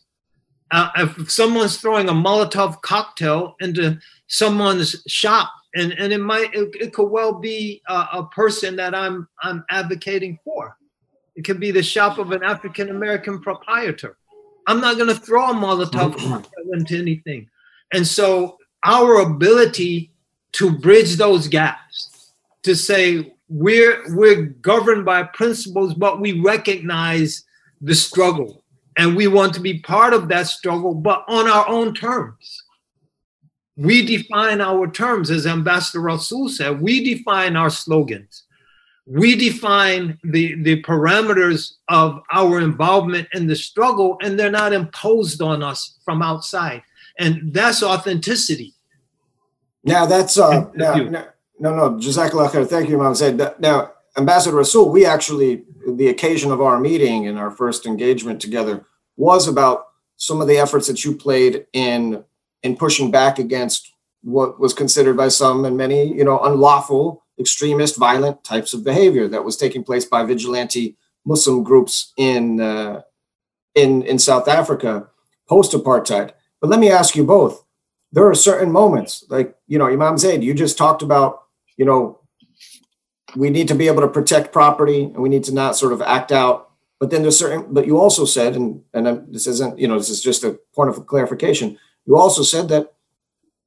uh, 0.70 0.90
if 0.96 1.30
someone's 1.30 1.76
throwing 1.78 2.08
a 2.08 2.12
Molotov 2.12 2.80
cocktail 2.82 3.56
into 3.60 3.98
someone's 4.26 5.02
shop, 5.06 5.52
and, 5.74 5.92
and 5.92 6.12
it 6.12 6.20
might 6.20 6.54
it, 6.54 6.74
it 6.80 6.92
could 6.92 7.08
well 7.08 7.32
be 7.32 7.82
a, 7.88 8.06
a, 8.14 8.28
person 8.32 8.76
that 8.76 8.94
I'm 8.94 9.28
I'm 9.42 9.64
advocating 9.70 10.38
for. 10.44 10.76
It 11.36 11.44
could 11.44 11.60
be 11.60 11.70
the 11.70 11.82
shop 11.82 12.18
of 12.18 12.32
an 12.32 12.42
African 12.42 12.90
American 12.90 13.40
proprietor. 13.40 14.16
I'm 14.66 14.80
not 14.80 14.96
going 14.96 15.08
to 15.08 15.20
throw 15.20 15.50
a 15.50 15.54
Molotov 15.54 16.16
cocktail 16.16 16.72
into 16.72 16.98
anything, 16.98 17.48
and 17.92 18.06
so 18.06 18.58
our 18.84 19.20
ability 19.20 20.12
to 20.52 20.70
bridge 20.70 21.16
those 21.16 21.48
gaps, 21.48 22.32
to 22.62 22.74
say 22.74 23.34
we're 23.48 24.02
we're 24.14 24.42
governed 24.42 25.04
by 25.04 25.24
principles, 25.24 25.94
but 25.94 26.20
we 26.20 26.40
recognize 26.40 27.44
the 27.80 27.94
struggle 27.94 28.59
and 29.00 29.16
we 29.16 29.26
want 29.26 29.54
to 29.54 29.60
be 29.60 29.78
part 29.78 30.12
of 30.12 30.28
that 30.28 30.46
struggle, 30.46 30.92
but 30.92 31.24
on 31.26 31.48
our 31.48 31.66
own 31.66 31.94
terms. 31.94 32.64
We 33.76 34.04
define 34.04 34.60
our 34.60 34.90
terms, 34.90 35.30
as 35.30 35.46
Ambassador 35.46 36.00
Rasool 36.00 36.50
said, 36.50 36.82
we 36.82 37.02
define 37.14 37.56
our 37.56 37.70
slogans. 37.70 38.44
we 39.12 39.34
define 39.34 40.18
the, 40.22 40.54
the 40.62 40.80
parameters 40.82 41.72
of 41.88 42.20
our 42.32 42.60
involvement 42.60 43.26
in 43.34 43.48
the 43.48 43.56
struggle, 43.56 44.18
and 44.22 44.38
they're 44.38 44.52
not 44.52 44.72
imposed 44.72 45.42
on 45.42 45.64
us 45.64 45.98
from 46.04 46.22
outside. 46.22 46.82
And 47.18 47.52
that's 47.52 47.82
authenticity. 47.82 48.74
Now, 49.82 50.06
that's, 50.06 50.38
uh, 50.38 50.70
now, 50.74 50.94
no, 50.94 51.26
no, 51.58 51.74
no, 51.74 51.90
Jazakallah 51.98 52.50
khair. 52.50 52.68
Thank 52.68 52.88
you, 52.88 53.00
Imam 53.00 53.14
Zaid. 53.16 53.40
Now, 53.58 53.92
Ambassador 54.16 54.56
Rasool, 54.56 54.92
we 54.92 55.04
actually, 55.04 55.64
the 55.88 56.08
occasion 56.08 56.52
of 56.52 56.60
our 56.60 56.78
meeting 56.78 57.26
and 57.26 57.38
our 57.38 57.50
first 57.50 57.86
engagement 57.86 58.40
together 58.40 58.86
was 59.20 59.46
about 59.46 59.88
some 60.16 60.40
of 60.40 60.48
the 60.48 60.58
efforts 60.58 60.86
that 60.88 61.04
you 61.04 61.14
played 61.14 61.66
in 61.72 62.24
in 62.62 62.76
pushing 62.76 63.10
back 63.10 63.38
against 63.38 63.92
what 64.22 64.58
was 64.58 64.74
considered 64.74 65.16
by 65.16 65.28
some 65.28 65.64
and 65.64 65.76
many, 65.76 66.14
you 66.14 66.24
know, 66.24 66.38
unlawful, 66.40 67.24
extremist, 67.38 67.96
violent 67.96 68.42
types 68.44 68.74
of 68.74 68.84
behavior 68.84 69.28
that 69.28 69.44
was 69.44 69.56
taking 69.56 69.82
place 69.82 70.04
by 70.04 70.24
vigilante 70.24 70.96
Muslim 71.24 71.62
groups 71.62 72.12
in 72.16 72.60
uh, 72.60 73.02
in 73.74 74.02
in 74.02 74.18
South 74.18 74.48
Africa 74.48 75.08
post 75.48 75.72
apartheid. 75.72 76.32
But 76.60 76.70
let 76.70 76.80
me 76.80 76.90
ask 76.90 77.14
you 77.14 77.24
both: 77.24 77.64
there 78.12 78.26
are 78.26 78.34
certain 78.34 78.70
moments, 78.70 79.24
like 79.28 79.54
you 79.66 79.78
know, 79.78 79.86
Imam 79.86 80.16
Zaid, 80.18 80.42
you 80.42 80.54
just 80.54 80.78
talked 80.78 81.02
about, 81.02 81.42
you 81.76 81.84
know, 81.84 82.20
we 83.36 83.50
need 83.50 83.68
to 83.68 83.74
be 83.74 83.86
able 83.86 84.02
to 84.02 84.08
protect 84.08 84.52
property 84.52 85.04
and 85.04 85.18
we 85.18 85.28
need 85.28 85.44
to 85.44 85.54
not 85.54 85.76
sort 85.76 85.92
of 85.92 86.02
act 86.02 86.32
out 86.32 86.69
but 87.00 87.10
then 87.10 87.22
there's 87.22 87.38
certain, 87.38 87.66
but 87.72 87.86
you 87.86 87.98
also 87.98 88.26
said, 88.26 88.54
and 88.54 88.82
and 88.92 89.26
this 89.34 89.46
isn't, 89.46 89.78
you 89.78 89.88
know, 89.88 89.96
this 89.96 90.10
is 90.10 90.22
just 90.22 90.44
a 90.44 90.60
point 90.74 90.90
of 90.90 91.06
clarification. 91.06 91.78
You 92.06 92.16
also 92.16 92.42
said 92.42 92.68
that, 92.68 92.92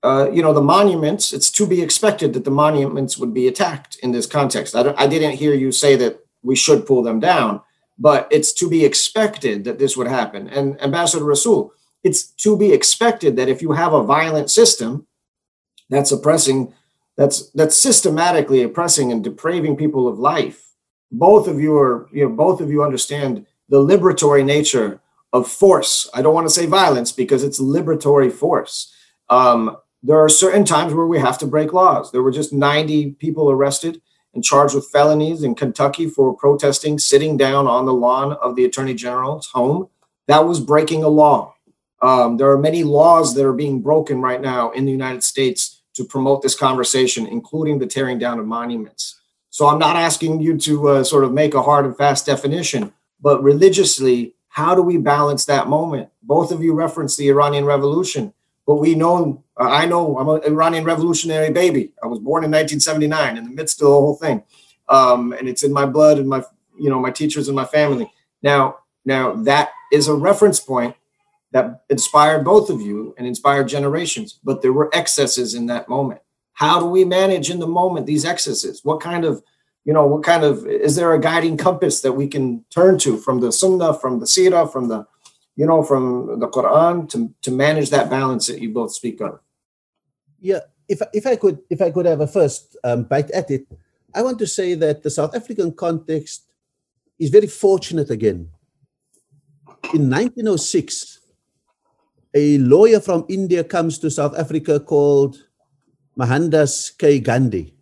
uh, 0.04 0.30
you 0.32 0.44
know, 0.44 0.54
the 0.54 0.62
monuments. 0.62 1.34
It's 1.34 1.50
to 1.52 1.66
be 1.66 1.82
expected 1.82 2.34
that 2.34 2.46
the 2.46 2.52
monuments 2.52 3.18
would 3.18 3.34
be 3.34 3.48
attacked 3.48 3.96
in 4.04 4.12
this 4.12 4.28
context. 4.28 4.76
I, 4.76 4.94
I 4.98 5.08
didn't 5.08 5.38
hear 5.38 5.56
you 5.56 5.72
say 5.72 5.96
that 5.96 6.24
we 6.44 6.56
should 6.56 6.86
pull 6.86 7.02
them 7.02 7.20
down, 7.20 7.62
but 7.98 8.28
it's 8.30 8.54
to 8.54 8.70
be 8.70 8.86
expected 8.86 9.64
that 9.64 9.80
this 9.80 9.98
would 9.98 10.08
happen. 10.08 10.48
And 10.50 10.80
Ambassador 10.80 11.26
Rasool, 11.26 11.72
it's 12.04 12.28
to 12.44 12.56
be 12.56 12.72
expected 12.72 13.36
that 13.38 13.50
if 13.50 13.64
you 13.64 13.72
have 13.72 13.94
a 13.94 14.04
violent 14.04 14.52
system 14.52 15.08
that's 15.90 16.12
oppressing, 16.12 16.72
that's 17.18 17.50
that's 17.52 17.76
systematically 17.76 18.62
oppressing 18.62 19.12
and 19.12 19.24
depraving 19.24 19.76
people 19.76 20.08
of 20.08 20.20
life 20.20 20.73
both 21.14 21.48
of 21.48 21.60
you 21.60 21.78
are, 21.78 22.10
you 22.12 22.24
know, 22.28 22.36
both 22.36 22.60
of 22.60 22.70
you 22.70 22.84
understand 22.84 23.46
the 23.70 23.78
liberatory 23.78 24.44
nature 24.44 25.00
of 25.32 25.48
force. 25.48 26.10
I 26.14 26.22
don't 26.22 26.34
want 26.34 26.48
to 26.48 26.54
say 26.54 26.66
violence 26.66 27.12
because 27.12 27.44
it's 27.44 27.62
liberatory 27.62 28.32
force. 28.32 28.94
Um, 29.30 29.78
there 30.02 30.18
are 30.18 30.30
certain 30.30 30.66
times 30.66 30.94
where 30.94 31.08
we 31.08 31.20
have 31.20 31.38
to 31.40 31.48
break 31.48 31.72
laws. 31.72 32.12
There 32.12 32.22
were 32.22 32.32
just 32.32 32.52
90 32.52 33.12
people 33.14 33.50
arrested 33.50 34.02
and 34.34 34.44
charged 34.44 34.76
with 34.76 34.90
felonies 34.90 35.44
in 35.44 35.56
Kentucky 35.56 36.10
for 36.10 36.36
protesting, 36.36 37.00
sitting 37.00 37.38
down 37.38 37.68
on 37.68 37.86
the 37.86 37.94
lawn 37.94 38.34
of 38.34 38.56
the 38.56 38.66
attorney 38.66 38.96
general's 38.96 39.48
home. 39.48 39.88
That 40.28 40.46
was 40.46 40.60
breaking 40.60 41.04
a 41.04 41.08
law. 41.08 41.56
Um, 42.02 42.38
there 42.38 42.52
are 42.52 42.58
many 42.58 42.84
laws 42.84 43.34
that 43.36 43.46
are 43.46 43.54
being 43.54 43.82
broken 43.82 44.20
right 44.22 44.42
now 44.42 44.72
in 44.72 44.86
the 44.86 44.92
United 44.92 45.24
States 45.24 45.84
to 45.94 46.04
promote 46.04 46.42
this 46.42 46.56
conversation, 46.56 47.28
including 47.28 47.80
the 47.80 47.88
tearing 47.88 48.18
down 48.18 48.40
of 48.40 48.46
monuments. 48.46 49.22
So 49.54 49.68
I'm 49.68 49.78
not 49.78 49.96
asking 49.96 50.42
you 50.42 50.58
to 50.58 50.90
uh, 50.90 51.04
sort 51.04 51.24
of 51.24 51.32
make 51.32 51.54
a 51.54 51.62
hard 51.62 51.86
and 51.86 51.96
fast 51.96 52.26
definition, 52.26 52.92
but 53.22 53.44
religiously, 53.44 54.34
how 54.48 54.74
do 54.74 54.82
we 54.82 54.98
balance 54.98 55.46
that 55.46 55.68
moment? 55.68 56.10
Both 56.24 56.52
of 56.52 56.64
you 56.64 56.74
referenced 56.74 57.20
the 57.20 57.30
Iranian 57.30 57.64
Revolution, 57.64 58.34
but 58.66 58.78
we 58.78 58.96
know, 58.96 59.44
uh, 59.56 59.70
I 59.70 59.86
know 59.86 60.18
I'm 60.18 60.28
an 60.28 60.42
Iranian 60.44 60.86
revolutionary 60.86 61.52
baby. 61.52 61.92
I 62.04 62.08
was 62.08 62.18
born 62.18 62.44
in 62.44 62.50
1979 62.50 63.38
in 63.38 63.44
the 63.44 63.52
midst 63.52 63.80
of 63.80 63.90
the 63.90 63.94
whole 63.94 64.16
thing. 64.16 64.42
Um, 64.90 65.34
and 65.34 65.48
it's 65.48 65.62
in 65.62 65.72
my 65.72 65.86
blood 65.86 66.18
and 66.18 66.28
my, 66.28 66.44
you 66.80 66.90
know, 66.90 67.00
my 67.00 67.12
teachers 67.12 67.48
and 67.48 67.56
my 67.56 67.66
family. 67.66 68.12
Now, 68.42 68.80
now 69.06 69.34
that 69.44 69.70
is 69.92 70.08
a 70.08 70.16
reference 70.16 70.60
point 70.60 70.96
that 71.52 71.84
inspired 71.92 72.44
both 72.44 72.72
of 72.72 72.82
you 72.82 73.14
and 73.20 73.28
inspired 73.28 73.68
generations, 73.68 74.40
but 74.44 74.64
there 74.64 74.74
were 74.74 74.90
excesses 74.96 75.54
in 75.54 75.68
that 75.68 75.88
moment. 75.88 76.22
How 76.54 76.80
do 76.80 76.86
we 76.86 77.04
manage 77.04 77.50
in 77.50 77.60
the 77.60 77.68
moment 77.68 78.06
these 78.06 78.26
excesses? 78.26 78.82
What 78.84 79.02
kind 79.02 79.26
of, 79.26 79.44
you 79.86 79.94
know, 79.94 80.06
what 80.06 80.24
kind 80.24 80.44
of, 80.44 80.66
is 80.68 80.96
there 80.96 81.14
a 81.14 81.20
guiding 81.20 81.58
compass 81.58 82.02
that 82.02 82.14
we 82.14 82.28
can 82.28 82.64
turn 82.70 82.98
to 83.00 83.18
from 83.18 83.42
the 83.42 83.52
Sunnah, 83.52 83.94
from 83.96 84.20
the 84.20 84.26
Sirah, 84.26 84.72
from 84.72 84.88
the, 84.88 85.06
you 85.56 85.66
know, 85.66 85.84
from 85.84 86.40
the 86.40 86.48
Quran 86.48 87.10
to, 87.10 87.34
to 87.42 87.52
manage 87.52 87.90
that 87.90 88.10
balance 88.10 88.48
that 88.48 88.62
you 88.62 88.72
both 88.72 88.94
speak 88.94 89.20
of? 89.22 89.40
Yeah, 90.40 90.60
if, 90.88 91.02
if 91.14 91.26
I 91.26 91.36
could, 91.36 91.60
if 91.70 91.82
I 91.82 91.92
could 91.92 92.06
have 92.06 92.22
a 92.22 92.28
first 92.28 92.78
um, 92.84 93.04
bite 93.04 93.32
at 93.32 93.50
it, 93.50 93.68
I 94.14 94.22
want 94.22 94.38
to 94.40 94.48
say 94.48 94.76
that 94.76 95.02
the 95.02 95.10
South 95.10 95.36
African 95.36 95.72
context 95.74 96.44
is 97.18 97.30
very 97.30 97.48
fortunate 97.48 98.10
again. 98.10 98.50
In 99.94 100.10
1906, 100.10 101.20
a 102.34 102.58
lawyer 102.60 103.00
from 103.00 103.26
India 103.30 103.64
comes 103.64 104.00
to 104.00 104.10
South 104.10 104.38
Africa 104.38 104.80
called 104.80 105.38
Mohandas 106.16 106.92
K. 106.92 107.20
Gandhi 107.20 107.74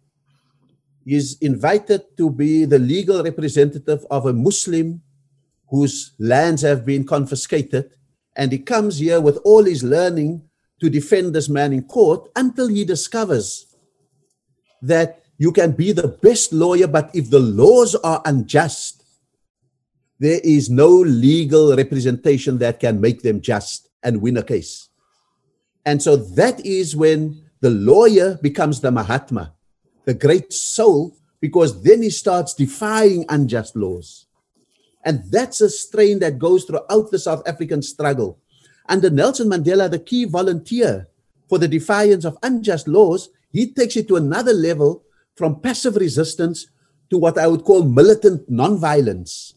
is 1.06 1.38
invited 1.42 2.02
to 2.18 2.30
be 2.30 2.66
the 2.66 2.80
legal 2.80 3.24
representative 3.24 4.06
of 4.10 4.26
a 4.26 4.34
Muslim 4.34 5.02
whose 5.70 6.14
lands 6.20 6.62
have 6.62 6.86
been 6.86 7.06
confiscated. 7.06 7.92
And 8.36 8.52
he 8.52 8.60
comes 8.60 9.00
here 9.00 9.20
with 9.20 9.38
all 9.44 9.66
his 9.66 9.84
learning 9.84 10.44
to 10.80 10.90
defend 10.90 11.34
this 11.34 11.50
man 11.50 11.74
in 11.74 11.84
court 11.84 12.30
until 12.36 12.68
he 12.68 12.86
discovers 12.86 13.68
that 14.82 15.24
you 15.38 15.52
can 15.52 15.72
be 15.72 15.92
the 15.92 16.08
best 16.08 16.54
lawyer, 16.54 16.88
but 16.88 17.10
if 17.14 17.30
the 17.30 17.40
laws 17.40 17.96
are 17.96 18.22
unjust, 18.26 19.04
there 20.20 20.40
is 20.44 20.70
no 20.70 20.88
legal 20.88 21.76
representation 21.76 22.60
that 22.60 22.80
can 22.80 23.02
make 23.02 23.24
them 23.24 23.42
just 23.42 23.90
and 24.04 24.22
win 24.22 24.38
a 24.38 24.44
case. 24.44 24.90
And 25.86 26.02
so 26.02 26.16
that 26.16 26.64
is 26.64 26.96
when 26.96 27.42
the 27.62 27.70
lawyer 27.70 28.38
becomes 28.42 28.82
the 28.82 28.92
Mahatma, 28.92 29.54
the 30.06 30.14
great 30.14 30.52
soul, 30.52 31.16
because 31.40 31.82
then 31.84 32.02
he 32.02 32.10
starts 32.10 32.54
defying 32.54 33.26
unjust 33.30 33.76
laws. 33.76 34.26
And 35.04 35.24
that's 35.32 35.62
a 35.62 35.70
strain 35.70 36.20
that 36.20 36.38
goes 36.38 36.66
throughout 36.66 37.10
the 37.10 37.20
South 37.20 37.48
African 37.48 37.82
struggle. 37.82 38.40
Under 38.88 39.10
Nelson 39.10 39.50
Mandela, 39.50 39.90
the 39.90 40.00
key 40.00 40.26
volunteer 40.26 41.08
for 41.50 41.58
the 41.58 41.68
defiance 41.68 42.26
of 42.26 42.38
unjust 42.44 42.88
laws, 42.88 43.30
he 43.52 43.72
takes 43.72 43.96
it 43.96 44.08
to 44.08 44.16
another 44.16 44.54
level 44.54 45.04
from 45.36 45.60
passive 45.60 45.96
resistance 45.96 46.68
to 47.10 47.18
what 47.18 47.38
I 47.38 47.48
would 47.48 47.64
call 47.64 47.84
militant 47.84 48.50
nonviolence. 48.52 49.54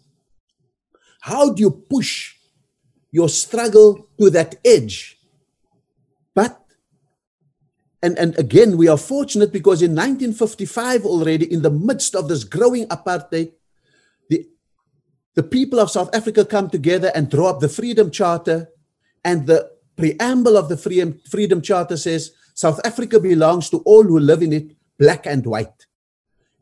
How 1.21 1.53
do 1.53 1.63
you 1.63 1.71
push 1.71 2.35
your 3.11 3.29
struggle 3.29 4.09
to 4.21 4.31
that 4.31 4.57
edge? 4.65 5.14
And, 8.05 8.19
and 8.19 8.39
again, 8.39 8.77
we 8.77 8.87
are 8.87 8.99
fortunate 8.99 9.51
because 9.51 9.81
in 9.81 9.93
1955, 9.93 11.07
already 11.07 11.51
in 11.51 11.63
the 11.63 11.71
midst 11.71 12.15
of 12.15 12.29
this 12.29 12.45
growing 12.45 12.87
apartheid, 12.89 13.53
the, 14.29 14.47
the 15.33 15.43
people 15.43 15.81
of 15.81 15.91
South 15.91 16.15
Africa 16.15 16.45
come 16.45 16.69
together 16.69 17.11
and 17.15 17.31
draw 17.31 17.49
up 17.49 17.61
the 17.61 17.69
Freedom 17.71 18.11
Charter. 18.11 18.69
And 19.25 19.47
the 19.47 19.71
preamble 19.97 20.59
of 20.59 20.69
the 20.69 20.77
Freedom, 20.77 21.19
Freedom 21.31 21.63
Charter 21.63 21.97
says 21.97 22.33
South 22.53 22.79
Africa 22.85 23.19
belongs 23.19 23.71
to 23.71 23.79
all 23.87 24.03
who 24.03 24.19
live 24.19 24.43
in 24.43 24.53
it, 24.53 24.77
black 24.99 25.25
and 25.25 25.47
white. 25.47 25.87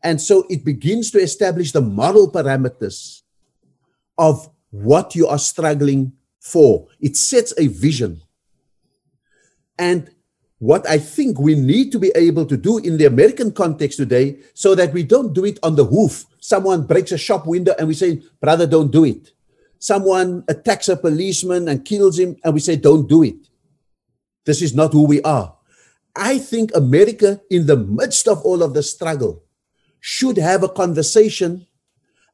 And 0.01 0.21
so 0.21 0.47
it 0.49 0.65
begins 0.65 1.11
to 1.11 1.19
establish 1.19 1.73
the 1.73 1.81
moral 1.81 2.31
parameters 2.31 3.23
of 4.17 4.49
what 4.71 5.17
you 5.17 5.27
are 5.27 5.41
struggling 5.41 6.13
for. 6.39 6.87
It 7.01 7.17
sets 7.17 7.53
a 7.59 7.67
vision. 7.67 8.23
And 9.77 10.09
what 10.63 10.89
I 10.89 10.97
think 10.97 11.41
we 11.41 11.57
need 11.57 11.91
to 11.91 11.99
be 11.99 12.13
able 12.15 12.47
to 12.47 12.57
do 12.57 12.79
in 12.79 12.97
the 12.97 13.07
American 13.07 13.51
context 13.51 13.99
today 13.99 14.39
so 14.55 14.77
that 14.77 14.93
we 14.93 15.03
don't 15.03 15.33
do 15.33 15.45
it 15.45 15.59
on 15.61 15.75
the 15.75 15.85
hoof. 15.85 16.25
Someone 16.39 16.87
breaks 16.87 17.11
a 17.11 17.19
shop 17.19 17.49
window 17.49 17.75
and 17.81 17.89
we 17.89 17.95
say, 17.95 18.23
brother, 18.41 18.65
don't 18.65 18.93
do 18.93 19.03
it. 19.05 19.33
Someone 19.81 20.45
attacks 20.47 20.89
a 20.89 20.97
policeman 20.97 21.67
and 21.67 21.85
kills 21.85 22.17
him 22.17 22.37
and 22.45 22.55
we 22.55 22.61
say, 22.61 22.77
don't 22.77 23.09
do 23.09 23.25
it. 23.25 23.49
This 24.47 24.63
is 24.63 24.73
not 24.73 24.93
who 24.93 25.05
we 25.05 25.21
are. 25.23 25.53
I 26.15 26.39
think 26.39 26.71
America, 26.77 27.41
in 27.51 27.67
the 27.67 27.77
midst 27.77 28.29
of 28.29 28.41
all 28.43 28.63
of 28.63 28.73
the 28.73 28.85
struggle, 28.85 29.43
should 29.99 30.37
have 30.37 30.63
a 30.63 30.69
conversation 30.69 31.67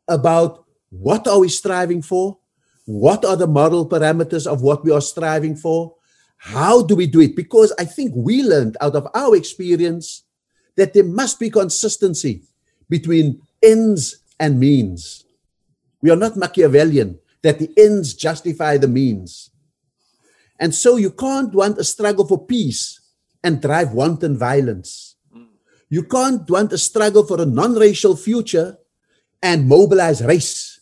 about 0.07 0.66
what 0.91 1.26
are 1.26 1.39
we 1.39 1.49
striving 1.49 2.03
for? 2.03 2.37
What 2.85 3.24
are 3.24 3.37
the 3.37 3.47
moral 3.47 3.89
parameters 3.89 4.47
of 4.47 4.61
what 4.61 4.85
we 4.85 4.93
are 4.93 5.01
striving 5.01 5.57
for? 5.57 5.95
How 6.39 6.82
do 6.82 6.95
we 6.95 7.07
do 7.07 7.20
it? 7.20 7.36
Because 7.36 7.72
I 7.78 7.84
think 7.84 8.12
we 8.14 8.43
learned 8.43 8.76
out 8.80 8.95
of 8.95 9.09
our 9.14 9.36
experience 9.36 10.22
that 10.76 10.95
there 10.95 11.05
must 11.05 11.39
be 11.39 11.51
consistency 11.51 12.43
between 12.89 13.43
ends 13.62 14.18
and 14.39 14.59
means. 14.59 15.24
We 16.01 16.11
are 16.11 16.16
not 16.16 16.36
Machiavellian, 16.36 17.18
that 17.43 17.59
the 17.59 17.70
ends 17.76 18.14
justify 18.14 18.78
the 18.78 18.89
means. 18.89 19.51
And 20.61 20.74
so 20.74 20.97
you 20.97 21.11
can't 21.11 21.53
want 21.53 21.78
a 21.78 21.84
struggle 21.84 22.26
for 22.26 22.47
peace 22.47 23.01
and 23.43 23.61
drive 23.61 23.93
wanton 23.93 24.36
violence. 24.36 25.16
You 25.89 26.03
can't 26.03 26.49
want 26.51 26.72
a 26.72 26.78
struggle 26.78 27.24
for 27.24 27.41
a 27.41 27.47
non 27.47 27.74
racial 27.74 28.16
future 28.16 28.78
and 29.43 29.66
mobilize 29.66 30.22
race 30.22 30.80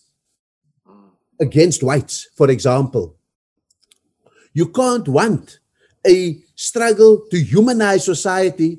against 1.40 1.82
whites, 1.82 2.28
for 2.34 2.50
example. 2.50 3.16
You 4.56 4.68
can't 4.68 5.06
want 5.06 5.58
a 6.06 6.40
struggle 6.54 7.26
to 7.30 7.36
humanize 7.38 8.06
society, 8.06 8.78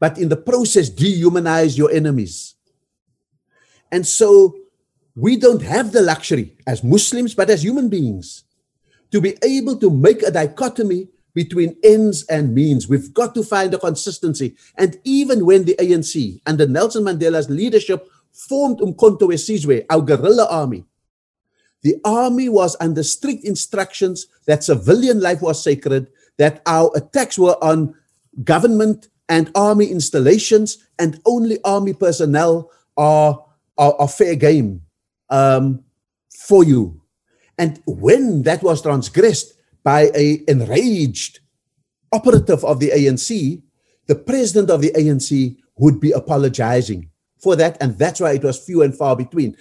but 0.00 0.18
in 0.18 0.28
the 0.28 0.36
process, 0.36 0.90
dehumanize 0.90 1.78
your 1.78 1.92
enemies. 1.92 2.56
And 3.92 4.04
so 4.04 4.56
we 5.14 5.36
don't 5.36 5.62
have 5.62 5.92
the 5.92 6.02
luxury 6.02 6.56
as 6.66 6.82
Muslims, 6.82 7.32
but 7.32 7.48
as 7.48 7.62
human 7.62 7.88
beings, 7.88 8.42
to 9.12 9.20
be 9.20 9.38
able 9.44 9.76
to 9.76 9.88
make 9.88 10.24
a 10.24 10.32
dichotomy 10.32 11.06
between 11.32 11.76
ends 11.84 12.24
and 12.26 12.52
means. 12.52 12.88
We've 12.88 13.14
got 13.14 13.36
to 13.36 13.44
find 13.44 13.72
a 13.72 13.78
consistency. 13.78 14.56
And 14.76 14.98
even 15.04 15.46
when 15.46 15.64
the 15.64 15.76
ANC, 15.78 16.40
under 16.44 16.66
Nelson 16.66 17.04
Mandela's 17.04 17.48
leadership, 17.48 18.10
formed 18.32 18.80
Umkhonto 18.80 19.28
we 19.28 19.84
our 19.90 20.02
guerrilla 20.02 20.48
army, 20.50 20.84
the 21.84 22.00
army 22.04 22.48
was 22.48 22.76
under 22.80 23.02
strict 23.02 23.44
instructions 23.44 24.26
that 24.46 24.64
civilian 24.64 25.20
life 25.20 25.42
was 25.42 25.62
sacred, 25.62 26.08
that 26.38 26.62
our 26.66 26.90
attacks 26.96 27.38
were 27.38 27.62
on 27.62 27.94
government 28.42 29.08
and 29.28 29.50
army 29.54 29.86
installations, 29.86 30.78
and 30.98 31.20
only 31.26 31.58
army 31.62 31.92
personnel 31.92 32.70
are, 32.96 33.44
are, 33.78 33.94
are 33.98 34.08
fair 34.08 34.34
game 34.34 34.80
um, 35.28 35.84
for 36.34 36.64
you. 36.64 37.00
And 37.58 37.80
when 37.86 38.42
that 38.42 38.62
was 38.62 38.82
transgressed 38.82 39.54
by 39.84 40.10
a 40.14 40.42
enraged 40.48 41.40
operative 42.12 42.64
of 42.64 42.80
the 42.80 42.90
ANC, 42.90 43.62
the 44.06 44.14
president 44.14 44.70
of 44.70 44.80
the 44.80 44.90
ANC 44.92 45.56
would 45.76 46.00
be 46.00 46.12
apologizing 46.12 47.10
for 47.38 47.56
that. 47.56 47.76
And 47.80 47.98
that's 47.98 48.20
why 48.20 48.32
it 48.32 48.42
was 48.42 48.58
few 48.58 48.82
and 48.82 48.96
far 48.96 49.14
between. 49.14 49.56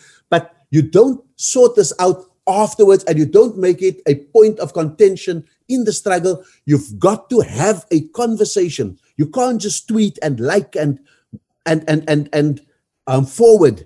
You 0.73 0.81
don't 0.81 1.23
sort 1.35 1.75
this 1.75 1.93
out 1.99 2.25
afterwards 2.47 3.03
and 3.03 3.19
you 3.19 3.27
don't 3.27 3.59
make 3.59 3.83
it 3.83 4.01
a 4.07 4.15
point 4.15 4.57
of 4.57 4.73
contention 4.73 5.45
in 5.69 5.83
the 5.83 5.93
struggle. 5.93 6.43
You've 6.65 6.97
got 6.97 7.29
to 7.29 7.41
have 7.41 7.85
a 7.91 8.07
conversation. 8.07 8.97
You 9.15 9.27
can't 9.27 9.61
just 9.61 9.87
tweet 9.87 10.17
and 10.23 10.39
like 10.39 10.75
and 10.75 10.97
and 11.67 11.87
and 11.87 12.09
and 12.09 12.27
and 12.33 12.61
um, 13.05 13.27
forward 13.27 13.85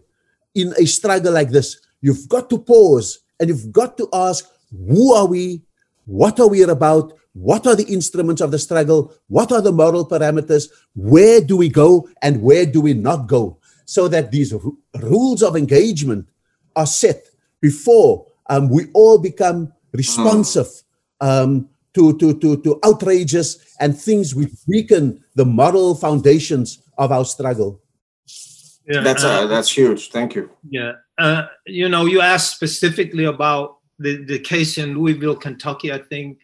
in 0.56 0.74
a 0.80 0.86
struggle 0.86 1.34
like 1.34 1.50
this. 1.50 1.76
You've 2.00 2.30
got 2.30 2.50
to 2.52 2.58
pause 2.58 3.20
and 3.38 3.50
you've 3.50 3.74
got 3.74 3.98
to 3.98 4.08
ask, 4.14 4.48
who 4.72 5.14
are 5.14 5.26
we? 5.26 5.64
What 6.06 6.40
are 6.40 6.48
we 6.48 6.62
about? 6.64 7.12
What 7.34 7.68
are 7.68 7.76
the 7.76 7.92
instruments 7.92 8.40
of 8.40 8.52
the 8.52 8.60
struggle? 8.60 9.14
What 9.28 9.52
are 9.52 9.62
the 9.62 9.74
moral 9.74 10.08
parameters? 10.08 10.70
Where 10.96 11.42
do 11.42 11.58
we 11.58 11.68
go 11.68 12.08
and 12.22 12.42
where 12.42 12.66
do 12.66 12.80
we 12.80 12.94
not 12.94 13.28
go? 13.28 13.60
So 13.84 14.08
that 14.08 14.32
these 14.32 14.54
r- 14.54 14.62
rules 15.02 15.44
of 15.44 15.58
engagement 15.58 16.30
are 16.78 16.86
set 16.86 17.28
before 17.60 18.26
um, 18.50 18.70
we 18.70 18.86
all 18.94 19.18
become 19.18 19.74
responsive 19.92 20.68
um, 21.20 21.68
to, 21.94 22.18
to, 22.18 22.40
to, 22.40 22.62
to 22.62 22.80
outrages 22.86 23.76
and 23.80 24.00
things 24.00 24.34
which 24.36 24.52
weaken 24.68 25.24
the 25.36 25.46
moral 25.46 25.96
foundations 25.96 26.82
of 26.98 27.12
our 27.12 27.26
struggle. 27.26 27.82
Yeah, 28.88 29.02
that's 29.02 29.26
uh, 29.26 29.42
uh, 29.42 29.48
that's 29.48 29.70
huge. 29.70 30.12
Thank 30.12 30.34
you. 30.34 30.50
Yeah, 30.70 30.94
uh, 31.18 31.48
you 31.66 31.90
know, 31.90 32.06
you 32.06 32.22
asked 32.22 32.56
specifically 32.56 33.26
about 33.26 33.80
the, 34.00 34.24
the 34.24 34.40
case 34.40 34.78
in 34.78 34.98
Louisville, 34.98 35.36
Kentucky. 35.36 35.92
I 35.92 35.98
think 35.98 36.40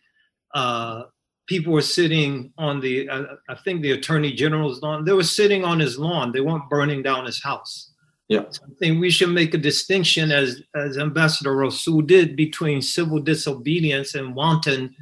uh, 0.53 1.03
people 1.47 1.71
were 1.71 1.81
sitting 1.81 2.51
on 2.57 2.81
the, 2.81 3.07
uh, 3.07 3.23
I 3.47 3.55
think 3.55 3.81
the 3.81 3.93
attorney 3.93 4.33
general's 4.33 4.81
lawn. 4.81 5.05
They 5.05 5.13
were 5.13 5.23
sitting 5.23 5.63
on 5.63 5.79
his 5.79 5.97
lawn. 5.97 6.33
They 6.33 6.41
weren't 6.41 6.69
burning 6.69 7.01
down 7.01 7.25
his 7.25 7.41
house. 7.41 7.92
Yeah. 8.33 8.45
So 8.49 8.63
I 8.65 8.73
think 8.79 8.99
we 8.99 9.09
should 9.09 9.29
make 9.29 9.53
a 9.53 9.57
distinction, 9.57 10.31
as 10.31 10.61
as 10.75 10.97
Ambassador 10.97 11.55
Rasool 11.55 12.05
did, 12.05 12.35
between 12.35 12.81
civil 12.81 13.19
disobedience 13.19 14.15
and 14.15 14.35
wanton 14.35 14.95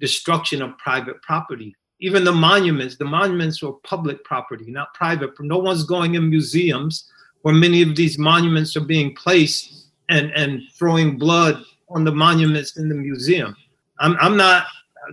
destruction 0.00 0.62
of 0.62 0.76
private 0.78 1.20
property. 1.22 1.74
Even 2.00 2.24
the 2.24 2.32
monuments, 2.32 2.96
the 2.96 3.06
monuments 3.06 3.62
were 3.62 3.72
public 3.72 4.22
property, 4.24 4.70
not 4.70 4.92
private. 4.92 5.30
No 5.40 5.58
one's 5.58 5.84
going 5.84 6.14
in 6.14 6.28
museums 6.28 7.10
where 7.42 7.54
many 7.54 7.80
of 7.82 7.96
these 7.96 8.18
monuments 8.18 8.76
are 8.76 8.84
being 8.84 9.14
placed 9.14 9.88
and, 10.10 10.30
and 10.32 10.60
throwing 10.78 11.16
blood 11.16 11.62
on 11.88 12.04
the 12.04 12.12
monuments 12.12 12.76
in 12.76 12.88
the 12.88 12.94
museum. 12.94 13.56
I'm, 13.98 14.16
I'm 14.20 14.36
not 14.36 14.66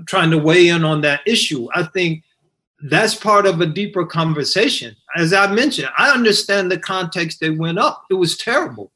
trying 0.07 0.32
to 0.32 0.38
weigh 0.38 0.69
in 0.69 0.84
on 0.84 1.01
that 1.01 1.21
issue. 1.26 1.67
I 1.74 1.84
think 1.84 2.24
that's 2.84 3.15
part 3.15 3.45
of 3.45 3.61
a 3.61 3.65
deeper 3.65 4.05
conversation. 4.05 4.95
As 5.15 5.31
I 5.31 5.47
mentioned, 5.47 5.89
I 5.97 6.11
understand 6.11 6.69
the 6.69 6.77
context 6.77 7.39
they 7.39 7.49
went 7.49 7.79
up. 7.79 8.05
It 8.09 8.15
was 8.15 8.38
terrible. 8.38 8.91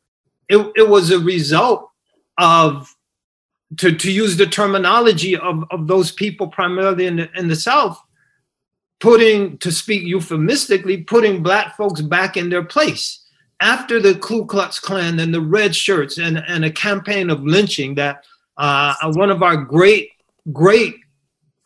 It, 0.49 0.57
it 0.75 0.87
was 0.87 1.11
a 1.11 1.19
result 1.19 1.89
of, 2.37 2.93
to, 3.77 3.95
to 3.95 4.11
use 4.11 4.35
the 4.35 4.45
terminology 4.45 5.37
of, 5.37 5.63
of 5.71 5.87
those 5.87 6.11
people 6.11 6.47
primarily 6.47 7.05
in 7.05 7.15
the, 7.15 7.29
in 7.35 7.47
the 7.47 7.55
South, 7.55 8.01
putting, 8.99 9.57
to 9.59 9.71
speak 9.71 10.03
euphemistically, 10.03 10.97
putting 11.03 11.41
Black 11.41 11.77
folks 11.77 12.01
back 12.01 12.35
in 12.35 12.49
their 12.49 12.63
place 12.63 13.25
after 13.61 14.01
the 14.01 14.15
Ku 14.15 14.45
Klux 14.45 14.79
Klan 14.79 15.19
and 15.19 15.33
the 15.33 15.41
red 15.41 15.73
shirts 15.73 16.17
and, 16.17 16.43
and 16.47 16.65
a 16.65 16.71
campaign 16.71 17.29
of 17.29 17.43
lynching 17.43 17.95
that 17.95 18.25
uh, 18.57 18.93
one 19.13 19.31
of 19.31 19.43
our 19.43 19.55
great, 19.55 20.09
great 20.51 20.95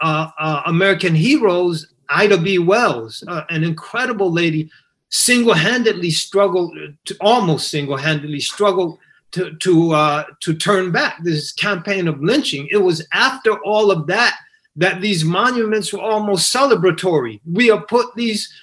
uh, 0.01 0.29
uh, 0.39 0.61
American 0.65 1.15
heroes, 1.15 1.90
Ida 2.11 2.37
B. 2.37 2.59
Wells, 2.59 3.23
uh, 3.27 3.43
an 3.49 3.63
incredible 3.63 4.31
lady, 4.31 4.69
single-handedly 5.09 6.11
struggled, 6.11 6.77
to, 7.05 7.17
almost 7.21 7.69
single-handedly 7.69 8.39
struggled 8.39 8.99
to 9.31 9.55
to 9.57 9.93
uh, 9.93 10.23
to 10.41 10.53
turn 10.53 10.91
back 10.91 11.23
this 11.23 11.51
campaign 11.53 12.07
of 12.07 12.21
lynching. 12.21 12.67
It 12.69 12.77
was 12.77 13.07
after 13.13 13.57
all 13.63 13.89
of 13.91 14.07
that 14.07 14.37
that 14.75 15.01
these 15.01 15.23
monuments 15.23 15.91
were 15.93 16.01
almost 16.01 16.53
celebratory. 16.53 17.39
We 17.49 17.67
have 17.67 17.87
put 17.87 18.13
these 18.15 18.53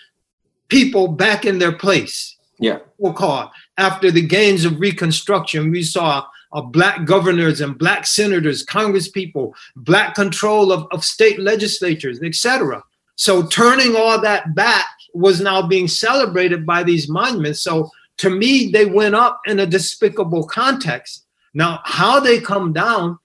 people 0.69 1.09
back 1.09 1.45
in 1.45 1.59
their 1.59 1.73
place 1.73 2.39
yeah. 2.59 2.79
We'll 2.99 3.13
call 3.13 3.53
after 3.77 4.11
the 4.11 4.23
gains 4.23 4.65
of 4.65 4.81
Reconstruction, 4.81 5.71
we 5.71 5.83
saw 5.83 6.25
uh, 6.53 6.61
black 6.63 7.05
governors 7.05 7.61
and 7.61 7.79
black 7.79 8.07
senators, 8.07 8.65
congresspeople, 8.65 9.53
black 9.77 10.15
control 10.15 10.73
of, 10.73 10.87
of 10.91 11.05
state 11.05 11.39
legislatures, 11.39 12.21
etc. 12.23 12.83
So 13.19 13.45
turning 13.45 13.97
all 13.97 14.21
that 14.21 14.55
back 14.55 14.87
was 15.13 15.41
now 15.41 15.61
being 15.61 15.89
celebrated 15.89 16.65
by 16.65 16.85
these 16.85 17.09
monuments. 17.09 17.61
So 17.61 17.91
to 18.19 18.31
me, 18.31 18.71
they 18.71 18.87
went 18.87 19.17
up 19.17 19.41
in 19.47 19.59
a 19.59 19.67
despicable 19.67 20.47
context. 20.47 21.27
Now, 21.53 21.81
how 21.85 22.21
they 22.21 22.41
come 22.41 22.73
down, 22.73 23.19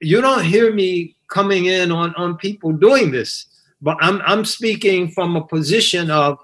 you 0.00 0.20
don't 0.20 0.44
hear 0.44 0.70
me 0.72 1.16
coming 1.28 1.64
in 1.64 1.90
on, 1.90 2.14
on 2.16 2.36
people 2.36 2.72
doing 2.72 3.10
this, 3.10 3.46
but 3.80 3.96
I'm, 4.02 4.20
I'm 4.26 4.44
speaking 4.44 5.08
from 5.08 5.34
a 5.34 5.46
position 5.46 6.10
of 6.10 6.38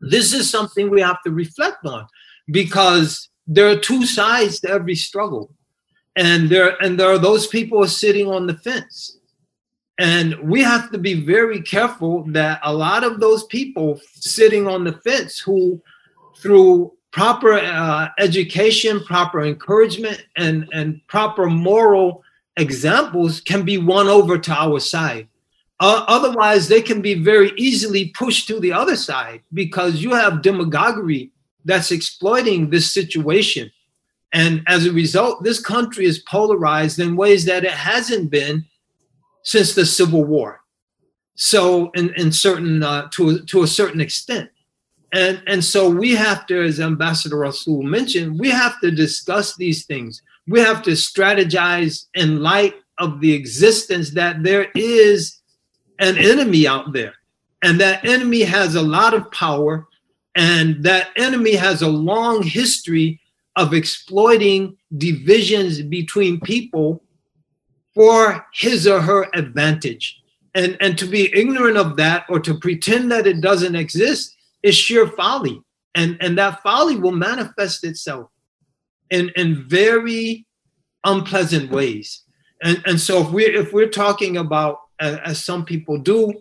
this 0.00 0.32
is 0.32 0.48
something 0.48 0.90
we 0.90 1.00
have 1.00 1.22
to 1.24 1.32
reflect 1.32 1.84
on 1.84 2.06
because 2.52 3.30
there 3.48 3.68
are 3.68 3.76
two 3.76 4.06
sides 4.06 4.60
to 4.60 4.70
every 4.70 4.94
struggle. 4.94 5.52
And 6.14 6.48
there 6.48 6.76
and 6.82 7.00
there 7.00 7.10
are 7.10 7.18
those 7.18 7.46
people 7.48 7.86
sitting 7.88 8.28
on 8.28 8.46
the 8.46 8.54
fence. 8.58 9.18
And 9.98 10.38
we 10.40 10.62
have 10.62 10.90
to 10.92 10.98
be 10.98 11.14
very 11.14 11.60
careful 11.60 12.24
that 12.28 12.60
a 12.62 12.72
lot 12.72 13.04
of 13.04 13.20
those 13.20 13.44
people 13.44 14.00
sitting 14.14 14.66
on 14.66 14.84
the 14.84 14.92
fence 14.92 15.38
who 15.38 15.80
through 16.36 16.92
proper 17.12 17.54
uh, 17.54 18.08
education, 18.18 19.04
proper 19.04 19.42
encouragement, 19.42 20.24
and, 20.36 20.66
and 20.72 21.06
proper 21.06 21.46
moral 21.46 22.24
examples 22.56 23.40
can 23.40 23.64
be 23.64 23.78
won 23.78 24.08
over 24.08 24.38
to 24.38 24.52
our 24.52 24.80
side. 24.80 25.28
Uh, 25.78 26.04
otherwise, 26.08 26.68
they 26.68 26.80
can 26.80 27.02
be 27.02 27.14
very 27.14 27.52
easily 27.56 28.12
pushed 28.16 28.46
to 28.46 28.60
the 28.60 28.72
other 28.72 28.96
side 28.96 29.42
because 29.52 30.02
you 30.02 30.12
have 30.12 30.42
demagoguery 30.42 31.30
that's 31.64 31.90
exploiting 31.90 32.70
this 32.70 32.90
situation. 32.90 33.70
And 34.32 34.62
as 34.66 34.86
a 34.86 34.92
result, 34.92 35.44
this 35.44 35.60
country 35.60 36.06
is 36.06 36.20
polarized 36.20 36.98
in 36.98 37.16
ways 37.16 37.44
that 37.44 37.64
it 37.64 37.72
hasn't 37.72 38.30
been 38.30 38.64
since 39.42 39.74
the 39.74 39.86
Civil 39.86 40.24
War. 40.24 40.60
So, 41.34 41.90
in, 41.92 42.12
in 42.14 42.30
certain 42.30 42.82
uh, 42.82 43.08
to 43.12 43.40
to 43.40 43.62
a 43.62 43.66
certain 43.66 44.00
extent, 44.00 44.50
and 45.12 45.42
and 45.46 45.64
so 45.64 45.88
we 45.88 46.14
have 46.14 46.46
to, 46.46 46.62
as 46.62 46.80
Ambassador 46.80 47.36
Rasool 47.36 47.82
mentioned, 47.82 48.38
we 48.38 48.50
have 48.50 48.80
to 48.80 48.90
discuss 48.90 49.56
these 49.56 49.84
things. 49.86 50.22
We 50.46 50.60
have 50.60 50.82
to 50.82 50.90
strategize 50.90 52.06
in 52.14 52.42
light 52.42 52.74
of 52.98 53.20
the 53.20 53.32
existence 53.32 54.10
that 54.10 54.42
there 54.42 54.68
is 54.74 55.38
an 55.98 56.18
enemy 56.18 56.66
out 56.66 56.92
there. 56.92 57.14
And 57.62 57.80
that 57.80 58.04
enemy 58.04 58.42
has 58.42 58.74
a 58.74 58.82
lot 58.82 59.14
of 59.14 59.30
power. 59.30 59.86
And 60.34 60.82
that 60.84 61.10
enemy 61.16 61.54
has 61.54 61.82
a 61.82 61.88
long 61.88 62.42
history 62.42 63.20
of 63.56 63.74
exploiting 63.74 64.76
divisions 64.96 65.82
between 65.82 66.40
people 66.40 67.02
for 67.94 68.46
his 68.54 68.86
or 68.86 69.00
her 69.00 69.28
advantage. 69.34 70.20
And, 70.54 70.76
and 70.80 70.98
to 70.98 71.06
be 71.06 71.34
ignorant 71.34 71.78
of 71.78 71.96
that 71.96 72.26
or 72.28 72.38
to 72.40 72.54
pretend 72.54 73.10
that 73.10 73.26
it 73.26 73.40
doesn't 73.40 73.74
exist 73.74 74.36
is 74.62 74.74
sheer 74.74 75.06
folly. 75.06 75.62
and 75.94 76.16
and 76.20 76.38
that 76.38 76.62
folly 76.62 76.96
will 76.96 77.12
manifest 77.12 77.84
itself 77.84 78.30
in 79.10 79.30
in 79.36 79.68
very 79.68 80.46
unpleasant 81.04 81.70
ways 81.70 82.22
and 82.62 82.80
and 82.86 83.00
so 83.00 83.22
if 83.22 83.30
we're 83.30 83.52
if 83.52 83.72
we're 83.72 83.88
talking 83.88 84.36
about 84.36 84.78
as, 85.00 85.44
some 85.44 85.64
people 85.64 85.98
do 85.98 86.32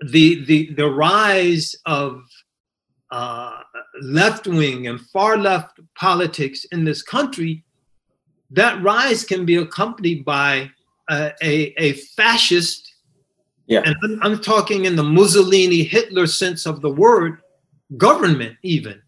the 0.00 0.44
the 0.44 0.74
the 0.74 0.88
rise 0.88 1.74
of 1.86 2.22
uh, 3.10 3.60
left 4.02 4.46
wing 4.46 4.86
and 4.86 5.00
far 5.00 5.38
left 5.38 5.80
politics 5.94 6.66
in 6.72 6.84
this 6.84 7.02
country, 7.02 7.64
that 8.50 8.82
rise 8.82 9.24
can 9.24 9.44
be 9.44 9.56
accompanied 9.56 10.24
by 10.24 10.70
a, 11.10 11.32
a, 11.42 11.74
a 11.78 11.92
fascist, 12.16 12.94
Yeah. 13.66 13.82
and 13.84 13.96
I'm, 14.02 14.22
I'm 14.22 14.40
talking 14.40 14.84
in 14.86 14.96
the 14.96 15.04
Mussolini 15.04 15.82
Hitler 15.82 16.26
sense 16.26 16.66
of 16.66 16.80
the 16.80 16.90
word, 16.90 17.38
government 17.96 18.56
even. 18.62 19.00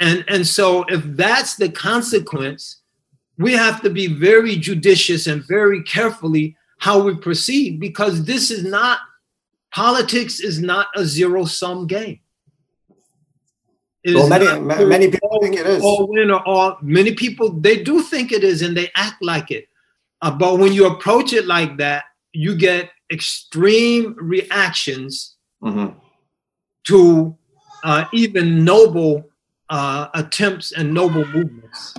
And, 0.00 0.24
and 0.28 0.46
so 0.46 0.84
if 0.88 1.02
that's 1.04 1.56
the 1.56 1.68
consequence, 1.68 2.82
we 3.38 3.52
have 3.52 3.82
to 3.82 3.90
be 3.90 4.06
very 4.06 4.56
judicious 4.56 5.26
and 5.26 5.46
very 5.46 5.82
carefully 5.82 6.56
how 6.78 7.02
we 7.02 7.14
proceed 7.16 7.78
because 7.80 8.24
this 8.24 8.50
is 8.50 8.64
not 8.64 9.00
politics 9.72 10.40
is 10.40 10.60
not 10.60 10.88
a 10.96 11.04
zero 11.04 11.44
sum 11.44 11.86
game. 11.86 12.20
Well, 14.06 14.28
many 14.28 14.46
many 14.86 15.08
people 15.10 15.38
think 15.42 15.56
it 15.56 15.66
is. 15.66 15.82
all 15.82 16.06
win 16.08 16.30
or 16.30 16.42
all 16.48 16.78
many 16.82 17.12
people 17.14 17.50
they 17.66 17.82
do 17.82 18.00
think 18.02 18.32
it 18.32 18.42
is 18.44 18.62
and 18.62 18.74
they 18.76 18.88
act 18.96 19.22
like 19.22 19.50
it 19.50 19.66
Uh, 20.22 20.30
but 20.42 20.58
when 20.58 20.72
you 20.72 20.86
approach 20.86 21.32
it 21.32 21.46
like 21.46 21.76
that 21.78 22.04
you 22.32 22.56
get 22.56 22.90
extreme 23.10 24.14
reactions 24.34 25.36
Mhm. 25.62 25.94
to 26.84 27.36
uh, 27.84 28.04
even 28.12 28.64
noble 28.64 29.14
uh, 29.68 30.08
attempts 30.14 30.72
and 30.72 30.92
noble 31.00 31.24
movements 31.36 31.94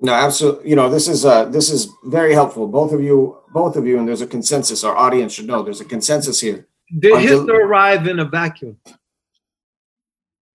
No, 0.00 0.12
absolutely. 0.12 0.68
You 0.70 0.76
know, 0.76 0.88
this 0.96 1.06
is 1.14 1.24
uh 1.24 1.44
this 1.56 1.68
is 1.76 1.80
very 2.16 2.34
helpful. 2.40 2.64
Both 2.80 2.92
of 2.96 3.00
you, 3.08 3.16
both 3.60 3.74
of 3.80 3.86
you, 3.88 3.94
and 3.98 4.04
there's 4.08 4.20
a 4.28 4.30
consensus. 4.36 4.84
Our 4.84 4.96
audience 5.04 5.32
should 5.34 5.46
know 5.50 5.62
there's 5.62 5.80
a 5.80 5.90
consensus 5.96 6.36
here. 6.46 6.60
did 7.04 7.16
hitler 7.28 7.58
arrive 7.66 8.02
in 8.12 8.18
a 8.26 8.28
vacuum 8.40 8.74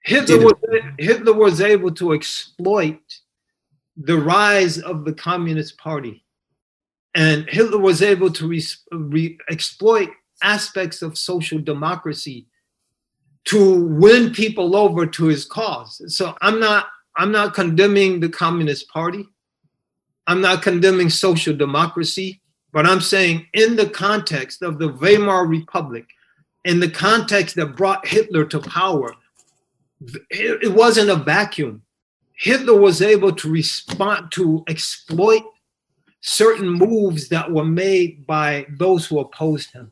hitler 0.03 0.45
was, 0.45 0.55
hitler 0.97 1.33
was 1.33 1.61
able 1.61 1.91
to 1.91 2.13
exploit 2.13 2.99
the 3.97 4.17
rise 4.17 4.79
of 4.79 5.05
the 5.05 5.13
communist 5.13 5.77
party. 5.77 6.23
And 7.15 7.49
hitler 7.49 7.79
was 7.79 8.01
able 8.01 8.31
to 8.31 8.47
re, 8.47 8.63
re, 8.91 9.37
exploit 9.49 10.09
aspects 10.41 11.01
of 11.01 11.17
social 11.17 11.59
democracy 11.59 12.47
to 13.45 13.85
win 13.85 14.31
people 14.31 14.75
over 14.75 15.05
to 15.05 15.25
his 15.25 15.45
cause. 15.45 16.01
So 16.15 16.35
i'm 16.41 16.59
not 16.59 16.87
i'm 17.17 17.31
not 17.31 17.53
condemning 17.53 18.19
the 18.19 18.29
communist 18.29 18.87
party. 18.89 19.27
I'm 20.27 20.41
not 20.41 20.61
condemning 20.61 21.09
social 21.09 21.55
democracy. 21.55 22.41
But 22.71 22.85
i'm 22.85 23.01
saying 23.01 23.47
in 23.53 23.75
the 23.75 23.89
context 23.89 24.61
of 24.61 24.77
the 24.77 24.89
weimar 24.89 25.45
republic 25.45 26.05
in 26.65 26.79
the 26.79 26.89
context 26.89 27.55
that 27.55 27.75
brought 27.75 28.07
hitler 28.07 28.45
to 28.45 28.59
power 28.59 29.15
it 30.29 30.63
it 30.63 30.73
wasn't 30.73 31.09
a 31.09 31.15
vacuum 31.15 31.81
hitler 32.33 32.79
was 32.79 33.01
able 33.01 33.31
to 33.33 33.49
respond 33.51 34.31
to 34.31 34.63
exploit 34.67 35.43
certain 36.21 36.69
moves 36.69 37.29
that 37.29 37.51
were 37.51 37.65
made 37.65 38.25
by 38.27 38.65
those 38.77 39.05
who 39.05 39.19
opposed 39.19 39.71
him 39.71 39.91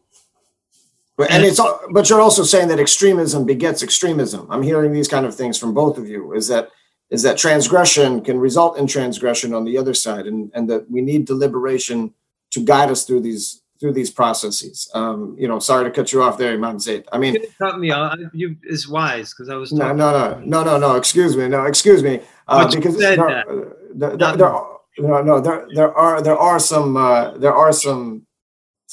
But 1.17 1.31
and 1.31 1.43
it's 1.45 1.59
but 1.91 2.09
you're 2.09 2.21
also 2.21 2.43
saying 2.43 2.69
that 2.69 2.79
extremism 2.79 3.45
begets 3.45 3.83
extremism. 3.83 4.47
I'm 4.51 4.63
hearing 4.63 4.93
these 4.93 5.07
kind 5.07 5.25
of 5.25 5.35
things 5.35 5.57
from 5.57 5.73
both 5.73 5.97
of 5.97 6.07
you. 6.07 6.33
Is 6.33 6.47
that 6.49 6.69
is 7.09 7.23
that 7.23 7.37
transgression 7.37 8.21
can 8.21 8.37
result 8.39 8.77
in 8.77 8.87
transgression 8.87 9.53
on 9.53 9.65
the 9.65 9.77
other 9.77 9.93
side, 9.95 10.27
and 10.27 10.51
and 10.53 10.69
that 10.69 10.89
we 10.91 11.01
need 11.01 11.25
deliberation 11.25 12.13
to 12.51 12.59
guide 12.63 12.91
us 12.91 13.03
through 13.05 13.21
these 13.21 13.61
through 13.79 13.93
these 13.93 14.09
processes. 14.11 14.89
Um, 14.93 15.35
you 15.37 15.47
know, 15.47 15.59
sorry 15.59 15.85
to 15.85 15.91
cut 15.91 16.11
you 16.11 16.21
off 16.23 16.37
there, 16.37 16.53
Imam 16.53 16.79
Zaid. 16.79 17.05
I 17.11 17.17
mean, 17.17 17.37
cut 17.57 17.79
me 17.79 17.91
off. 17.91 18.17
You 18.33 18.55
is 18.63 18.87
wise 18.87 19.33
because 19.33 19.49
I 19.49 19.55
was 19.55 19.71
no, 19.71 19.93
no, 19.93 20.11
no, 20.11 20.41
no, 20.43 20.63
no, 20.63 20.77
no. 20.77 20.95
Excuse 20.95 21.35
me, 21.37 21.47
no, 21.47 21.65
excuse 21.65 22.03
me. 22.03 22.21
Uh, 22.47 22.69
because 22.69 22.97
there, 22.97 23.15
there, 23.15 24.17
there, 24.17 24.17
there 24.17 24.47
are, 24.47 24.79
no, 24.97 25.21
no, 25.21 25.39
there, 25.39 25.67
there 25.73 25.93
are 25.93 26.21
there 26.21 26.37
are 26.37 26.59
some 26.59 26.97
uh, 26.97 27.37
there 27.37 27.53
are 27.53 27.71
some 27.71 28.25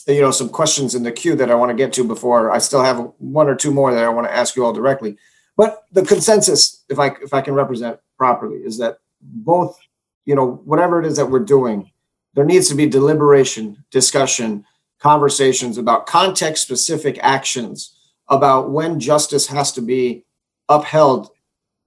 you 0.07 0.21
know 0.21 0.31
some 0.31 0.49
questions 0.49 0.95
in 0.95 1.03
the 1.03 1.13
queue 1.13 1.35
that 1.37 1.51
I 1.51 1.55
want 1.55 1.71
to 1.71 1.77
get 1.77 1.93
to 1.95 2.05
before 2.05 2.51
I 2.51 2.59
still 2.59 2.83
have 2.83 3.13
one 3.19 3.49
or 3.49 3.55
two 3.55 3.73
more 3.73 3.95
that 3.95 4.05
I 4.05 4.09
want 4.09 4.27
to 4.27 4.35
ask 4.35 4.57
you 4.57 4.65
all 4.65 4.73
directly. 4.73 5.17
But 5.57 5.85
the 5.93 6.05
consensus, 6.05 6.85
if 6.89 6.99
I 6.99 7.09
if 7.23 7.33
I 7.33 7.41
can 7.41 7.55
represent 7.55 7.99
properly, 8.19 8.59
is 8.59 8.79
that 8.79 8.99
both 9.21 9.79
you 10.25 10.35
know 10.35 10.63
whatever 10.65 11.01
it 11.01 11.07
is 11.07 11.17
that 11.17 11.31
we're 11.31 11.41
doing, 11.41 11.91
there 12.35 12.45
needs 12.45 12.69
to 12.69 12.75
be 12.75 12.87
deliberation, 12.87 13.85
discussion, 13.91 14.65
conversations 15.05 15.77
about 15.77 16.07
context 16.07 16.63
specific 16.63 17.19
actions 17.21 17.95
about 18.31 18.71
when 18.71 18.99
justice 18.99 19.47
has 19.49 19.71
to 19.71 19.83
be 19.83 20.25
upheld, 20.71 21.31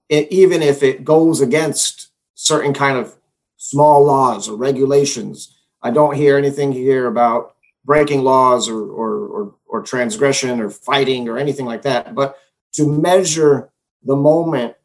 even 0.10 0.62
if 0.62 0.84
it 0.84 1.04
goes 1.04 1.42
against 1.42 2.12
certain 2.36 2.74
kind 2.76 2.96
of 2.96 3.16
small 3.58 4.06
laws 4.06 4.48
or 4.48 4.56
regulations. 4.56 5.58
I 5.82 5.90
don't 5.90 6.16
hear 6.16 6.38
anything 6.38 6.72
here 6.72 7.08
about 7.08 7.56
breaking 7.86 8.22
laws 8.22 8.70
or, 8.70 8.84
or, 8.84 9.12
or, 9.36 9.56
or 9.66 9.82
transgression 9.82 10.60
or 10.60 10.70
fighting 10.70 11.28
or 11.28 11.40
anything 11.40 11.66
like 11.66 11.82
that, 11.82 12.14
but 12.14 12.38
to 12.74 12.88
measure 12.88 13.72
the 14.04 14.16
moment 14.16 14.76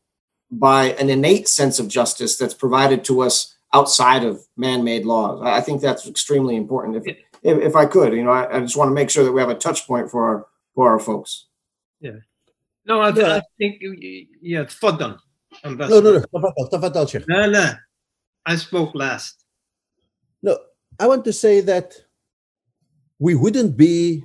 by 0.51 0.93
an 0.93 1.11
innate 1.11 1.49
sense 1.49 1.79
of 1.79 1.87
justice 1.87 2.39
that's 2.39 2.55
provided 2.55 3.05
to 3.05 3.21
us 3.21 3.57
outside 3.75 4.25
of 4.25 4.47
man-made 4.57 5.05
laws. 5.05 5.43
I 5.43 5.61
think 5.61 5.83
that's 5.83 6.07
extremely 6.09 6.57
important. 6.57 7.07
If, 7.07 7.17
if, 7.44 7.58
if 7.70 7.76
I 7.76 7.86
could, 7.86 8.14
you 8.14 8.24
know, 8.24 8.32
I, 8.32 8.58
I 8.58 8.60
just 8.62 8.78
want 8.78 8.90
to 8.90 8.94
make 8.94 9.10
sure 9.10 9.24
that 9.24 9.32
we 9.32 9.40
have 9.42 9.50
a 9.50 9.56
touch 9.56 9.86
point 9.88 10.10
for 10.12 10.28
our, 10.30 10.48
for 10.76 10.90
our 10.92 11.00
folks. 11.00 11.46
No, 12.02 13.02
I, 13.02 13.10
Yeah. 13.14 13.36
I 13.38 13.42
think 13.58 13.82
you- 13.82 14.28
yeah, 14.42 14.64
تفضل. 14.64 15.18
No, 15.66 16.00
no, 16.00 16.14
no. 16.14 16.20
تفضل, 16.20 16.70
تفضل, 16.72 17.10
Sheikh. 17.10 17.28
No, 17.28 17.50
no. 17.50 17.74
I 18.46 18.56
spoke 18.56 18.96
last. 18.96 19.44
No, 20.42 20.58
I 21.00 21.08
want 21.08 21.26
to 21.26 21.34
say 21.34 21.60
that 21.62 21.94
we 23.20 23.36
wouldn't 23.36 23.76
be 23.76 24.24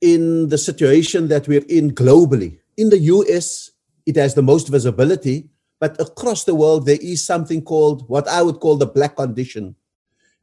in 0.00 0.48
the 0.48 0.56
situation 0.56 1.28
that 1.28 1.46
we're 1.48 1.66
in 1.68 1.90
globally. 1.90 2.58
In 2.76 2.88
the 2.88 2.98
US, 3.14 3.70
it 4.06 4.16
has 4.16 4.34
the 4.34 4.42
most 4.42 4.68
visibility, 4.68 5.50
but 5.80 6.00
across 6.00 6.44
the 6.44 6.54
world, 6.54 6.86
there 6.86 6.98
is 7.02 7.24
something 7.24 7.60
called 7.62 8.08
what 8.08 8.26
I 8.28 8.40
would 8.42 8.60
call 8.60 8.76
the 8.76 8.86
black 8.86 9.16
condition. 9.16 9.74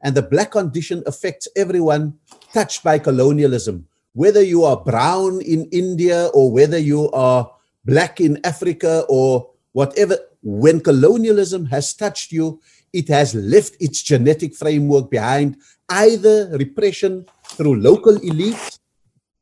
and 0.03 0.14
the 0.14 0.22
black 0.22 0.50
condition 0.50 1.03
affects 1.07 1.46
everyone 1.55 2.18
touched 2.53 2.82
by 2.82 2.98
colonialism, 2.98 3.86
whether 4.14 4.42
you 4.42 4.64
are 4.64 4.82
brown 4.82 5.40
in 5.40 5.66
India 5.70 6.26
or 6.34 6.50
whether 6.50 6.78
you 6.78 7.11
are 7.12 7.50
black 7.84 8.20
in 8.20 8.40
Africa 8.44 9.05
or 9.09 9.50
whatever. 9.72 10.18
When 10.42 10.80
colonialism 10.80 11.66
has 11.66 11.94
touched 11.94 12.32
you, 12.32 12.61
it 12.92 13.09
has 13.09 13.34
left 13.34 13.76
its 13.80 14.03
genetic 14.03 14.55
framework 14.55 15.11
behind 15.11 15.57
either 15.88 16.50
repression 16.59 17.24
through 17.44 17.80
local 17.80 18.18
elites 18.18 18.78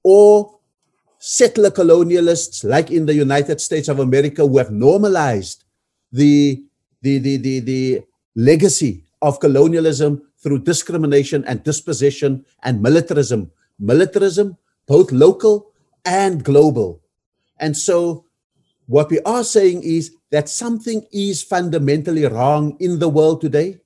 or 0.04 0.60
settler 1.18 1.70
colonialists 1.70 2.64
like 2.64 2.90
in 2.90 3.06
the 3.06 3.14
United 3.14 3.60
States 3.60 3.88
of 3.88 3.98
America 3.98 4.46
who 4.46 4.58
have 4.58 4.70
normalized 4.70 5.64
the, 6.12 6.62
the, 7.02 7.18
the, 7.18 7.36
the, 7.36 7.60
the 7.60 8.02
legacy 8.34 9.04
of 9.22 9.40
colonialism 9.40 10.22
through 10.42 10.60
discrimination 10.60 11.44
and 11.46 11.62
dispossession 11.62 12.44
and 12.62 12.82
militarism. 12.82 13.50
Militarism, 13.78 14.56
both 14.86 15.12
local 15.12 15.72
and 16.04 16.44
global. 16.44 17.02
And 17.58 17.76
so 17.76 18.24
what 18.86 19.10
we 19.10 19.20
are 19.20 19.44
saying 19.44 19.82
is 19.82 20.16
that 20.30 20.48
something 20.48 21.06
is 21.12 21.42
fundamentally 21.42 22.24
wrong 22.26 22.76
in 22.80 22.98
the 22.98 23.08
world 23.08 23.40
today 23.40 23.78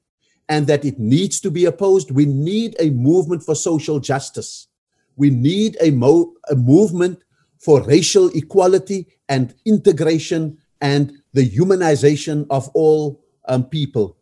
and 0.48 0.66
that 0.66 0.84
it 0.84 0.98
needs 0.98 1.40
to 1.40 1.50
be 1.50 1.64
opposed. 1.64 2.10
We 2.10 2.26
need 2.26 2.76
a 2.78 2.90
movement 2.90 3.42
for 3.42 3.54
social 3.54 3.98
justice. 3.98 4.68
We 5.16 5.30
need 5.30 5.76
a, 5.80 5.90
mo- 5.90 6.34
a 6.48 6.54
movement 6.54 7.20
for 7.58 7.82
racial 7.82 8.28
equality 8.34 9.06
and 9.28 9.54
integration 9.64 10.58
and 10.80 11.12
the 11.32 11.48
humanization 11.48 12.46
of 12.50 12.68
all 12.74 13.22
um, 13.46 13.64
people. 13.64 14.16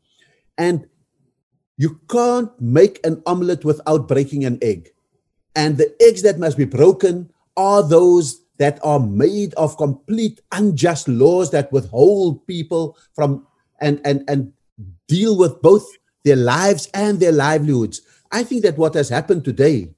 And 0.56 0.86
you 1.76 2.00
can't 2.10 2.50
make 2.60 3.04
an 3.04 3.22
omelette 3.26 3.64
without 3.64 4.08
breaking 4.08 4.44
an 4.44 4.58
egg. 4.62 4.90
And 5.54 5.76
the 5.76 5.94
eggs 6.00 6.22
that 6.22 6.38
must 6.38 6.56
be 6.56 6.64
broken 6.64 7.30
are 7.56 7.82
those 7.82 8.42
that 8.58 8.78
are 8.82 9.00
made 9.00 9.54
of 9.54 9.76
complete 9.76 10.40
unjust 10.52 11.08
laws 11.08 11.50
that 11.50 11.72
withhold 11.72 12.46
people 12.46 12.96
from 13.14 13.46
and 13.80 14.00
and 14.04 14.24
and 14.28 14.52
deal 15.08 15.36
with 15.36 15.60
both 15.60 15.86
their 16.24 16.36
lives 16.36 16.88
and 16.94 17.18
their 17.18 17.32
livelihoods. 17.32 18.02
I 18.30 18.44
think 18.44 18.62
that 18.62 18.78
what 18.78 18.94
has 18.94 19.08
happened 19.08 19.44
today 19.44 19.90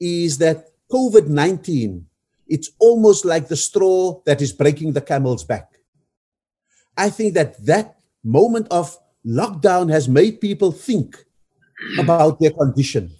is 0.00 0.38
that 0.38 0.70
COVID 0.90 1.28
19 1.28 2.06
it's 2.46 2.70
almost 2.78 3.24
like 3.24 3.48
the 3.48 3.56
straw 3.56 4.20
that 4.26 4.42
is 4.42 4.52
breaking 4.52 4.92
the 4.92 5.00
camel's 5.00 5.44
back. 5.44 5.78
I 6.96 7.10
think 7.10 7.34
that 7.34 7.64
that 7.64 7.96
moment 8.22 8.68
of 8.70 8.96
lockdown 9.26 9.90
has 9.90 10.08
made 10.08 10.40
people 10.40 10.72
think 10.72 11.16
hmm. 11.80 12.00
about 12.00 12.40
their 12.40 12.50
condition. 12.50 13.10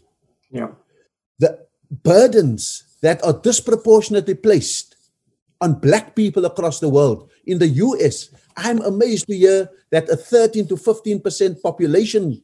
Yeah. 0.51 0.69
The 1.39 1.67
burdens 1.91 2.85
that 3.03 3.25
are 3.25 3.33
disproportionately 3.33 4.35
placed 4.35 4.97
on 5.61 5.75
black 5.75 6.15
people 6.15 6.45
across 6.45 6.81
the 6.81 6.89
world. 6.89 7.31
In 7.47 7.59
the 7.59 7.69
US, 7.69 8.31
I'm 8.57 8.81
amazed 8.83 9.27
to 9.27 9.37
hear 9.37 9.71
that 9.91 10.09
a 10.09 10.17
13 10.17 10.69
to 10.69 10.77
15% 10.77 11.63
population 11.63 12.43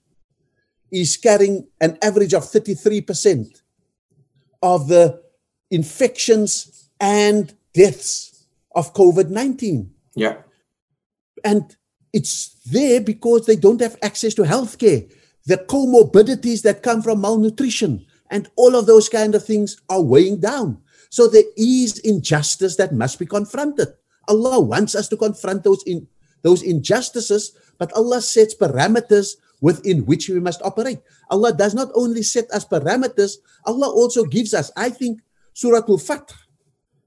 is 0.90 1.16
carrying 1.16 1.66
an 1.80 1.98
average 2.02 2.34
of 2.34 2.42
33% 2.44 3.62
of 4.62 4.88
the 4.88 5.22
infections 5.70 6.90
and 7.00 7.54
deaths 7.72 8.46
of 8.74 8.92
COVID 8.94 9.30
19. 9.30 9.90
Yeah. 10.14 10.42
And 11.44 11.76
it's 12.12 12.56
there 12.66 13.00
because 13.00 13.46
they 13.46 13.56
don't 13.56 13.80
have 13.80 13.96
access 14.02 14.34
to 14.34 14.42
healthcare. 14.42 15.10
The 15.46 15.58
comorbidities 15.58 16.62
that 16.62 16.82
come 16.82 17.02
from 17.02 17.20
malnutrition 17.20 18.06
and 18.30 18.48
all 18.56 18.76
of 18.76 18.86
those 18.86 19.08
kind 19.08 19.34
of 19.34 19.44
things 19.44 19.80
are 19.88 20.02
weighing 20.02 20.40
down. 20.40 20.82
So 21.10 21.26
there 21.26 21.48
is 21.56 21.98
injustice 21.98 22.76
that 22.76 22.94
must 22.94 23.18
be 23.18 23.26
confronted. 23.26 23.88
Allah 24.28 24.60
wants 24.60 24.94
us 24.94 25.08
to 25.08 25.16
confront 25.16 25.64
those 25.64 25.82
in 25.84 26.06
those 26.42 26.62
injustices, 26.62 27.52
but 27.78 27.92
Allah 27.92 28.22
sets 28.22 28.54
parameters 28.54 29.36
within 29.60 30.06
which 30.06 30.28
we 30.28 30.40
must 30.40 30.62
operate. 30.62 31.00
Allah 31.28 31.52
does 31.52 31.74
not 31.74 31.88
only 31.94 32.22
set 32.22 32.50
us 32.50 32.64
parameters, 32.64 33.36
Allah 33.66 33.90
also 33.90 34.24
gives 34.24 34.54
us, 34.54 34.72
I 34.76 34.88
think, 34.88 35.20
Surah 35.52 35.84
Al-Fath, 35.86 36.32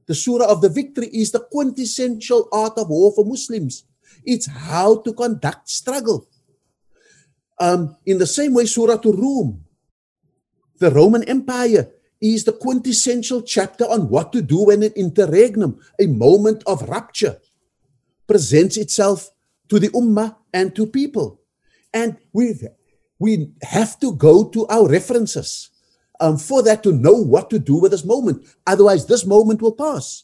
the 0.06 0.14
surah 0.14 0.46
of 0.46 0.62
the 0.62 0.70
victory, 0.70 1.08
is 1.08 1.32
the 1.32 1.40
quintessential 1.52 2.48
art 2.52 2.78
of 2.78 2.90
war 2.90 3.12
for 3.16 3.26
Muslims. 3.26 3.86
It's 4.26 4.48
how 4.48 5.02
to 5.02 5.14
conduct 5.14 5.70
struggle. 5.70 6.28
Um, 7.60 7.96
in 8.06 8.18
the 8.18 8.28
same 8.28 8.54
way, 8.54 8.66
Surah 8.66 9.00
Al-Rum, 9.04 9.64
the 10.80 10.92
Roman 10.92 11.24
Empire, 11.24 11.90
is 12.20 12.46
the 12.46 12.54
quintessential 12.54 13.42
chapter 13.42 13.84
on 13.86 14.10
what 14.10 14.32
to 14.34 14.42
do 14.42 14.66
when 14.66 14.82
an 14.82 14.94
interregnum, 14.96 15.80
a 16.00 16.08
moment 16.08 16.64
of 16.66 16.88
rupture, 16.90 17.38
presents 18.28 18.78
itself 18.78 19.30
to 19.70 19.80
the 19.80 19.90
ummah 19.90 20.36
and 20.54 20.76
to 20.76 20.88
people. 20.88 21.42
And 21.94 22.18
we 22.32 22.56
we 23.20 23.52
have 23.62 24.00
to 24.00 24.14
go 24.14 24.50
to 24.50 24.66
our 24.68 24.88
references 24.90 25.70
um, 26.20 26.38
for 26.38 26.64
that 26.64 26.84
to 26.84 26.92
know 26.92 27.14
what 27.14 27.50
to 27.50 27.60
do 27.60 27.76
with 27.76 27.92
this 27.92 28.04
moment. 28.06 28.44
Otherwise, 28.66 29.06
this 29.06 29.26
moment 29.26 29.62
will 29.62 29.76
pass. 29.76 30.24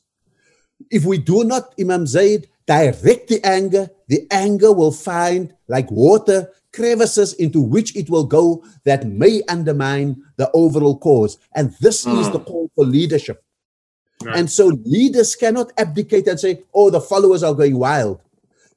If 0.89 1.05
we 1.05 1.17
do 1.17 1.43
not, 1.43 1.73
Imam 1.79 2.07
Zaid, 2.07 2.49
direct 2.69 3.29
the 3.29 3.43
anger, 3.43 3.89
the 4.09 4.27
anger 4.29 4.71
will 4.71 4.91
find, 4.91 5.51
like 5.67 5.89
water, 5.89 6.51
crevices 6.71 7.33
into 7.33 7.59
which 7.59 7.95
it 7.95 8.11
will 8.11 8.25
go 8.25 8.63
that 8.85 9.07
may 9.07 9.41
undermine 9.49 10.21
the 10.37 10.51
overall 10.53 10.95
cause. 10.99 11.39
And 11.55 11.73
this 11.81 12.05
mm. 12.05 12.19
is 12.19 12.27
hmm. 12.27 12.33
the 12.33 12.39
call 12.41 12.69
for 12.75 12.85
leadership. 12.85 13.43
Right. 14.23 14.37
And 14.37 14.51
so 14.51 14.67
leaders 14.85 15.35
cannot 15.35 15.71
abdicate 15.79 16.27
and 16.27 16.39
say, 16.39 16.63
oh, 16.71 16.91
the 16.91 17.01
followers 17.01 17.41
are 17.41 17.55
going 17.55 17.79
wild. 17.79 18.21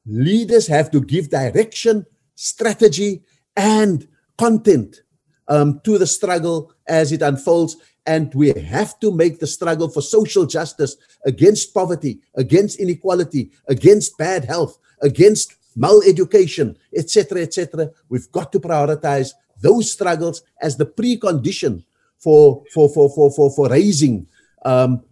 Leaders 0.06 0.66
have 0.68 0.90
to 0.92 1.00
give 1.02 1.28
direction, 1.28 2.06
strategy, 2.34 3.22
and 3.54 4.08
content 4.38 5.02
um, 5.48 5.82
to 5.84 5.98
the 5.98 6.06
struggle 6.06 6.72
as 6.88 7.12
it 7.12 7.20
unfolds. 7.20 7.76
And 8.04 8.34
we 8.34 8.52
have 8.52 8.98
to 9.00 9.12
make 9.12 9.38
the 9.38 9.46
struggle 9.46 9.88
for 9.88 10.02
social 10.02 10.44
justice 10.44 10.96
against 11.24 11.72
poverty, 11.72 12.20
against 12.34 12.80
inequality, 12.80 13.52
against 13.68 14.18
bad 14.18 14.44
health, 14.44 14.78
against 15.02 15.54
maleducation, 15.76 16.76
etc., 16.96 17.42
etc. 17.42 17.90
We've 18.08 18.30
got 18.32 18.52
to 18.52 18.60
prioritize 18.60 19.32
those 19.60 19.92
struggles 19.92 20.42
as 20.60 20.76
the 20.76 20.86
precondition 20.86 21.84
for 22.18 22.64
for 22.72 22.88
for 22.88 23.08
for 23.10 23.30
for, 23.30 23.50
for 23.50 23.68
raising 23.68 24.26
um, 24.64 25.04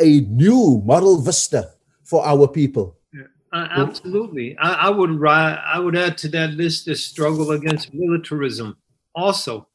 a 0.00 0.20
new 0.20 0.82
moral 0.84 1.20
vista 1.20 1.70
for 2.04 2.24
our 2.24 2.48
people. 2.48 2.96
Uh, 3.52 3.68
absolutely, 3.70 4.56
I, 4.56 4.88
I, 4.88 4.88
would 4.88 5.22
I 5.26 5.78
would 5.78 5.94
add 5.94 6.16
to 6.18 6.28
that 6.28 6.52
list 6.52 6.86
the 6.86 6.96
struggle 6.96 7.50
against 7.50 7.92
militarism 7.92 8.78
also. 9.14 9.68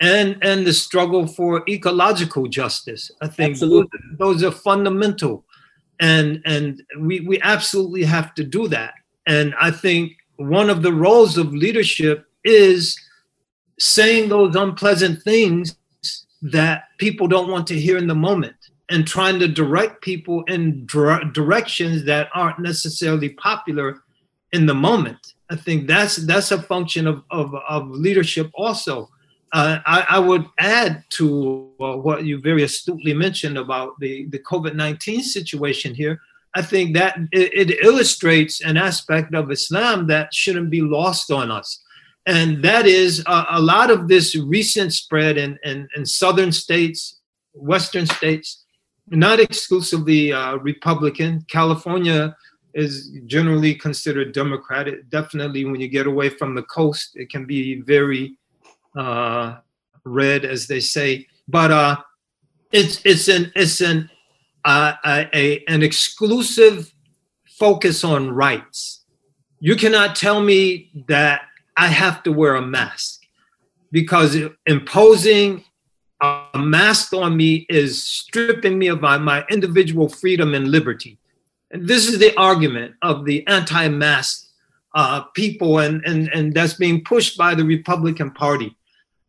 And, 0.00 0.38
and 0.42 0.66
the 0.66 0.72
struggle 0.72 1.26
for 1.26 1.62
ecological 1.68 2.48
justice. 2.48 3.12
I 3.22 3.28
think 3.28 3.58
those, 3.58 3.86
those 4.18 4.42
are 4.42 4.50
fundamental 4.50 5.44
and 6.00 6.42
and 6.44 6.82
we 6.98 7.20
we 7.20 7.40
absolutely 7.42 8.02
have 8.02 8.34
to 8.34 8.42
do 8.42 8.68
that 8.68 8.94
and 9.26 9.54
I 9.60 9.70
think 9.70 10.12
one 10.36 10.68
of 10.70 10.82
the 10.82 10.92
roles 10.92 11.38
of 11.38 11.54
leadership 11.54 12.26
is 12.44 12.98
saying 13.78 14.28
those 14.28 14.56
unpleasant 14.56 15.22
things 15.22 15.76
that 16.42 16.84
people 16.98 17.28
don't 17.28 17.50
want 17.50 17.66
to 17.68 17.80
hear 17.80 17.96
in 17.96 18.06
the 18.06 18.14
moment 18.14 18.56
and 18.90 19.06
trying 19.06 19.38
to 19.38 19.48
direct 19.48 20.02
people 20.02 20.42
in 20.44 20.84
dire- 20.86 21.24
directions 21.32 22.04
that 22.04 22.28
aren't 22.34 22.58
necessarily 22.58 23.30
popular 23.30 24.02
in 24.52 24.66
the 24.66 24.74
moment. 24.74 25.34
I 25.50 25.56
think 25.56 25.86
that's 25.86 26.16
that's 26.16 26.50
a 26.50 26.60
function 26.60 27.06
of 27.06 27.22
of, 27.30 27.54
of 27.68 27.88
leadership 27.88 28.50
also. 28.54 29.10
Uh, 29.54 29.78
I, 29.86 30.06
I, 30.10 30.18
would 30.18 30.46
add 30.58 31.04
to 31.10 31.70
uh, 31.78 31.94
what 31.94 32.24
you 32.24 32.40
very 32.40 32.64
astutely 32.64 33.14
mentioned 33.14 33.56
about 33.56 33.92
the, 34.00 34.26
the 34.26 34.40
COVID 34.40 34.74
19 34.74 35.22
situation 35.22 35.94
here. 35.94 36.18
I 36.56 36.62
think 36.62 36.96
that 36.96 37.16
it, 37.30 37.70
it 37.70 37.84
illustrates 37.84 38.62
an 38.62 38.76
aspect 38.76 39.32
of 39.32 39.52
Islam 39.52 40.08
that 40.08 40.34
shouldn't 40.34 40.70
be 40.70 40.80
lost 40.80 41.30
on 41.30 41.52
us. 41.52 41.84
And 42.26 42.64
that 42.64 42.86
is 42.86 43.22
a, 43.28 43.46
a 43.50 43.60
lot 43.60 43.92
of 43.92 44.08
this 44.08 44.34
recent 44.34 44.92
spread 44.92 45.38
in, 45.38 45.56
in, 45.62 45.88
in, 45.94 46.04
southern 46.04 46.50
states, 46.50 47.20
western 47.52 48.06
states, 48.06 48.64
not 49.06 49.38
exclusively 49.38 50.32
uh, 50.32 50.56
Republican. 50.56 51.44
California 51.48 52.34
is 52.72 53.12
generally 53.26 53.76
considered 53.76 54.32
Democratic. 54.32 55.08
Definitely, 55.10 55.64
when 55.64 55.80
you 55.80 55.86
get 55.86 56.08
away 56.08 56.28
from 56.28 56.56
the 56.56 56.64
coast, 56.64 57.10
it 57.14 57.30
can 57.30 57.46
be 57.46 57.82
very 57.82 58.36
uh, 58.96 59.56
red, 60.04 60.44
as 60.44 60.66
they 60.66 60.80
say. 60.80 61.26
But 61.48 61.70
uh, 61.70 61.96
it's 62.72 63.04
it's 63.04 63.28
an 63.28 63.52
it's 63.54 63.80
an 63.80 64.10
uh, 64.64 64.94
a, 65.04 65.64
an 65.68 65.82
exclusive 65.82 66.92
focus 67.46 68.04
on 68.04 68.30
rights. 68.30 69.04
You 69.60 69.76
cannot 69.76 70.16
tell 70.16 70.40
me 70.40 70.90
that 71.08 71.42
I 71.76 71.88
have 71.88 72.22
to 72.24 72.32
wear 72.32 72.56
a 72.56 72.62
mask 72.62 73.22
because 73.90 74.36
imposing 74.66 75.64
a 76.20 76.58
mask 76.58 77.12
on 77.12 77.36
me 77.36 77.66
is 77.68 78.02
stripping 78.02 78.78
me 78.78 78.88
of 78.88 79.00
my, 79.00 79.18
my 79.18 79.44
individual 79.50 80.08
freedom 80.08 80.54
and 80.54 80.68
liberty. 80.68 81.18
And 81.70 81.86
this 81.86 82.08
is 82.08 82.18
the 82.18 82.36
argument 82.38 82.94
of 83.02 83.24
the 83.24 83.46
anti 83.46 83.88
mask 83.88 84.48
uh, 84.94 85.22
people, 85.34 85.80
and, 85.80 86.04
and, 86.04 86.28
and 86.28 86.54
that's 86.54 86.74
being 86.74 87.02
pushed 87.02 87.36
by 87.36 87.54
the 87.54 87.64
Republican 87.64 88.30
Party, 88.30 88.76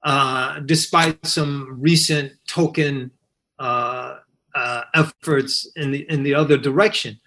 uh, 0.06 0.60
despite 0.60 1.26
some 1.26 1.78
recent 1.82 2.32
token 2.48 3.10
uh, 3.58 4.18
uh, 4.54 4.82
efforts 4.94 5.68
in 5.76 5.92
the 5.92 6.06
in 6.10 6.22
the 6.22 6.36
other 6.36 6.58
direction. 6.58 7.20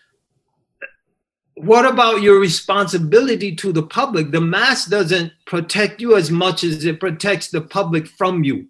What 1.57 1.85
about 1.85 2.23
your 2.23 2.39
responsibility 2.39 3.57
to 3.57 3.73
the 3.73 3.83
public? 3.83 4.31
The 4.31 4.41
mask 4.41 4.91
doesn't 4.91 5.33
protect 5.45 6.01
you 6.01 6.17
as 6.17 6.31
much 6.31 6.63
as 6.63 6.85
it 6.85 7.01
protects 7.01 7.51
the 7.51 7.61
public 7.61 8.07
from 8.07 8.45
you. 8.45 8.69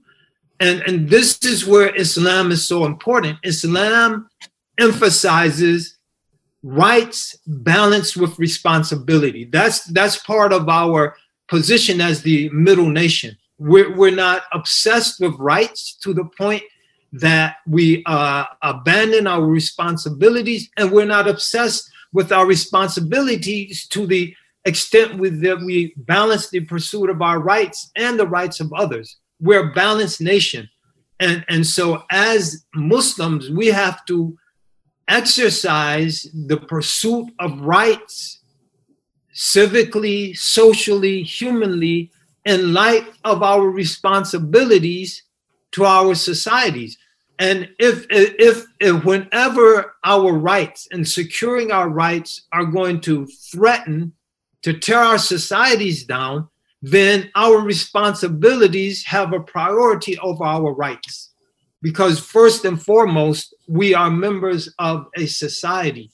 And, 0.58 0.80
and 0.86 1.10
this 1.10 1.38
is 1.44 1.66
where 1.66 1.94
Islam 1.94 2.50
is 2.50 2.66
so 2.66 2.86
important. 2.86 3.38
Islam 3.44 4.30
emphasizes 4.78 5.98
rights 6.62 7.36
balanced 7.46 8.16
with 8.16 8.38
responsibility. 8.38 9.44
That's 9.44 9.84
that's 9.84 10.16
part 10.16 10.54
of 10.54 10.66
our 10.68 11.14
position 11.46 12.00
as 12.00 12.22
the 12.22 12.48
middle 12.50 12.88
nation. 12.88 13.36
We're, 13.58 13.94
we're 13.94 14.14
not 14.14 14.42
obsessed 14.52 15.20
with 15.20 15.34
rights 15.38 15.96
to 16.02 16.14
the 16.14 16.24
point 16.24 16.62
that 17.12 17.56
we 17.66 18.02
uh, 18.06 18.44
abandon 18.62 19.26
our 19.26 19.44
responsibilities 19.44 20.70
and 20.76 20.92
we're 20.92 21.06
not 21.06 21.28
obsessed 21.28 21.90
with 22.12 22.32
our 22.32 22.46
responsibilities 22.46 23.86
to 23.88 24.06
the 24.06 24.34
extent 24.64 25.18
with 25.18 25.40
that 25.42 25.60
we 25.60 25.94
balance 25.96 26.50
the 26.50 26.60
pursuit 26.60 27.10
of 27.10 27.22
our 27.22 27.40
rights 27.40 27.90
and 27.96 28.18
the 28.18 28.26
rights 28.26 28.60
of 28.60 28.72
others. 28.72 29.16
We're 29.40 29.70
a 29.70 29.72
balanced 29.72 30.20
nation. 30.20 30.68
And, 31.20 31.44
and 31.48 31.66
so 31.66 32.04
as 32.10 32.64
Muslims, 32.74 33.50
we 33.50 33.68
have 33.68 34.04
to 34.06 34.36
exercise 35.08 36.26
the 36.34 36.58
pursuit 36.58 37.32
of 37.40 37.60
rights 37.60 38.40
civically, 39.34 40.36
socially, 40.36 41.22
humanly, 41.22 42.10
in 42.48 42.72
light 42.72 43.06
of 43.24 43.42
our 43.42 43.68
responsibilities 43.68 45.22
to 45.70 45.84
our 45.84 46.14
societies. 46.14 46.96
And 47.38 47.68
if, 47.78 48.06
if, 48.08 48.64
if 48.80 49.04
whenever 49.04 49.94
our 50.02 50.32
rights 50.32 50.88
and 50.90 51.06
securing 51.06 51.70
our 51.70 51.90
rights 51.90 52.46
are 52.50 52.64
going 52.64 53.02
to 53.02 53.26
threaten 53.26 54.14
to 54.62 54.72
tear 54.72 54.98
our 54.98 55.18
societies 55.18 56.04
down, 56.04 56.48
then 56.80 57.30
our 57.34 57.58
responsibilities 57.58 59.04
have 59.04 59.34
a 59.34 59.40
priority 59.40 60.18
over 60.18 60.42
our 60.42 60.72
rights. 60.72 61.28
Because 61.82 62.18
first 62.18 62.64
and 62.64 62.82
foremost, 62.82 63.54
we 63.68 63.94
are 63.94 64.10
members 64.10 64.72
of 64.78 65.06
a 65.16 65.26
society. 65.26 66.10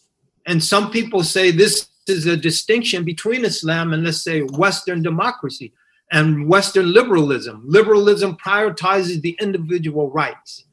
And 0.47 0.63
some 0.63 0.91
people 0.91 1.23
say 1.23 1.53
this 1.53 1.91
is 2.09 2.27
a 2.27 2.37
distinction 2.37 3.05
between 3.05 3.45
Islam 3.45 3.93
and, 3.93 4.03
let's 4.03 4.23
say, 4.23 4.41
Western 4.41 5.01
democracy 5.01 5.73
and 6.15 6.49
Western 6.49 6.93
liberalism. 6.93 7.63
Liberalism 7.67 8.37
prioritizes 8.37 9.21
the 9.21 9.37
individual 9.41 10.11
rights. 10.13 10.65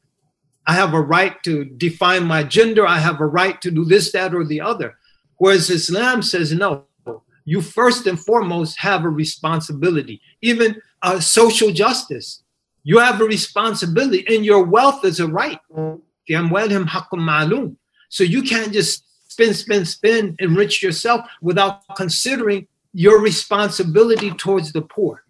I 0.68 0.74
have 0.74 0.94
a 0.94 1.00
right 1.00 1.42
to 1.42 1.64
define 1.64 2.24
my 2.24 2.44
gender. 2.44 2.86
I 2.86 2.98
have 2.98 3.20
a 3.20 3.26
right 3.26 3.60
to 3.60 3.72
do 3.72 3.84
this, 3.84 4.12
that, 4.12 4.34
or 4.34 4.44
the 4.44 4.60
other. 4.60 4.96
Whereas 5.38 5.68
Islam 5.68 6.22
says, 6.22 6.52
no, 6.52 6.84
you 7.44 7.60
first 7.60 8.06
and 8.06 8.18
foremost 8.18 8.78
have 8.78 9.04
a 9.04 9.08
responsibility, 9.08 10.20
even 10.40 10.80
uh, 11.02 11.18
social 11.18 11.72
justice. 11.72 12.44
You 12.84 12.98
have 12.98 13.20
a 13.20 13.24
responsibility, 13.24 14.24
and 14.32 14.44
your 14.44 14.62
wealth 14.62 15.04
is 15.04 15.18
a 15.18 15.26
right. 15.26 15.58
So 18.08 18.22
you 18.24 18.42
can't 18.42 18.72
just 18.72 19.04
spend, 19.28 19.56
spend, 19.56 19.88
spend, 19.88 20.36
enrich 20.38 20.84
yourself 20.84 21.26
without 21.40 21.82
considering 21.96 22.68
your 22.92 23.20
responsibility 23.20 24.30
towards 24.32 24.72
the 24.72 24.82
poor. 24.82 25.21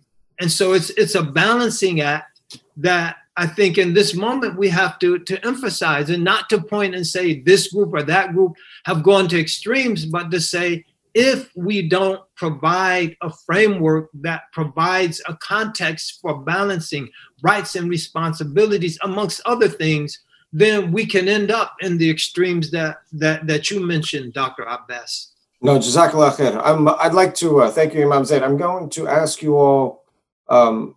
And 0.43 0.51
so 0.51 0.73
it's 0.73 0.91
it's 0.91 1.15
a 1.15 1.23
balancing 1.23 2.01
act 2.01 2.41
that 2.77 3.17
I 3.37 3.47
think 3.47 3.79
in 3.79 3.95
this 3.95 4.13
moment 4.13 4.59
we 4.59 4.69
have 4.71 4.99
to, 4.99 5.21
to 5.21 5.47
emphasize 5.47 6.11
and 6.11 6.25
not 6.25 6.51
to 6.51 6.61
point 6.61 6.97
and 6.97 7.07
say 7.07 7.41
this 7.43 7.73
group 7.73 7.95
or 7.95 8.03
that 8.03 8.33
group 8.33 8.55
have 8.85 9.05
gone 9.05 9.29
to 9.29 9.41
extremes, 9.41 10.05
but 10.05 10.33
to 10.33 10.41
say 10.41 10.85
if 11.15 11.49
we 11.55 11.89
don't 11.89 12.21
provide 12.35 13.17
a 13.23 13.31
framework 13.47 14.11
that 14.15 14.51
provides 14.53 15.23
a 15.29 15.37
context 15.37 16.19
for 16.21 16.41
balancing 16.41 17.09
rights 17.45 17.77
and 17.77 17.89
responsibilities 17.89 18.99
amongst 19.03 19.41
other 19.47 19.69
things, 19.69 20.19
then 20.53 20.91
we 20.91 21.07
can 21.07 21.29
end 21.29 21.53
up 21.53 21.77
in 21.83 21.99
the 21.99 22.11
extremes 22.11 22.73
that 22.73 22.97
that 23.13 23.47
that 23.47 23.71
you 23.71 23.79
mentioned, 23.79 24.33
Dr. 24.33 24.65
Abbas. 24.65 25.29
No, 25.61 25.79
Jazakallah 25.79 26.35
khair. 26.35 26.61
I'm, 26.65 26.89
I'd 26.89 27.15
like 27.15 27.37
to 27.37 27.61
uh, 27.61 27.71
thank 27.71 27.95
you, 27.95 28.03
Imam 28.03 28.25
Zaid. 28.25 28.43
I'm 28.43 28.57
going 28.57 28.91
to 28.91 29.07
ask 29.07 29.41
you 29.41 29.55
all 29.55 30.02
um, 30.49 30.97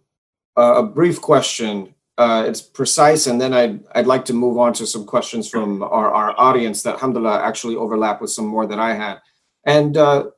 a 0.55 0.83
brief 0.83 1.21
question 1.21 1.95
uh, 2.17 2.45
it's 2.47 2.61
precise, 2.61 3.27
and 3.27 3.41
then 3.41 3.53
I'd, 3.53 3.83
I'd 3.93 4.07
like 4.07 4.23
to 4.25 4.33
move 4.33 4.57
on 4.57 4.73
to 4.73 4.87
some 4.87 5.05
questions 5.05 5.49
from 5.49 5.83
our, 5.83 6.09
our 6.11 6.33
audience 6.39 6.81
that, 6.83 6.95
alhamdulillah, 6.95 7.41
actually 7.41 7.75
overlap 7.75 8.21
with 8.21 8.29
some 8.29 8.45
more 8.45 8.65
that 8.65 8.79
I 8.79 8.93
had. 8.93 9.19
And 9.65 9.97
uh, 9.97 10.29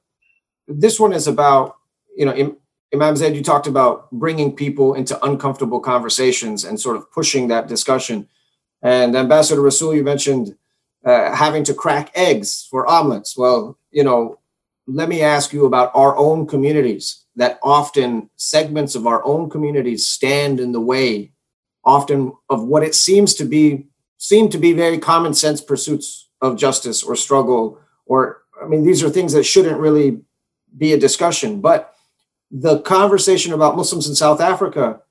this 0.67 0.99
one 0.99 1.13
is 1.13 1.27
about, 1.27 1.75
you 2.15 2.25
know, 2.25 2.33
Im- 2.33 2.57
Imam 2.93 3.15
Zaid, 3.15 3.35
you 3.35 3.43
talked 3.43 3.67
about 3.67 4.09
bringing 4.11 4.55
people 4.55 4.95
into 4.95 5.23
uncomfortable 5.23 5.79
conversations 5.79 6.63
and 6.63 6.79
sort 6.79 6.97
of 6.97 7.11
pushing 7.11 7.49
that 7.49 7.67
discussion. 7.67 8.27
And 8.81 9.15
Ambassador 9.15 9.61
Rasool, 9.61 9.95
you 9.95 10.03
mentioned 10.03 10.55
uh, 11.05 11.35
having 11.35 11.63
to 11.65 11.73
crack 11.73 12.11
eggs 12.15 12.65
for 12.71 12.87
omelets. 12.87 13.37
Well, 13.37 13.77
you 13.91 14.03
know, 14.03 14.39
let 14.87 15.09
me 15.09 15.21
ask 15.21 15.53
you 15.53 15.65
about 15.65 15.91
our 15.93 16.15
own 16.17 16.47
communities 16.47 17.25
that 17.35 17.59
often 17.61 18.29
segments 18.37 18.95
of 18.95 19.05
our 19.05 19.23
own 19.25 19.49
communities 19.49 20.07
stand 20.07 20.59
in 20.59 20.71
the 20.71 20.81
way 20.81 21.31
often 21.83 22.33
of 22.49 22.63
what 22.63 22.83
it 22.83 22.95
seems 22.95 23.33
to 23.35 23.45
be 23.45 23.85
seem 24.17 24.49
to 24.49 24.57
be 24.57 24.73
very 24.73 24.97
common 24.97 25.33
sense 25.33 25.61
pursuits 25.61 26.29
of 26.41 26.57
justice 26.57 27.03
or 27.03 27.15
struggle 27.15 27.79
or 28.05 28.41
i 28.61 28.67
mean 28.67 28.83
these 28.83 29.03
are 29.03 29.09
things 29.09 29.33
that 29.33 29.43
shouldn't 29.43 29.79
really 29.79 30.19
be 30.77 30.93
a 30.93 30.99
discussion. 30.99 31.61
But 31.61 31.93
the 32.51 32.79
conversation 32.81 33.53
about 33.53 33.75
muslims 33.75 34.07
in 34.07 34.15
south 34.15 34.39
africa 34.39 35.01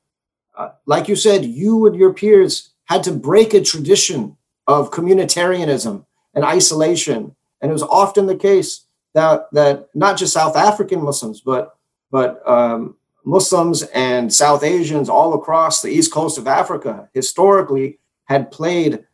uh, 0.56 0.70
like 0.86 1.06
you 1.06 1.16
said 1.16 1.44
you 1.44 1.86
and 1.86 1.94
your 1.94 2.14
peers 2.14 2.70
had 2.86 3.02
to 3.04 3.12
break 3.12 3.52
a 3.52 3.60
tradition 3.60 4.36
of 4.66 4.90
communitarianism 4.90 6.04
and 6.34 6.44
isolation. 6.44 7.36
And 7.60 7.70
it 7.70 7.72
was 7.72 7.82
often 7.82 8.26
the 8.26 8.36
case 8.36 8.85
that 9.16 9.48
that 9.52 9.88
not 9.94 10.16
just 10.16 10.32
south 10.32 10.56
african 10.56 11.02
muslims 11.02 11.40
but 11.40 11.76
but 12.10 12.46
um, 12.48 12.96
Muslims 13.26 13.82
and 13.92 14.32
South 14.32 14.62
Asians 14.62 15.08
all 15.08 15.34
across 15.34 15.82
the 15.82 15.90
east 15.90 16.12
coast 16.12 16.38
of 16.38 16.46
Africa 16.46 17.10
historically 17.12 17.98
had 18.26 18.52
played 18.52 19.04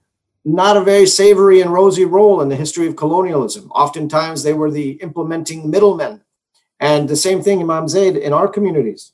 not 0.44 0.76
a 0.76 0.84
very 0.84 1.06
savory 1.06 1.62
and 1.62 1.72
rosy 1.72 2.04
role 2.04 2.42
in 2.42 2.48
the 2.48 2.56
history 2.56 2.86
of 2.86 2.96
colonialism. 2.96 3.70
Oftentimes, 3.70 4.42
they 4.42 4.52
were 4.52 4.70
the 4.70 4.92
implementing 5.02 5.70
middlemen. 5.70 6.20
And 6.78 7.08
the 7.08 7.16
same 7.16 7.42
thing, 7.42 7.62
Imam 7.62 7.88
Zaid, 7.88 8.16
in 8.16 8.32
our 8.32 8.48
communities. 8.48 9.12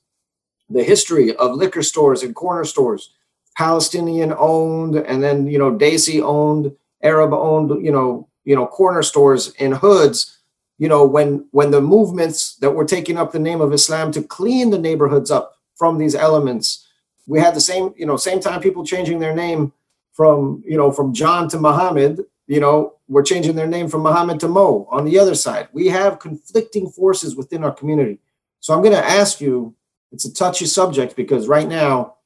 The 0.70 0.82
history 0.82 1.34
of 1.36 1.52
liquor 1.52 1.82
stores 1.82 2.22
and 2.22 2.34
corner 2.34 2.64
stores, 2.64 3.14
Palestinian 3.56 4.34
owned, 4.36 4.96
and 4.96 5.22
then 5.22 5.46
you 5.46 5.58
know 5.58 5.72
Desi 5.72 6.20
owned, 6.22 6.74
Arab 7.02 7.32
owned, 7.32 7.84
you 7.84 7.92
know, 7.92 8.28
you 8.44 8.56
know 8.56 8.66
corner 8.66 9.02
stores 9.02 9.52
in 9.54 9.72
hoods 9.72 10.37
you 10.78 10.88
know, 10.88 11.04
when 11.04 11.46
when 11.50 11.70
the 11.70 11.80
movements 11.80 12.56
that 12.56 12.70
were 12.70 12.84
taking 12.84 13.18
up 13.18 13.32
the 13.32 13.38
name 13.38 13.60
of 13.60 13.72
Islam 13.72 14.12
to 14.12 14.22
clean 14.22 14.70
the 14.70 14.78
neighborhoods 14.78 15.30
up 15.30 15.56
from 15.76 15.98
these 15.98 16.14
elements, 16.14 16.86
we 17.26 17.40
had 17.40 17.54
the 17.54 17.60
same, 17.60 17.92
you 17.96 18.06
know, 18.06 18.16
same 18.16 18.40
time 18.40 18.60
people 18.60 18.84
changing 18.84 19.18
their 19.18 19.34
name 19.34 19.72
from, 20.12 20.62
you 20.66 20.76
know, 20.76 20.90
from 20.90 21.12
John 21.12 21.48
to 21.50 21.58
Muhammad, 21.58 22.24
you 22.46 22.60
know, 22.60 22.94
we're 23.08 23.22
changing 23.22 23.54
their 23.54 23.66
name 23.66 23.88
from 23.88 24.02
Muhammad 24.02 24.40
to 24.40 24.48
Mo 24.48 24.88
on 24.90 25.04
the 25.04 25.18
other 25.18 25.34
side. 25.34 25.68
We 25.72 25.86
have 25.88 26.18
conflicting 26.18 26.88
forces 26.88 27.36
within 27.36 27.62
our 27.62 27.72
community. 27.72 28.18
So 28.60 28.74
I'm 28.74 28.82
going 28.82 28.96
to 28.96 29.04
ask 29.04 29.40
you, 29.40 29.74
it's 30.10 30.24
a 30.24 30.32
touchy 30.32 30.66
subject 30.66 31.14
because 31.14 31.46
right 31.46 31.68
now 31.68 32.16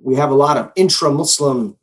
we 0.00 0.14
have 0.14 0.30
a 0.30 0.34
lot 0.34 0.56
of 0.56 0.72
intra-Muslim 0.76 1.76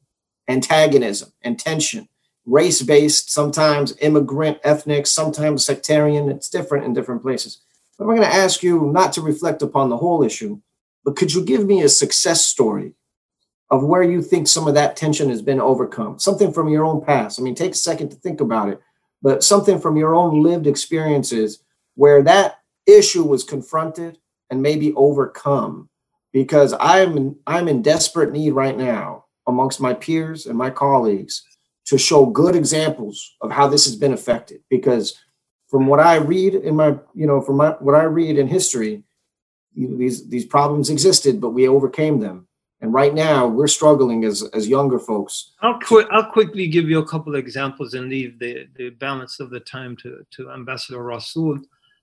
antagonism 0.48 1.32
and 1.44 1.60
tension 1.60 2.08
race 2.46 2.82
based, 2.82 3.32
sometimes 3.32 3.96
immigrant, 4.02 4.60
ethnic, 4.64 5.08
sometimes 5.08 5.66
sectarian. 5.66 6.30
It's 6.30 6.50
different 6.50 6.86
in 6.86 6.94
different 6.94 7.22
places. 7.22 7.60
But 7.98 8.06
I'm 8.06 8.16
going 8.16 8.22
to 8.22 8.36
ask 8.36 8.64
you 8.64 8.92
not 8.92 9.14
to 9.14 9.22
reflect 9.22 9.62
upon 9.62 9.90
the 9.90 9.98
whole 9.98 10.24
issue, 10.24 10.60
but 11.04 11.16
could 11.16 11.34
you 11.34 11.44
give 11.44 11.66
me 11.66 11.82
a 11.82 11.90
success 11.90 12.46
story 12.46 12.94
of 13.70 13.84
where 13.84 14.04
you 14.04 14.22
think 14.22 14.48
some 14.48 14.68
of 14.68 14.74
that 14.74 14.96
tension 14.96 15.30
has 15.30 15.42
been 15.42 15.60
overcome? 15.60 16.18
Something 16.18 16.52
from 16.52 16.70
your 16.70 16.86
own 16.86 17.04
past. 17.04 17.40
I 17.40 17.44
mean, 17.44 17.56
take 17.56 17.74
a 17.74 17.76
second 17.76 18.10
to 18.10 18.16
think 18.16 18.42
about 18.42 18.70
it, 18.70 18.82
but 19.22 19.44
something 19.44 19.80
from 19.80 19.98
your 19.98 20.16
own 20.16 20.42
lived 20.42 20.66
experiences 20.66 21.62
where 21.96 22.24
that 22.24 22.60
issue 22.88 23.24
was 23.24 23.44
confronted 23.44 24.18
and 24.50 24.62
maybe 24.62 24.94
overcome. 24.94 25.90
Because 26.32 26.76
I'm 26.80 27.38
I'm 27.48 27.68
in 27.68 27.82
desperate 27.82 28.32
need 28.32 28.52
right 28.52 28.78
now 28.78 29.26
amongst 29.48 29.82
my 29.82 29.96
peers 29.96 30.46
and 30.46 30.56
my 30.56 30.70
colleagues 30.70 31.44
to 31.90 31.98
show 31.98 32.26
good 32.26 32.56
examples 32.56 33.36
of 33.42 33.52
how 33.52 33.68
this 33.68 33.86
has 33.86 33.96
been 33.96 34.14
affected. 34.14 34.62
Because 34.70 35.20
from 35.68 35.86
what 35.86 36.00
i 36.00 36.16
read 36.16 36.56
in 36.56 36.76
my 36.76 36.96
you 37.14 37.28
know 37.28 37.42
from 37.42 37.58
my, 37.58 37.70
what 37.80 37.94
i 37.94 38.04
read 38.04 38.40
in 38.40 38.48
history 38.48 39.04
these 39.76 40.28
these 40.28 40.46
problems 40.46 40.90
existed 40.90 41.40
but 41.40 41.52
we 41.52 41.68
overcame 41.68 42.20
them. 42.20 42.48
And 42.82 42.94
right 42.94 43.14
now 43.14 43.46
we're 43.46 43.68
struggling 43.68 44.24
as 44.24 44.42
as 44.54 44.68
younger 44.68 45.00
folks. 45.00 45.52
I'll 45.62 45.80
i'll 46.12 46.32
quickly 46.32 46.68
give 46.68 46.90
you 46.90 47.00
a 47.00 47.08
couple 47.08 47.34
of 47.36 47.40
examples 47.40 47.94
and 47.94 48.10
leave 48.10 48.40
the 48.40 48.68
the 48.76 48.90
balance 48.92 49.40
of 49.40 49.50
the 49.50 49.60
time 49.60 49.96
to 49.98 50.26
to 50.32 50.52
ambassador 50.52 51.00
rasool 51.00 51.62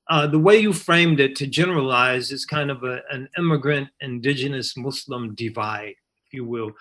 uh, 0.09 0.27
the 0.27 0.39
way 0.39 0.57
you 0.57 0.73
framed 0.73 1.19
it 1.19 1.35
to 1.35 1.49
generalize 1.49 2.31
is 2.31 2.45
kind 2.45 2.71
of 2.71 2.85
a, 2.85 3.01
an 3.11 3.29
immigrant 3.39 3.89
indigenous 4.01 4.77
muslim 4.77 5.35
divide 5.35 5.97
if 6.27 6.35
you 6.35 6.45
will. 6.45 6.73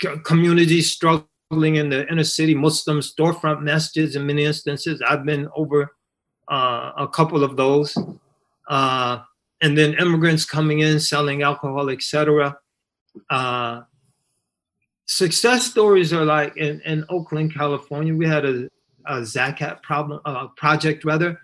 C- 0.00 0.16
communities 0.24 0.92
struggle 0.92 1.28
in 1.50 1.88
the 1.90 2.10
inner 2.10 2.24
city 2.24 2.54
Muslim 2.54 2.98
storefront 2.98 3.60
masjids 3.60 4.16
in 4.16 4.26
many 4.26 4.44
instances. 4.44 5.00
I've 5.06 5.24
been 5.24 5.48
over 5.54 5.94
uh, 6.48 6.92
a 6.96 7.08
couple 7.08 7.44
of 7.44 7.56
those. 7.56 7.96
Uh, 8.68 9.20
and 9.62 9.78
then 9.78 9.94
immigrants 9.94 10.44
coming 10.44 10.80
in, 10.80 10.98
selling 10.98 11.42
alcohol, 11.42 11.88
etc. 11.88 12.58
Uh, 13.30 13.82
success 15.06 15.64
stories 15.64 16.12
are 16.12 16.24
like 16.24 16.56
in, 16.56 16.80
in 16.80 17.04
Oakland, 17.08 17.54
California, 17.54 18.14
we 18.14 18.26
had 18.26 18.44
a, 18.44 18.68
a 19.06 19.20
Zakat 19.20 19.82
problem, 19.82 20.20
uh, 20.24 20.48
project 20.56 21.04
rather, 21.04 21.40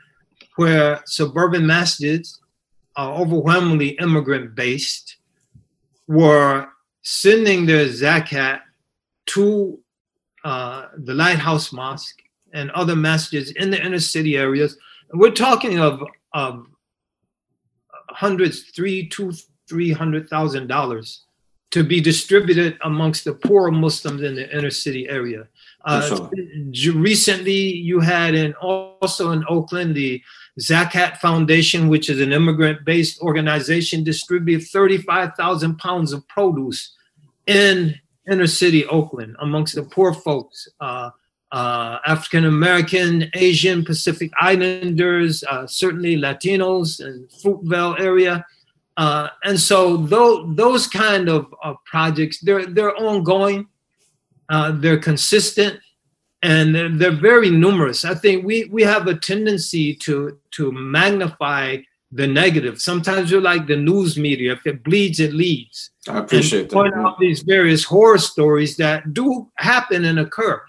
where 0.57 1.01
suburban 1.07 1.63
masjids, 1.63 2.41
uh, 2.97 3.15
overwhelmingly 3.15 3.91
immigrant 4.01 4.55
based, 4.57 5.17
were 6.09 6.67
sending 7.03 7.67
their 7.67 7.87
Zakat 7.87 8.61
to 9.27 9.82
uh, 10.45 10.87
the 10.97 11.15
Lighthouse 11.15 11.73
Mosque 11.73 12.23
and 12.53 12.71
other 12.73 12.95
masjids 12.95 13.55
in 13.57 13.71
the 13.71 13.85
inner 13.85 14.01
city 14.01 14.37
areas. 14.37 14.77
We're 15.13 15.31
talking 15.31 15.79
of, 15.79 16.03
of 16.33 16.67
hundreds, 18.11 18.63
three, 18.71 19.09
two, 19.09 19.33
three 19.69 19.93
hundred 19.93 20.29
thousand 20.29 20.67
dollars 20.67 21.25
to 21.71 21.83
be 21.83 22.01
distributed 22.01 22.79
amongst 22.85 23.25
the 23.25 23.33
poor 23.33 23.71
Muslims 23.71 24.23
in 24.23 24.35
the 24.35 24.57
inner 24.57 24.71
city 24.71 25.09
area. 25.09 25.49
Uh, 25.87 26.29
recently, 26.95 27.53
you 27.53 27.99
had 27.99 28.35
in 28.35 28.53
also 28.55 29.31
in 29.31 29.43
Oakland 29.49 29.95
the 29.95 30.23
Zakat 30.61 31.17
Foundation, 31.17 31.89
which 31.89 32.11
is 32.11 32.21
an 32.21 32.33
immigrant-based 32.33 33.21
organization, 33.23 34.05
distribute 34.05 34.61
35,000 34.61 35.79
pounds 35.79 36.13
of 36.13 36.29
produce 36.29 36.95
in 37.47 37.99
inner 38.31 38.47
city 38.47 38.87
Oakland 38.87 39.37
amongst 39.41 39.75
the 39.75 39.83
poor 39.83 40.15
folks, 40.15 40.69
uh, 40.81 41.11
uh, 41.51 41.99
African 42.07 42.47
American, 42.47 43.31
Asian, 43.35 43.85
Pacific 43.85 44.31
Islanders, 44.41 45.45
uh, 45.45 45.67
certainly 45.67 46.17
Latinos 46.17 47.05
and 47.05 47.29
Fruitvale 47.29 48.01
area. 48.01 48.45
Uh, 48.97 49.29
and 49.45 49.59
so 49.59 49.97
those, 49.97 50.57
those 50.57 50.87
kind 50.87 51.29
of 51.29 51.53
uh, 51.63 51.75
projects, 51.85 52.41
they're, 52.41 52.67
they're 52.67 52.97
ongoing, 52.97 53.67
uh, 54.49 54.73
they're 54.73 54.99
consistent, 54.99 55.81
and 56.43 56.75
they're, 56.75 56.89
they're 56.89 57.11
very 57.11 57.51
numerous. 57.51 58.05
I 58.05 58.15
think 58.15 58.45
we, 58.45 58.65
we 58.67 58.83
have 58.83 59.07
a 59.07 59.15
tendency 59.15 59.95
to, 59.97 60.39
to 60.53 60.73
magnify 60.73 61.79
the 62.13 62.27
negative. 62.27 62.81
Sometimes 62.81 63.31
you're 63.31 63.41
like 63.41 63.67
the 63.67 63.77
news 63.77 64.19
media. 64.19 64.53
If 64.53 64.67
it 64.67 64.85
bleeds, 64.85 65.19
it 65.19 65.33
leads 65.33 65.91
I 66.09 66.19
appreciate 66.19 66.63
and 66.63 66.71
point 66.71 66.95
that. 66.95 67.01
out 67.01 67.19
these 67.19 67.43
various 67.43 67.85
horror 67.85 68.19
stories 68.19 68.77
that 68.77 69.15
do 69.15 69.51
happen 69.57 70.05
and 70.05 70.21
occur 70.21 70.63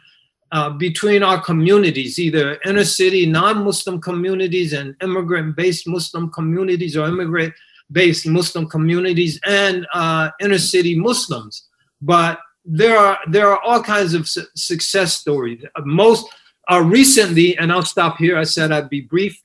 uh, 0.54 0.70
between 0.70 1.24
our 1.24 1.42
communities, 1.42 2.20
either 2.20 2.60
inner 2.64 2.86
city 2.86 3.26
non-Muslim 3.26 4.00
communities 4.00 4.72
and 4.74 4.96
immigrant-based 5.02 5.88
Muslim 5.88 6.30
communities 6.30 6.96
or 6.96 7.08
immigrant-based 7.08 8.28
Muslim 8.28 8.70
communities 8.70 9.40
and 9.46 9.86
uh, 9.94 10.30
inner 10.40 10.60
city 10.60 10.98
Muslims. 10.98 11.68
But 12.02 12.40
there 12.64 12.98
are 12.98 13.18
there 13.28 13.50
are 13.50 13.60
all 13.62 13.82
kinds 13.84 14.14
of 14.14 14.30
su- 14.30 14.46
success 14.56 15.16
stories. 15.16 15.66
Most 15.80 16.26
uh, 16.72 16.82
recently, 16.82 17.58
and 17.58 17.72
I'll 17.72 17.84
stop 17.84 18.18
here. 18.18 18.38
I 18.38 18.44
said 18.44 18.72
I'd 18.72 18.90
be 18.90 19.02
brief. 19.02 19.42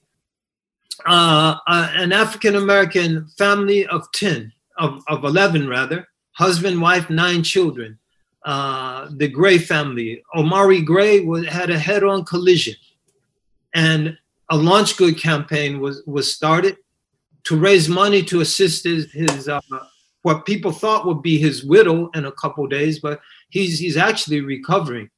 Uh, 1.09 1.57
uh, 1.67 1.91
an 1.95 2.13
African 2.13 2.57
American 2.57 3.27
family 3.39 3.87
of 3.87 4.13
ten 4.13 4.53
of, 4.77 5.03
of 5.09 5.25
11 5.25 5.67
rather, 5.67 6.07
husband, 6.33 6.81
wife, 6.81 7.09
nine 7.09 7.43
children. 7.43 7.99
Uh, 8.45 9.09
the 9.17 9.27
Gray 9.27 9.57
family, 9.57 10.23
Omari 10.37 10.83
Gray 10.83 11.21
was, 11.21 11.47
had 11.47 11.71
a 11.71 11.79
head-on 11.79 12.25
collision 12.27 12.75
and 13.75 14.17
a 14.51 14.57
LaunchGood 14.57 15.19
campaign 15.19 15.81
was, 15.81 16.03
was 16.07 16.33
started 16.33 16.77
to 17.45 17.59
raise 17.59 17.89
money 17.89 18.23
to 18.25 18.41
assist 18.41 18.85
his, 18.85 19.11
his 19.13 19.49
uh, 19.49 19.61
what 20.23 20.45
people 20.45 20.73
thought 20.73 21.07
would 21.07 21.23
be 21.23 21.39
his 21.39 21.65
widow 21.65 22.11
in 22.15 22.27
a 22.27 22.33
couple 22.33 22.67
days, 22.67 23.01
but 23.01 23.21
he's, 23.49 23.79
he's 23.79 23.97
actually 23.97 24.43
recovering 24.43 25.09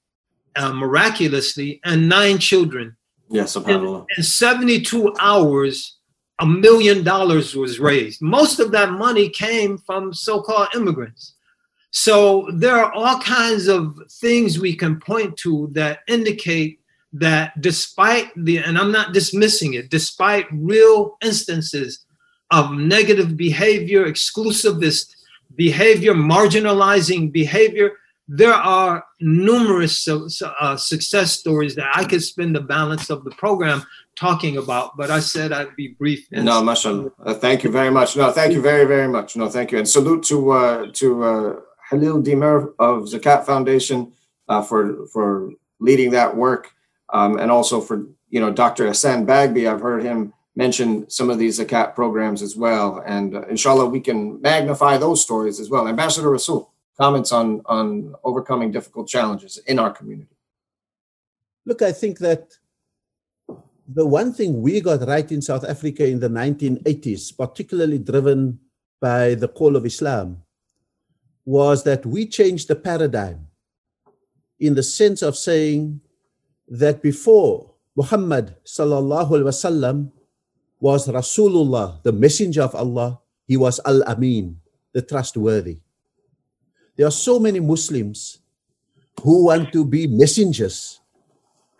uh, 0.57 0.73
miraculously 0.73 1.81
and 1.85 2.09
nine 2.09 2.39
children 2.39 2.97
Yes, 3.31 3.57
in, 3.57 3.63
subhanAllah. 3.63 4.07
in 4.17 4.23
72 4.23 5.15
hours, 5.21 5.99
a 6.41 6.47
million 6.47 7.05
dollars 7.05 7.55
was 7.55 7.79
raised. 7.79 8.21
Most 8.21 8.61
of 8.61 8.73
that 8.73 8.93
money 8.93 9.29
came 9.29 9.79
from 9.79 10.13
so 10.13 10.43
called 10.43 10.69
immigrants. 10.75 11.35
So 11.93 12.49
there 12.55 12.77
are 12.77 12.93
all 12.93 13.19
kinds 13.21 13.67
of 13.67 13.97
things 14.21 14.59
we 14.59 14.75
can 14.75 15.01
point 15.01 15.37
to 15.39 15.69
that 15.73 16.01
indicate 16.09 16.81
that 17.13 17.61
despite 17.61 18.31
the, 18.37 18.59
and 18.59 18.79
I'm 18.79 18.93
not 18.93 19.13
dismissing 19.13 19.75
it, 19.75 19.91
despite 19.91 20.47
real 20.53 21.17
instances 21.23 22.05
of 22.51 22.73
negative 22.73 23.37
behavior, 23.37 24.07
exclusivist 24.07 25.15
behavior, 25.57 26.15
marginalizing 26.15 27.33
behavior, 27.33 27.93
there 28.33 28.55
are 28.55 29.05
numerous 29.21 29.99
su- 30.01 30.29
uh, 30.61 30.77
success 30.77 31.33
stories 31.33 31.75
that 31.75 31.89
I 31.95 32.05
could 32.05 32.23
spend 32.23 32.55
the 32.55 32.61
balance 32.61 33.11
of 33.11 33.25
the 33.25 33.33
program 33.33 33.83
talking 34.15 34.57
about, 34.57 34.97
but 34.97 35.11
I 35.11 35.19
said 35.19 35.51
I'd 35.53 35.75
be 35.75 35.89
brief. 35.89 36.29
and- 36.33 36.45
No, 36.45 36.63
mashallah. 36.63 37.11
Uh, 37.27 37.35
thank 37.35 37.65
you 37.65 37.71
very 37.73 37.91
much. 37.91 38.17
No, 38.17 38.31
thank 38.31 38.53
you 38.53 38.63
very, 38.63 38.85
very 38.85 39.09
much. 39.09 39.37
No, 39.37 39.49
thank 39.49 39.73
you. 39.73 39.79
And 39.79 39.89
salute 39.89 40.23
to 40.31 40.37
uh, 40.53 40.87
to 41.01 41.07
uh, 41.25 41.57
Halil 41.91 42.23
Demir 42.23 42.73
of 42.79 42.95
Zakat 43.13 43.45
Foundation 43.45 44.13
uh, 44.49 44.63
for 44.63 45.07
for 45.13 45.51
leading 45.81 46.11
that 46.13 46.37
work, 46.37 46.73
um, 47.13 47.37
and 47.43 47.51
also 47.51 47.81
for 47.81 48.07
you 48.29 48.41
know 48.41 48.51
Dr. 48.53 48.85
Ihsan 48.87 49.27
Bagby. 49.27 49.67
I've 49.67 49.81
heard 49.81 50.05
him 50.05 50.33
mention 50.55 50.89
some 51.11 51.31
of 51.31 51.39
these 51.39 51.59
Zakat 51.59 51.95
programs 51.97 52.43
as 52.43 52.55
well, 52.57 53.03
and 53.15 53.35
uh, 53.35 53.41
inshallah 53.55 53.87
we 53.87 54.01
can 54.01 54.41
magnify 54.41 54.99
those 54.99 55.21
stories 55.21 55.59
as 55.59 55.69
well. 55.69 55.89
Ambassador 55.89 56.29
Rasool 56.31 56.69
comments 57.01 57.33
on 57.33 57.63
on 57.65 58.15
overcoming 58.25 58.71
difficult 58.71 59.09
challenges 59.09 59.57
in 59.67 59.79
our 59.79 59.91
community. 59.91 60.37
Look, 61.65 61.81
I 61.81 61.93
think 61.93 62.19
that 62.19 62.61
the 63.89 64.07
one 64.07 64.33
thing 64.33 64.61
we 64.61 64.81
got 64.81 65.09
right 65.09 65.29
in 65.33 65.41
South 65.41 65.65
Africa 65.65 66.05
in 66.07 66.21
the 66.21 66.29
1980s, 66.29 67.37
particularly 67.37 67.99
driven 67.99 68.61
by 69.01 69.35
the 69.35 69.49
call 69.49 69.77
of 69.77 69.87
Islam, 69.87 70.45
was 71.45 71.83
that 71.85 72.05
we 72.05 72.27
changed 72.27 72.69
the 72.69 72.77
paradigm 72.77 73.49
in 74.61 74.75
the 74.75 74.85
sense 74.85 75.23
of 75.23 75.37
saying 75.37 76.01
that 76.69 77.01
before 77.01 77.73
Muhammad 77.97 78.55
sallallahu 78.63 79.41
alaihi 79.41 79.51
wasallam 79.51 80.13
was 80.79 81.09
Rasulullah, 81.09 82.03
the 82.05 82.13
messenger 82.13 82.63
of 82.63 82.75
Allah, 82.77 83.21
he 83.49 83.57
was 83.57 83.81
Al 83.85 84.05
Amin, 84.05 84.61
the 84.93 85.03
trustworthy. 85.03 85.81
There 87.01 87.09
are 87.09 87.25
so 87.29 87.41
many 87.41 87.61
Muslims 87.61 88.41
who 89.23 89.47
want 89.47 89.73
to 89.73 89.87
be 89.87 90.07
messengers 90.07 91.01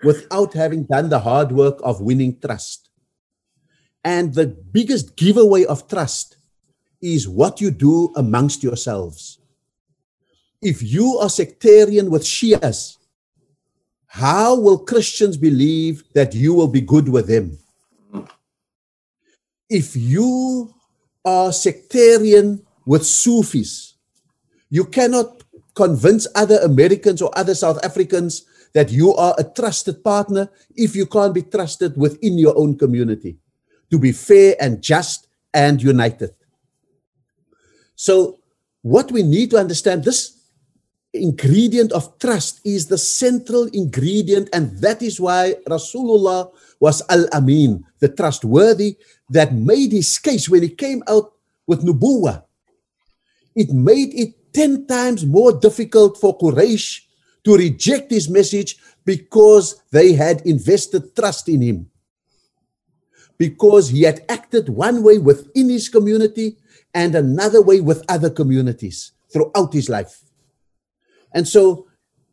without 0.03 0.55
having 0.55 0.85
done 0.85 1.11
the 1.11 1.19
hard 1.19 1.53
work 1.53 1.79
of 1.83 2.01
winning 2.01 2.39
trust. 2.41 2.89
And 4.03 4.33
the 4.33 4.47
biggest 4.47 5.17
giveaway 5.17 5.67
of 5.67 5.87
trust 5.89 6.39
is 7.03 7.29
what 7.29 7.61
you 7.61 7.71
do 7.71 8.11
amongst 8.17 8.63
yourselves. 8.63 9.41
If 10.63 10.83
you 10.83 11.19
are 11.19 11.29
sectarian 11.29 12.11
with 12.11 12.23
Shias, 12.23 12.97
how 14.07 14.59
will 14.59 14.79
Christians 14.79 15.37
believe 15.37 16.03
that 16.15 16.35
you 16.35 16.55
will 16.55 16.69
be 16.69 16.81
good 16.81 17.11
with 17.11 17.29
them? 17.29 17.59
If 19.69 19.95
you 19.95 20.75
are 21.27 21.53
sectarian 21.53 22.65
with 22.87 23.05
Sufis, 23.05 23.90
you 24.71 24.85
cannot 24.85 25.43
convince 25.75 26.27
other 26.35 26.59
Americans 26.63 27.21
or 27.21 27.31
other 27.37 27.55
South 27.55 27.85
Africans 27.85 28.45
that 28.73 28.91
you 28.91 29.15
are 29.15 29.35
a 29.39 29.45
trusted 29.45 30.03
partner 30.03 30.49
if 30.77 30.95
you 30.95 31.07
can't 31.07 31.35
be 31.35 31.43
trusted 31.43 31.97
within 31.97 32.39
your 32.39 32.57
own 32.57 32.79
community 32.79 33.37
to 33.91 33.99
be 33.99 34.13
fair 34.13 34.55
and 34.61 34.81
just 34.81 35.27
and 35.53 35.83
united. 35.83 36.31
So, 37.97 38.39
what 38.83 39.13
we 39.13 39.23
need 39.23 39.51
to 39.51 39.59
understand 39.59 40.05
this 40.05 40.39
ingredient 41.13 41.93
of 41.93 42.19
trust 42.19 42.61
is 42.65 42.87
the 42.87 42.97
central 42.97 43.67
ingredient, 43.75 44.49
and 44.53 44.71
that 44.79 45.03
is 45.03 45.21
why 45.21 45.57
Rasulullah 45.69 46.51
was 46.79 47.03
Al 47.11 47.29
Amin, 47.35 47.85
the 47.99 48.09
trustworthy, 48.09 48.97
that 49.29 49.53
made 49.53 49.93
his 49.93 50.19
case 50.19 50.49
when 50.49 50.63
he 50.63 50.71
came 50.71 51.03
out 51.09 51.33
with 51.67 51.85
Nubuwa. 51.85 52.45
It 53.55 53.71
made 53.71 54.15
it 54.15 54.40
10 54.53 54.87
times 54.87 55.25
more 55.25 55.53
difficult 55.53 56.19
for 56.19 56.37
Quraysh 56.39 57.01
to 57.45 57.57
reject 57.57 58.11
his 58.11 58.29
message 58.29 58.77
because 59.05 59.83
they 59.91 60.13
had 60.13 60.43
invested 60.43 61.15
trust 61.17 61.49
in 61.49 61.63
him. 61.63 61.91
Because 63.39 63.89
he 63.89 64.03
had 64.03 64.25
acted 64.29 64.69
one 64.69 65.03
way 65.03 65.19
within 65.19 65.71
his 65.71 65.89
community 65.89 66.57
and 66.93 67.15
another 67.15 67.63
way 67.63 67.81
with 67.81 68.05
other 68.09 68.29
communities 68.29 69.13
throughout 69.33 69.73
his 69.73 69.89
life. 69.89 70.23
And 71.33 71.47
so, 71.47 71.87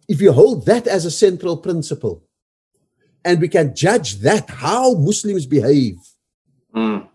if 0.10 0.22
you 0.22 0.32
hold 0.32 0.66
that 0.66 0.88
as 0.88 1.06
a 1.06 1.12
central 1.12 1.58
principle, 1.58 2.24
and 3.24 3.40
we 3.40 3.48
can 3.48 3.76
judge 3.76 4.16
that, 4.20 4.50
how 4.50 4.96
Muslims 4.96 5.46
behave, 5.46 5.98
Mm. 6.78 7.08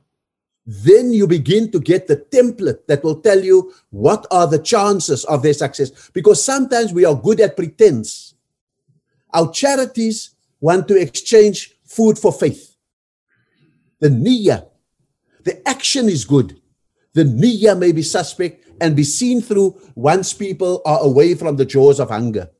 Then 0.64 1.12
you 1.12 1.26
begin 1.26 1.70
to 1.72 1.80
get 1.80 2.06
the 2.06 2.16
template 2.16 2.86
that 2.86 3.02
will 3.02 3.20
tell 3.20 3.42
you 3.42 3.72
what 3.90 4.26
are 4.30 4.46
the 4.46 4.58
chances 4.58 5.24
of 5.24 5.42
their 5.42 5.54
success. 5.54 6.10
Because 6.10 6.42
sometimes 6.42 6.92
we 6.92 7.04
are 7.04 7.14
good 7.14 7.40
at 7.40 7.56
pretense. 7.56 8.34
Our 9.34 9.50
charities 9.50 10.34
want 10.60 10.86
to 10.88 11.00
exchange 11.00 11.74
food 11.84 12.18
for 12.18 12.32
faith. 12.32 12.76
The 13.98 14.08
niyyah, 14.08 14.66
the 15.44 15.68
action 15.68 16.08
is 16.08 16.24
good. 16.24 16.60
The 17.14 17.24
niyyah 17.24 17.78
may 17.78 17.92
be 17.92 18.02
suspect 18.02 18.66
and 18.80 18.96
be 18.96 19.04
seen 19.04 19.42
through 19.42 19.80
once 19.94 20.32
people 20.32 20.82
are 20.84 21.00
away 21.00 21.34
from 21.34 21.56
the 21.56 21.64
jaws 21.64 22.00
of 22.00 22.10
hunger. 22.10 22.50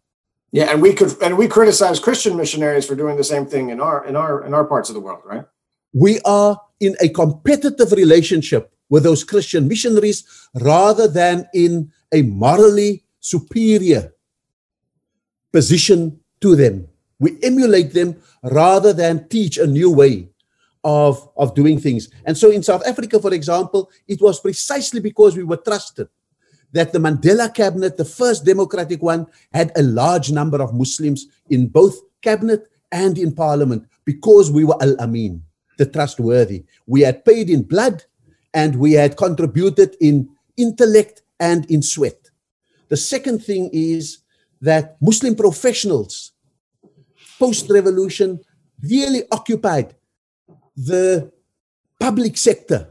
Yeah, 0.51 0.71
and 0.71 0.83
we 0.83 0.93
could 0.93 1.21
and 1.23 1.39
we 1.39 1.49
criticize 1.49 1.99
Christian 1.99 2.37
missionaries 2.37 2.87
for 2.87 2.95
doing 2.95 3.17
the 3.17 3.25
same 3.25 3.47
thing 3.47 3.71
in 3.71 3.81
our 3.81 4.05
in 4.05 4.17
our 4.17 4.45
in 4.45 4.53
our 4.53 4.65
parts 4.65 4.91
of 4.91 4.95
the 4.95 5.01
world, 5.01 5.23
right? 5.25 5.47
We 5.93 6.21
are 6.25 6.61
in 6.81 6.97
a 7.01 7.09
competitive 7.09 7.93
relationship 7.93 8.73
with 8.89 9.05
those 9.05 9.25
Christian 9.25 9.69
missionaries 9.69 10.25
rather 10.55 11.09
than 11.09 11.47
in 11.55 11.91
a 12.13 12.23
morally 12.23 13.05
superior 13.21 14.13
position 15.53 16.21
to 16.41 16.57
them. 16.57 16.89
We 17.19 17.39
emulate 17.43 17.93
them 17.93 18.17
rather 18.43 18.93
than 18.93 19.29
teach 19.29 19.59
a 19.59 19.67
new 19.67 19.91
way 19.91 20.29
of, 20.85 21.29
of 21.37 21.55
doing 21.55 21.79
things. 21.79 22.11
And 22.25 22.37
so 22.37 22.51
in 22.51 22.63
South 22.63 22.85
Africa, 22.87 23.21
for 23.21 23.33
example, 23.33 23.91
it 24.09 24.21
was 24.21 24.41
precisely 24.41 25.01
because 25.01 25.37
we 25.37 25.45
were 25.45 25.59
trusted 25.59 26.09
that 26.73 26.93
the 26.93 26.99
Mandela 26.99 27.55
cabinet, 27.55 27.97
the 27.97 28.05
first 28.05 28.45
democratic 28.45 29.03
one, 29.03 29.27
had 29.53 29.71
a 29.77 29.83
large 29.83 30.33
number 30.33 30.61
of 30.61 30.75
Muslims 30.75 31.27
in 31.51 31.69
both 31.69 32.01
cabinet 32.23 32.69
and 32.91 33.19
in 33.19 33.35
parliament 33.35 33.87
because 34.05 34.51
we 34.51 34.65
were 34.65 34.77
Al 34.83 35.01
Amin, 35.01 35.43
the 35.79 35.87
trustworthy. 35.87 36.65
We 36.87 37.03
had 37.03 37.25
paid 37.25 37.51
in 37.51 37.63
blood 37.63 38.05
and 38.55 38.77
we 38.77 38.93
had 38.93 39.17
contributed 39.17 39.97
in 40.01 40.29
intellect 40.57 41.23
and 41.41 41.69
in 41.71 41.83
sweat. 41.83 42.31
The 42.89 42.97
second 42.97 43.43
thing 43.43 43.71
is 43.73 44.19
that 44.61 44.97
Muslim 45.01 45.35
professionals 45.35 46.33
post 47.39 47.69
revolution 47.71 48.41
really 48.83 49.23
occupied 49.31 49.95
the 50.77 51.33
public 51.99 52.37
sector 52.37 52.89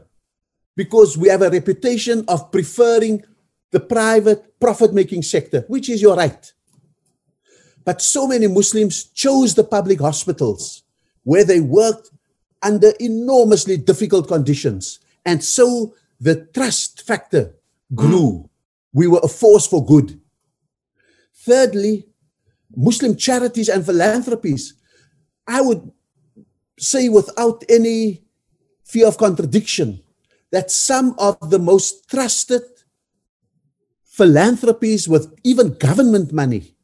because 0.76 1.16
we 1.16 1.28
have 1.28 1.42
a 1.42 1.50
reputation 1.50 2.24
of 2.28 2.50
preferring 2.50 3.22
the 3.70 3.80
private 3.80 4.58
profit 4.60 4.92
making 4.92 5.22
sector, 5.22 5.64
which 5.68 5.88
is 5.88 6.02
your 6.02 6.16
right. 6.16 6.52
But 7.84 8.00
so 8.00 8.26
many 8.26 8.46
Muslims 8.46 9.04
chose 9.04 9.54
the 9.54 9.64
public 9.64 10.00
hospitals 10.00 10.82
where 11.24 11.44
they 11.44 11.60
worked 11.60 12.10
under 12.62 12.92
enormously 13.00 13.76
difficult 13.76 14.28
conditions. 14.28 15.00
And 15.24 15.42
so 15.42 15.94
the 16.20 16.46
trust 16.54 17.02
factor 17.02 17.54
grew. 17.94 18.48
We 18.92 19.06
were 19.06 19.20
a 19.22 19.28
force 19.28 19.66
for 19.66 19.84
good. 19.84 20.20
Thirdly, 21.34 22.08
Muslim 22.74 23.16
charities 23.16 23.68
and 23.68 23.84
philanthropies, 23.84 24.74
I 25.46 25.60
would 25.60 25.90
say 26.78 27.08
without 27.08 27.64
any 27.68 28.22
fear 28.84 29.06
of 29.06 29.18
contradiction 29.18 30.02
that 30.50 30.70
some 30.70 31.14
of 31.18 31.50
the 31.50 31.58
most 31.58 32.08
trusted 32.08 32.62
philanthropies 34.04 35.08
with 35.08 35.34
even 35.42 35.74
government 35.74 36.32
money 36.32 36.74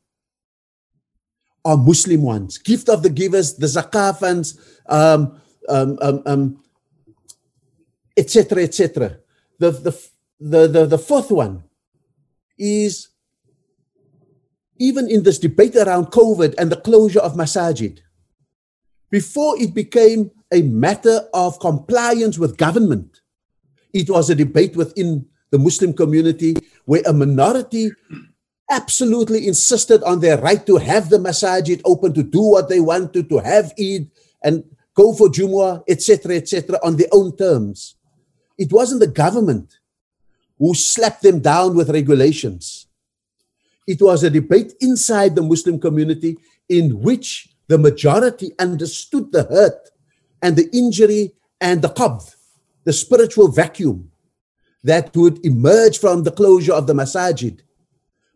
are 1.65 1.77
Muslim 1.77 2.23
ones. 2.23 2.57
Gift 2.57 2.89
of 2.89 3.03
the 3.03 3.11
givers, 3.11 3.55
the 3.55 3.67
zakah 3.67 4.19
funds, 4.19 4.59
um, 4.87 5.41
um, 5.69 5.99
um, 6.01 6.23
um, 6.27 6.65
etc., 8.17 8.63
etc. 8.63 9.19
The, 9.59 9.71
the, 9.71 10.09
the, 10.41 10.69
the, 10.69 10.87
the 10.87 10.99
fourth 10.99 11.31
one 11.31 11.65
is 12.59 13.09
even 14.79 15.11
in 15.11 15.23
this 15.23 15.39
debate 15.39 15.77
around 15.77 16.07
COVID 16.07 16.55
and 16.59 16.71
the 16.71 16.77
closure 16.77 17.21
of 17.21 17.35
masajid, 17.35 17.99
before 19.11 19.61
it 19.61 19.75
became 19.75 20.31
a 20.53 20.63
matter 20.63 21.21
of 21.35 21.59
compliance 21.61 22.39
with 22.39 22.57
government, 22.57 23.21
it 23.93 24.09
was 24.09 24.31
a 24.31 24.35
debate 24.35 24.77
within 24.77 25.27
the 25.51 25.59
Muslim 25.59 25.93
community 25.93 26.55
where 26.85 27.03
a 27.07 27.13
minority 27.13 27.91
absolutely 28.71 29.47
insisted 29.47 30.03
on 30.03 30.21
their 30.21 30.39
right 30.39 30.67
to 30.67 30.77
have 30.77 31.09
the 31.09 31.19
masajid 31.19 31.81
open, 31.85 32.13
to 32.13 32.23
do 32.23 32.43
what 32.43 32.69
they 32.69 32.81
wanted, 32.81 33.29
to 33.29 33.39
have 33.39 33.73
Eid 33.81 34.11
and 34.43 34.63
go 34.99 35.15
for 35.15 35.29
Jumu'ah, 35.29 35.85
etc., 35.89 36.37
etc., 36.37 36.79
on 36.83 36.97
their 36.97 37.13
own 37.13 37.37
terms. 37.37 37.95
It 38.59 38.73
wasn't 38.73 39.01
the 39.01 39.15
government 39.25 39.79
who 40.59 40.75
slapped 40.75 41.23
them 41.23 41.39
down 41.39 41.77
with 41.77 41.91
regulations. 41.91 42.89
It 43.87 44.03
was 44.03 44.25
a 44.25 44.31
debate 44.39 44.75
inside 44.81 45.37
the 45.37 45.43
Muslim 45.53 45.79
community 45.81 46.37
in 46.69 47.01
which 47.01 47.49
the 47.69 47.79
majority 47.79 48.51
understood 48.59 49.31
the 49.31 49.45
hurt 49.45 49.83
and 50.43 50.57
the 50.57 50.69
injury 50.73 51.33
and 51.61 51.81
the 51.81 51.91
qabd, 52.01 52.35
the 52.85 52.93
spiritual 52.93 53.49
vacuum 53.49 54.11
that 54.83 55.17
would 55.17 55.45
emerge 55.45 55.99
from 55.99 56.25
the 56.25 56.33
closure 56.33 56.75
of 56.75 56.87
the 56.89 56.93
masajid. 56.93 57.61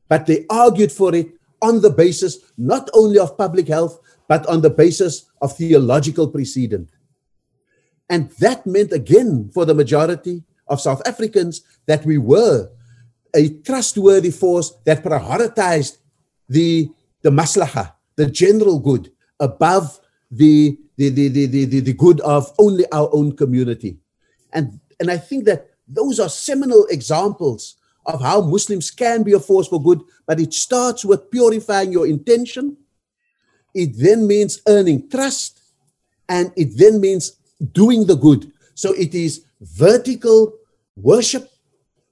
But 0.08 0.26
they 0.26 0.46
argued 0.48 0.92
for 0.92 1.14
it 1.14 1.28
on 1.60 1.80
the 1.80 1.90
basis 1.90 2.38
not 2.56 2.88
only 2.94 3.18
of 3.18 3.36
public 3.36 3.68
health, 3.68 3.98
but 4.28 4.46
on 4.46 4.62
the 4.62 4.70
basis 4.70 5.26
of 5.40 5.56
theological 5.56 6.28
precedent. 6.28 6.90
And 8.08 8.30
that 8.40 8.66
meant 8.66 8.92
again 8.92 9.50
for 9.54 9.64
the 9.64 9.74
majority 9.74 10.42
of 10.68 10.80
South 10.80 11.02
Africans 11.06 11.62
that 11.86 12.04
we 12.04 12.18
were 12.18 12.70
a 13.34 13.48
trustworthy 13.48 14.30
force 14.30 14.74
that 14.84 15.02
prioritized 15.02 15.98
the, 16.48 16.90
the 17.22 17.30
maslaha, 17.30 17.94
the 18.16 18.26
general 18.26 18.78
good, 18.78 19.10
above 19.40 19.98
the, 20.30 20.78
the, 20.96 21.08
the, 21.08 21.28
the, 21.28 21.46
the, 21.46 21.80
the 21.80 21.92
good 21.92 22.20
of 22.20 22.52
only 22.58 22.84
our 22.92 23.08
own 23.12 23.34
community. 23.36 23.98
And, 24.52 24.80
and 25.00 25.10
I 25.10 25.16
think 25.16 25.44
that 25.46 25.70
those 25.88 26.20
are 26.20 26.28
seminal 26.28 26.86
examples 26.90 27.76
of 28.06 28.20
how 28.20 28.40
Muslims 28.40 28.90
can 28.90 29.22
be 29.22 29.32
a 29.32 29.40
force 29.40 29.68
for 29.68 29.82
good, 29.82 30.00
but 30.26 30.40
it 30.40 30.52
starts 30.52 31.04
with 31.04 31.30
purifying 31.30 31.92
your 31.92 32.06
intention. 32.06 32.76
It 33.74 33.92
then 33.96 34.26
means 34.26 34.60
earning 34.68 35.08
trust, 35.08 35.60
and 36.28 36.52
it 36.56 36.76
then 36.76 37.00
means 37.00 37.36
doing 37.72 38.06
the 38.06 38.16
good. 38.16 38.52
So 38.74 38.92
it 38.92 39.14
is 39.14 39.44
vertical 39.60 40.54
worship 40.96 41.50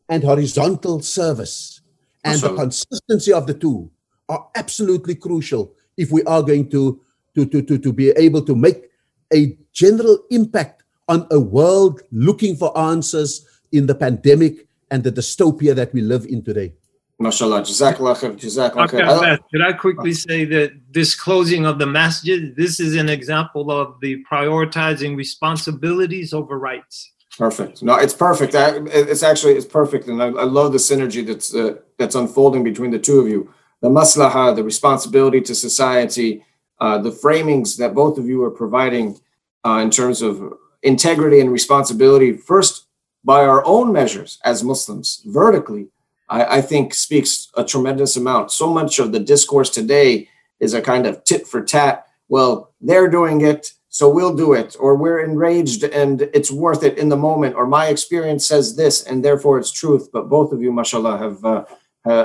and 0.09 0.23
horizontal 0.23 1.01
service. 1.01 1.81
And 2.25 2.41
the 2.41 2.55
consistency 2.55 3.33
of 3.33 3.47
the 3.47 3.55
two 3.55 3.91
are 4.29 4.49
absolutely 4.55 5.15
crucial 5.15 5.75
if 5.97 6.11
we 6.11 6.23
are 6.25 6.43
going 6.43 6.69
to, 6.71 7.01
to, 7.35 7.47
to, 7.47 7.63
to, 7.63 7.79
to 7.79 7.93
be 7.93 8.11
able 8.11 8.43
to 8.43 8.55
make 8.55 8.91
a 9.33 9.57
general 9.73 10.19
impact 10.31 10.83
on 11.09 11.27
a 11.31 11.41
world 11.41 12.03
looking 12.13 12.57
for 12.57 12.77
answers 12.79 13.47
in 13.73 13.87
the 13.87 13.95
pandemic 13.95 14.69
and 14.91 15.03
the 15.03 15.13
dystopia 15.13 15.75
that 15.75 15.93
we 15.95 16.01
live 16.01 16.27
in 16.27 16.43
today. 16.43 16.73
MashaAllah. 17.21 17.61
Jazakallah 17.61 18.17
khair. 18.17 18.37
Jazakallah 18.37 18.89
khair. 18.89 19.39
Could 19.51 19.63
I 19.63 19.73
quickly 19.73 20.15
say 20.15 20.45
that 20.47 20.73
this 20.91 21.15
closing 21.15 21.67
of 21.67 21.79
the 21.79 21.87
masjid, 21.87 22.57
this 22.57 22.81
is 22.81 22.97
an 22.97 23.09
example 23.09 23.71
of 23.71 24.01
the 24.01 24.25
prioritizing 24.31 25.17
responsibilities 25.17 26.33
over 26.33 26.59
rights. 26.59 27.13
Perfect. 27.37 27.83
No, 27.83 27.97
it's 27.97 28.15
perfect. 28.15 28.55
It's 28.55 29.23
actually 29.23 29.55
it's 29.55 29.67
perfect, 29.67 30.09
and 30.09 30.23
I, 30.23 30.27
I 30.27 30.45
love 30.45 30.73
the 30.73 30.79
synergy 30.79 31.25
that's 31.27 31.55
uh, 31.55 31.77
that's 31.99 32.15
unfolding 32.15 32.65
between 32.65 32.91
the 32.91 32.99
two 32.99 33.21
of 33.21 33.29
you. 33.29 33.53
The 33.83 33.89
maslaha, 33.89 34.55
the 34.55 34.65
responsibility 34.65 35.41
to 35.43 35.55
society, 35.55 36.45
uh, 36.81 36.99
the 36.99 37.11
framings 37.11 37.79
that 37.79 37.95
both 37.95 38.19
of 38.19 38.27
you 38.27 38.43
are 38.45 38.51
providing 38.51 39.19
uh, 39.65 39.79
in 39.83 39.91
terms 39.91 40.23
of 40.23 40.53
integrity 40.83 41.41
and 41.41 41.53
responsibility. 41.53 42.33
First, 42.33 42.87
by 43.25 43.45
our 43.45 43.65
own 43.65 43.93
measures 43.93 44.39
as 44.45 44.65
Muslims, 44.65 45.23
vertically, 45.27 45.89
I, 46.31 46.59
I 46.59 46.61
think 46.63 46.95
speaks 46.95 47.51
a 47.55 47.65
tremendous 47.65 48.17
amount. 48.17 48.53
So 48.53 48.73
much 48.73 48.99
of 48.99 49.13
the 49.13 49.21
discourse 49.21 49.69
today 49.69 50.29
is 50.61 50.73
a 50.73 50.81
kind 50.81 51.07
of 51.07 51.23
tit 51.25 51.47
for 51.47 51.63
tat. 51.63 52.07
Well, 52.29 52.73
they're 52.81 53.09
doing 53.09 53.43
it 53.43 53.75
so 53.91 54.09
we'll 54.09 54.35
do 54.35 54.53
it 54.53 54.77
or 54.79 54.95
we're 54.95 55.19
enraged 55.21 55.83
and 55.83 56.23
it's 56.33 56.51
worth 56.51 56.85
it 56.85 56.97
in 56.97 57.09
the 57.09 57.17
moment 57.17 57.57
or 57.57 57.67
my 57.67 57.89
experience 57.89 58.47
says 58.47 58.77
this 58.77 59.03
and 59.03 59.25
therefore 59.25 59.59
it's 59.59 59.73
truth 59.73 60.09
but 60.13 60.29
both 60.29 60.53
of 60.53 60.63
you 60.63 60.73
mashallah 60.73 61.19
have 61.19 61.45
uh, 61.45 61.65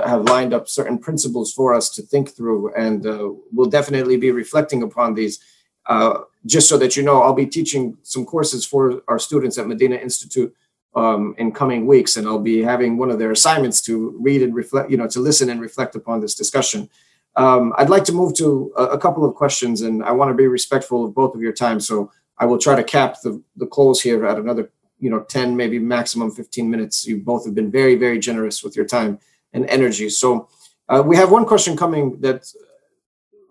have 0.08 0.24
lined 0.24 0.54
up 0.54 0.70
certain 0.70 0.98
principles 0.98 1.52
for 1.52 1.74
us 1.74 1.90
to 1.90 2.02
think 2.04 2.30
through 2.30 2.74
and 2.76 3.06
uh, 3.06 3.30
we'll 3.52 3.70
definitely 3.70 4.16
be 4.16 4.32
reflecting 4.32 4.84
upon 4.84 5.16
these 5.16 5.40
uh, 5.88 6.20
just 6.46 6.70
so 6.70 6.78
that 6.78 6.96
you 6.96 7.04
know 7.04 7.22
i'll 7.22 7.34
be 7.34 7.48
teaching 7.48 7.98
some 8.04 8.26
courses 8.26 8.64
for 8.64 9.02
our 9.08 9.20
students 9.20 9.58
at 9.58 9.68
medina 9.68 9.96
institute 9.96 10.56
um, 10.96 11.36
in 11.38 11.52
coming 11.52 11.86
weeks 11.86 12.18
and 12.18 12.28
i'll 12.28 12.40
be 12.40 12.62
having 12.62 12.98
one 12.98 13.12
of 13.12 13.20
their 13.20 13.32
assignments 13.32 13.82
to 13.82 14.16
read 14.20 14.42
and 14.42 14.56
reflect 14.56 14.90
you 14.90 14.98
know 14.98 15.08
to 15.08 15.20
listen 15.20 15.50
and 15.50 15.62
reflect 15.62 15.96
upon 15.96 16.22
this 16.22 16.36
discussion 16.36 16.90
um, 17.38 17.74
I'd 17.78 17.90
like 17.90 18.06
to 18.06 18.14
move 18.14 18.34
to 18.36 18.72
a, 18.78 18.84
a, 18.84 18.98
couple 18.98 19.26
of 19.26 19.36
questions, 19.36 19.82
and 19.82 20.04
I 20.04 20.12
want 20.12 20.30
to 20.30 20.36
be 20.36 20.48
respectful 20.48 21.04
of 21.04 21.14
both 21.14 21.36
of 21.36 21.42
your 21.42 21.52
time. 21.52 21.80
So 21.80 22.12
I 22.38 22.46
will 22.46 22.58
try 22.58 22.76
to 22.76 22.84
cap 22.84 23.18
the, 23.24 23.42
the 23.58 23.66
close 23.66 24.02
here 24.02 24.26
at 24.26 24.38
another, 24.38 24.72
you 25.00 25.10
know, 25.10 25.22
10, 25.22 25.56
maybe 25.56 25.80
maximum 25.80 26.32
15 26.32 26.70
minutes. 26.70 27.06
You 27.06 27.18
both 27.18 27.46
have 27.46 27.56
been 27.56 27.72
very, 27.72 27.96
very 27.96 28.20
generous 28.20 28.64
with 28.64 28.76
your 28.76 28.86
time 28.86 29.20
and 29.54 29.66
energy. 29.70 30.10
So 30.10 30.48
uh, 30.88 31.04
we 31.06 31.18
have 31.18 31.32
one 31.32 31.46
question 31.46 31.76
coming 31.76 32.20
that's 32.22 32.56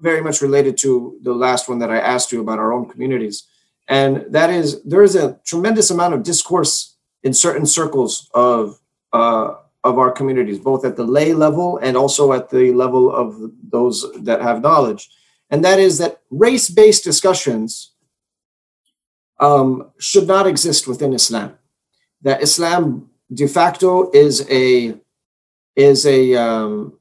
very 0.00 0.22
much 0.22 0.40
related 0.40 0.76
to 0.78 1.18
the 1.22 1.34
last 1.34 1.68
one 1.68 1.78
that 1.78 1.90
I 1.90 1.98
asked 1.98 2.32
you 2.32 2.40
about 2.40 2.58
our 2.58 2.72
own 2.72 2.88
communities. 2.88 3.44
And 3.88 4.24
that 4.30 4.48
is 4.48 4.82
there 4.82 5.02
is 5.02 5.14
a 5.14 5.38
tremendous 5.44 5.90
amount 5.90 6.14
of 6.14 6.22
discourse 6.22 6.93
in 7.24 7.34
certain 7.34 7.66
circles 7.66 8.30
of 8.34 8.78
uh, 9.12 9.54
of 9.82 9.98
our 9.98 10.10
communities, 10.10 10.58
both 10.58 10.84
at 10.84 10.96
the 10.96 11.04
lay 11.04 11.34
level 11.34 11.78
and 11.78 11.96
also 11.96 12.32
at 12.32 12.48
the 12.48 12.72
level 12.72 13.14
of 13.14 13.50
those 13.70 14.10
that 14.22 14.40
have 14.40 14.62
knowledge. 14.62 15.10
And 15.50 15.62
that 15.64 15.78
is 15.78 15.98
that 15.98 16.20
race 16.30 16.70
based 16.70 17.04
discussions 17.04 17.92
um, 19.40 19.90
should 19.98 20.26
not 20.26 20.46
exist 20.46 20.86
within 20.86 21.12
Islam. 21.12 21.58
That 22.22 22.42
Islam 22.42 23.10
de 23.32 23.46
facto 23.46 24.10
is 24.12 24.46
a 24.50 24.94
is 25.76 26.06
a 26.06 26.34
um, 26.34 26.98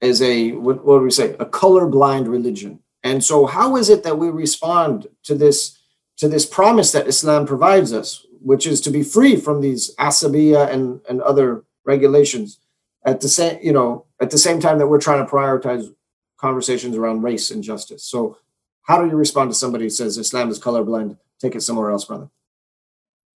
is 0.00 0.22
a 0.22 0.52
what, 0.52 0.84
what 0.84 0.98
do 0.98 1.04
we 1.04 1.10
say 1.10 1.34
a 1.34 1.46
colorblind 1.46 2.28
religion 2.28 2.80
and 3.02 3.22
so 3.22 3.46
how 3.46 3.76
is 3.76 3.88
it 3.88 4.02
that 4.02 4.18
we 4.18 4.28
respond 4.28 5.06
to 5.24 5.34
this 5.34 5.78
to 6.16 6.28
this 6.28 6.46
promise 6.46 6.92
that 6.92 7.08
islam 7.08 7.46
provides 7.46 7.92
us 7.92 8.24
which 8.42 8.66
is 8.66 8.80
to 8.82 8.90
be 8.90 9.02
free 9.02 9.36
from 9.36 9.60
these 9.60 9.94
asabiya 9.96 10.70
and 10.70 11.00
and 11.08 11.20
other 11.22 11.64
regulations 11.84 12.58
at 13.04 13.20
the 13.20 13.28
same 13.28 13.58
you 13.62 13.72
know 13.72 14.04
at 14.20 14.30
the 14.30 14.38
same 14.38 14.60
time 14.60 14.78
that 14.78 14.86
we're 14.86 15.00
trying 15.00 15.24
to 15.24 15.30
prioritize 15.30 15.92
conversations 16.36 16.96
around 16.96 17.22
race 17.22 17.50
and 17.50 17.62
justice. 17.62 18.04
So 18.04 18.38
how 18.82 19.02
do 19.02 19.08
you 19.08 19.16
respond 19.16 19.50
to 19.50 19.54
somebody 19.54 19.84
who 19.84 19.90
says 19.90 20.18
islam 20.18 20.50
is 20.50 20.58
colorblind? 20.58 21.18
Take 21.40 21.54
it 21.54 21.62
somewhere 21.62 21.90
else 21.90 22.04
brother. 22.04 22.28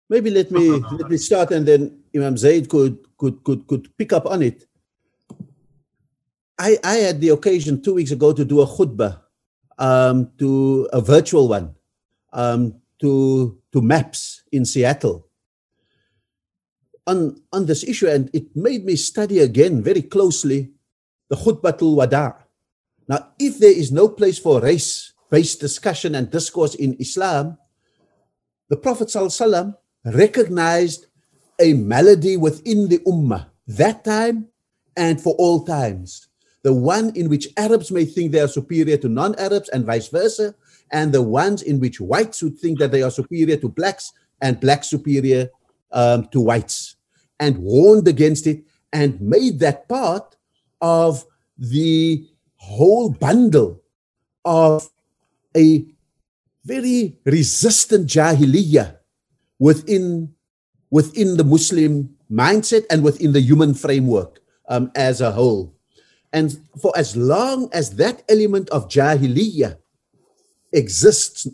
Maybe 0.09 0.29
let 0.29 0.51
me 0.51 0.69
let 0.99 1.09
me 1.09 1.17
start 1.17 1.51
and 1.51 1.65
then 1.65 2.03
imam 2.15 2.37
zaid 2.37 2.69
could 2.69 2.97
could 3.17 3.43
could 3.43 3.67
could 3.67 3.97
pick 3.97 4.13
up 4.13 4.25
on 4.25 4.41
it. 4.41 4.65
I, 6.59 6.77
I 6.83 6.95
had 6.95 7.21
the 7.21 7.29
occasion 7.29 7.81
two 7.81 7.93
weeks 7.93 8.11
ago 8.11 8.33
to 8.33 8.43
do 8.43 8.59
a 8.59 8.67
khutbah, 8.67 9.21
um, 9.77 10.29
to 10.39 10.89
a 10.91 10.99
virtual 10.99 11.47
one, 11.47 11.73
um, 12.33 12.78
to 13.01 13.57
to 13.71 13.81
MAPS 13.81 14.43
in 14.51 14.65
Seattle 14.65 15.29
on 17.09 17.41
on 17.51 17.65
this 17.65 17.83
issue, 17.83 18.07
and 18.07 18.29
it 18.33 18.55
made 18.55 18.85
me 18.85 18.95
study 18.95 19.39
again 19.39 19.81
very 19.81 20.01
closely 20.01 20.71
the 21.29 21.35
khutbatul 21.35 21.95
wada. 21.95 22.35
Now, 23.07 23.33
if 23.39 23.57
there 23.57 23.73
is 23.73 23.91
no 23.91 24.07
place 24.07 24.37
for 24.37 24.61
race-based 24.61 25.59
discussion 25.59 26.13
and 26.13 26.29
discourse 26.29 26.75
in 26.75 26.93
Islam, 26.99 27.57
the 28.69 28.77
Prophet 28.77 29.07
ﷺ 29.07 29.73
recognized 30.13 31.07
a 31.59 31.73
malady 31.73 32.37
within 32.37 32.87
the 32.87 32.99
ummah 32.99 33.49
that 33.65 34.05
time 34.05 34.47
and 34.95 35.19
for 35.19 35.33
all 35.41 35.65
times 35.65 36.29
the 36.61 36.73
one 36.73 37.09
in 37.15 37.29
which 37.29 37.49
Arabs 37.57 37.89
may 37.89 38.05
think 38.05 38.31
they 38.31 38.41
are 38.41 38.47
superior 38.47 38.97
to 38.97 39.09
non 39.09 39.33
Arabs 39.39 39.69
and 39.69 39.85
vice 39.85 40.09
versa, 40.09 40.53
and 40.91 41.13
the 41.13 41.21
ones 41.21 41.61
in 41.61 41.79
which 41.79 42.01
whites 42.01 42.41
would 42.43 42.57
think 42.57 42.79
that 42.79 42.91
they 42.91 43.01
are 43.01 43.11
superior 43.11 43.57
to 43.57 43.69
blacks 43.69 44.11
and 44.41 44.59
blacks 44.59 44.87
superior 44.87 45.49
um, 45.91 46.27
to 46.31 46.41
whites, 46.41 46.95
and 47.39 47.57
warned 47.57 48.07
against 48.07 48.47
it 48.47 48.63
and 48.91 49.19
made 49.21 49.59
that 49.59 49.87
part 49.87 50.35
of 50.81 51.25
the 51.57 52.25
whole 52.55 53.09
bundle 53.09 53.81
of 54.45 54.89
a 55.55 55.85
very 56.65 57.17
resistant 57.25 58.07
jahiliyyah 58.07 58.97
within 59.59 60.33
within 60.91 61.37
the 61.37 61.43
Muslim 61.43 62.09
mindset 62.31 62.85
and 62.89 63.03
within 63.03 63.31
the 63.33 63.41
human 63.41 63.73
framework 63.73 64.39
um, 64.69 64.91
as 64.95 65.21
a 65.21 65.31
whole. 65.31 65.75
And 66.33 66.57
for 66.81 66.93
as 66.97 67.15
long 67.17 67.69
as 67.73 67.95
that 67.97 68.23
element 68.29 68.69
of 68.69 68.87
jahiliyyah 68.89 69.77
exists, 70.71 71.47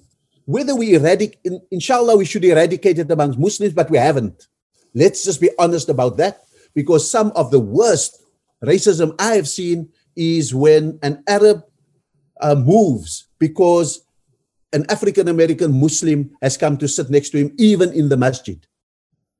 whether 0.46 0.76
we 0.76 0.96
eradicate, 0.96 1.40
inshallah, 1.72 2.18
we 2.18 2.26
should 2.26 2.46
eradicate 2.46 3.00
it 3.00 3.10
amongst 3.10 3.40
Muslims, 3.40 3.74
but 3.74 3.90
we 3.90 3.98
haven't. 3.98 4.48
Let's 4.94 5.24
just 5.24 5.42
be 5.42 5.50
honest 5.58 5.90
about 5.90 6.18
that, 6.18 6.44
because 6.74 7.10
some 7.10 7.32
of 7.36 7.52
the 7.52 7.60
worst 7.60 8.22
racism 8.64 9.16
I 9.20 9.36
have 9.36 9.48
seen 9.48 9.90
is 10.16 10.54
when 10.54 11.00
an 11.02 11.24
Arab 11.28 11.66
uh, 12.42 12.56
moves 12.56 13.28
because 13.40 14.02
an 14.74 14.86
African 14.90 15.28
American 15.28 15.80
Muslim 15.80 16.32
has 16.42 16.58
come 16.58 16.78
to 16.78 16.88
sit 16.88 17.10
next 17.10 17.30
to 17.32 17.38
him, 17.38 17.54
even 17.58 17.94
in 17.94 18.10
the 18.10 18.18
masjid. 18.18 18.66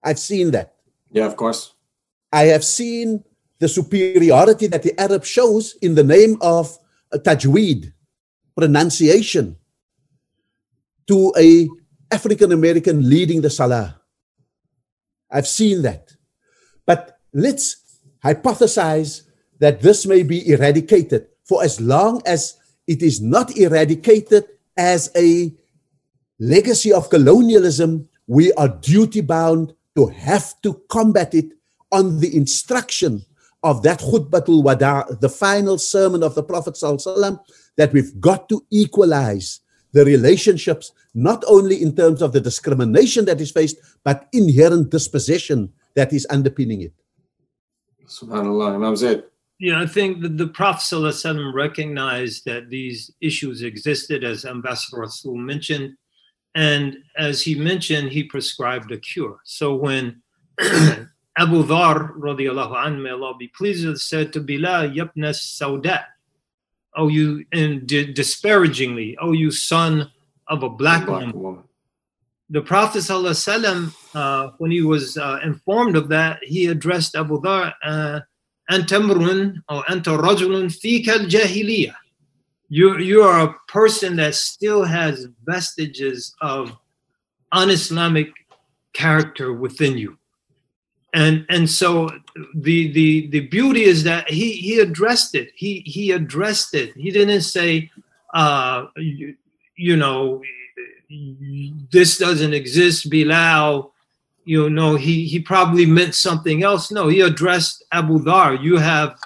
I've 0.04 0.20
seen 0.20 0.52
that. 0.52 0.76
Yeah, 1.12 1.26
of 1.26 1.36
course. 1.36 1.74
I 2.32 2.46
have 2.46 2.64
seen 2.64 3.24
the 3.60 3.68
superiority 3.68 4.68
that 4.68 4.84
the 4.84 5.00
Arab 5.00 5.24
shows 5.24 5.76
in 5.82 5.96
the 5.96 6.04
name 6.04 6.38
of 6.42 6.78
tajweed, 7.14 7.94
pronunciation, 8.58 9.58
to 11.08 11.34
a 11.38 11.70
African 12.12 12.52
American 12.52 13.10
leading 13.10 13.42
the 13.42 13.50
salah. 13.50 14.02
I've 15.32 15.48
seen 15.48 15.82
that. 15.82 16.14
But 16.86 17.20
let's 17.34 18.00
hypothesize 18.24 19.24
that 19.60 19.82
this 19.82 20.06
may 20.06 20.24
be 20.24 20.48
eradicated 20.50 21.28
for 21.44 21.64
as 21.64 21.80
long 21.80 22.22
as 22.26 22.58
it 22.88 23.02
is 23.02 23.22
not 23.22 23.58
eradicated 23.58 24.46
as 24.78 25.12
a 25.16 25.54
legacy 26.40 26.92
of 26.92 27.10
colonialism, 27.10 28.10
we 28.28 28.52
are 28.54 28.68
duty 28.68 29.22
bound 29.22 29.74
to 29.96 30.08
have 30.08 30.60
to 30.62 30.82
combat 30.90 31.34
it 31.34 31.54
on 31.92 32.20
the 32.20 32.36
instruction 32.36 33.24
of 33.64 33.82
that 33.84 34.00
khutbatul 34.00 34.64
wada, 34.64 35.06
the 35.22 35.30
final 35.30 35.78
sermon 35.78 36.22
of 36.24 36.36
the 36.36 36.44
Prophet 36.44 36.78
that 37.78 37.94
we've 37.94 38.20
got 38.20 38.50
to 38.50 38.64
equalize 38.70 39.62
the 39.96 40.04
relationships, 40.04 40.92
not 41.14 41.42
only 41.48 41.82
in 41.82 41.96
terms 41.96 42.22
of 42.22 42.34
the 42.34 42.42
discrimination 42.42 43.24
that 43.26 43.40
is 43.40 43.50
faced, 43.50 43.78
but 44.04 44.28
inherent 44.34 44.90
disposition 44.90 45.72
that 45.96 46.12
is 46.12 46.28
underpinning 46.30 46.82
it. 46.82 46.94
Subhanallah, 48.06 48.76
Imam 48.76 48.96
Zaid. 48.98 49.24
Yeah, 49.58 49.82
I 49.82 49.88
think 49.88 50.22
that 50.22 50.38
the 50.38 50.48
Prophet 50.48 50.82
ﷺ 50.82 51.54
recognized 51.54 52.44
that 52.44 52.70
these 52.70 53.10
issues 53.22 53.62
existed, 53.62 54.26
as 54.26 54.44
Ambassador 54.44 54.98
Rasool 54.98 55.38
mentioned. 55.38 55.96
And 56.56 56.98
as 57.18 57.42
he 57.42 57.56
mentioned, 57.56 58.10
he 58.12 58.24
prescribed 58.24 58.92
a 58.92 58.98
cure. 58.98 59.38
So 59.46 59.76
when 59.76 60.22
Abu 60.60 61.64
Dhar 61.64 62.18
radiallahu 62.18 62.76
anhu, 62.76 63.04
may 63.04 63.12
Allah 63.12 63.34
be 63.40 63.48
pleased 63.48 63.88
with, 63.88 64.02
said 64.02 64.34
to 64.34 64.42
Bilal, 64.42 64.90
Yabna 64.90 65.32
Sauda, 65.32 66.04
oh 66.96 67.08
you, 67.08 67.46
and 67.52 67.88
disparagingly, 67.88 69.18
oh 69.22 69.32
you 69.32 69.52
son 69.52 70.12
of 70.48 70.64
a 70.64 70.70
black, 70.70 71.06
black 71.06 71.22
woman. 71.22 71.40
woman. 71.40 71.64
The 72.50 72.62
Prophet 72.62 73.00
ﷺ, 73.00 73.92
uh, 74.14 74.52
when 74.60 74.70
he 74.70 74.84
was 74.84 75.18
uh, 75.18 75.40
informed 75.44 75.96
of 75.96 76.10
that, 76.10 76.44
he 76.44 76.68
addressed 76.68 77.16
Abu 77.16 77.42
Dhar, 77.42 77.74
uh, 77.84 78.20
Antamrun 78.70 79.64
or 79.68 79.84
Anta 79.84 80.20
Rajulun 80.20 80.72
fika 80.72 81.14
al 81.14 81.96
You, 82.70 82.98
you 83.00 83.24
are 83.24 83.48
a 83.48 83.56
person 83.68 84.16
that 84.18 84.36
still 84.36 84.84
has 84.84 85.28
vestiges 85.44 86.36
of 86.42 86.78
un-Islamic 87.52 88.32
character 88.94 89.52
within 89.54 89.98
you 89.98 90.18
and 91.16 91.46
and 91.48 91.68
so 91.70 92.10
the 92.54 92.92
the 92.92 93.28
the 93.28 93.40
beauty 93.48 93.84
is 93.84 94.04
that 94.04 94.30
he 94.30 94.52
he 94.52 94.80
addressed 94.80 95.34
it. 95.34 95.50
He 95.56 95.80
he 95.86 96.12
addressed 96.12 96.76
it. 96.76 96.94
He 96.96 97.10
didn't 97.10 97.42
say 97.42 97.90
uh 98.34 98.88
you, 98.98 99.36
you 99.78 99.96
know 99.96 100.42
this 101.92 102.18
doesn't 102.18 102.54
exist 102.54 103.10
bilal 103.10 103.94
you 104.44 104.70
know 104.70 104.96
he 104.96 105.26
he 105.26 105.40
probably 105.40 105.86
meant 105.86 106.16
something 106.16 106.64
else. 106.64 106.92
No 106.92 107.08
he 107.08 107.22
addressed 107.22 107.86
abu 107.94 108.20
dhar. 108.20 108.62
You 108.62 108.76
have 108.78 109.18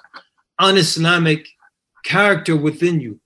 un-islamic 0.60 1.48
character 2.03 2.56
within 2.56 2.99
you. 2.99 3.20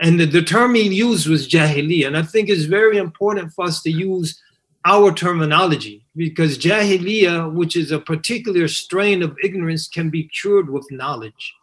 And 0.00 0.18
the, 0.18 0.26
the 0.26 0.42
term 0.42 0.74
he 0.74 0.82
used 0.82 1.28
was 1.28 1.48
jahili. 1.48 2.04
and 2.06 2.16
i 2.16 2.22
think 2.22 2.48
it's 2.48 2.64
very 2.64 2.98
important 2.98 3.52
for 3.52 3.64
us 3.64 3.80
to 3.82 3.90
use 3.90 4.40
our 4.84 5.12
terminology 5.12 6.04
because 6.18 6.58
jahiliyyah, 6.58 7.52
which 7.52 7.76
is 7.76 7.92
a 7.92 8.00
particular 8.00 8.66
strain 8.66 9.22
of 9.22 9.36
ignorance, 9.42 9.86
can 9.86 10.10
be 10.10 10.24
cured 10.24 10.68
with 10.68 10.90
knowledge. 10.90 11.54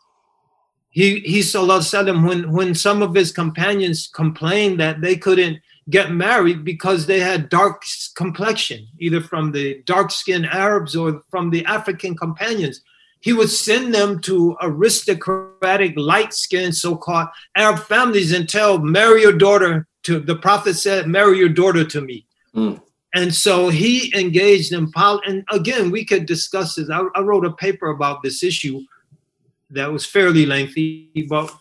He, 0.90 1.20
he 1.20 1.42
sallallahu 1.42 2.26
when, 2.26 2.52
when 2.54 2.74
some 2.74 3.02
of 3.02 3.14
his 3.14 3.34
companions 3.34 4.08
complained 4.08 4.80
that 4.80 5.02
they 5.02 5.18
couldn't 5.18 5.60
get 5.90 6.12
married 6.12 6.64
because 6.64 7.06
they 7.06 7.20
had 7.20 7.50
dark 7.50 7.84
complexion, 8.16 8.88
either 8.98 9.20
from 9.20 9.52
the 9.52 9.84
dark 9.86 10.10
skinned 10.10 10.46
Arabs 10.46 10.96
or 10.96 11.22
from 11.30 11.50
the 11.50 11.66
African 11.66 12.16
companions. 12.16 12.82
He 13.20 13.34
would 13.34 13.50
send 13.50 13.94
them 13.94 14.22
to 14.22 14.56
aristocratic, 14.62 15.98
light 15.98 16.34
skinned, 16.34 16.76
so 16.76 16.96
called 16.96 17.28
Arab 17.58 17.80
families 17.80 18.32
and 18.32 18.48
tell, 18.48 18.78
marry 18.78 19.22
your 19.22 19.38
daughter 19.38 19.88
to, 20.04 20.20
the 20.20 20.38
Prophet 20.38 20.76
said, 20.76 21.08
marry 21.08 21.38
your 21.38 21.50
daughter 21.50 21.84
to 21.84 22.02
me. 22.02 22.26
Mm. 22.56 22.80
And 23.16 23.34
so 23.34 23.70
he 23.70 24.14
engaged 24.14 24.74
in 24.74 24.92
pol. 24.92 25.22
And 25.26 25.46
again, 25.50 25.90
we 25.90 26.04
could 26.04 26.26
discuss 26.26 26.76
this. 26.76 26.90
I, 26.90 27.02
I 27.16 27.22
wrote 27.22 27.46
a 27.46 27.54
paper 27.54 27.88
about 27.88 28.22
this 28.22 28.44
issue 28.44 28.82
that 29.70 29.92
was 29.92 30.06
fairly 30.06 30.46
lengthy, 30.46 31.26
but 31.30 31.52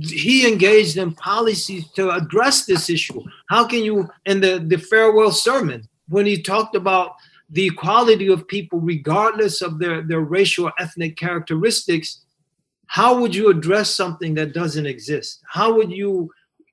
he 0.00 0.46
engaged 0.46 0.96
in 0.96 1.14
policies 1.14 1.88
to 1.92 2.10
address 2.10 2.66
this 2.66 2.90
issue. 2.90 3.22
How 3.48 3.66
can 3.66 3.84
you, 3.84 4.08
in 4.26 4.40
the, 4.40 4.58
the 4.58 4.76
farewell 4.76 5.30
sermon, 5.30 5.88
when 6.08 6.26
he 6.26 6.42
talked 6.42 6.74
about 6.74 7.14
the 7.48 7.66
equality 7.66 8.28
of 8.28 8.48
people, 8.48 8.80
regardless 8.80 9.62
of 9.62 9.78
their, 9.78 10.02
their 10.02 10.20
racial 10.20 10.66
or 10.66 10.72
ethnic 10.80 11.16
characteristics, 11.16 12.22
how 12.86 13.20
would 13.20 13.34
you 13.34 13.50
address 13.50 13.94
something 13.94 14.34
that 14.34 14.52
doesn't 14.52 14.86
exist? 14.86 15.40
How 15.48 15.74
would 15.74 15.92
you 15.92 16.30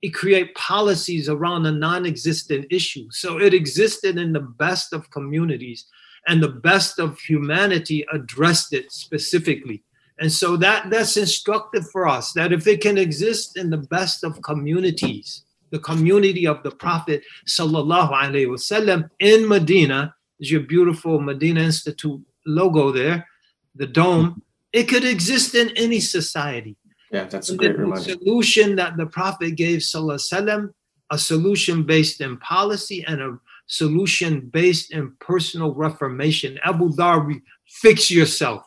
create 0.08 0.56
policies 0.56 1.28
around 1.28 1.66
a 1.66 1.72
non-existent 1.72 2.68
issue. 2.70 3.08
So 3.12 3.40
it 3.40 3.54
existed 3.54 4.18
in 4.18 4.32
the 4.32 4.40
best 4.40 4.94
of 4.94 5.10
communities 5.12 5.86
and 6.28 6.42
the 6.42 6.50
best 6.50 7.00
of 7.00 7.20
humanity 7.20 8.06
addressed 8.14 8.74
it 8.74 8.92
specifically. 8.92 9.84
And 10.20 10.32
so 10.32 10.58
that 10.58 10.90
that's 10.90 11.18
instructive 11.18 11.90
for 11.92 12.08
us 12.08 12.34
that 12.34 12.54
if 12.54 12.68
it 12.68 12.82
can 12.82 12.98
exist 12.98 13.58
in 13.58 13.70
the 13.70 13.78
best 13.78 14.24
of 14.24 14.42
communities, 14.42 15.44
the 15.72 15.80
community 15.80 16.46
of 16.48 16.62
the 16.64 16.72
Prophet 16.72 17.24
sallallahu 17.48 18.12
alaihi 18.12 18.48
wasallam 18.48 19.10
in 19.20 19.48
Medina, 19.48 20.14
is 20.40 20.52
your 20.52 20.62
beautiful 20.62 21.20
Medina 21.20 21.62
Institute 21.62 22.22
logo 22.46 22.92
there, 22.92 23.28
the 23.76 23.88
dome. 23.88 24.42
It 24.72 24.84
could 24.84 25.04
exist 25.04 25.56
in 25.56 25.70
any 25.76 26.00
society. 26.00 26.76
Yeah, 27.12 27.26
that's 27.26 27.50
a 27.50 27.56
great 27.56 27.76
the 27.76 27.84
reminder. 27.84 28.12
solution 28.12 28.76
that 28.76 28.98
the 28.98 29.08
Prophet 29.08 29.56
gave, 29.56 29.80
sallallahu 29.80 30.16
alaihi 30.16 30.34
wasallam, 30.34 30.74
a 31.12 31.18
solution 31.18 31.84
based 31.84 32.22
in 32.22 32.38
policy 32.38 33.04
and 33.08 33.22
a 33.22 33.40
solution 33.66 34.42
based 34.42 34.92
in 34.92 35.14
personal 35.20 35.74
reformation. 35.74 36.60
Abu 36.64 36.90
Dhar, 36.90 37.42
fix 37.68 38.12
yourself. 38.12 38.64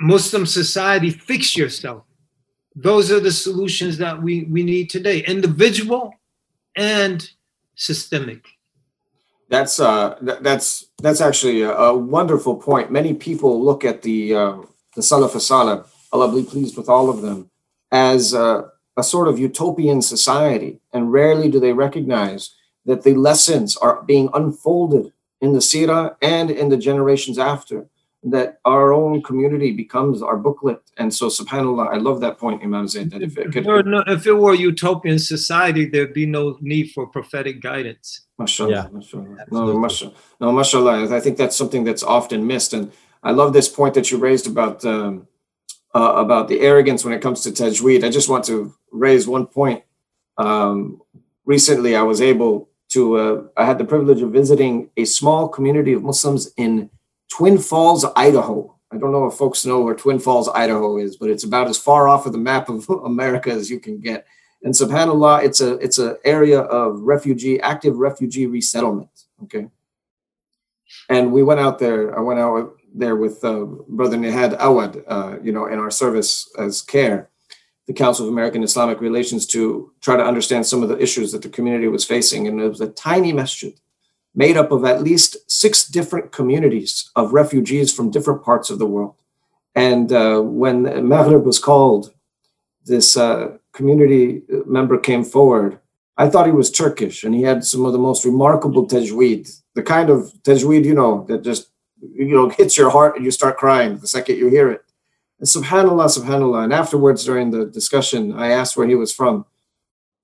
Muslim 0.00 0.44
society, 0.46 1.10
fix 1.10 1.56
yourself. 1.56 2.02
Those 2.74 3.12
are 3.12 3.20
the 3.20 3.32
solutions 3.32 3.98
that 3.98 4.20
we, 4.20 4.44
we 4.44 4.62
need 4.62 4.90
today, 4.90 5.20
individual 5.24 6.14
and 6.76 7.28
systemic. 7.74 8.44
That's 9.48 9.78
uh, 9.78 10.14
th- 10.24 10.38
that's 10.40 10.86
that's 11.02 11.20
actually 11.20 11.60
a, 11.60 11.72
a 11.72 11.94
wonderful 11.94 12.56
point. 12.56 12.90
Many 12.90 13.12
people 13.12 13.62
look 13.62 13.84
at 13.84 14.00
the 14.00 14.34
uh, 14.34 14.56
the 14.96 15.02
Salaf 15.02 15.34
Allah 16.12 16.32
be 16.34 16.42
pleased 16.44 16.76
with 16.76 16.88
all 16.88 17.08
of 17.10 17.22
them, 17.22 17.50
as 17.90 18.34
uh, 18.34 18.62
a 18.96 19.02
sort 19.02 19.28
of 19.28 19.38
utopian 19.38 20.02
society, 20.02 20.80
and 20.92 21.12
rarely 21.12 21.50
do 21.50 21.58
they 21.60 21.72
recognize 21.72 22.54
that 22.84 23.02
the 23.02 23.14
lessons 23.14 23.76
are 23.76 24.02
being 24.02 24.28
unfolded 24.34 25.12
in 25.40 25.52
the 25.52 25.60
Sirah 25.60 26.16
and 26.20 26.50
in 26.50 26.68
the 26.68 26.76
generations 26.76 27.38
after. 27.38 27.86
That 28.24 28.60
our 28.64 28.92
own 28.92 29.20
community 29.20 29.72
becomes 29.72 30.22
our 30.22 30.36
booklet, 30.36 30.80
and 30.96 31.12
so 31.12 31.26
Subhanallah, 31.26 31.88
I 31.92 31.96
love 31.96 32.20
that 32.20 32.38
point, 32.38 32.62
Imam 32.62 32.86
Zaid. 32.86 33.10
That 33.10 33.20
if 33.20 33.36
it 33.36 33.46
If, 33.48 33.52
could, 33.52 33.64
there 33.64 33.74
were 33.74 33.82
no- 33.82 34.04
if 34.06 34.24
it 34.28 34.34
were 34.34 34.52
a 34.52 34.56
utopian 34.56 35.18
society, 35.18 35.86
there'd 35.86 36.14
be 36.14 36.26
no 36.26 36.56
need 36.60 36.92
for 36.92 37.04
prophetic 37.08 37.60
guidance. 37.60 38.20
Yeah, 38.38 38.42
Mashallah, 38.44 38.90
mashallah. 38.92 39.24
No, 39.24 39.36
absolutely. 39.40 39.80
mashallah. 39.80 40.14
No, 40.40 40.52
mashallah. 40.52 41.16
I 41.16 41.20
think 41.20 41.36
that's 41.36 41.56
something 41.56 41.82
that's 41.82 42.04
often 42.04 42.46
missed. 42.46 42.72
And 42.74 42.92
I 43.24 43.32
love 43.32 43.52
this 43.52 43.68
point 43.68 43.94
that 43.94 44.12
you 44.12 44.18
raised 44.18 44.46
about 44.46 44.84
um, 44.84 45.26
uh, 45.94 46.14
about 46.16 46.48
the 46.48 46.60
arrogance 46.60 47.04
when 47.04 47.14
it 47.14 47.20
comes 47.20 47.42
to 47.42 47.50
tajweed. 47.50 48.04
I 48.04 48.10
just 48.10 48.28
want 48.28 48.44
to 48.46 48.74
raise 48.90 49.28
one 49.28 49.46
point. 49.46 49.84
Um, 50.38 51.00
recently, 51.44 51.96
I 51.96 52.02
was 52.02 52.20
able 52.20 52.68
to, 52.90 53.16
uh, 53.16 53.42
I 53.56 53.64
had 53.64 53.78
the 53.78 53.84
privilege 53.84 54.22
of 54.22 54.30
visiting 54.30 54.90
a 54.96 55.04
small 55.04 55.48
community 55.48 55.92
of 55.92 56.02
Muslims 56.02 56.52
in 56.56 56.90
Twin 57.28 57.58
Falls, 57.58 58.04
Idaho. 58.16 58.74
I 58.90 58.98
don't 58.98 59.12
know 59.12 59.26
if 59.26 59.34
folks 59.34 59.64
know 59.64 59.80
where 59.80 59.94
Twin 59.94 60.18
Falls, 60.18 60.48
Idaho 60.48 60.98
is, 60.98 61.16
but 61.16 61.30
it's 61.30 61.44
about 61.44 61.68
as 61.68 61.78
far 61.78 62.08
off 62.08 62.26
of 62.26 62.32
the 62.32 62.38
map 62.38 62.68
of 62.68 62.88
America 63.04 63.50
as 63.50 63.70
you 63.70 63.80
can 63.80 64.00
get. 64.00 64.26
And 64.62 64.74
subhanallah, 64.74 65.42
it's 65.42 65.60
a 65.60 65.72
it's 65.78 65.98
an 65.98 66.16
area 66.24 66.60
of 66.60 67.00
refugee, 67.00 67.60
active 67.60 67.96
refugee 67.96 68.46
resettlement. 68.46 69.10
Okay. 69.44 69.68
And 71.08 71.32
we 71.32 71.42
went 71.42 71.58
out 71.58 71.80
there. 71.80 72.16
I 72.16 72.20
went 72.20 72.38
out 72.38 72.76
there 72.94 73.16
with 73.16 73.44
uh, 73.44 73.64
Brother 73.88 74.16
Nihad 74.16 74.56
Awad, 74.58 75.02
uh, 75.06 75.36
you 75.42 75.52
know, 75.52 75.66
in 75.66 75.78
our 75.78 75.90
service 75.90 76.50
as 76.58 76.82
CARE, 76.82 77.28
the 77.86 77.92
Council 77.92 78.26
of 78.26 78.32
American 78.32 78.62
Islamic 78.62 79.00
Relations, 79.00 79.46
to 79.48 79.92
try 80.00 80.16
to 80.16 80.24
understand 80.24 80.66
some 80.66 80.82
of 80.82 80.88
the 80.88 80.98
issues 80.98 81.32
that 81.32 81.42
the 81.42 81.48
community 81.48 81.88
was 81.88 82.04
facing. 82.04 82.46
And 82.46 82.60
it 82.60 82.68
was 82.68 82.80
a 82.80 82.88
tiny 82.88 83.32
masjid 83.32 83.78
made 84.34 84.56
up 84.56 84.70
of 84.70 84.84
at 84.84 85.02
least 85.02 85.36
six 85.50 85.86
different 85.86 86.32
communities 86.32 87.10
of 87.16 87.32
refugees 87.32 87.92
from 87.92 88.10
different 88.10 88.42
parts 88.42 88.70
of 88.70 88.78
the 88.78 88.86
world. 88.86 89.14
And 89.74 90.12
uh, 90.12 90.40
when 90.40 90.82
Maghrib 91.08 91.44
was 91.44 91.58
called, 91.58 92.12
this 92.84 93.16
uh, 93.16 93.58
community 93.72 94.42
member 94.66 94.98
came 94.98 95.24
forward. 95.24 95.78
I 96.16 96.28
thought 96.28 96.46
he 96.46 96.52
was 96.52 96.70
Turkish, 96.70 97.24
and 97.24 97.34
he 97.34 97.42
had 97.42 97.64
some 97.64 97.84
of 97.86 97.92
the 97.92 97.98
most 97.98 98.24
remarkable 98.24 98.86
tajweed, 98.86 99.50
the 99.74 99.82
kind 99.82 100.10
of 100.10 100.32
tajweed, 100.42 100.84
you 100.84 100.94
know, 100.94 101.24
that 101.28 101.42
just 101.42 101.71
you 102.02 102.34
know 102.34 102.48
hits 102.58 102.76
your 102.76 102.90
heart 102.90 103.16
and 103.16 103.24
you 103.24 103.30
start 103.30 103.56
crying 103.56 103.98
the 103.98 104.06
second 104.06 104.36
you 104.36 104.48
hear 104.48 104.70
it. 104.70 104.84
And 105.38 105.48
subhanallah, 105.48 106.06
subhanallah. 106.06 106.64
And 106.64 106.72
afterwards, 106.72 107.24
during 107.24 107.50
the 107.50 107.66
discussion, 107.66 108.32
I 108.32 108.50
asked 108.50 108.76
where 108.76 108.86
he 108.86 108.94
was 108.94 109.12
from. 109.12 109.44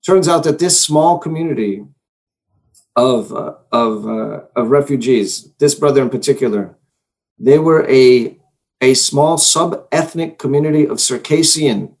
Turns 0.05 0.29
out 0.29 0.45
that 0.45 0.59
this 0.59 0.81
small 0.81 1.19
community 1.19 1.85
of 2.95 3.33
uh, 3.33 3.55
of 3.71 4.07
uh, 4.07 4.41
of 4.55 4.69
refugees, 4.69 5.51
this 5.59 5.75
brother 5.75 6.01
in 6.01 6.09
particular, 6.09 6.77
they 7.37 7.59
were 7.59 7.87
a 7.89 8.37
a 8.81 8.93
small 8.93 9.37
sub-ethnic 9.37 10.37
community 10.37 10.87
of 10.87 11.01
Circassian 11.01 11.95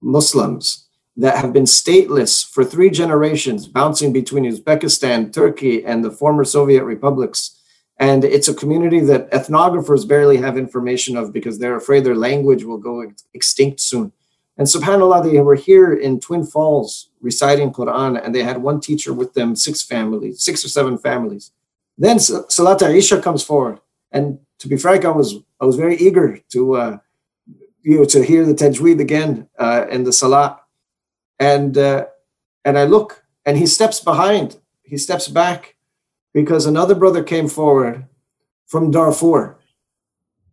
Muslims 0.00 0.88
that 1.16 1.36
have 1.36 1.52
been 1.52 1.64
stateless 1.64 2.48
for 2.48 2.64
three 2.64 2.88
generations, 2.88 3.66
bouncing 3.66 4.12
between 4.12 4.44
Uzbekistan, 4.44 5.32
Turkey, 5.32 5.84
and 5.84 6.04
the 6.04 6.10
former 6.10 6.44
Soviet 6.44 6.84
republics. 6.84 7.57
And 7.98 8.24
it's 8.24 8.48
a 8.48 8.54
community 8.54 9.00
that 9.00 9.30
ethnographers 9.32 10.06
barely 10.06 10.36
have 10.36 10.56
information 10.56 11.16
of 11.16 11.32
because 11.32 11.58
they're 11.58 11.76
afraid 11.76 12.04
their 12.04 12.14
language 12.14 12.62
will 12.62 12.78
go 12.78 13.00
ex- 13.00 13.24
extinct 13.34 13.80
soon. 13.80 14.12
And 14.56 14.66
subhanAllah, 14.66 15.24
they 15.24 15.40
were 15.40 15.54
here 15.54 15.92
in 15.92 16.20
Twin 16.20 16.44
Falls 16.44 17.10
reciting 17.20 17.72
Quran, 17.72 18.24
and 18.24 18.34
they 18.34 18.42
had 18.42 18.58
one 18.58 18.80
teacher 18.80 19.12
with 19.12 19.34
them, 19.34 19.56
six 19.56 19.82
families, 19.82 20.42
six 20.42 20.64
or 20.64 20.68
seven 20.68 20.98
families. 20.98 21.52
Then 21.96 22.18
Salat 22.18 22.82
Isha 22.82 23.20
comes 23.20 23.42
forward. 23.42 23.80
And 24.12 24.38
to 24.60 24.68
be 24.68 24.76
frank, 24.76 25.04
I 25.04 25.10
was 25.10 25.36
I 25.60 25.64
was 25.64 25.76
very 25.76 25.96
eager 25.96 26.38
to 26.50 26.74
uh, 26.74 26.98
you 27.82 27.98
know 27.98 28.04
to 28.04 28.22
hear 28.22 28.44
the 28.44 28.54
tajweed 28.54 29.00
again 29.00 29.48
uh, 29.58 29.86
in 29.90 30.04
the 30.04 30.12
salat 30.12 30.58
and 31.38 31.76
uh, 31.76 32.06
and 32.64 32.78
I 32.78 32.84
look 32.84 33.24
and 33.46 33.56
he 33.56 33.66
steps 33.66 34.00
behind 34.00 34.58
he 34.82 34.96
steps 34.96 35.28
back 35.28 35.76
because 36.32 36.66
another 36.66 36.94
brother 36.94 37.22
came 37.22 37.48
forward 37.48 38.06
from 38.66 38.90
Darfur 38.90 39.58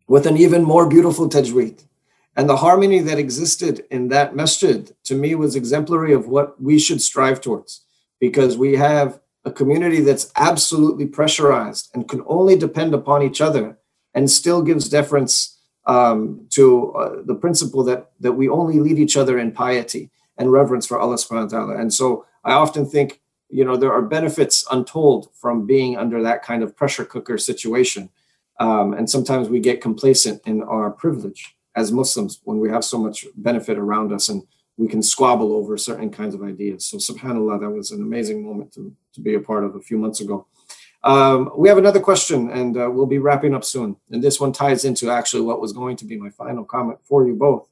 with 0.07 0.25
an 0.25 0.37
even 0.37 0.63
more 0.63 0.87
beautiful 0.87 1.29
tajweed 1.29 1.83
and 2.35 2.49
the 2.49 2.57
harmony 2.57 2.99
that 2.99 3.17
existed 3.17 3.85
in 3.89 4.09
that 4.09 4.35
masjid 4.35 4.93
to 5.03 5.15
me 5.15 5.35
was 5.35 5.55
exemplary 5.55 6.13
of 6.13 6.27
what 6.27 6.61
we 6.61 6.77
should 6.77 7.01
strive 7.01 7.41
towards 7.41 7.81
because 8.19 8.57
we 8.57 8.75
have 8.75 9.19
a 9.45 9.51
community 9.51 10.01
that's 10.01 10.31
absolutely 10.35 11.05
pressurized 11.05 11.89
and 11.93 12.09
can 12.09 12.23
only 12.25 12.55
depend 12.55 12.93
upon 12.93 13.21
each 13.21 13.41
other 13.41 13.77
and 14.13 14.29
still 14.29 14.61
gives 14.61 14.89
deference 14.89 15.59
um, 15.85 16.47
to 16.49 16.93
uh, 16.93 17.21
the 17.25 17.35
principle 17.35 17.83
that 17.83 18.09
that 18.19 18.33
we 18.33 18.49
only 18.49 18.79
lead 18.79 18.97
each 18.97 19.17
other 19.17 19.37
in 19.37 19.51
piety 19.51 20.09
and 20.37 20.51
reverence 20.51 20.87
for 20.87 20.99
Allah 20.99 21.15
subhanahu 21.15 21.51
wa 21.51 21.59
ta'ala. 21.59 21.77
And 21.77 21.93
so 21.93 22.25
I 22.43 22.53
often 22.53 22.85
think, 22.85 23.21
you 23.49 23.63
know, 23.63 23.77
there 23.77 23.93
are 23.93 24.01
benefits 24.01 24.65
untold 24.71 25.29
from 25.33 25.65
being 25.65 25.97
under 25.97 26.21
that 26.23 26.43
kind 26.43 26.63
of 26.63 26.75
pressure 26.75 27.05
cooker 27.05 27.37
situation. 27.37 28.09
Um, 28.59 28.93
and 28.93 29.09
sometimes 29.09 29.49
we 29.49 29.59
get 29.59 29.81
complacent 29.81 30.41
in 30.45 30.63
our 30.63 30.91
privilege 30.91 31.55
as 31.75 31.91
Muslims 31.91 32.39
when 32.43 32.59
we 32.59 32.69
have 32.69 32.83
so 32.83 32.97
much 32.97 33.25
benefit 33.35 33.77
around 33.77 34.13
us 34.13 34.29
and 34.29 34.43
we 34.77 34.87
can 34.87 35.03
squabble 35.03 35.53
over 35.53 35.77
certain 35.77 36.09
kinds 36.09 36.33
of 36.35 36.43
ideas. 36.43 36.85
So 36.85 36.97
subhanAllah, 36.97 37.61
that 37.61 37.69
was 37.69 37.91
an 37.91 38.01
amazing 38.01 38.45
moment 38.45 38.73
to, 38.73 38.93
to 39.13 39.21
be 39.21 39.35
a 39.35 39.39
part 39.39 39.63
of 39.63 39.75
a 39.75 39.81
few 39.81 39.97
months 39.97 40.19
ago. 40.21 40.47
Um, 41.03 41.51
we 41.55 41.69
have 41.69 41.77
another 41.77 41.99
question 41.99 42.49
and 42.49 42.75
uh, 42.77 42.89
we'll 42.91 43.05
be 43.05 43.19
wrapping 43.19 43.53
up 43.53 43.63
soon. 43.63 43.95
And 44.09 44.23
this 44.23 44.39
one 44.39 44.51
ties 44.51 44.85
into 44.85 45.09
actually 45.11 45.43
what 45.43 45.61
was 45.61 45.71
going 45.71 45.97
to 45.97 46.05
be 46.05 46.17
my 46.17 46.29
final 46.29 46.65
comment 46.65 46.99
for 47.03 47.27
you 47.27 47.35
both, 47.35 47.69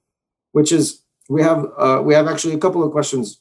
which 0.52 0.72
is 0.72 1.02
we 1.30 1.42
have 1.42 1.66
uh, 1.78 2.02
we 2.04 2.14
have 2.14 2.28
actually 2.28 2.54
a 2.54 2.60
couple 2.60 2.84
of 2.84 2.92
questions 2.92 3.40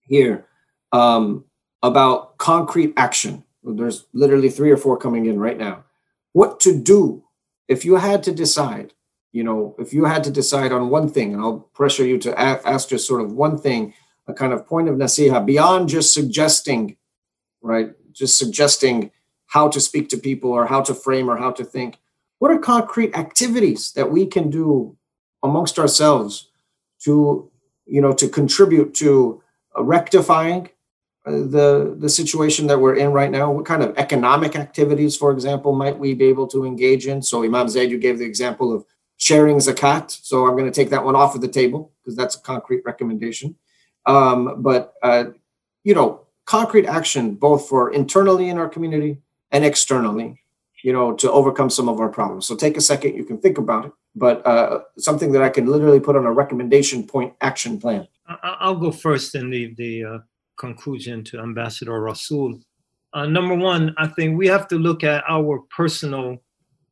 here 0.00 0.46
um, 0.92 1.44
about 1.84 2.38
concrete 2.38 2.94
action. 2.96 3.44
There's 3.62 4.06
literally 4.14 4.48
three 4.48 4.70
or 4.70 4.78
four 4.78 4.96
coming 4.96 5.26
in 5.26 5.38
right 5.38 5.58
now. 5.58 5.84
What 6.32 6.58
to 6.60 6.76
do 6.76 7.22
if 7.68 7.84
you 7.84 7.96
had 7.96 8.22
to 8.24 8.32
decide? 8.32 8.94
You 9.32 9.44
know, 9.44 9.76
if 9.78 9.92
you 9.92 10.06
had 10.06 10.24
to 10.24 10.30
decide 10.30 10.72
on 10.72 10.88
one 10.88 11.10
thing, 11.10 11.34
and 11.34 11.42
I'll 11.42 11.68
pressure 11.74 12.06
you 12.06 12.18
to 12.20 12.40
ask 12.40 12.88
just 12.88 13.06
sort 13.06 13.20
of 13.20 13.32
one 13.32 13.58
thing, 13.58 13.92
a 14.26 14.32
kind 14.32 14.54
of 14.54 14.66
point 14.66 14.88
of 14.88 14.96
nasiha 14.96 15.44
beyond 15.44 15.90
just 15.90 16.14
suggesting, 16.14 16.96
right? 17.60 17.90
Just 18.12 18.38
suggesting 18.38 19.10
how 19.46 19.68
to 19.68 19.78
speak 19.78 20.08
to 20.08 20.16
people 20.16 20.52
or 20.52 20.66
how 20.66 20.80
to 20.80 20.94
frame 20.94 21.28
or 21.28 21.36
how 21.36 21.50
to 21.50 21.64
think. 21.64 21.98
What 22.38 22.50
are 22.50 22.58
concrete 22.58 23.14
activities 23.14 23.92
that 23.92 24.10
we 24.10 24.24
can 24.26 24.48
do 24.48 24.96
amongst 25.42 25.78
ourselves 25.78 26.48
to 27.00 27.50
you 27.84 28.00
know 28.00 28.14
to 28.14 28.28
contribute 28.28 28.94
to 28.94 29.42
rectifying 29.76 30.70
the 31.24 31.96
the 31.98 32.08
situation 32.08 32.66
that 32.66 32.78
we're 32.78 32.96
in 32.96 33.10
right 33.12 33.30
now 33.30 33.50
what 33.50 33.64
kind 33.64 33.82
of 33.82 33.96
economic 33.96 34.56
activities 34.56 35.16
for 35.16 35.32
example 35.32 35.72
might 35.72 35.98
we 35.98 36.12
be 36.12 36.26
able 36.26 36.46
to 36.46 36.64
engage 36.64 37.06
in 37.06 37.22
so 37.22 37.42
imam 37.44 37.68
zaid 37.68 37.90
you 37.90 37.98
gave 37.98 38.18
the 38.18 38.24
example 38.24 38.74
of 38.74 38.84
sharing 39.16 39.56
zakat 39.56 40.10
so 40.10 40.46
i'm 40.46 40.52
going 40.52 40.70
to 40.70 40.70
take 40.70 40.90
that 40.90 41.04
one 41.04 41.16
off 41.16 41.34
of 41.34 41.40
the 41.40 41.48
table 41.48 41.92
because 42.02 42.14
that's 42.14 42.36
a 42.36 42.40
concrete 42.40 42.82
recommendation 42.84 43.56
um, 44.06 44.62
but 44.62 44.94
uh, 45.02 45.24
you 45.82 45.94
know 45.94 46.26
concrete 46.44 46.86
action 46.86 47.34
both 47.34 47.66
for 47.68 47.90
internally 47.92 48.50
in 48.50 48.58
our 48.58 48.68
community 48.68 49.18
and 49.50 49.64
externally 49.64 50.38
you 50.84 50.92
know, 50.92 51.14
to 51.14 51.32
overcome 51.32 51.70
some 51.70 51.88
of 51.88 51.98
our 51.98 52.10
problems. 52.10 52.44
So 52.46 52.54
take 52.54 52.76
a 52.76 52.80
second, 52.80 53.16
you 53.16 53.24
can 53.24 53.38
think 53.38 53.56
about 53.56 53.86
it, 53.86 53.92
but 54.14 54.46
uh, 54.46 54.80
something 54.98 55.32
that 55.32 55.42
I 55.42 55.48
can 55.48 55.66
literally 55.66 55.98
put 55.98 56.14
on 56.14 56.26
a 56.26 56.30
recommendation 56.30 57.06
point 57.06 57.32
action 57.40 57.80
plan. 57.80 58.06
I'll 58.42 58.76
go 58.76 58.92
first 58.92 59.34
and 59.34 59.50
leave 59.50 59.76
the 59.76 60.04
uh, 60.04 60.18
conclusion 60.56 61.24
to 61.24 61.40
Ambassador 61.40 62.00
Rasool. 62.00 62.62
Uh, 63.12 63.26
number 63.26 63.54
one, 63.54 63.94
I 63.96 64.08
think 64.08 64.36
we 64.36 64.48
have 64.48 64.66
to 64.68 64.76
look 64.76 65.04
at 65.04 65.22
our 65.28 65.60
personal 65.76 66.38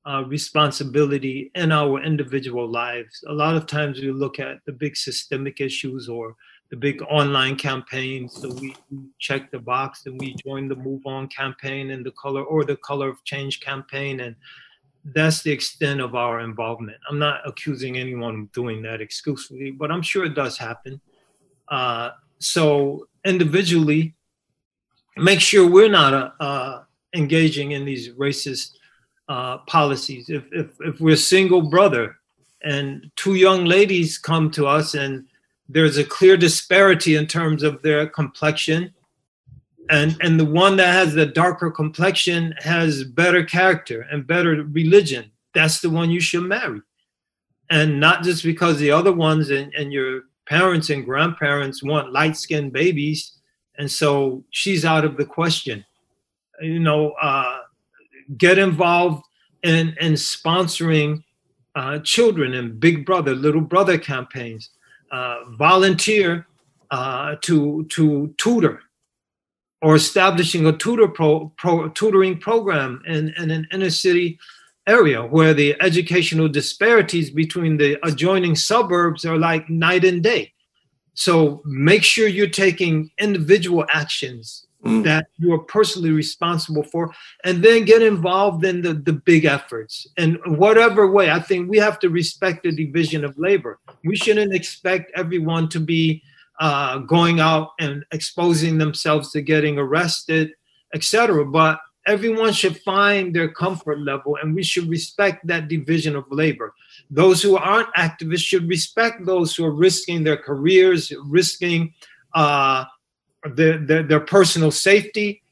uh, 0.05 0.25
responsibility 0.27 1.51
in 1.55 1.73
our 1.73 2.03
individual 2.03 2.69
lives. 2.69 3.25
A 3.29 3.33
lot 3.33 3.57
of 3.57 3.67
times 3.67 4.01
we 4.01 4.11
look 4.11 4.39
at 4.39 4.59
the 4.67 4.73
big 4.73 4.97
systemic 4.97 5.61
issues 5.61 6.09
or 6.09 6.35
the 6.71 6.77
big 6.77 7.03
online 7.03 7.55
campaigns. 7.57 8.35
So 8.35 8.53
we, 8.55 8.75
check 9.19 9.51
the 9.51 9.59
box 9.59 10.07
and 10.07 10.19
we 10.19 10.35
join 10.45 10.69
the 10.69 10.75
MoveOn 10.75 11.31
campaign 11.31 11.91
and 11.91 12.05
the 12.05 12.13
color 12.13 12.43
or 12.43 12.65
the 12.65 12.77
Color 12.77 13.11
of 13.11 13.23
Change 13.25 13.61
campaign. 13.61 14.21
And 14.21 14.35
that's 15.05 15.43
the 15.43 15.53
extent 15.53 16.01
of 16.01 16.15
our 16.15 16.41
involvement. 16.41 16.99
I'm 17.09 17.19
not 17.19 17.41
accusing 17.47 17.97
anyone 17.99 18.41
of 18.41 18.53
doing 18.53 18.83
that 18.83 19.01
exclusively, 19.01 19.71
but 19.71 19.91
I'm 19.91 20.03
sure 20.03 20.25
it 20.25 20.35
does 20.35 20.57
happen. 20.57 21.01
Uh, 21.69 22.11
so 22.43 23.07
individually, 23.25 24.15
make 25.17 25.41
sure 25.41 25.69
we're 25.69 25.89
not 25.89 26.35
uh, 26.41 26.83
engaging 27.15 27.73
in 27.73 27.85
these 27.85 28.11
racist 28.11 28.73
uh, 29.29 29.59
policies. 29.59 30.29
If, 30.29 30.45
if, 30.53 30.69
if 30.81 31.01
we're 31.01 31.17
single 31.17 31.63
brother 31.63 32.17
and 32.63 33.11
two 33.17 33.35
young 33.35 33.65
ladies 33.65 34.19
come 34.19 34.51
to 34.53 34.67
us 34.67 34.95
and 34.95 35.27
there's 35.69 35.99
a 35.99 36.05
clear 36.05 36.37
disparity 36.37 37.17
in 37.17 37.27
terms 37.27 37.63
of 37.63 37.83
their 37.83 38.07
complexion 38.07 38.93
and 39.91 40.17
and 40.21 40.39
the 40.39 40.45
one 40.45 40.77
that 40.77 40.93
has 40.93 41.13
the 41.13 41.27
darker 41.27 41.71
complexion 41.71 42.55
has 42.59 43.05
better 43.05 43.45
character 43.45 44.07
and 44.13 44.27
better 44.27 44.63
religion 44.71 45.31
that's 45.55 45.81
the 45.81 45.91
one 45.91 46.11
you 46.11 46.21
should 46.21 46.45
marry 46.45 46.81
and 47.71 47.99
not 47.99 48.23
just 48.23 48.45
because 48.45 48.79
the 48.79 48.91
other 48.91 49.13
ones 49.13 49.51
and, 49.51 49.73
and 49.75 49.93
your 49.93 50.23
parents 50.53 50.91
and 50.91 51.05
grandparents 51.05 51.83
want 51.83 52.13
light-skinned 52.13 52.73
babies 52.73 53.21
and 53.79 53.91
so 53.91 54.45
she's 54.51 54.85
out 54.85 55.05
of 55.05 55.17
the 55.17 55.25
question. 55.25 55.85
You 56.61 56.79
know 56.79 57.13
uh, 57.29 57.61
get 58.37 58.59
involved 58.59 59.25
in 59.63 59.97
in 60.01 60.13
sponsoring 60.13 61.25
uh, 61.75 62.01
children 62.01 62.55
and 62.55 62.79
big 62.79 63.07
brother 63.07 63.35
little 63.35 63.67
brother 63.75 63.99
campaigns. 63.99 64.71
Uh, 65.11 65.39
volunteer 65.59 66.47
uh, 66.91 67.37
to 67.47 67.85
to 67.95 68.35
tutor 68.37 68.83
or 69.83 69.97
establishing 69.97 70.67
a 70.67 70.73
tutor 70.73 71.09
pro, 71.09 71.53
pro, 71.57 71.89
tutoring 71.89 72.39
program 72.39 73.03
in, 73.07 73.35
in 73.37 73.51
an 73.51 73.67
inner 73.73 73.91
city 73.91 74.39
area 74.87 75.25
where 75.25 75.55
the 75.55 75.77
educational 75.81 76.49
disparities 76.49 77.31
between 77.31 77.77
the 77.77 77.99
adjoining 78.07 78.57
suburbs 78.57 79.25
are 79.25 79.39
like 79.39 79.69
night 79.71 80.05
and 80.05 80.23
day. 80.23 80.53
So 81.15 81.63
make 81.65 82.03
sure 82.03 82.27
you're 82.27 82.49
taking 82.49 83.11
individual 83.19 83.85
actions 83.93 84.67
mm. 84.85 85.05
that 85.05 85.27
you 85.39 85.53
are 85.53 85.59
personally 85.59 86.11
responsible 86.11 86.83
for, 86.83 87.13
and 87.45 87.63
then 87.63 87.85
get 87.85 88.03
involved 88.03 88.65
in 88.65 88.83
the, 88.83 88.95
the 88.95 89.13
big 89.13 89.45
efforts. 89.45 90.07
And 90.17 90.39
whatever 90.47 91.11
way, 91.11 91.31
I 91.31 91.41
think 91.41 91.71
we 91.71 91.79
have 91.79 91.99
to 92.01 92.09
respect 92.09 92.63
the 92.63 92.73
division 92.73 93.25
of 93.25 93.39
labor. 93.39 93.79
We 94.05 94.17
shouldn't 94.17 94.55
expect 94.55 95.13
everyone 95.15 95.69
to 95.71 95.81
be 95.81 96.23
uh, 96.61 96.99
going 96.99 97.41
out 97.41 97.71
and 97.79 98.05
exposing 98.13 98.79
themselves 98.79 99.33
to 99.33 99.43
getting 99.43 99.79
arrested, 99.79 100.53
etc. 100.95 101.45
But 101.45 101.81
everyone 102.07 102.53
should 102.53 102.77
find 102.79 103.35
their 103.35 103.49
comfort 103.49 104.01
level, 104.01 104.37
and 104.43 104.55
we 104.55 104.63
should 104.63 104.89
respect 104.89 105.47
that 105.47 105.69
division 105.69 106.17
of 106.17 106.25
labor. 106.31 106.75
Those 107.11 107.43
who 107.43 107.57
aren't 107.57 107.95
activists 107.95 108.45
should 108.45 108.69
respect 108.69 109.25
those 109.25 109.55
who 109.55 109.65
are 109.65 109.73
risking 109.73 110.25
their 110.25 110.37
careers, 110.37 111.13
risking 111.25 111.95
uh, 112.35 112.85
their, 113.55 113.79
their, 113.79 114.03
their 114.03 114.21
personal 114.21 114.71
safety. 114.71 115.43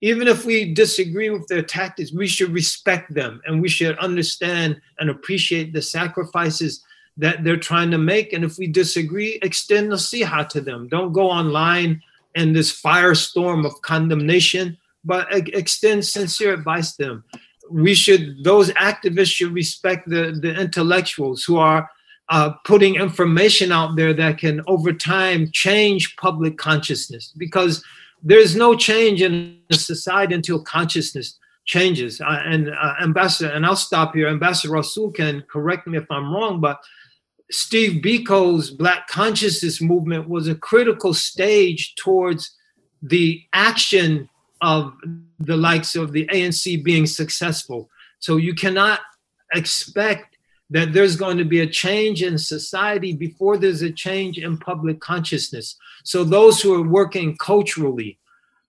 Even 0.00 0.28
if 0.28 0.44
we 0.44 0.72
disagree 0.72 1.28
with 1.30 1.46
their 1.48 1.62
tactics, 1.62 2.12
we 2.12 2.28
should 2.28 2.50
respect 2.50 3.12
them 3.12 3.40
and 3.46 3.60
we 3.60 3.68
should 3.68 3.98
understand 3.98 4.80
and 5.00 5.10
appreciate 5.10 5.72
the 5.72 5.82
sacrifices 5.82 6.84
that 7.16 7.42
they're 7.42 7.56
trying 7.56 7.90
to 7.90 7.98
make. 7.98 8.32
And 8.32 8.44
if 8.44 8.58
we 8.58 8.68
disagree, 8.68 9.40
extend 9.42 9.90
nasiha 9.90 10.48
to 10.50 10.60
them. 10.60 10.86
Don't 10.86 11.12
go 11.12 11.28
online 11.28 12.00
in 12.36 12.52
this 12.52 12.80
firestorm 12.80 13.66
of 13.66 13.82
condemnation, 13.82 14.78
but 15.04 15.26
extend 15.32 16.04
sincere 16.04 16.52
advice 16.52 16.96
to 16.96 17.04
them. 17.04 17.24
We 17.70 17.94
should, 17.94 18.44
those 18.44 18.70
activists 18.70 19.32
should 19.32 19.52
respect 19.52 20.08
the, 20.08 20.38
the 20.40 20.54
intellectuals 20.58 21.44
who 21.44 21.58
are 21.58 21.88
uh, 22.30 22.50
putting 22.64 22.96
information 22.96 23.72
out 23.72 23.96
there 23.96 24.12
that 24.12 24.38
can 24.38 24.62
over 24.66 24.92
time 24.92 25.50
change 25.50 26.14
public 26.16 26.58
consciousness 26.58 27.32
because 27.36 27.82
there's 28.22 28.56
no 28.56 28.74
change 28.74 29.22
in 29.22 29.58
society 29.70 30.34
until 30.34 30.62
consciousness 30.62 31.38
changes 31.64 32.20
uh, 32.20 32.42
and 32.44 32.70
uh, 32.70 32.94
ambassador 33.02 33.50
and 33.50 33.64
i'll 33.64 33.76
stop 33.76 34.14
here 34.14 34.28
ambassador 34.28 34.72
rasool 34.74 35.14
can 35.14 35.42
correct 35.50 35.86
me 35.86 35.98
if 35.98 36.10
i'm 36.10 36.32
wrong 36.32 36.60
but 36.60 36.80
steve 37.50 38.02
biko's 38.02 38.70
black 38.70 39.06
consciousness 39.06 39.80
movement 39.80 40.28
was 40.28 40.48
a 40.48 40.54
critical 40.54 41.14
stage 41.14 41.94
towards 41.94 42.56
the 43.02 43.42
action 43.52 44.28
of 44.60 44.94
the 45.38 45.56
likes 45.56 45.94
of 45.94 46.12
the 46.12 46.26
anc 46.26 46.82
being 46.82 47.06
successful 47.06 47.88
so 48.18 48.36
you 48.36 48.54
cannot 48.54 49.00
expect 49.54 50.36
that 50.70 50.92
there's 50.92 51.16
going 51.16 51.38
to 51.38 51.44
be 51.44 51.60
a 51.60 51.66
change 51.66 52.22
in 52.22 52.36
society 52.36 53.12
before 53.12 53.56
there's 53.56 53.82
a 53.82 53.90
change 53.90 54.38
in 54.38 54.58
public 54.58 55.00
consciousness. 55.00 55.76
So 56.04 56.24
those 56.24 56.60
who 56.60 56.74
are 56.74 56.86
working 56.86 57.36
culturally 57.38 58.18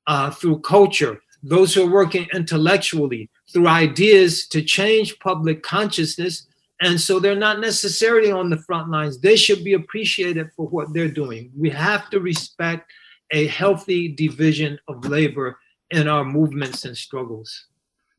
uh, 0.07 0.31
through 0.31 0.59
culture, 0.61 1.21
those 1.43 1.73
who 1.73 1.83
are 1.83 1.91
working 1.91 2.27
intellectually 2.33 3.29
through 3.51 3.67
ideas 3.67 4.47
to 4.47 4.61
change 4.61 5.19
public 5.19 5.61
consciousness, 5.61 6.47
and 6.81 6.99
so 6.99 7.19
they're 7.19 7.35
not 7.35 7.59
necessarily 7.59 8.31
on 8.31 8.49
the 8.49 8.57
front 8.57 8.89
lines. 8.89 9.19
They 9.19 9.35
should 9.35 9.65
be 9.65 9.73
appreciated 9.73 10.51
for 10.55 10.67
what 10.67 10.93
they're 10.93 11.09
doing. 11.09 11.51
We 11.57 11.69
have 11.71 12.09
to 12.11 12.21
respect 12.21 12.89
a 13.31 13.47
healthy 13.47 14.07
division 14.07 14.79
of 14.87 15.05
labor 15.05 15.57
in 15.91 16.07
our 16.07 16.23
movements 16.23 16.85
and 16.85 16.97
struggles. 16.97 17.65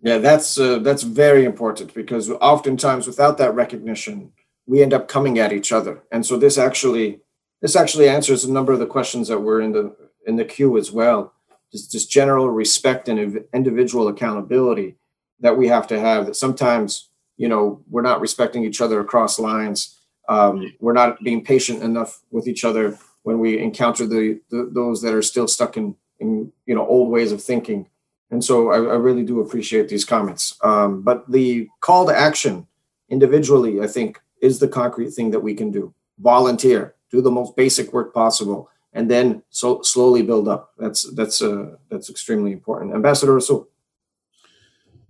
Yeah, 0.03 0.19
that's 0.19 0.59
uh, 0.59 0.79
that's 0.79 1.03
very 1.03 1.45
important 1.45 1.93
because 1.93 2.31
oftentimes 2.31 3.07
without 3.07 3.37
that 3.39 3.55
recognition, 3.55 4.33
we 4.67 4.83
end 4.83 4.95
up 4.95 5.09
coming 5.09 5.39
at 5.39 5.53
each 5.53 5.73
other. 5.73 6.03
And 6.11 6.25
so 6.25 6.37
this 6.37 6.57
actually 6.57 7.21
this 7.61 7.77
actually 7.77 8.09
answers 8.09 8.45
a 8.45 8.53
number 8.53 8.73
of 8.73 8.79
the 8.79 8.87
questions 8.87 9.29
that 9.29 9.41
were 9.41 9.61
in 9.61 9.73
the 9.73 9.95
in 10.27 10.37
the 10.37 10.45
queue 10.45 10.79
as 10.79 10.91
well. 10.91 11.35
Just 11.71 11.93
just 11.93 12.11
general 12.11 12.49
respect 12.49 13.09
and 13.09 13.45
individual 13.53 14.09
accountability 14.09 14.97
that 15.41 15.57
we 15.57 15.69
have 15.69 15.87
to 15.89 16.01
have. 16.01 16.27
That 16.27 16.37
sometimes 16.37 17.11
you 17.37 17.49
know 17.49 17.83
we're 17.91 18.03
not 18.03 18.23
respecting 18.23 18.65
each 18.65 18.81
other 18.81 19.01
across 19.01 19.39
lines. 19.39 19.99
Um, 20.29 20.73
we're 20.81 20.93
not 20.95 21.23
being 21.23 21.45
patient 21.45 21.83
enough 21.83 22.23
with 22.31 22.47
each 22.47 22.65
other 22.65 22.99
when 23.23 23.39
we 23.39 23.59
encounter 23.59 24.07
the, 24.07 24.41
the 24.51 24.71
those 24.73 25.03
that 25.03 25.13
are 25.13 25.23
still 25.23 25.49
stuck 25.49 25.77
in 25.77 25.95
in 26.21 26.53
you 26.67 26.75
know 26.75 26.87
old 26.87 27.11
ways 27.11 27.33
of 27.33 27.43
thinking 27.43 27.87
and 28.31 28.45
so 28.45 28.71
I, 28.71 28.77
I 28.77 28.97
really 28.97 29.25
do 29.25 29.41
appreciate 29.41 29.89
these 29.89 30.05
comments. 30.05 30.57
Um, 30.63 31.03
but 31.03 31.31
the 31.31 31.69
call 31.81 32.07
to 32.07 32.17
action 32.17 32.67
individually, 33.09 33.81
I 33.81 33.87
think, 33.87 34.21
is 34.41 34.59
the 34.59 34.69
concrete 34.69 35.11
thing 35.11 35.31
that 35.33 35.41
we 35.41 35.55
can 35.55 35.71
do. 35.71 35.93
Volunteer, 36.19 36.95
do 37.11 37.21
the 37.21 37.31
most 37.31 37.57
basic 37.57 37.93
work 37.93 38.15
possible, 38.15 38.71
and 38.93 39.11
then 39.11 39.43
so 39.51 39.83
slowly 39.83 40.23
build 40.23 40.49
up. 40.49 40.73
That's 40.79 41.11
that's 41.15 41.43
uh, 41.43 41.77
that's 41.91 42.09
extremely 42.09 42.53
important. 42.53 42.95
Ambassador 42.95 43.33
Rasool. 43.33 43.67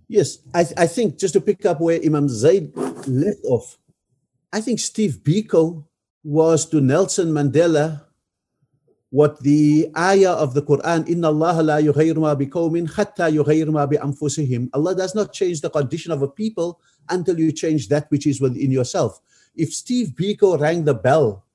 Yes, 0.07 0.39
I, 0.53 0.65
I 0.77 0.87
think 0.87 1.17
just 1.17 1.33
to 1.35 1.41
pick 1.41 1.65
up 1.65 1.79
where 1.79 1.99
Imam 2.03 2.27
Zaid 2.27 2.75
left 2.75 3.39
off, 3.45 3.77
I 4.51 4.59
think 4.59 4.79
Steve 4.79 5.19
Biko 5.23 5.85
was 6.23 6.65
to 6.69 6.81
Nelson 6.81 7.31
Mandela 7.31 8.03
what 9.11 9.39
the 9.43 9.91
ayah 9.97 10.31
of 10.31 10.53
the 10.53 10.61
Quran, 10.61 11.07
Inna 11.07 11.27
Allah 11.27 11.61
la 11.61 11.75
ma 11.79 12.33
biqawmin 12.33 12.89
hatta 12.95 13.29
ma 13.69 13.85
bi 13.85 13.97
anfusihim. 13.97 14.69
Allah 14.73 14.95
does 14.95 15.13
not 15.13 15.33
change 15.33 15.59
the 15.59 15.69
condition 15.69 16.13
of 16.13 16.21
a 16.21 16.29
people 16.29 16.79
until 17.09 17.37
you 17.37 17.51
change 17.51 17.89
that 17.89 18.09
which 18.09 18.25
is 18.25 18.39
within 18.39 18.71
yourself. 18.71 19.19
If 19.53 19.73
Steve 19.73 20.13
Biko 20.15 20.57
rang 20.57 20.85
the 20.85 20.93
bell 20.93 21.45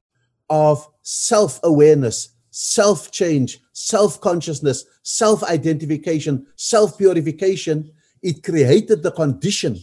of 0.50 0.86
self-awareness, 1.02 2.28
self-change, 2.50 3.60
self-consciousness, 3.72 4.84
self-identification, 5.02 6.46
self-purification, 6.56 7.90
it 8.22 8.42
created 8.42 9.02
the 9.02 9.12
condition 9.12 9.78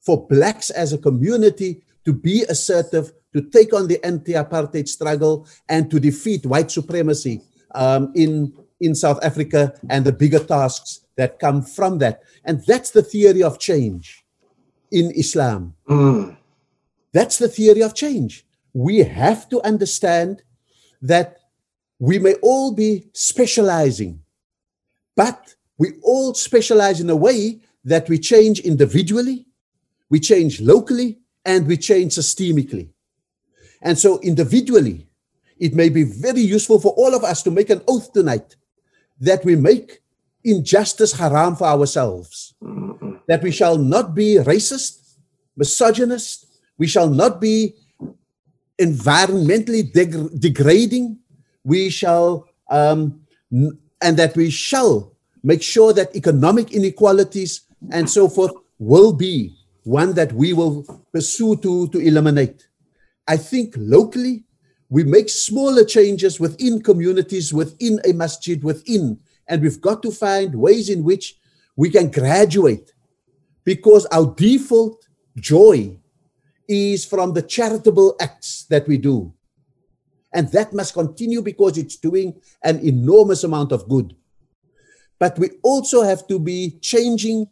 for 0.00 0.26
blacks 0.26 0.68
as 0.68 0.92
a 0.92 0.98
community 0.98 1.82
to 2.04 2.12
be 2.12 2.42
assertive, 2.50 3.12
to 3.32 3.42
take 3.42 3.72
on 3.74 3.86
the 3.86 4.02
anti-apartheid 4.04 4.88
struggle 4.88 5.46
and 5.68 5.90
to 5.90 6.00
defeat 6.00 6.46
white 6.46 6.70
supremacy 6.70 7.42
um, 7.74 8.12
in, 8.14 8.52
in 8.80 8.94
South 8.94 9.22
Africa 9.22 9.74
and 9.90 10.04
the 10.04 10.12
bigger 10.12 10.38
tasks 10.38 11.00
that 11.16 11.38
come 11.38 11.62
from 11.62 11.98
that. 11.98 12.22
And 12.44 12.64
that's 12.66 12.90
the 12.90 13.02
theory 13.02 13.42
of 13.42 13.58
change 13.58 14.24
in 14.90 15.10
Islam. 15.12 15.74
Mm. 15.88 16.36
That's 17.12 17.38
the 17.38 17.48
theory 17.48 17.82
of 17.82 17.94
change. 17.94 18.46
We 18.72 18.98
have 18.98 19.48
to 19.50 19.60
understand 19.62 20.42
that 21.02 21.38
we 21.98 22.18
may 22.18 22.34
all 22.34 22.72
be 22.72 23.08
specializing, 23.12 24.20
but 25.16 25.54
we 25.78 25.94
all 26.02 26.34
specialize 26.34 27.00
in 27.00 27.10
a 27.10 27.16
way 27.16 27.60
that 27.84 28.08
we 28.08 28.18
change 28.18 28.60
individually, 28.60 29.46
we 30.10 30.20
change 30.20 30.60
locally, 30.60 31.18
and 31.44 31.66
we 31.66 31.76
change 31.76 32.14
systemically. 32.14 32.90
And 33.82 33.98
so, 33.98 34.20
individually, 34.20 35.06
it 35.58 35.74
may 35.74 35.88
be 35.88 36.04
very 36.04 36.40
useful 36.40 36.80
for 36.80 36.92
all 36.92 37.14
of 37.14 37.24
us 37.24 37.42
to 37.42 37.50
make 37.50 37.70
an 37.70 37.82
oath 37.88 38.12
tonight 38.12 38.56
that 39.20 39.44
we 39.44 39.56
make 39.56 40.00
injustice 40.44 41.12
haram 41.12 41.56
for 41.56 41.64
ourselves, 41.66 42.54
that 43.26 43.42
we 43.42 43.50
shall 43.50 43.76
not 43.76 44.14
be 44.14 44.36
racist, 44.36 45.16
misogynist, 45.56 46.46
we 46.78 46.86
shall 46.86 47.08
not 47.08 47.40
be 47.40 47.74
environmentally 48.80 49.92
deg- 49.92 50.40
degrading, 50.40 51.18
we 51.64 51.90
shall, 51.90 52.46
um, 52.70 53.20
n- 53.52 53.76
and 54.00 54.16
that 54.16 54.36
we 54.36 54.50
shall 54.50 55.12
make 55.42 55.62
sure 55.62 55.92
that 55.92 56.14
economic 56.14 56.72
inequalities 56.72 57.62
and 57.90 58.08
so 58.08 58.28
forth 58.28 58.52
will 58.78 59.12
be 59.12 59.56
one 59.82 60.12
that 60.14 60.32
we 60.32 60.52
will 60.52 60.84
pursue 61.12 61.56
to, 61.56 61.88
to 61.88 61.98
eliminate. 61.98 62.67
I 63.28 63.36
think 63.36 63.74
locally, 63.76 64.44
we 64.88 65.04
make 65.04 65.28
smaller 65.28 65.84
changes 65.84 66.40
within 66.40 66.82
communities, 66.82 67.52
within 67.52 68.00
a 68.06 68.12
masjid, 68.14 68.64
within, 68.64 69.20
and 69.46 69.62
we've 69.62 69.80
got 69.80 70.02
to 70.02 70.10
find 70.10 70.54
ways 70.54 70.88
in 70.88 71.04
which 71.04 71.36
we 71.76 71.90
can 71.90 72.10
graduate 72.10 72.92
because 73.64 74.06
our 74.06 74.34
default 74.34 75.06
joy 75.36 75.98
is 76.68 77.04
from 77.04 77.34
the 77.34 77.42
charitable 77.42 78.16
acts 78.20 78.64
that 78.70 78.88
we 78.88 78.96
do. 78.96 79.32
And 80.32 80.50
that 80.52 80.72
must 80.72 80.94
continue 80.94 81.42
because 81.42 81.78
it's 81.78 81.96
doing 81.96 82.40
an 82.62 82.78
enormous 82.80 83.44
amount 83.44 83.72
of 83.72 83.88
good. 83.88 84.16
But 85.18 85.38
we 85.38 85.50
also 85.62 86.02
have 86.02 86.26
to 86.28 86.38
be 86.38 86.78
changing 86.80 87.48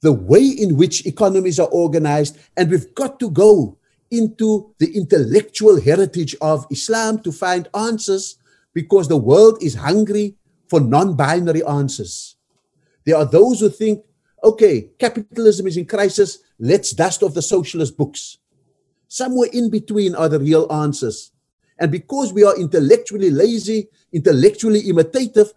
the 0.00 0.12
way 0.12 0.46
in 0.46 0.76
which 0.76 1.06
economies 1.06 1.58
are 1.58 1.68
organized, 1.68 2.38
and 2.56 2.70
we've 2.70 2.94
got 2.94 3.18
to 3.20 3.30
go 3.30 3.77
into 4.10 4.74
the 4.78 4.96
intellectual 4.96 5.80
heritage 5.80 6.34
of 6.40 6.66
Islam 6.70 7.20
to 7.22 7.32
find 7.32 7.68
answers 7.74 8.36
because 8.74 9.08
the 9.08 9.16
world 9.16 9.62
is 9.62 9.74
hungry 9.74 10.36
for 10.68 10.80
non 10.80 11.16
binary 11.16 11.64
answers. 11.64 12.36
There 13.04 13.16
are 13.16 13.24
those 13.24 13.60
who 13.60 13.70
think, 13.70 14.04
okay, 14.44 14.90
capitalism 14.98 15.66
is 15.66 15.76
in 15.76 15.86
crisis, 15.86 16.38
let's 16.58 16.92
dust 16.92 17.22
off 17.22 17.34
the 17.34 17.42
socialist 17.42 17.96
books. 17.96 18.38
Somewhere 19.08 19.48
in 19.52 19.70
between 19.70 20.14
are 20.14 20.28
the 20.28 20.38
real 20.38 20.70
answers. 20.70 21.32
And 21.78 21.90
because 21.90 22.32
we 22.32 22.44
are 22.44 22.58
intellectually 22.58 23.30
lazy, 23.30 23.88
intellectually 24.12 24.80
imitative, 24.80 25.52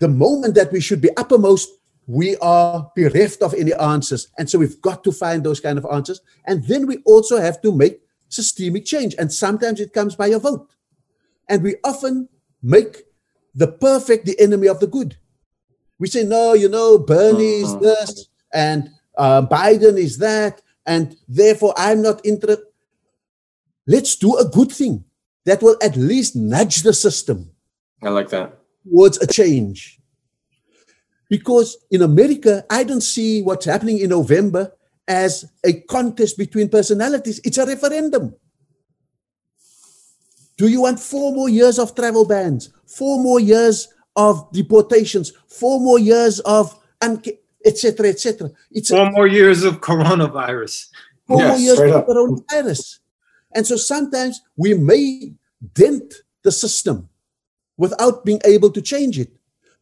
the 0.00 0.08
moment 0.08 0.54
that 0.54 0.72
we 0.72 0.80
should 0.80 1.00
be 1.00 1.14
uppermost, 1.16 1.68
we 2.08 2.38
are 2.38 2.90
bereft 2.96 3.42
of 3.42 3.52
any 3.52 3.74
answers. 3.74 4.28
And 4.38 4.48
so 4.48 4.58
we've 4.58 4.80
got 4.80 5.04
to 5.04 5.12
find 5.12 5.44
those 5.44 5.60
kind 5.60 5.76
of 5.76 5.86
answers. 5.92 6.22
And 6.46 6.64
then 6.64 6.86
we 6.86 6.96
also 7.04 7.38
have 7.38 7.60
to 7.60 7.70
make 7.70 8.00
systemic 8.30 8.86
change. 8.86 9.14
And 9.18 9.30
sometimes 9.30 9.78
it 9.78 9.92
comes 9.92 10.16
by 10.16 10.28
a 10.28 10.38
vote. 10.38 10.74
And 11.50 11.62
we 11.62 11.76
often 11.84 12.30
make 12.62 13.02
the 13.54 13.68
perfect 13.68 14.24
the 14.24 14.40
enemy 14.40 14.68
of 14.68 14.80
the 14.80 14.86
good. 14.86 15.18
We 15.98 16.08
say, 16.08 16.24
no, 16.24 16.54
you 16.54 16.70
know, 16.70 16.98
Bernie 16.98 17.60
is 17.60 17.76
this 17.78 18.28
and 18.54 18.88
uh, 19.18 19.42
Biden 19.42 19.98
is 19.98 20.16
that. 20.16 20.62
And 20.86 21.14
therefore, 21.28 21.74
I'm 21.76 22.00
not 22.00 22.24
interested. 22.24 22.64
Let's 23.86 24.16
do 24.16 24.34
a 24.38 24.46
good 24.46 24.72
thing 24.72 25.04
that 25.44 25.62
will 25.62 25.76
at 25.82 25.94
least 25.96 26.36
nudge 26.36 26.82
the 26.82 26.94
system 26.94 27.50
I 28.02 28.08
like 28.08 28.30
that. 28.30 28.58
towards 28.88 29.18
a 29.18 29.26
change. 29.26 29.97
Because 31.28 31.76
in 31.90 32.02
America, 32.02 32.64
I 32.70 32.84
don't 32.84 33.02
see 33.02 33.42
what's 33.42 33.66
happening 33.66 33.98
in 33.98 34.10
November 34.10 34.72
as 35.06 35.44
a 35.64 35.72
contest 35.82 36.38
between 36.38 36.68
personalities. 36.68 37.40
It's 37.44 37.58
a 37.58 37.66
referendum. 37.66 38.34
Do 40.56 40.68
you 40.68 40.80
want 40.82 40.98
four 40.98 41.32
more 41.34 41.48
years 41.48 41.78
of 41.78 41.94
travel 41.94 42.24
bans, 42.26 42.70
four 42.86 43.22
more 43.22 43.38
years 43.40 43.88
of 44.16 44.50
deportations, 44.52 45.32
four 45.46 45.80
more 45.80 45.98
years 45.98 46.40
of 46.40 46.74
etc. 47.64 48.08
etc. 48.08 48.50
It's 48.72 48.90
a- 48.90 48.96
Four 48.96 49.10
more 49.12 49.26
years 49.28 49.62
of 49.62 49.80
coronavirus. 49.80 50.88
four 51.28 51.40
Yeah, 51.40 51.48
more 51.50 51.58
years 51.58 51.78
of 51.78 51.90
up. 51.90 52.06
coronavirus. 52.08 52.98
And 53.54 53.66
so 53.66 53.76
sometimes 53.76 54.40
we 54.56 54.74
may 54.74 55.34
dent 55.74 56.14
the 56.42 56.50
system 56.50 57.08
without 57.76 58.24
being 58.24 58.40
able 58.44 58.70
to 58.70 58.82
change 58.82 59.18
it. 59.18 59.30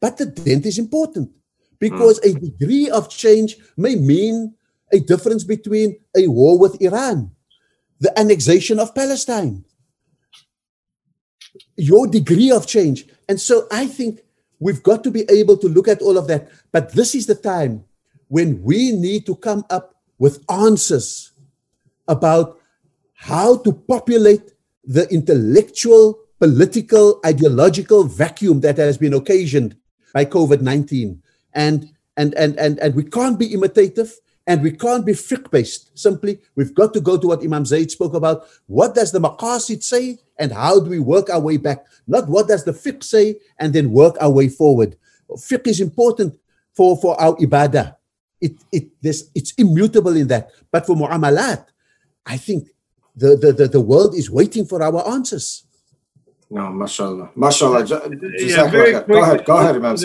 But 0.01 0.19
the 0.19 0.27
dent 0.27 0.67
is 0.67 0.79
important 0.79 1.31
because 1.79 2.19
hmm. 2.23 2.31
a 2.37 2.41
degree 2.41 2.91
of 2.91 3.09
change 3.09 3.57
may 3.77 3.97
mean 3.97 4.55
a 4.93 5.01
difference 5.01 5.45
between 5.45 5.99
a 6.17 6.29
war 6.29 6.59
with 6.59 6.81
Iran, 6.81 7.31
the 7.99 8.17
annexation 8.19 8.79
of 8.79 8.95
Palestine, 8.95 9.65
your 11.77 12.07
degree 12.07 12.51
of 12.51 12.67
change. 12.67 13.07
And 13.29 13.41
so 13.41 13.67
I 13.73 13.87
think 13.87 14.21
we've 14.61 14.83
got 14.83 15.03
to 15.05 15.11
be 15.11 15.25
able 15.31 15.57
to 15.59 15.69
look 15.69 15.89
at 15.89 16.03
all 16.03 16.17
of 16.17 16.29
that. 16.29 16.49
But 16.73 16.93
this 16.93 17.15
is 17.15 17.27
the 17.27 17.35
time 17.35 17.85
when 18.29 18.63
we 18.63 18.93
need 18.93 19.27
to 19.27 19.37
come 19.37 19.65
up 19.71 19.95
with 20.19 20.45
answers 20.51 21.33
about 22.09 22.61
how 23.15 23.57
to 23.59 23.73
populate 23.73 24.53
the 24.85 25.09
intellectual, 25.13 26.19
political, 26.39 27.21
ideological 27.25 28.05
vacuum 28.05 28.61
that 28.61 28.79
has 28.79 28.97
been 28.99 29.15
occasioned 29.15 29.77
by 30.17 30.25
COVID 30.25 30.63
19. 30.63 31.23
And, 31.53 31.91
and, 32.17 32.33
and, 32.37 32.59
and, 32.59 32.79
and 32.79 32.95
we 32.95 33.05
can't 33.05 33.39
be 33.39 33.53
imitative 33.53 34.17
and 34.47 34.63
we 34.63 34.73
can't 34.73 35.05
be 35.05 35.13
fiqh 35.13 35.51
based. 35.51 35.91
Simply, 35.93 36.39
we've 36.55 36.75
got 36.75 36.95
to 36.95 37.03
go 37.03 37.19
to 37.19 37.27
what 37.27 37.43
Imam 37.45 37.67
Zaid 37.67 37.91
spoke 37.91 38.15
about. 38.15 38.47
What 38.67 38.95
does 38.95 39.13
the 39.13 39.21
maqasid 39.21 39.83
say 39.83 40.19
and 40.39 40.53
how 40.53 40.81
do 40.81 40.89
we 40.89 41.01
work 41.01 41.29
our 41.29 41.41
way 41.41 41.59
back? 41.59 41.85
Not 42.07 42.31
what 42.31 42.49
does 42.49 42.65
the 42.65 42.73
fiqh 42.73 43.05
say 43.05 43.37
and 43.59 43.75
then 43.75 43.93
work 43.93 44.17
our 44.19 44.31
way 44.31 44.49
forward. 44.49 44.97
Fiqh 45.33 45.67
is 45.67 45.83
important 45.83 46.39
for, 46.73 46.97
for 46.97 47.21
our 47.21 47.37
ibadah. 47.37 47.97
It, 48.41 48.55
it, 48.73 48.85
there's, 49.03 49.31
it's 49.35 49.53
immutable 49.59 50.17
in 50.17 50.29
that. 50.29 50.49
But 50.73 50.87
for 50.87 50.97
mu'amalat, 50.97 51.67
I 52.25 52.39
think 52.39 52.69
the, 53.15 53.37
the, 53.37 53.53
the, 53.53 53.69
the 53.69 53.83
world 53.83 54.15
is 54.15 54.31
waiting 54.31 54.65
for 54.65 54.83
our 54.83 55.07
answers. 55.13 55.66
No, 56.51 56.71
mashallah. 56.71 57.31
Mashallah. 57.35 57.85
Yeah, 58.39 58.69
very. 58.69 58.93
Go 58.93 59.23
ahead. 59.23 59.45
Go 59.45 59.57
ahead, 59.57 59.77
Imam. 59.77 59.97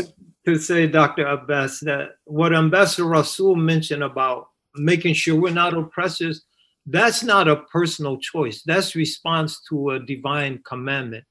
To 0.48 0.58
say, 0.58 0.88
Dr. 0.88 1.28
Abbas, 1.28 1.82
that 1.82 2.16
what 2.26 2.54
Ambassador 2.54 3.04
Rasool 3.04 3.56
mentioned 3.56 4.04
about 4.04 4.48
making 4.76 5.14
sure 5.14 5.40
we're 5.40 5.54
not 5.54 5.78
oppressors, 5.78 6.46
that's 6.88 7.24
not 7.24 7.48
a 7.48 7.58
personal 7.58 8.18
choice. 8.18 8.64
That's 8.64 8.96
response 8.96 9.62
to 9.70 9.92
a 9.92 10.00
divine 10.00 10.62
commandment. 10.66 11.26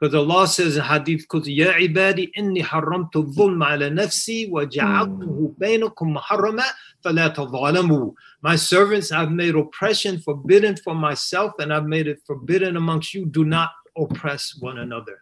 Because 0.00 0.14
Allah 0.14 0.48
says 0.48 0.76
in 0.76 0.82
Hadith 0.82 1.26
Qudsi, 1.28 1.56
Ya 1.56 1.72
ibadi 1.74 2.30
inni 2.36 2.62
haramtu 2.62 3.32
dhulma 3.34 3.72
ala 3.72 3.90
nafsi 3.90 4.50
wa 4.50 4.64
ja'altuhu 4.64 5.54
hmm. 5.54 5.62
bainakum 5.62 6.16
muharrama 6.16 6.64
fala 7.02 7.30
tadhalamu. 7.30 8.12
My 8.42 8.56
servants, 8.56 9.12
I've 9.12 9.30
made 9.30 9.54
oppression 9.54 10.18
forbidden 10.18 10.76
for 10.76 10.94
myself 10.94 11.52
and 11.58 11.72
I've 11.72 11.86
made 11.86 12.08
it 12.08 12.20
forbidden 12.26 12.76
amongst 12.76 13.14
you. 13.14 13.24
Do 13.24 13.44
not 13.44 13.70
oppress 13.97 14.57
one 14.59 14.77
another. 14.77 15.19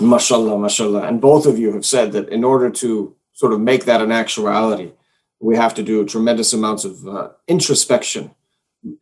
Mashallah, 0.00 0.58
mashallah. 0.58 1.02
And 1.02 1.20
both 1.20 1.46
of 1.46 1.58
you 1.58 1.72
have 1.72 1.84
said 1.84 2.12
that 2.12 2.28
in 2.28 2.44
order 2.44 2.70
to 2.70 3.14
sort 3.32 3.52
of 3.52 3.60
make 3.60 3.84
that 3.84 4.00
an 4.00 4.12
actuality, 4.12 4.92
we 5.40 5.56
have 5.56 5.74
to 5.74 5.82
do 5.82 6.04
tremendous 6.04 6.52
amounts 6.52 6.84
of 6.84 7.06
uh, 7.06 7.28
introspection 7.48 8.30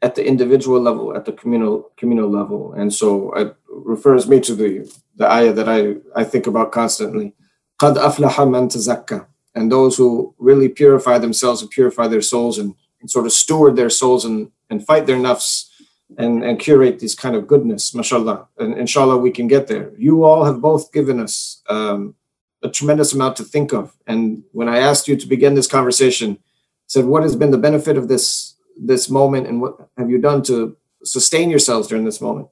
at 0.03 0.15
the 0.15 0.27
individual 0.27 0.81
level, 0.81 1.17
at 1.17 1.25
the 1.25 1.33
communal 1.33 1.91
communal 1.97 2.29
level. 2.29 2.73
And 2.73 2.93
so 2.93 3.33
it 3.35 3.57
refers 3.69 4.29
me 4.29 4.41
to 4.41 4.55
the, 4.55 4.93
the 5.17 5.31
ayah 5.31 5.53
that 5.53 5.69
I, 5.69 5.97
I 6.21 6.25
think 6.25 6.47
about 6.47 6.73
constantly. 6.73 7.35
قَدْ 7.81 7.97
أَفْلَحَ 7.97 8.33
مَنْ 8.33 8.69
تَزَكَّى 8.73 9.25
And 9.55 9.71
those 9.71 9.97
who 9.97 10.35
really 10.39 10.69
purify 10.69 11.19
themselves 11.19 11.63
and 11.63 11.71
purify 11.71 12.09
their 12.09 12.23
souls 12.23 12.59
and, 12.59 12.75
and 13.01 13.09
sort 13.09 13.27
of 13.27 13.33
steward 13.33 13.77
their 13.77 13.91
souls 13.91 14.25
and, 14.25 14.51
and 14.69 14.85
fight 14.85 15.07
their 15.07 15.17
nafs 15.17 15.69
and, 16.18 16.44
and 16.44 16.60
curate 16.60 17.00
this 17.00 17.16
kind 17.16 17.36
of 17.36 17.48
goodness, 17.48 17.94
mashallah. 17.94 18.48
And 18.58 18.78
inshallah, 18.78 19.18
we 19.18 19.32
can 19.32 19.48
get 19.48 19.68
there. 19.68 19.92
You 19.98 20.24
all 20.24 20.46
have 20.46 20.62
both 20.62 20.92
given 20.92 21.20
us 21.20 21.62
um, 21.70 22.16
a 22.62 22.70
tremendous 22.70 23.14
amount 23.14 23.36
to 23.38 23.44
think 23.44 23.74
of. 23.74 23.96
And 24.08 24.44
when 24.52 24.70
I 24.70 24.80
asked 24.80 25.08
you 25.08 25.16
to 25.16 25.28
begin 25.28 25.56
this 25.56 25.68
conversation, 25.68 26.40
said, 26.88 27.06
what 27.06 27.24
has 27.24 27.36
been 27.36 27.52
the 27.52 27.58
benefit 27.58 27.98
of 27.98 28.08
this 28.08 28.56
this 28.76 29.08
moment 29.08 29.46
and 29.46 29.62
what 29.62 29.88
have 29.98 30.10
you 30.10 30.18
done 30.18 30.42
to 30.42 30.76
sustain 31.04 31.50
yourselves 31.50 31.88
during 31.88 32.06
this 32.06 32.22
moment? 32.22 32.48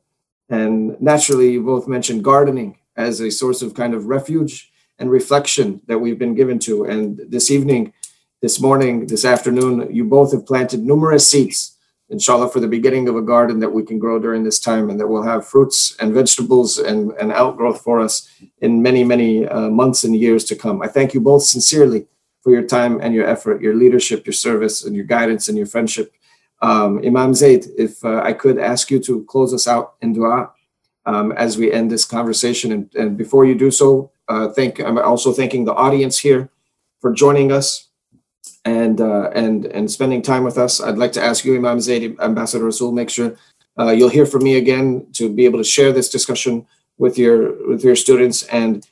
And 0.50 1.00
naturally, 1.02 1.52
you 1.54 1.64
both 1.64 1.88
mentioned 1.88 2.24
gardening 2.24 2.78
as 2.96 3.22
a 3.22 3.32
source 3.32 3.62
of 3.62 3.74
kind 3.74 3.94
of 3.94 4.06
refuge 4.06 4.72
and 5.00 5.10
reflection 5.10 5.82
that 5.88 6.00
we've 6.00 6.20
been 6.20 6.36
given 6.36 6.60
to. 6.60 6.84
And 6.84 7.20
this 7.28 7.50
evening, 7.50 7.94
this 8.42 8.60
morning, 8.60 9.08
this 9.08 9.26
afternoon, 9.26 9.94
you 9.94 10.04
both 10.04 10.32
have 10.34 10.46
planted 10.46 10.82
numerous 10.82 11.28
seeds, 11.28 11.71
inshallah, 12.12 12.50
for 12.50 12.60
the 12.60 12.68
beginning 12.68 13.08
of 13.10 13.16
a 13.16 13.22
garden 13.22 13.60
that 13.62 13.72
we 13.72 13.84
can 13.84 13.98
grow 13.98 14.20
during 14.20 14.44
this 14.44 14.60
time 14.60 14.90
and 14.90 15.00
that 15.00 15.08
will 15.08 15.24
have 15.24 15.48
fruits 15.48 15.96
and 16.00 16.14
vegetables 16.14 16.78
and, 16.78 17.12
and 17.14 17.32
outgrowth 17.32 17.82
for 17.82 18.00
us 18.00 18.30
in 18.60 18.82
many, 18.82 19.04
many 19.04 19.48
uh, 19.48 19.70
months 19.70 20.04
and 20.04 20.16
years 20.16 20.44
to 20.46 20.56
come. 20.56 20.82
I 20.82 20.88
thank 20.88 21.14
you 21.14 21.22
both 21.22 21.44
sincerely 21.44 22.06
for 22.42 22.52
your 22.52 22.64
time 22.64 23.00
and 23.02 23.14
your 23.14 23.26
effort, 23.26 23.62
your 23.62 23.76
leadership, 23.76 24.26
your 24.26 24.34
service, 24.34 24.84
and 24.84 24.96
your 24.96 25.06
guidance 25.06 25.48
and 25.48 25.58
your 25.58 25.68
friendship. 25.68 26.14
Um, 26.62 27.00
Imam 27.04 27.34
Zaid, 27.34 27.66
if 27.78 28.04
uh, 28.04 28.22
I 28.24 28.34
could 28.34 28.60
ask 28.60 28.92
you 28.92 29.00
to 29.00 29.24
close 29.26 29.54
us 29.54 29.68
out 29.68 29.96
in 30.02 30.14
dua 30.14 30.52
um, 31.06 31.32
as 31.32 31.58
we 31.58 31.72
end 31.72 31.90
this 31.90 32.06
conversation. 32.06 32.72
And, 32.72 32.96
and 32.96 33.18
before 33.18 33.46
you 33.46 33.56
do 33.56 33.72
so, 33.72 34.12
uh, 34.28 34.50
thank 34.50 34.80
I'm 34.80 34.98
also 34.98 35.32
thanking 35.34 35.66
the 35.66 35.74
audience 35.74 36.20
here 36.20 36.50
for 37.00 37.12
joining 37.14 37.52
us 37.52 37.88
and 38.66 39.02
uh, 39.02 39.30
and 39.34 39.66
and 39.66 39.90
spending 39.90 40.22
time 40.22 40.44
with 40.44 40.58
us. 40.58 40.82
I'd 40.82 40.98
like 40.98 41.12
to 41.14 41.24
ask 41.24 41.46
you, 41.46 41.56
Imam 41.56 41.80
Zaid, 41.80 42.16
Ambassador 42.20 42.66
Rasool, 42.66 42.94
make 42.94 43.10
sure 43.10 43.36
uh, 43.80 43.92
you'll 43.92 44.10
hear 44.10 44.26
from 44.26 44.44
me 44.44 44.58
again 44.58 45.08
to 45.14 45.32
be 45.34 45.46
able 45.46 45.60
to 45.60 45.64
share 45.64 45.92
this 45.92 46.10
discussion 46.10 46.66
with 46.98 47.18
your 47.18 47.68
with 47.68 47.84
your 47.84 47.96
students. 47.96 48.44
And 48.44 48.88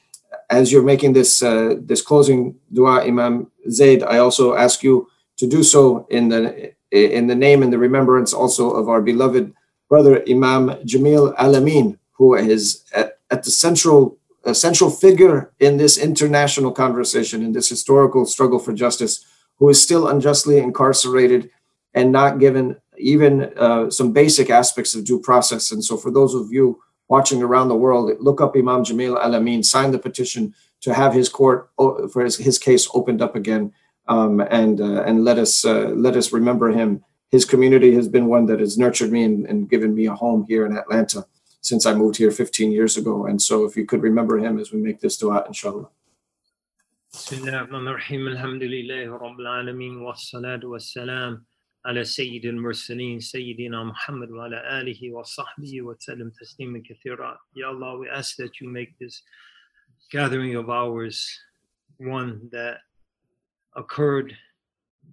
as 0.49 0.71
you're 0.71 0.83
making 0.83 1.13
this 1.13 1.43
uh, 1.43 1.75
this 1.79 2.01
closing 2.01 2.55
dua, 2.73 3.03
Imam 3.03 3.51
Zaid, 3.69 4.03
I 4.03 4.17
also 4.17 4.55
ask 4.55 4.83
you 4.83 5.07
to 5.37 5.47
do 5.47 5.63
so 5.63 6.07
in 6.09 6.29
the 6.29 6.73
in 6.91 7.27
the 7.27 7.35
name 7.35 7.61
and 7.61 7.71
the 7.71 7.77
remembrance 7.77 8.33
also 8.33 8.71
of 8.71 8.89
our 8.89 9.01
beloved 9.01 9.53
brother 9.89 10.23
Imam 10.27 10.69
Jamil 10.85 11.35
Al 11.37 11.55
Amin, 11.55 11.99
who 12.13 12.35
is 12.35 12.83
at, 12.93 13.19
at 13.29 13.43
the 13.43 13.51
central 13.51 14.17
a 14.45 14.55
central 14.55 14.89
figure 14.89 15.51
in 15.59 15.77
this 15.77 15.97
international 15.97 16.71
conversation, 16.71 17.43
in 17.43 17.51
this 17.51 17.69
historical 17.69 18.25
struggle 18.25 18.57
for 18.57 18.73
justice, 18.73 19.25
who 19.59 19.69
is 19.69 19.81
still 19.81 20.07
unjustly 20.07 20.57
incarcerated 20.57 21.49
and 21.93 22.11
not 22.11 22.39
given 22.39 22.77
even 22.97 23.53
uh, 23.57 23.89
some 23.89 24.11
basic 24.11 24.49
aspects 24.49 24.95
of 24.95 25.05
due 25.05 25.19
process. 25.19 25.71
And 25.71 25.83
so, 25.83 25.97
for 25.97 26.11
those 26.11 26.33
of 26.33 26.51
you 26.51 26.81
watching 27.07 27.43
around 27.43 27.69
the 27.69 27.75
world, 27.75 28.11
look 28.19 28.41
up 28.41 28.55
Imam 28.55 28.83
Jamil 28.83 29.19
Al 29.21 29.35
Amin, 29.35 29.63
sign 29.63 29.91
the 29.91 29.99
petition 29.99 30.53
to 30.81 30.93
have 30.93 31.13
his 31.13 31.29
court 31.29 31.69
for 31.77 32.23
his, 32.23 32.37
his 32.37 32.57
case 32.57 32.87
opened 32.93 33.21
up 33.21 33.35
again, 33.35 33.73
um, 34.07 34.39
and 34.39 34.81
uh, 34.81 35.03
and 35.03 35.23
let 35.23 35.37
us 35.37 35.65
uh, 35.65 35.89
let 35.89 36.15
us 36.15 36.31
remember 36.31 36.69
him 36.69 37.03
his 37.29 37.45
community 37.45 37.93
has 37.93 38.07
been 38.07 38.25
one 38.25 38.45
that 38.47 38.59
has 38.59 38.77
nurtured 38.77 39.11
me 39.11 39.23
and, 39.23 39.45
and 39.45 39.69
given 39.69 39.93
me 39.93 40.07
a 40.07 40.15
home 40.15 40.45
here 40.47 40.65
in 40.65 40.75
Atlanta 40.75 41.25
since 41.61 41.85
I 41.85 41.93
moved 41.93 42.17
here 42.17 42.31
15 42.31 42.71
years 42.71 42.97
ago. 42.97 43.25
And 43.25 43.41
so 43.41 43.65
if 43.65 43.75
you 43.77 43.85
could 43.85 44.01
remember 44.01 44.39
him 44.39 44.59
as 44.59 44.71
we 44.71 44.79
make 44.79 44.99
this 44.99 45.17
dua, 45.17 45.43
inshallah. 45.45 45.89
بسم 47.14 47.36
الله 47.36 47.58
الرحمن 47.58 47.88
الرحيم 47.88 48.28
الحمد 48.28 48.62
لله 48.62 49.16
رب 49.16 49.40
العالمين 49.40 49.96
والصلاة 49.96 50.60
والسلام 50.64 51.44
على 51.86 52.04
سيد 52.04 52.44
المرسلين 52.44 53.20
سيدنا 53.20 53.84
محمد 53.84 54.30
وعلى 54.30 54.80
آله 54.80 55.12
وصحبه 55.12 55.82
وسلم 55.82 56.30
تسليما 56.30 56.82
كثيرا 56.84 57.38
Ya 57.54 57.68
Allah 57.68 57.98
we 57.98 58.08
ask 58.08 58.36
that 58.36 58.60
you 58.60 58.68
make 58.68 58.98
this 58.98 59.22
gathering 60.10 60.56
of 60.56 60.70
ours 60.70 61.38
one 61.98 62.48
that 62.52 62.78
occurred 63.76 64.36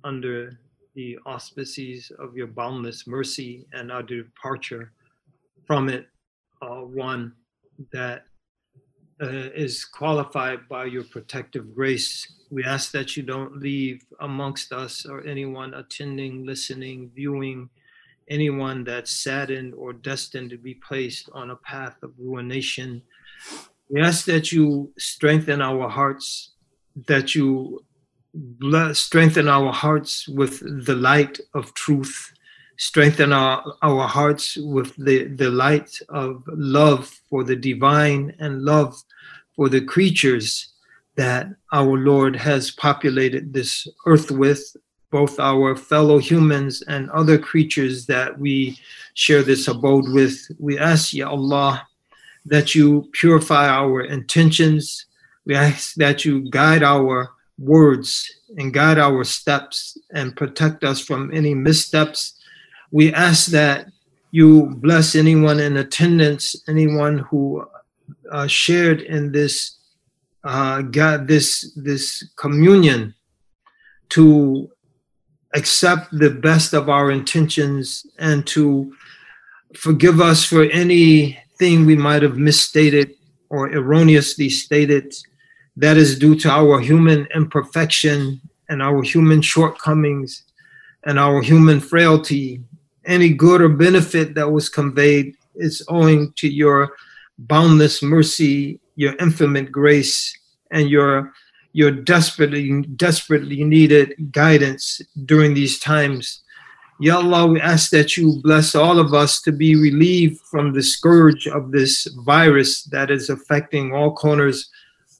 under 0.03 0.59
the 0.95 1.17
auspices 1.25 2.11
of 2.19 2.35
your 2.35 2.47
boundless 2.47 3.07
mercy 3.07 3.67
and 3.73 3.91
our 3.91 4.03
departure 4.03 4.91
from 5.65 5.87
it, 5.87 6.07
uh, 6.61 6.81
one 6.81 7.31
that 7.93 8.25
uh, 9.22 9.50
is 9.54 9.84
qualified 9.84 10.68
by 10.68 10.84
your 10.84 11.04
protective 11.04 11.74
grace. 11.74 12.32
We 12.50 12.64
ask 12.64 12.92
that 12.92 13.16
you 13.16 13.22
don't 13.22 13.58
leave 13.58 14.04
amongst 14.20 14.72
us 14.72 15.06
or 15.06 15.26
anyone 15.26 15.74
attending, 15.74 16.44
listening, 16.44 17.10
viewing, 17.14 17.70
anyone 18.28 18.84
that's 18.84 19.10
saddened 19.10 19.74
or 19.74 19.92
destined 19.92 20.50
to 20.50 20.58
be 20.58 20.74
placed 20.74 21.30
on 21.32 21.50
a 21.50 21.56
path 21.56 21.96
of 22.02 22.12
ruination. 22.18 23.02
We 23.88 24.00
ask 24.00 24.24
that 24.26 24.52
you 24.52 24.92
strengthen 24.98 25.62
our 25.62 25.88
hearts, 25.88 26.52
that 27.06 27.34
you 27.34 27.84
strengthen 28.92 29.48
our 29.48 29.72
hearts 29.72 30.28
with 30.28 30.60
the 30.84 30.94
light 30.94 31.40
of 31.54 31.72
truth, 31.74 32.32
strengthen 32.78 33.32
our, 33.32 33.64
our 33.82 34.06
hearts 34.06 34.56
with 34.56 34.94
the, 34.96 35.24
the 35.24 35.50
light 35.50 35.98
of 36.08 36.42
love 36.48 37.08
for 37.28 37.44
the 37.44 37.56
divine 37.56 38.34
and 38.38 38.62
love 38.62 39.02
for 39.54 39.68
the 39.68 39.80
creatures 39.80 40.72
that 41.16 41.48
our 41.72 41.96
Lord 41.96 42.36
has 42.36 42.70
populated 42.70 43.52
this 43.52 43.88
earth 44.04 44.30
with, 44.30 44.76
both 45.10 45.40
our 45.40 45.74
fellow 45.76 46.18
humans 46.18 46.82
and 46.82 47.10
other 47.10 47.38
creatures 47.38 48.06
that 48.06 48.38
we 48.38 48.78
share 49.14 49.42
this 49.42 49.66
abode 49.66 50.08
with. 50.10 50.38
We 50.58 50.78
ask, 50.78 51.14
Ya 51.14 51.30
Allah, 51.30 51.86
that 52.44 52.74
you 52.74 53.08
purify 53.12 53.68
our 53.68 54.02
intentions. 54.02 55.06
We 55.46 55.54
ask 55.54 55.94
that 55.94 56.24
you 56.24 56.50
guide 56.50 56.82
our 56.82 57.30
words 57.58 58.30
and 58.58 58.74
guide 58.74 58.98
our 58.98 59.24
steps 59.24 59.96
and 60.12 60.36
protect 60.36 60.84
us 60.84 61.00
from 61.00 61.32
any 61.32 61.54
missteps. 61.54 62.34
We 62.92 63.12
ask 63.12 63.46
that 63.50 63.88
you 64.30 64.76
bless 64.76 65.14
anyone 65.14 65.60
in 65.60 65.76
attendance, 65.76 66.56
anyone 66.68 67.18
who 67.18 67.66
uh, 68.30 68.46
shared 68.46 69.00
in 69.00 69.32
this 69.32 69.78
uh, 70.44 70.82
God, 70.82 71.26
this 71.26 71.72
this 71.74 72.24
communion, 72.36 73.14
to 74.10 74.70
accept 75.54 76.10
the 76.12 76.30
best 76.30 76.74
of 76.74 76.88
our 76.88 77.10
intentions 77.10 78.06
and 78.18 78.46
to 78.46 78.94
forgive 79.74 80.20
us 80.20 80.44
for 80.44 80.64
anything 80.64 81.86
we 81.86 81.96
might 81.96 82.22
have 82.22 82.36
misstated 82.36 83.14
or 83.48 83.70
erroneously 83.70 84.48
stated 84.48 85.14
that 85.76 85.96
is 85.96 86.18
due 86.18 86.34
to 86.34 86.50
our 86.50 86.80
human 86.80 87.26
imperfection 87.34 88.40
and 88.68 88.82
our 88.82 89.02
human 89.02 89.40
shortcomings 89.40 90.42
and 91.04 91.18
our 91.18 91.40
human 91.42 91.80
frailty. 91.80 92.60
Any 93.06 93.30
good 93.30 93.60
or 93.60 93.68
benefit 93.68 94.34
that 94.34 94.50
was 94.50 94.68
conveyed 94.68 95.36
is 95.54 95.84
owing 95.88 96.32
to 96.36 96.48
your 96.48 96.96
boundless 97.38 98.02
mercy, 98.02 98.80
your 98.96 99.14
infinite 99.20 99.70
grace, 99.70 100.36
and 100.70 100.90
your 100.90 101.32
your 101.72 101.90
desperately 101.90 102.82
desperately 102.96 103.62
needed 103.62 104.32
guidance 104.32 105.00
during 105.26 105.52
these 105.54 105.78
times. 105.78 106.42
Ya 106.98 107.18
Allah, 107.18 107.46
we 107.46 107.60
ask 107.60 107.90
that 107.90 108.16
you 108.16 108.40
bless 108.42 108.74
all 108.74 108.98
of 108.98 109.12
us 109.12 109.42
to 109.42 109.52
be 109.52 109.76
relieved 109.76 110.40
from 110.40 110.72
the 110.72 110.82
scourge 110.82 111.46
of 111.46 111.70
this 111.70 112.06
virus 112.24 112.84
that 112.84 113.10
is 113.10 113.28
affecting 113.28 113.92
all 113.92 114.14
corners 114.14 114.70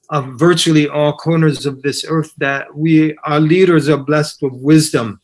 of 0.08 0.38
virtually 0.38 0.88
all 0.88 1.12
corners 1.12 1.66
of 1.66 1.82
this 1.82 2.04
earth 2.08 2.32
that 2.38 2.74
we 2.74 3.16
our 3.24 3.40
leaders 3.40 3.88
are 3.88 3.98
blessed 3.98 4.40
with 4.40 4.54
wisdom 4.54 5.20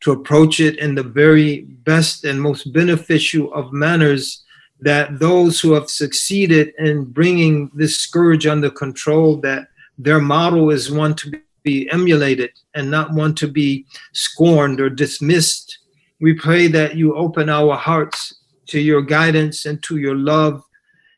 to 0.00 0.12
approach 0.12 0.60
it 0.60 0.78
in 0.78 0.94
the 0.94 1.02
very 1.02 1.62
best 1.62 2.24
and 2.24 2.40
most 2.40 2.72
beneficial 2.72 3.52
of 3.52 3.72
manners 3.72 4.44
that 4.80 5.18
those 5.18 5.60
who 5.60 5.72
have 5.72 5.90
succeeded 5.90 6.72
in 6.78 7.04
bringing 7.04 7.70
this 7.74 7.96
scourge 7.98 8.46
under 8.46 8.70
control 8.70 9.36
that 9.36 9.68
their 9.98 10.20
model 10.20 10.70
is 10.70 10.90
one 10.90 11.14
to 11.14 11.30
be 11.62 11.90
emulated 11.90 12.50
and 12.74 12.90
not 12.90 13.12
one 13.12 13.34
to 13.34 13.46
be 13.46 13.84
scorned 14.12 14.80
or 14.80 14.88
dismissed 14.88 15.80
we 16.20 16.34
pray 16.34 16.66
that 16.66 16.96
you 16.96 17.14
open 17.16 17.48
our 17.48 17.76
hearts 17.76 18.34
to 18.66 18.78
your 18.78 19.02
guidance 19.02 19.64
and 19.64 19.82
to 19.82 19.96
your 19.96 20.14
love 20.14 20.62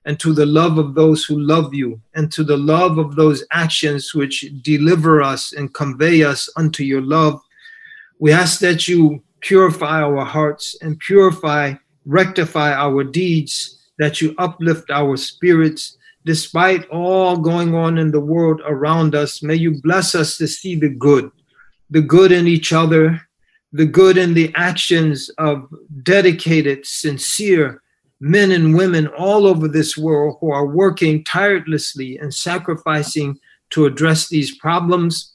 and 0.04 0.18
to 0.18 0.32
the 0.32 0.46
love 0.46 0.78
of 0.78 0.94
those 0.94 1.24
who 1.24 1.38
love 1.38 1.72
you, 1.72 2.00
and 2.14 2.32
to 2.32 2.42
the 2.42 2.56
love 2.56 2.98
of 2.98 3.14
those 3.14 3.44
actions 3.52 4.12
which 4.14 4.44
deliver 4.62 5.22
us 5.22 5.52
and 5.52 5.74
convey 5.74 6.24
us 6.24 6.48
unto 6.56 6.82
your 6.82 7.00
love. 7.00 7.40
We 8.22 8.30
ask 8.30 8.60
that 8.60 8.86
you 8.86 9.20
purify 9.40 10.00
our 10.00 10.24
hearts 10.24 10.76
and 10.80 10.96
purify, 11.00 11.74
rectify 12.06 12.72
our 12.72 13.02
deeds, 13.02 13.82
that 13.98 14.20
you 14.20 14.36
uplift 14.38 14.92
our 14.92 15.16
spirits. 15.16 15.98
Despite 16.24 16.88
all 16.88 17.36
going 17.36 17.74
on 17.74 17.98
in 17.98 18.12
the 18.12 18.20
world 18.20 18.60
around 18.64 19.16
us, 19.16 19.42
may 19.42 19.56
you 19.56 19.82
bless 19.82 20.14
us 20.14 20.38
to 20.38 20.46
see 20.46 20.76
the 20.76 20.88
good, 20.88 21.32
the 21.90 22.00
good 22.00 22.30
in 22.30 22.46
each 22.46 22.72
other, 22.72 23.20
the 23.72 23.86
good 23.86 24.16
in 24.16 24.34
the 24.34 24.52
actions 24.54 25.28
of 25.38 25.68
dedicated, 26.04 26.86
sincere, 26.86 27.82
men 28.20 28.52
and 28.52 28.76
women 28.76 29.08
all 29.08 29.48
over 29.48 29.66
this 29.66 29.98
world 29.98 30.36
who 30.38 30.52
are 30.52 30.66
working 30.66 31.24
tirelessly 31.24 32.18
and 32.18 32.32
sacrificing 32.32 33.36
to 33.70 33.84
address 33.84 34.28
these 34.28 34.56
problems. 34.58 35.32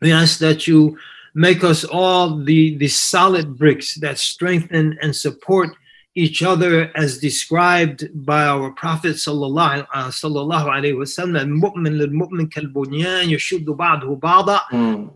We 0.00 0.12
ask 0.12 0.38
that 0.38 0.68
you 0.68 0.96
make 1.34 1.64
us 1.64 1.84
all 1.84 2.38
the, 2.44 2.76
the 2.76 2.88
solid 2.88 3.56
bricks 3.58 3.94
that 3.96 4.18
strengthen 4.18 4.98
and 5.00 5.14
support 5.14 5.70
each 6.14 6.42
other 6.42 6.90
as 6.94 7.18
described 7.18 8.08
by 8.26 8.44
our 8.44 8.70
Prophet 8.72 9.16
sallallahu 9.16 9.86
uh, 9.94 10.10
alaihi 10.10 10.94
wasallam. 10.94 11.48
"Mu'min 11.58 11.96
lil-mu'min 11.96 12.52
kal-bunyan 12.52 13.28
yashuddu 13.28 13.74
ba'duhu. 13.76 14.20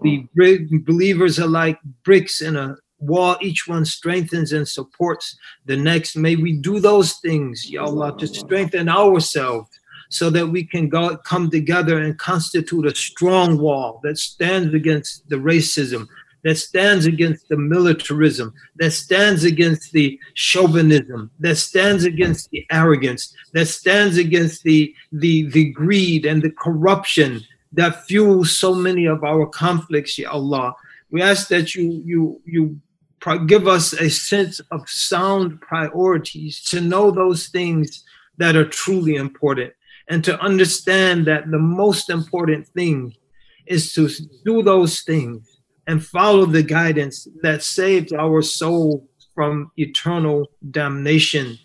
The 0.02 0.26
mm-hmm. 0.38 0.78
believers 0.78 1.38
are 1.38 1.46
like 1.48 1.78
bricks 2.02 2.40
in 2.40 2.56
a 2.56 2.76
wall. 2.98 3.36
Each 3.42 3.68
one 3.68 3.84
strengthens 3.84 4.52
and 4.52 4.66
supports 4.66 5.36
the 5.66 5.76
next. 5.76 6.16
May 6.16 6.36
we 6.36 6.52
do 6.52 6.80
those 6.80 7.14
things, 7.14 7.70
Ya 7.70 7.84
Allah, 7.84 8.16
to 8.16 8.26
strengthen 8.26 8.88
ourselves 8.88 9.68
so 10.08 10.30
that 10.30 10.46
we 10.46 10.64
can 10.64 10.88
go, 10.88 11.16
come 11.18 11.50
together 11.50 11.98
and 11.98 12.18
constitute 12.18 12.86
a 12.86 12.94
strong 12.94 13.58
wall 13.58 14.00
that 14.02 14.18
stands 14.18 14.74
against 14.74 15.28
the 15.28 15.36
racism, 15.36 16.06
that 16.44 16.56
stands 16.56 17.06
against 17.06 17.48
the 17.48 17.56
militarism, 17.56 18.54
that 18.76 18.92
stands 18.92 19.44
against 19.44 19.92
the 19.92 20.18
chauvinism, 20.34 21.30
that 21.40 21.56
stands 21.56 22.04
against 22.04 22.50
the 22.50 22.64
arrogance, 22.70 23.34
that 23.52 23.66
stands 23.66 24.16
against 24.16 24.62
the, 24.62 24.94
the, 25.12 25.48
the 25.50 25.70
greed 25.72 26.24
and 26.24 26.42
the 26.42 26.50
corruption 26.52 27.42
that 27.72 28.06
fuels 28.06 28.56
so 28.56 28.74
many 28.74 29.06
of 29.06 29.22
our 29.22 29.46
conflicts, 29.46 30.18
Ya 30.18 30.30
Allah. 30.30 30.74
We 31.10 31.22
ask 31.22 31.48
that 31.48 31.74
you 31.74 32.02
you 32.04 32.40
you 32.44 32.80
give 33.46 33.66
us 33.66 33.92
a 33.92 34.08
sense 34.08 34.60
of 34.70 34.88
sound 34.88 35.60
priorities 35.60 36.62
to 36.64 36.80
know 36.80 37.10
those 37.10 37.48
things 37.48 38.04
that 38.38 38.56
are 38.56 38.68
truly 38.68 39.16
important 39.16 39.72
and 40.08 40.22
to 40.24 40.40
understand 40.40 41.26
that 41.26 41.50
the 41.50 41.58
most 41.58 42.10
important 42.10 42.68
thing 42.68 43.14
is 43.66 43.92
to 43.94 44.08
do 44.44 44.62
those 44.62 45.02
things 45.02 45.60
and 45.86 46.04
follow 46.04 46.46
the 46.46 46.62
guidance 46.62 47.26
that 47.42 47.62
saves 47.62 48.12
our 48.12 48.42
soul 48.42 49.08
from 49.34 49.70
eternal 49.76 50.46
damnation 50.70 51.58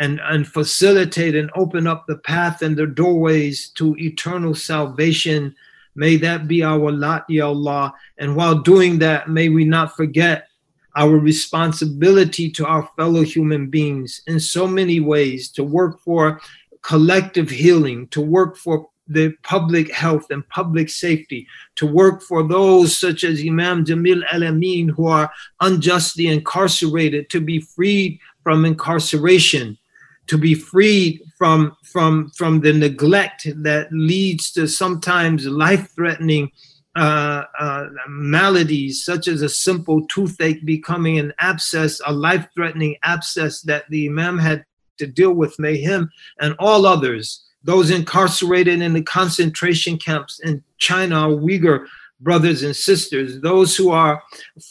and, 0.00 0.20
and 0.24 0.48
facilitate 0.48 1.36
and 1.36 1.50
open 1.54 1.86
up 1.86 2.04
the 2.06 2.16
path 2.18 2.62
and 2.62 2.76
the 2.76 2.86
doorways 2.86 3.68
to 3.70 3.94
eternal 3.98 4.54
salvation. 4.54 5.54
May 5.94 6.16
that 6.16 6.48
be 6.48 6.62
our 6.62 6.90
lot, 6.90 7.24
Ya 7.28 7.46
Allah. 7.46 7.94
And 8.18 8.34
while 8.34 8.56
doing 8.56 8.98
that, 8.98 9.28
may 9.28 9.48
we 9.48 9.64
not 9.64 9.94
forget 9.96 10.48
our 10.96 11.18
responsibility 11.18 12.50
to 12.50 12.66
our 12.66 12.88
fellow 12.96 13.22
human 13.22 13.68
beings 13.68 14.22
in 14.26 14.38
so 14.38 14.66
many 14.66 15.00
ways 15.00 15.50
to 15.50 15.64
work 15.64 16.00
for 16.00 16.40
collective 16.82 17.50
healing, 17.50 18.06
to 18.08 18.20
work 18.20 18.56
for 18.56 18.88
the 19.06 19.34
public 19.42 19.92
health 19.92 20.26
and 20.30 20.48
public 20.48 20.88
safety, 20.88 21.46
to 21.76 21.86
work 21.86 22.22
for 22.22 22.42
those 22.42 22.98
such 22.98 23.24
as 23.24 23.42
Imam 23.44 23.84
Jamil 23.84 24.22
Al 24.32 24.44
Amin 24.44 24.88
who 24.88 25.06
are 25.06 25.30
unjustly 25.60 26.28
incarcerated, 26.28 27.28
to 27.30 27.40
be 27.40 27.60
freed 27.60 28.18
from 28.42 28.64
incarceration, 28.64 29.76
to 30.26 30.38
be 30.38 30.54
freed 30.54 31.20
from 31.36 31.76
from 31.84 32.30
from 32.30 32.60
the 32.60 32.72
neglect 32.72 33.46
that 33.62 33.88
leads 33.92 34.52
to 34.52 34.66
sometimes 34.66 35.46
life-threatening 35.46 36.50
uh, 36.96 37.44
uh, 37.58 37.86
maladies, 38.08 39.04
such 39.04 39.28
as 39.28 39.42
a 39.42 39.48
simple 39.48 40.06
toothache 40.06 40.64
becoming 40.64 41.18
an 41.18 41.32
abscess, 41.40 42.00
a 42.06 42.12
life-threatening 42.12 42.96
abscess 43.02 43.62
that 43.62 43.88
the 43.90 44.08
Imam 44.08 44.38
had 44.38 44.64
to 44.98 45.06
deal 45.06 45.32
with. 45.32 45.58
May 45.58 45.76
him 45.76 46.10
and 46.40 46.54
all 46.58 46.86
others, 46.86 47.44
those 47.64 47.90
incarcerated 47.90 48.80
in 48.80 48.92
the 48.92 49.02
concentration 49.02 49.98
camps 49.98 50.40
in 50.40 50.62
China, 50.78 51.28
Uyghur 51.28 51.86
brothers 52.20 52.62
and 52.62 52.74
sisters, 52.74 53.40
those 53.40 53.76
who 53.76 53.90
are 53.90 54.22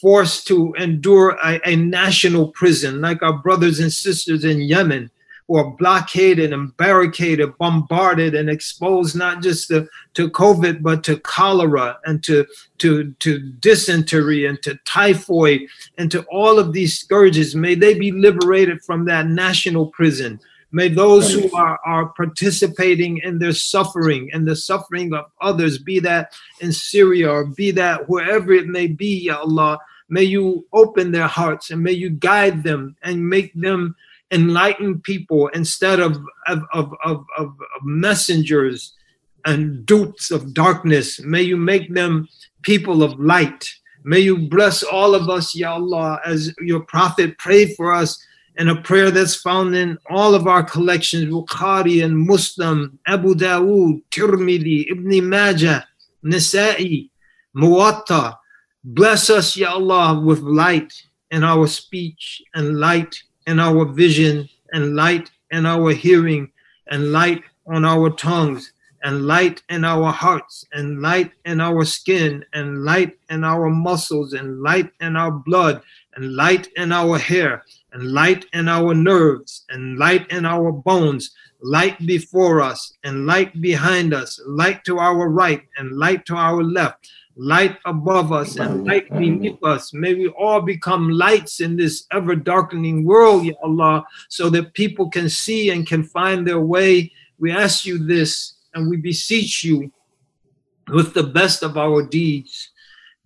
forced 0.01 0.47
to 0.47 0.73
endure 0.77 1.37
a, 1.43 1.59
a 1.67 1.75
national 1.75 2.51
prison, 2.51 3.01
like 3.01 3.21
our 3.21 3.33
brothers 3.33 3.79
and 3.79 3.91
sisters 3.91 4.43
in 4.45 4.61
Yemen, 4.61 5.11
are 5.55 5.71
blockaded 5.71 6.53
and 6.53 6.75
barricaded, 6.77 7.57
bombarded, 7.57 8.35
and 8.35 8.49
exposed 8.49 9.15
not 9.15 9.41
just 9.41 9.67
to, 9.67 9.87
to 10.13 10.29
COVID, 10.29 10.81
but 10.81 11.03
to 11.03 11.19
cholera 11.19 11.99
and 12.05 12.23
to, 12.23 12.45
to, 12.79 13.11
to 13.19 13.39
dysentery 13.39 14.45
and 14.45 14.61
to 14.63 14.75
typhoid 14.85 15.61
and 15.97 16.09
to 16.11 16.23
all 16.23 16.59
of 16.59 16.73
these 16.73 16.99
scourges. 16.99 17.55
May 17.55 17.75
they 17.75 17.97
be 17.97 18.11
liberated 18.11 18.81
from 18.83 19.05
that 19.05 19.27
national 19.27 19.87
prison. 19.87 20.39
May 20.71 20.87
those 20.87 21.31
who 21.31 21.55
are, 21.55 21.79
are 21.85 22.07
participating 22.07 23.19
in 23.19 23.37
their 23.37 23.53
suffering 23.53 24.31
and 24.33 24.47
the 24.47 24.55
suffering 24.55 25.13
of 25.13 25.25
others, 25.39 25.77
be 25.77 25.99
that 25.99 26.33
in 26.61 26.73
Syria 26.73 27.29
or 27.29 27.45
be 27.45 27.69
that 27.71 28.09
wherever 28.09 28.51
it 28.53 28.67
may 28.67 28.87
be, 28.87 29.25
Ya 29.25 29.37
Allah, 29.37 29.77
may 30.09 30.23
you 30.23 30.65
open 30.73 31.11
their 31.11 31.27
hearts 31.27 31.69
and 31.69 31.83
may 31.83 31.91
you 31.91 32.09
guide 32.09 32.63
them 32.63 32.95
and 33.03 33.29
make 33.29 33.53
them 33.53 33.95
enlighten 34.31 34.99
people 35.01 35.47
instead 35.49 35.99
of, 35.99 36.17
of, 36.47 36.63
of, 36.73 36.93
of, 37.05 37.25
of 37.37 37.55
messengers 37.83 38.93
and 39.45 39.85
dupes 39.85 40.31
of 40.31 40.53
darkness. 40.53 41.19
May 41.21 41.41
you 41.41 41.57
make 41.57 41.93
them 41.93 42.27
people 42.63 43.03
of 43.03 43.19
light. 43.19 43.69
May 44.03 44.19
you 44.19 44.49
bless 44.49 44.83
all 44.83 45.15
of 45.15 45.29
us, 45.29 45.55
Ya 45.55 45.73
Allah, 45.73 46.19
as 46.25 46.53
your 46.59 46.81
prophet 46.81 47.37
prayed 47.37 47.75
for 47.75 47.93
us 47.93 48.21
in 48.57 48.69
a 48.69 48.81
prayer 48.81 49.11
that's 49.11 49.35
found 49.35 49.75
in 49.75 49.97
all 50.09 50.35
of 50.35 50.47
our 50.47 50.63
collections 50.63 51.25
Bukhari 51.25 52.03
and 52.03 52.17
Muslim, 52.17 52.99
Abu 53.07 53.33
Dawood, 53.33 54.03
Tirmidhi, 54.11 54.91
Ibn 54.91 55.29
Majah, 55.29 55.87
Nasa'i, 56.23 57.09
Muwatta. 57.55 58.37
Bless 58.83 59.29
us, 59.29 59.55
Ya 59.55 59.73
Allah, 59.73 60.19
with 60.19 60.39
light 60.39 60.93
in 61.31 61.43
our 61.43 61.67
speech 61.67 62.41
and 62.53 62.79
light 62.79 63.23
in 63.47 63.59
our 63.59 63.85
vision 63.85 64.47
and 64.71 64.95
light 64.95 65.29
in 65.51 65.65
our 65.65 65.91
hearing 65.91 66.51
and 66.87 67.11
light 67.11 67.43
on 67.67 67.85
our 67.85 68.09
tongues 68.09 68.73
and 69.03 69.27
light 69.27 69.61
in 69.69 69.83
our 69.83 70.11
hearts 70.11 70.65
and 70.71 71.01
light 71.01 71.31
in 71.45 71.59
our 71.59 71.83
skin 71.83 72.43
and 72.53 72.83
light 72.83 73.17
in 73.29 73.43
our 73.43 73.69
muscles 73.69 74.33
and 74.33 74.61
light 74.61 74.89
in 75.01 75.15
our 75.15 75.31
blood 75.31 75.81
and 76.15 76.35
light 76.35 76.67
in 76.77 76.91
our 76.91 77.17
hair 77.17 77.63
and 77.91 78.11
light 78.11 78.45
in 78.53 78.67
our 78.67 78.93
nerves 78.93 79.65
and 79.69 79.97
light 79.97 80.25
in 80.31 80.45
our 80.45 80.71
bones 80.71 81.31
light 81.61 81.97
before 82.05 82.61
us 82.61 82.93
and 83.03 83.25
light 83.25 83.61
behind 83.61 84.13
us 84.13 84.39
light 84.45 84.83
to 84.83 84.99
our 84.99 85.29
right 85.29 85.63
and 85.77 85.97
light 85.97 86.25
to 86.25 86.35
our 86.35 86.63
left 86.63 87.09
light 87.35 87.77
above 87.85 88.31
us 88.31 88.57
and 88.57 88.85
light 88.85 89.09
beneath 89.09 89.61
us. 89.63 89.93
May 89.93 90.13
we 90.13 90.27
all 90.29 90.61
become 90.61 91.09
lights 91.09 91.61
in 91.61 91.75
this 91.75 92.05
ever 92.11 92.35
darkening 92.35 93.05
world, 93.05 93.45
Ya 93.45 93.53
Allah, 93.63 94.05
so 94.29 94.49
that 94.51 94.73
people 94.73 95.09
can 95.09 95.29
see 95.29 95.71
and 95.71 95.87
can 95.87 96.03
find 96.03 96.45
their 96.45 96.61
way. 96.61 97.11
We 97.39 97.51
ask 97.51 97.85
you 97.85 97.97
this 97.97 98.55
and 98.73 98.89
we 98.89 98.97
beseech 98.97 99.63
you 99.63 99.91
with 100.89 101.13
the 101.13 101.23
best 101.23 101.63
of 101.63 101.77
our 101.77 102.03
deeds 102.03 102.69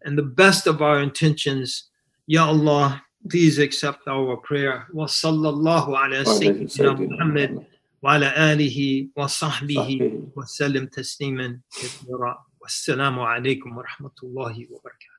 and 0.03 0.17
the 0.17 0.23
best 0.23 0.67
of 0.67 0.81
our 0.81 1.01
intentions. 1.01 1.89
Ya 2.27 2.45
Allah, 2.47 3.01
please 3.29 3.59
accept 3.59 4.07
our 4.07 4.37
prayer. 4.37 4.87
Wa 4.93 5.05
sallallahu 5.05 5.89
ala 5.89 6.23
sayyidina 6.23 7.09
Muhammad 7.09 7.65
wa 8.01 8.15
ala 8.15 8.31
alihi 8.31 9.09
wa 9.15 9.25
sahbihi 9.25 10.31
wa 10.35 10.43
sallim 10.43 10.87
tasliman 10.87 11.59
kathira. 11.73 12.37
والسلام 12.66 13.20
عليكم 13.20 13.76
ورحمة 13.76 14.16
الله 14.22 14.66
وبركاته 14.70 15.12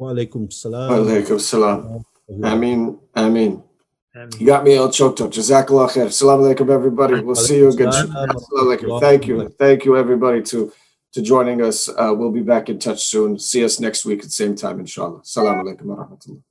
Wa 0.00 0.12
alaikum 0.12 0.50
salam. 0.50 0.90
Alaikum 0.90 1.38
salam. 1.38 2.02
Ameen. 2.42 2.98
Ameen. 3.14 3.62
آمين 4.16 4.40
You 4.40 4.46
got 4.46 4.64
me 4.64 4.76
all 4.76 4.90
choked 4.90 5.20
up. 5.20 5.30
Jazakallah 5.30 5.90
khair. 5.90 6.10
Salam 6.10 6.40
alaikum, 6.40 6.70
everybody. 6.70 7.20
We'll 7.20 7.34
see 7.34 7.58
you 7.58 7.68
again. 7.68 7.88
Assalamu 7.88 8.40
alaikum. 8.64 9.00
Thank 9.00 9.26
you. 9.26 9.48
Thank 9.58 9.84
you, 9.84 9.96
everybody, 9.96 10.42
to, 10.42 10.72
to 11.12 11.22
joining 11.22 11.60
us. 11.62 11.88
Uh, 11.88 12.14
we'll 12.16 12.32
be 12.32 12.40
back 12.40 12.70
in 12.70 12.78
touch 12.78 13.04
soon. 13.04 13.38
See 13.38 13.62
us 13.62 13.78
next 13.78 14.06
week 14.06 14.20
at 14.20 14.24
the 14.26 14.30
same 14.30 14.54
time, 14.56 14.80
inshallah. 14.80 15.20
Salam 15.22 15.56
alaikum 15.64 15.84
wa 15.84 15.96
rahmatullah. 15.96 16.42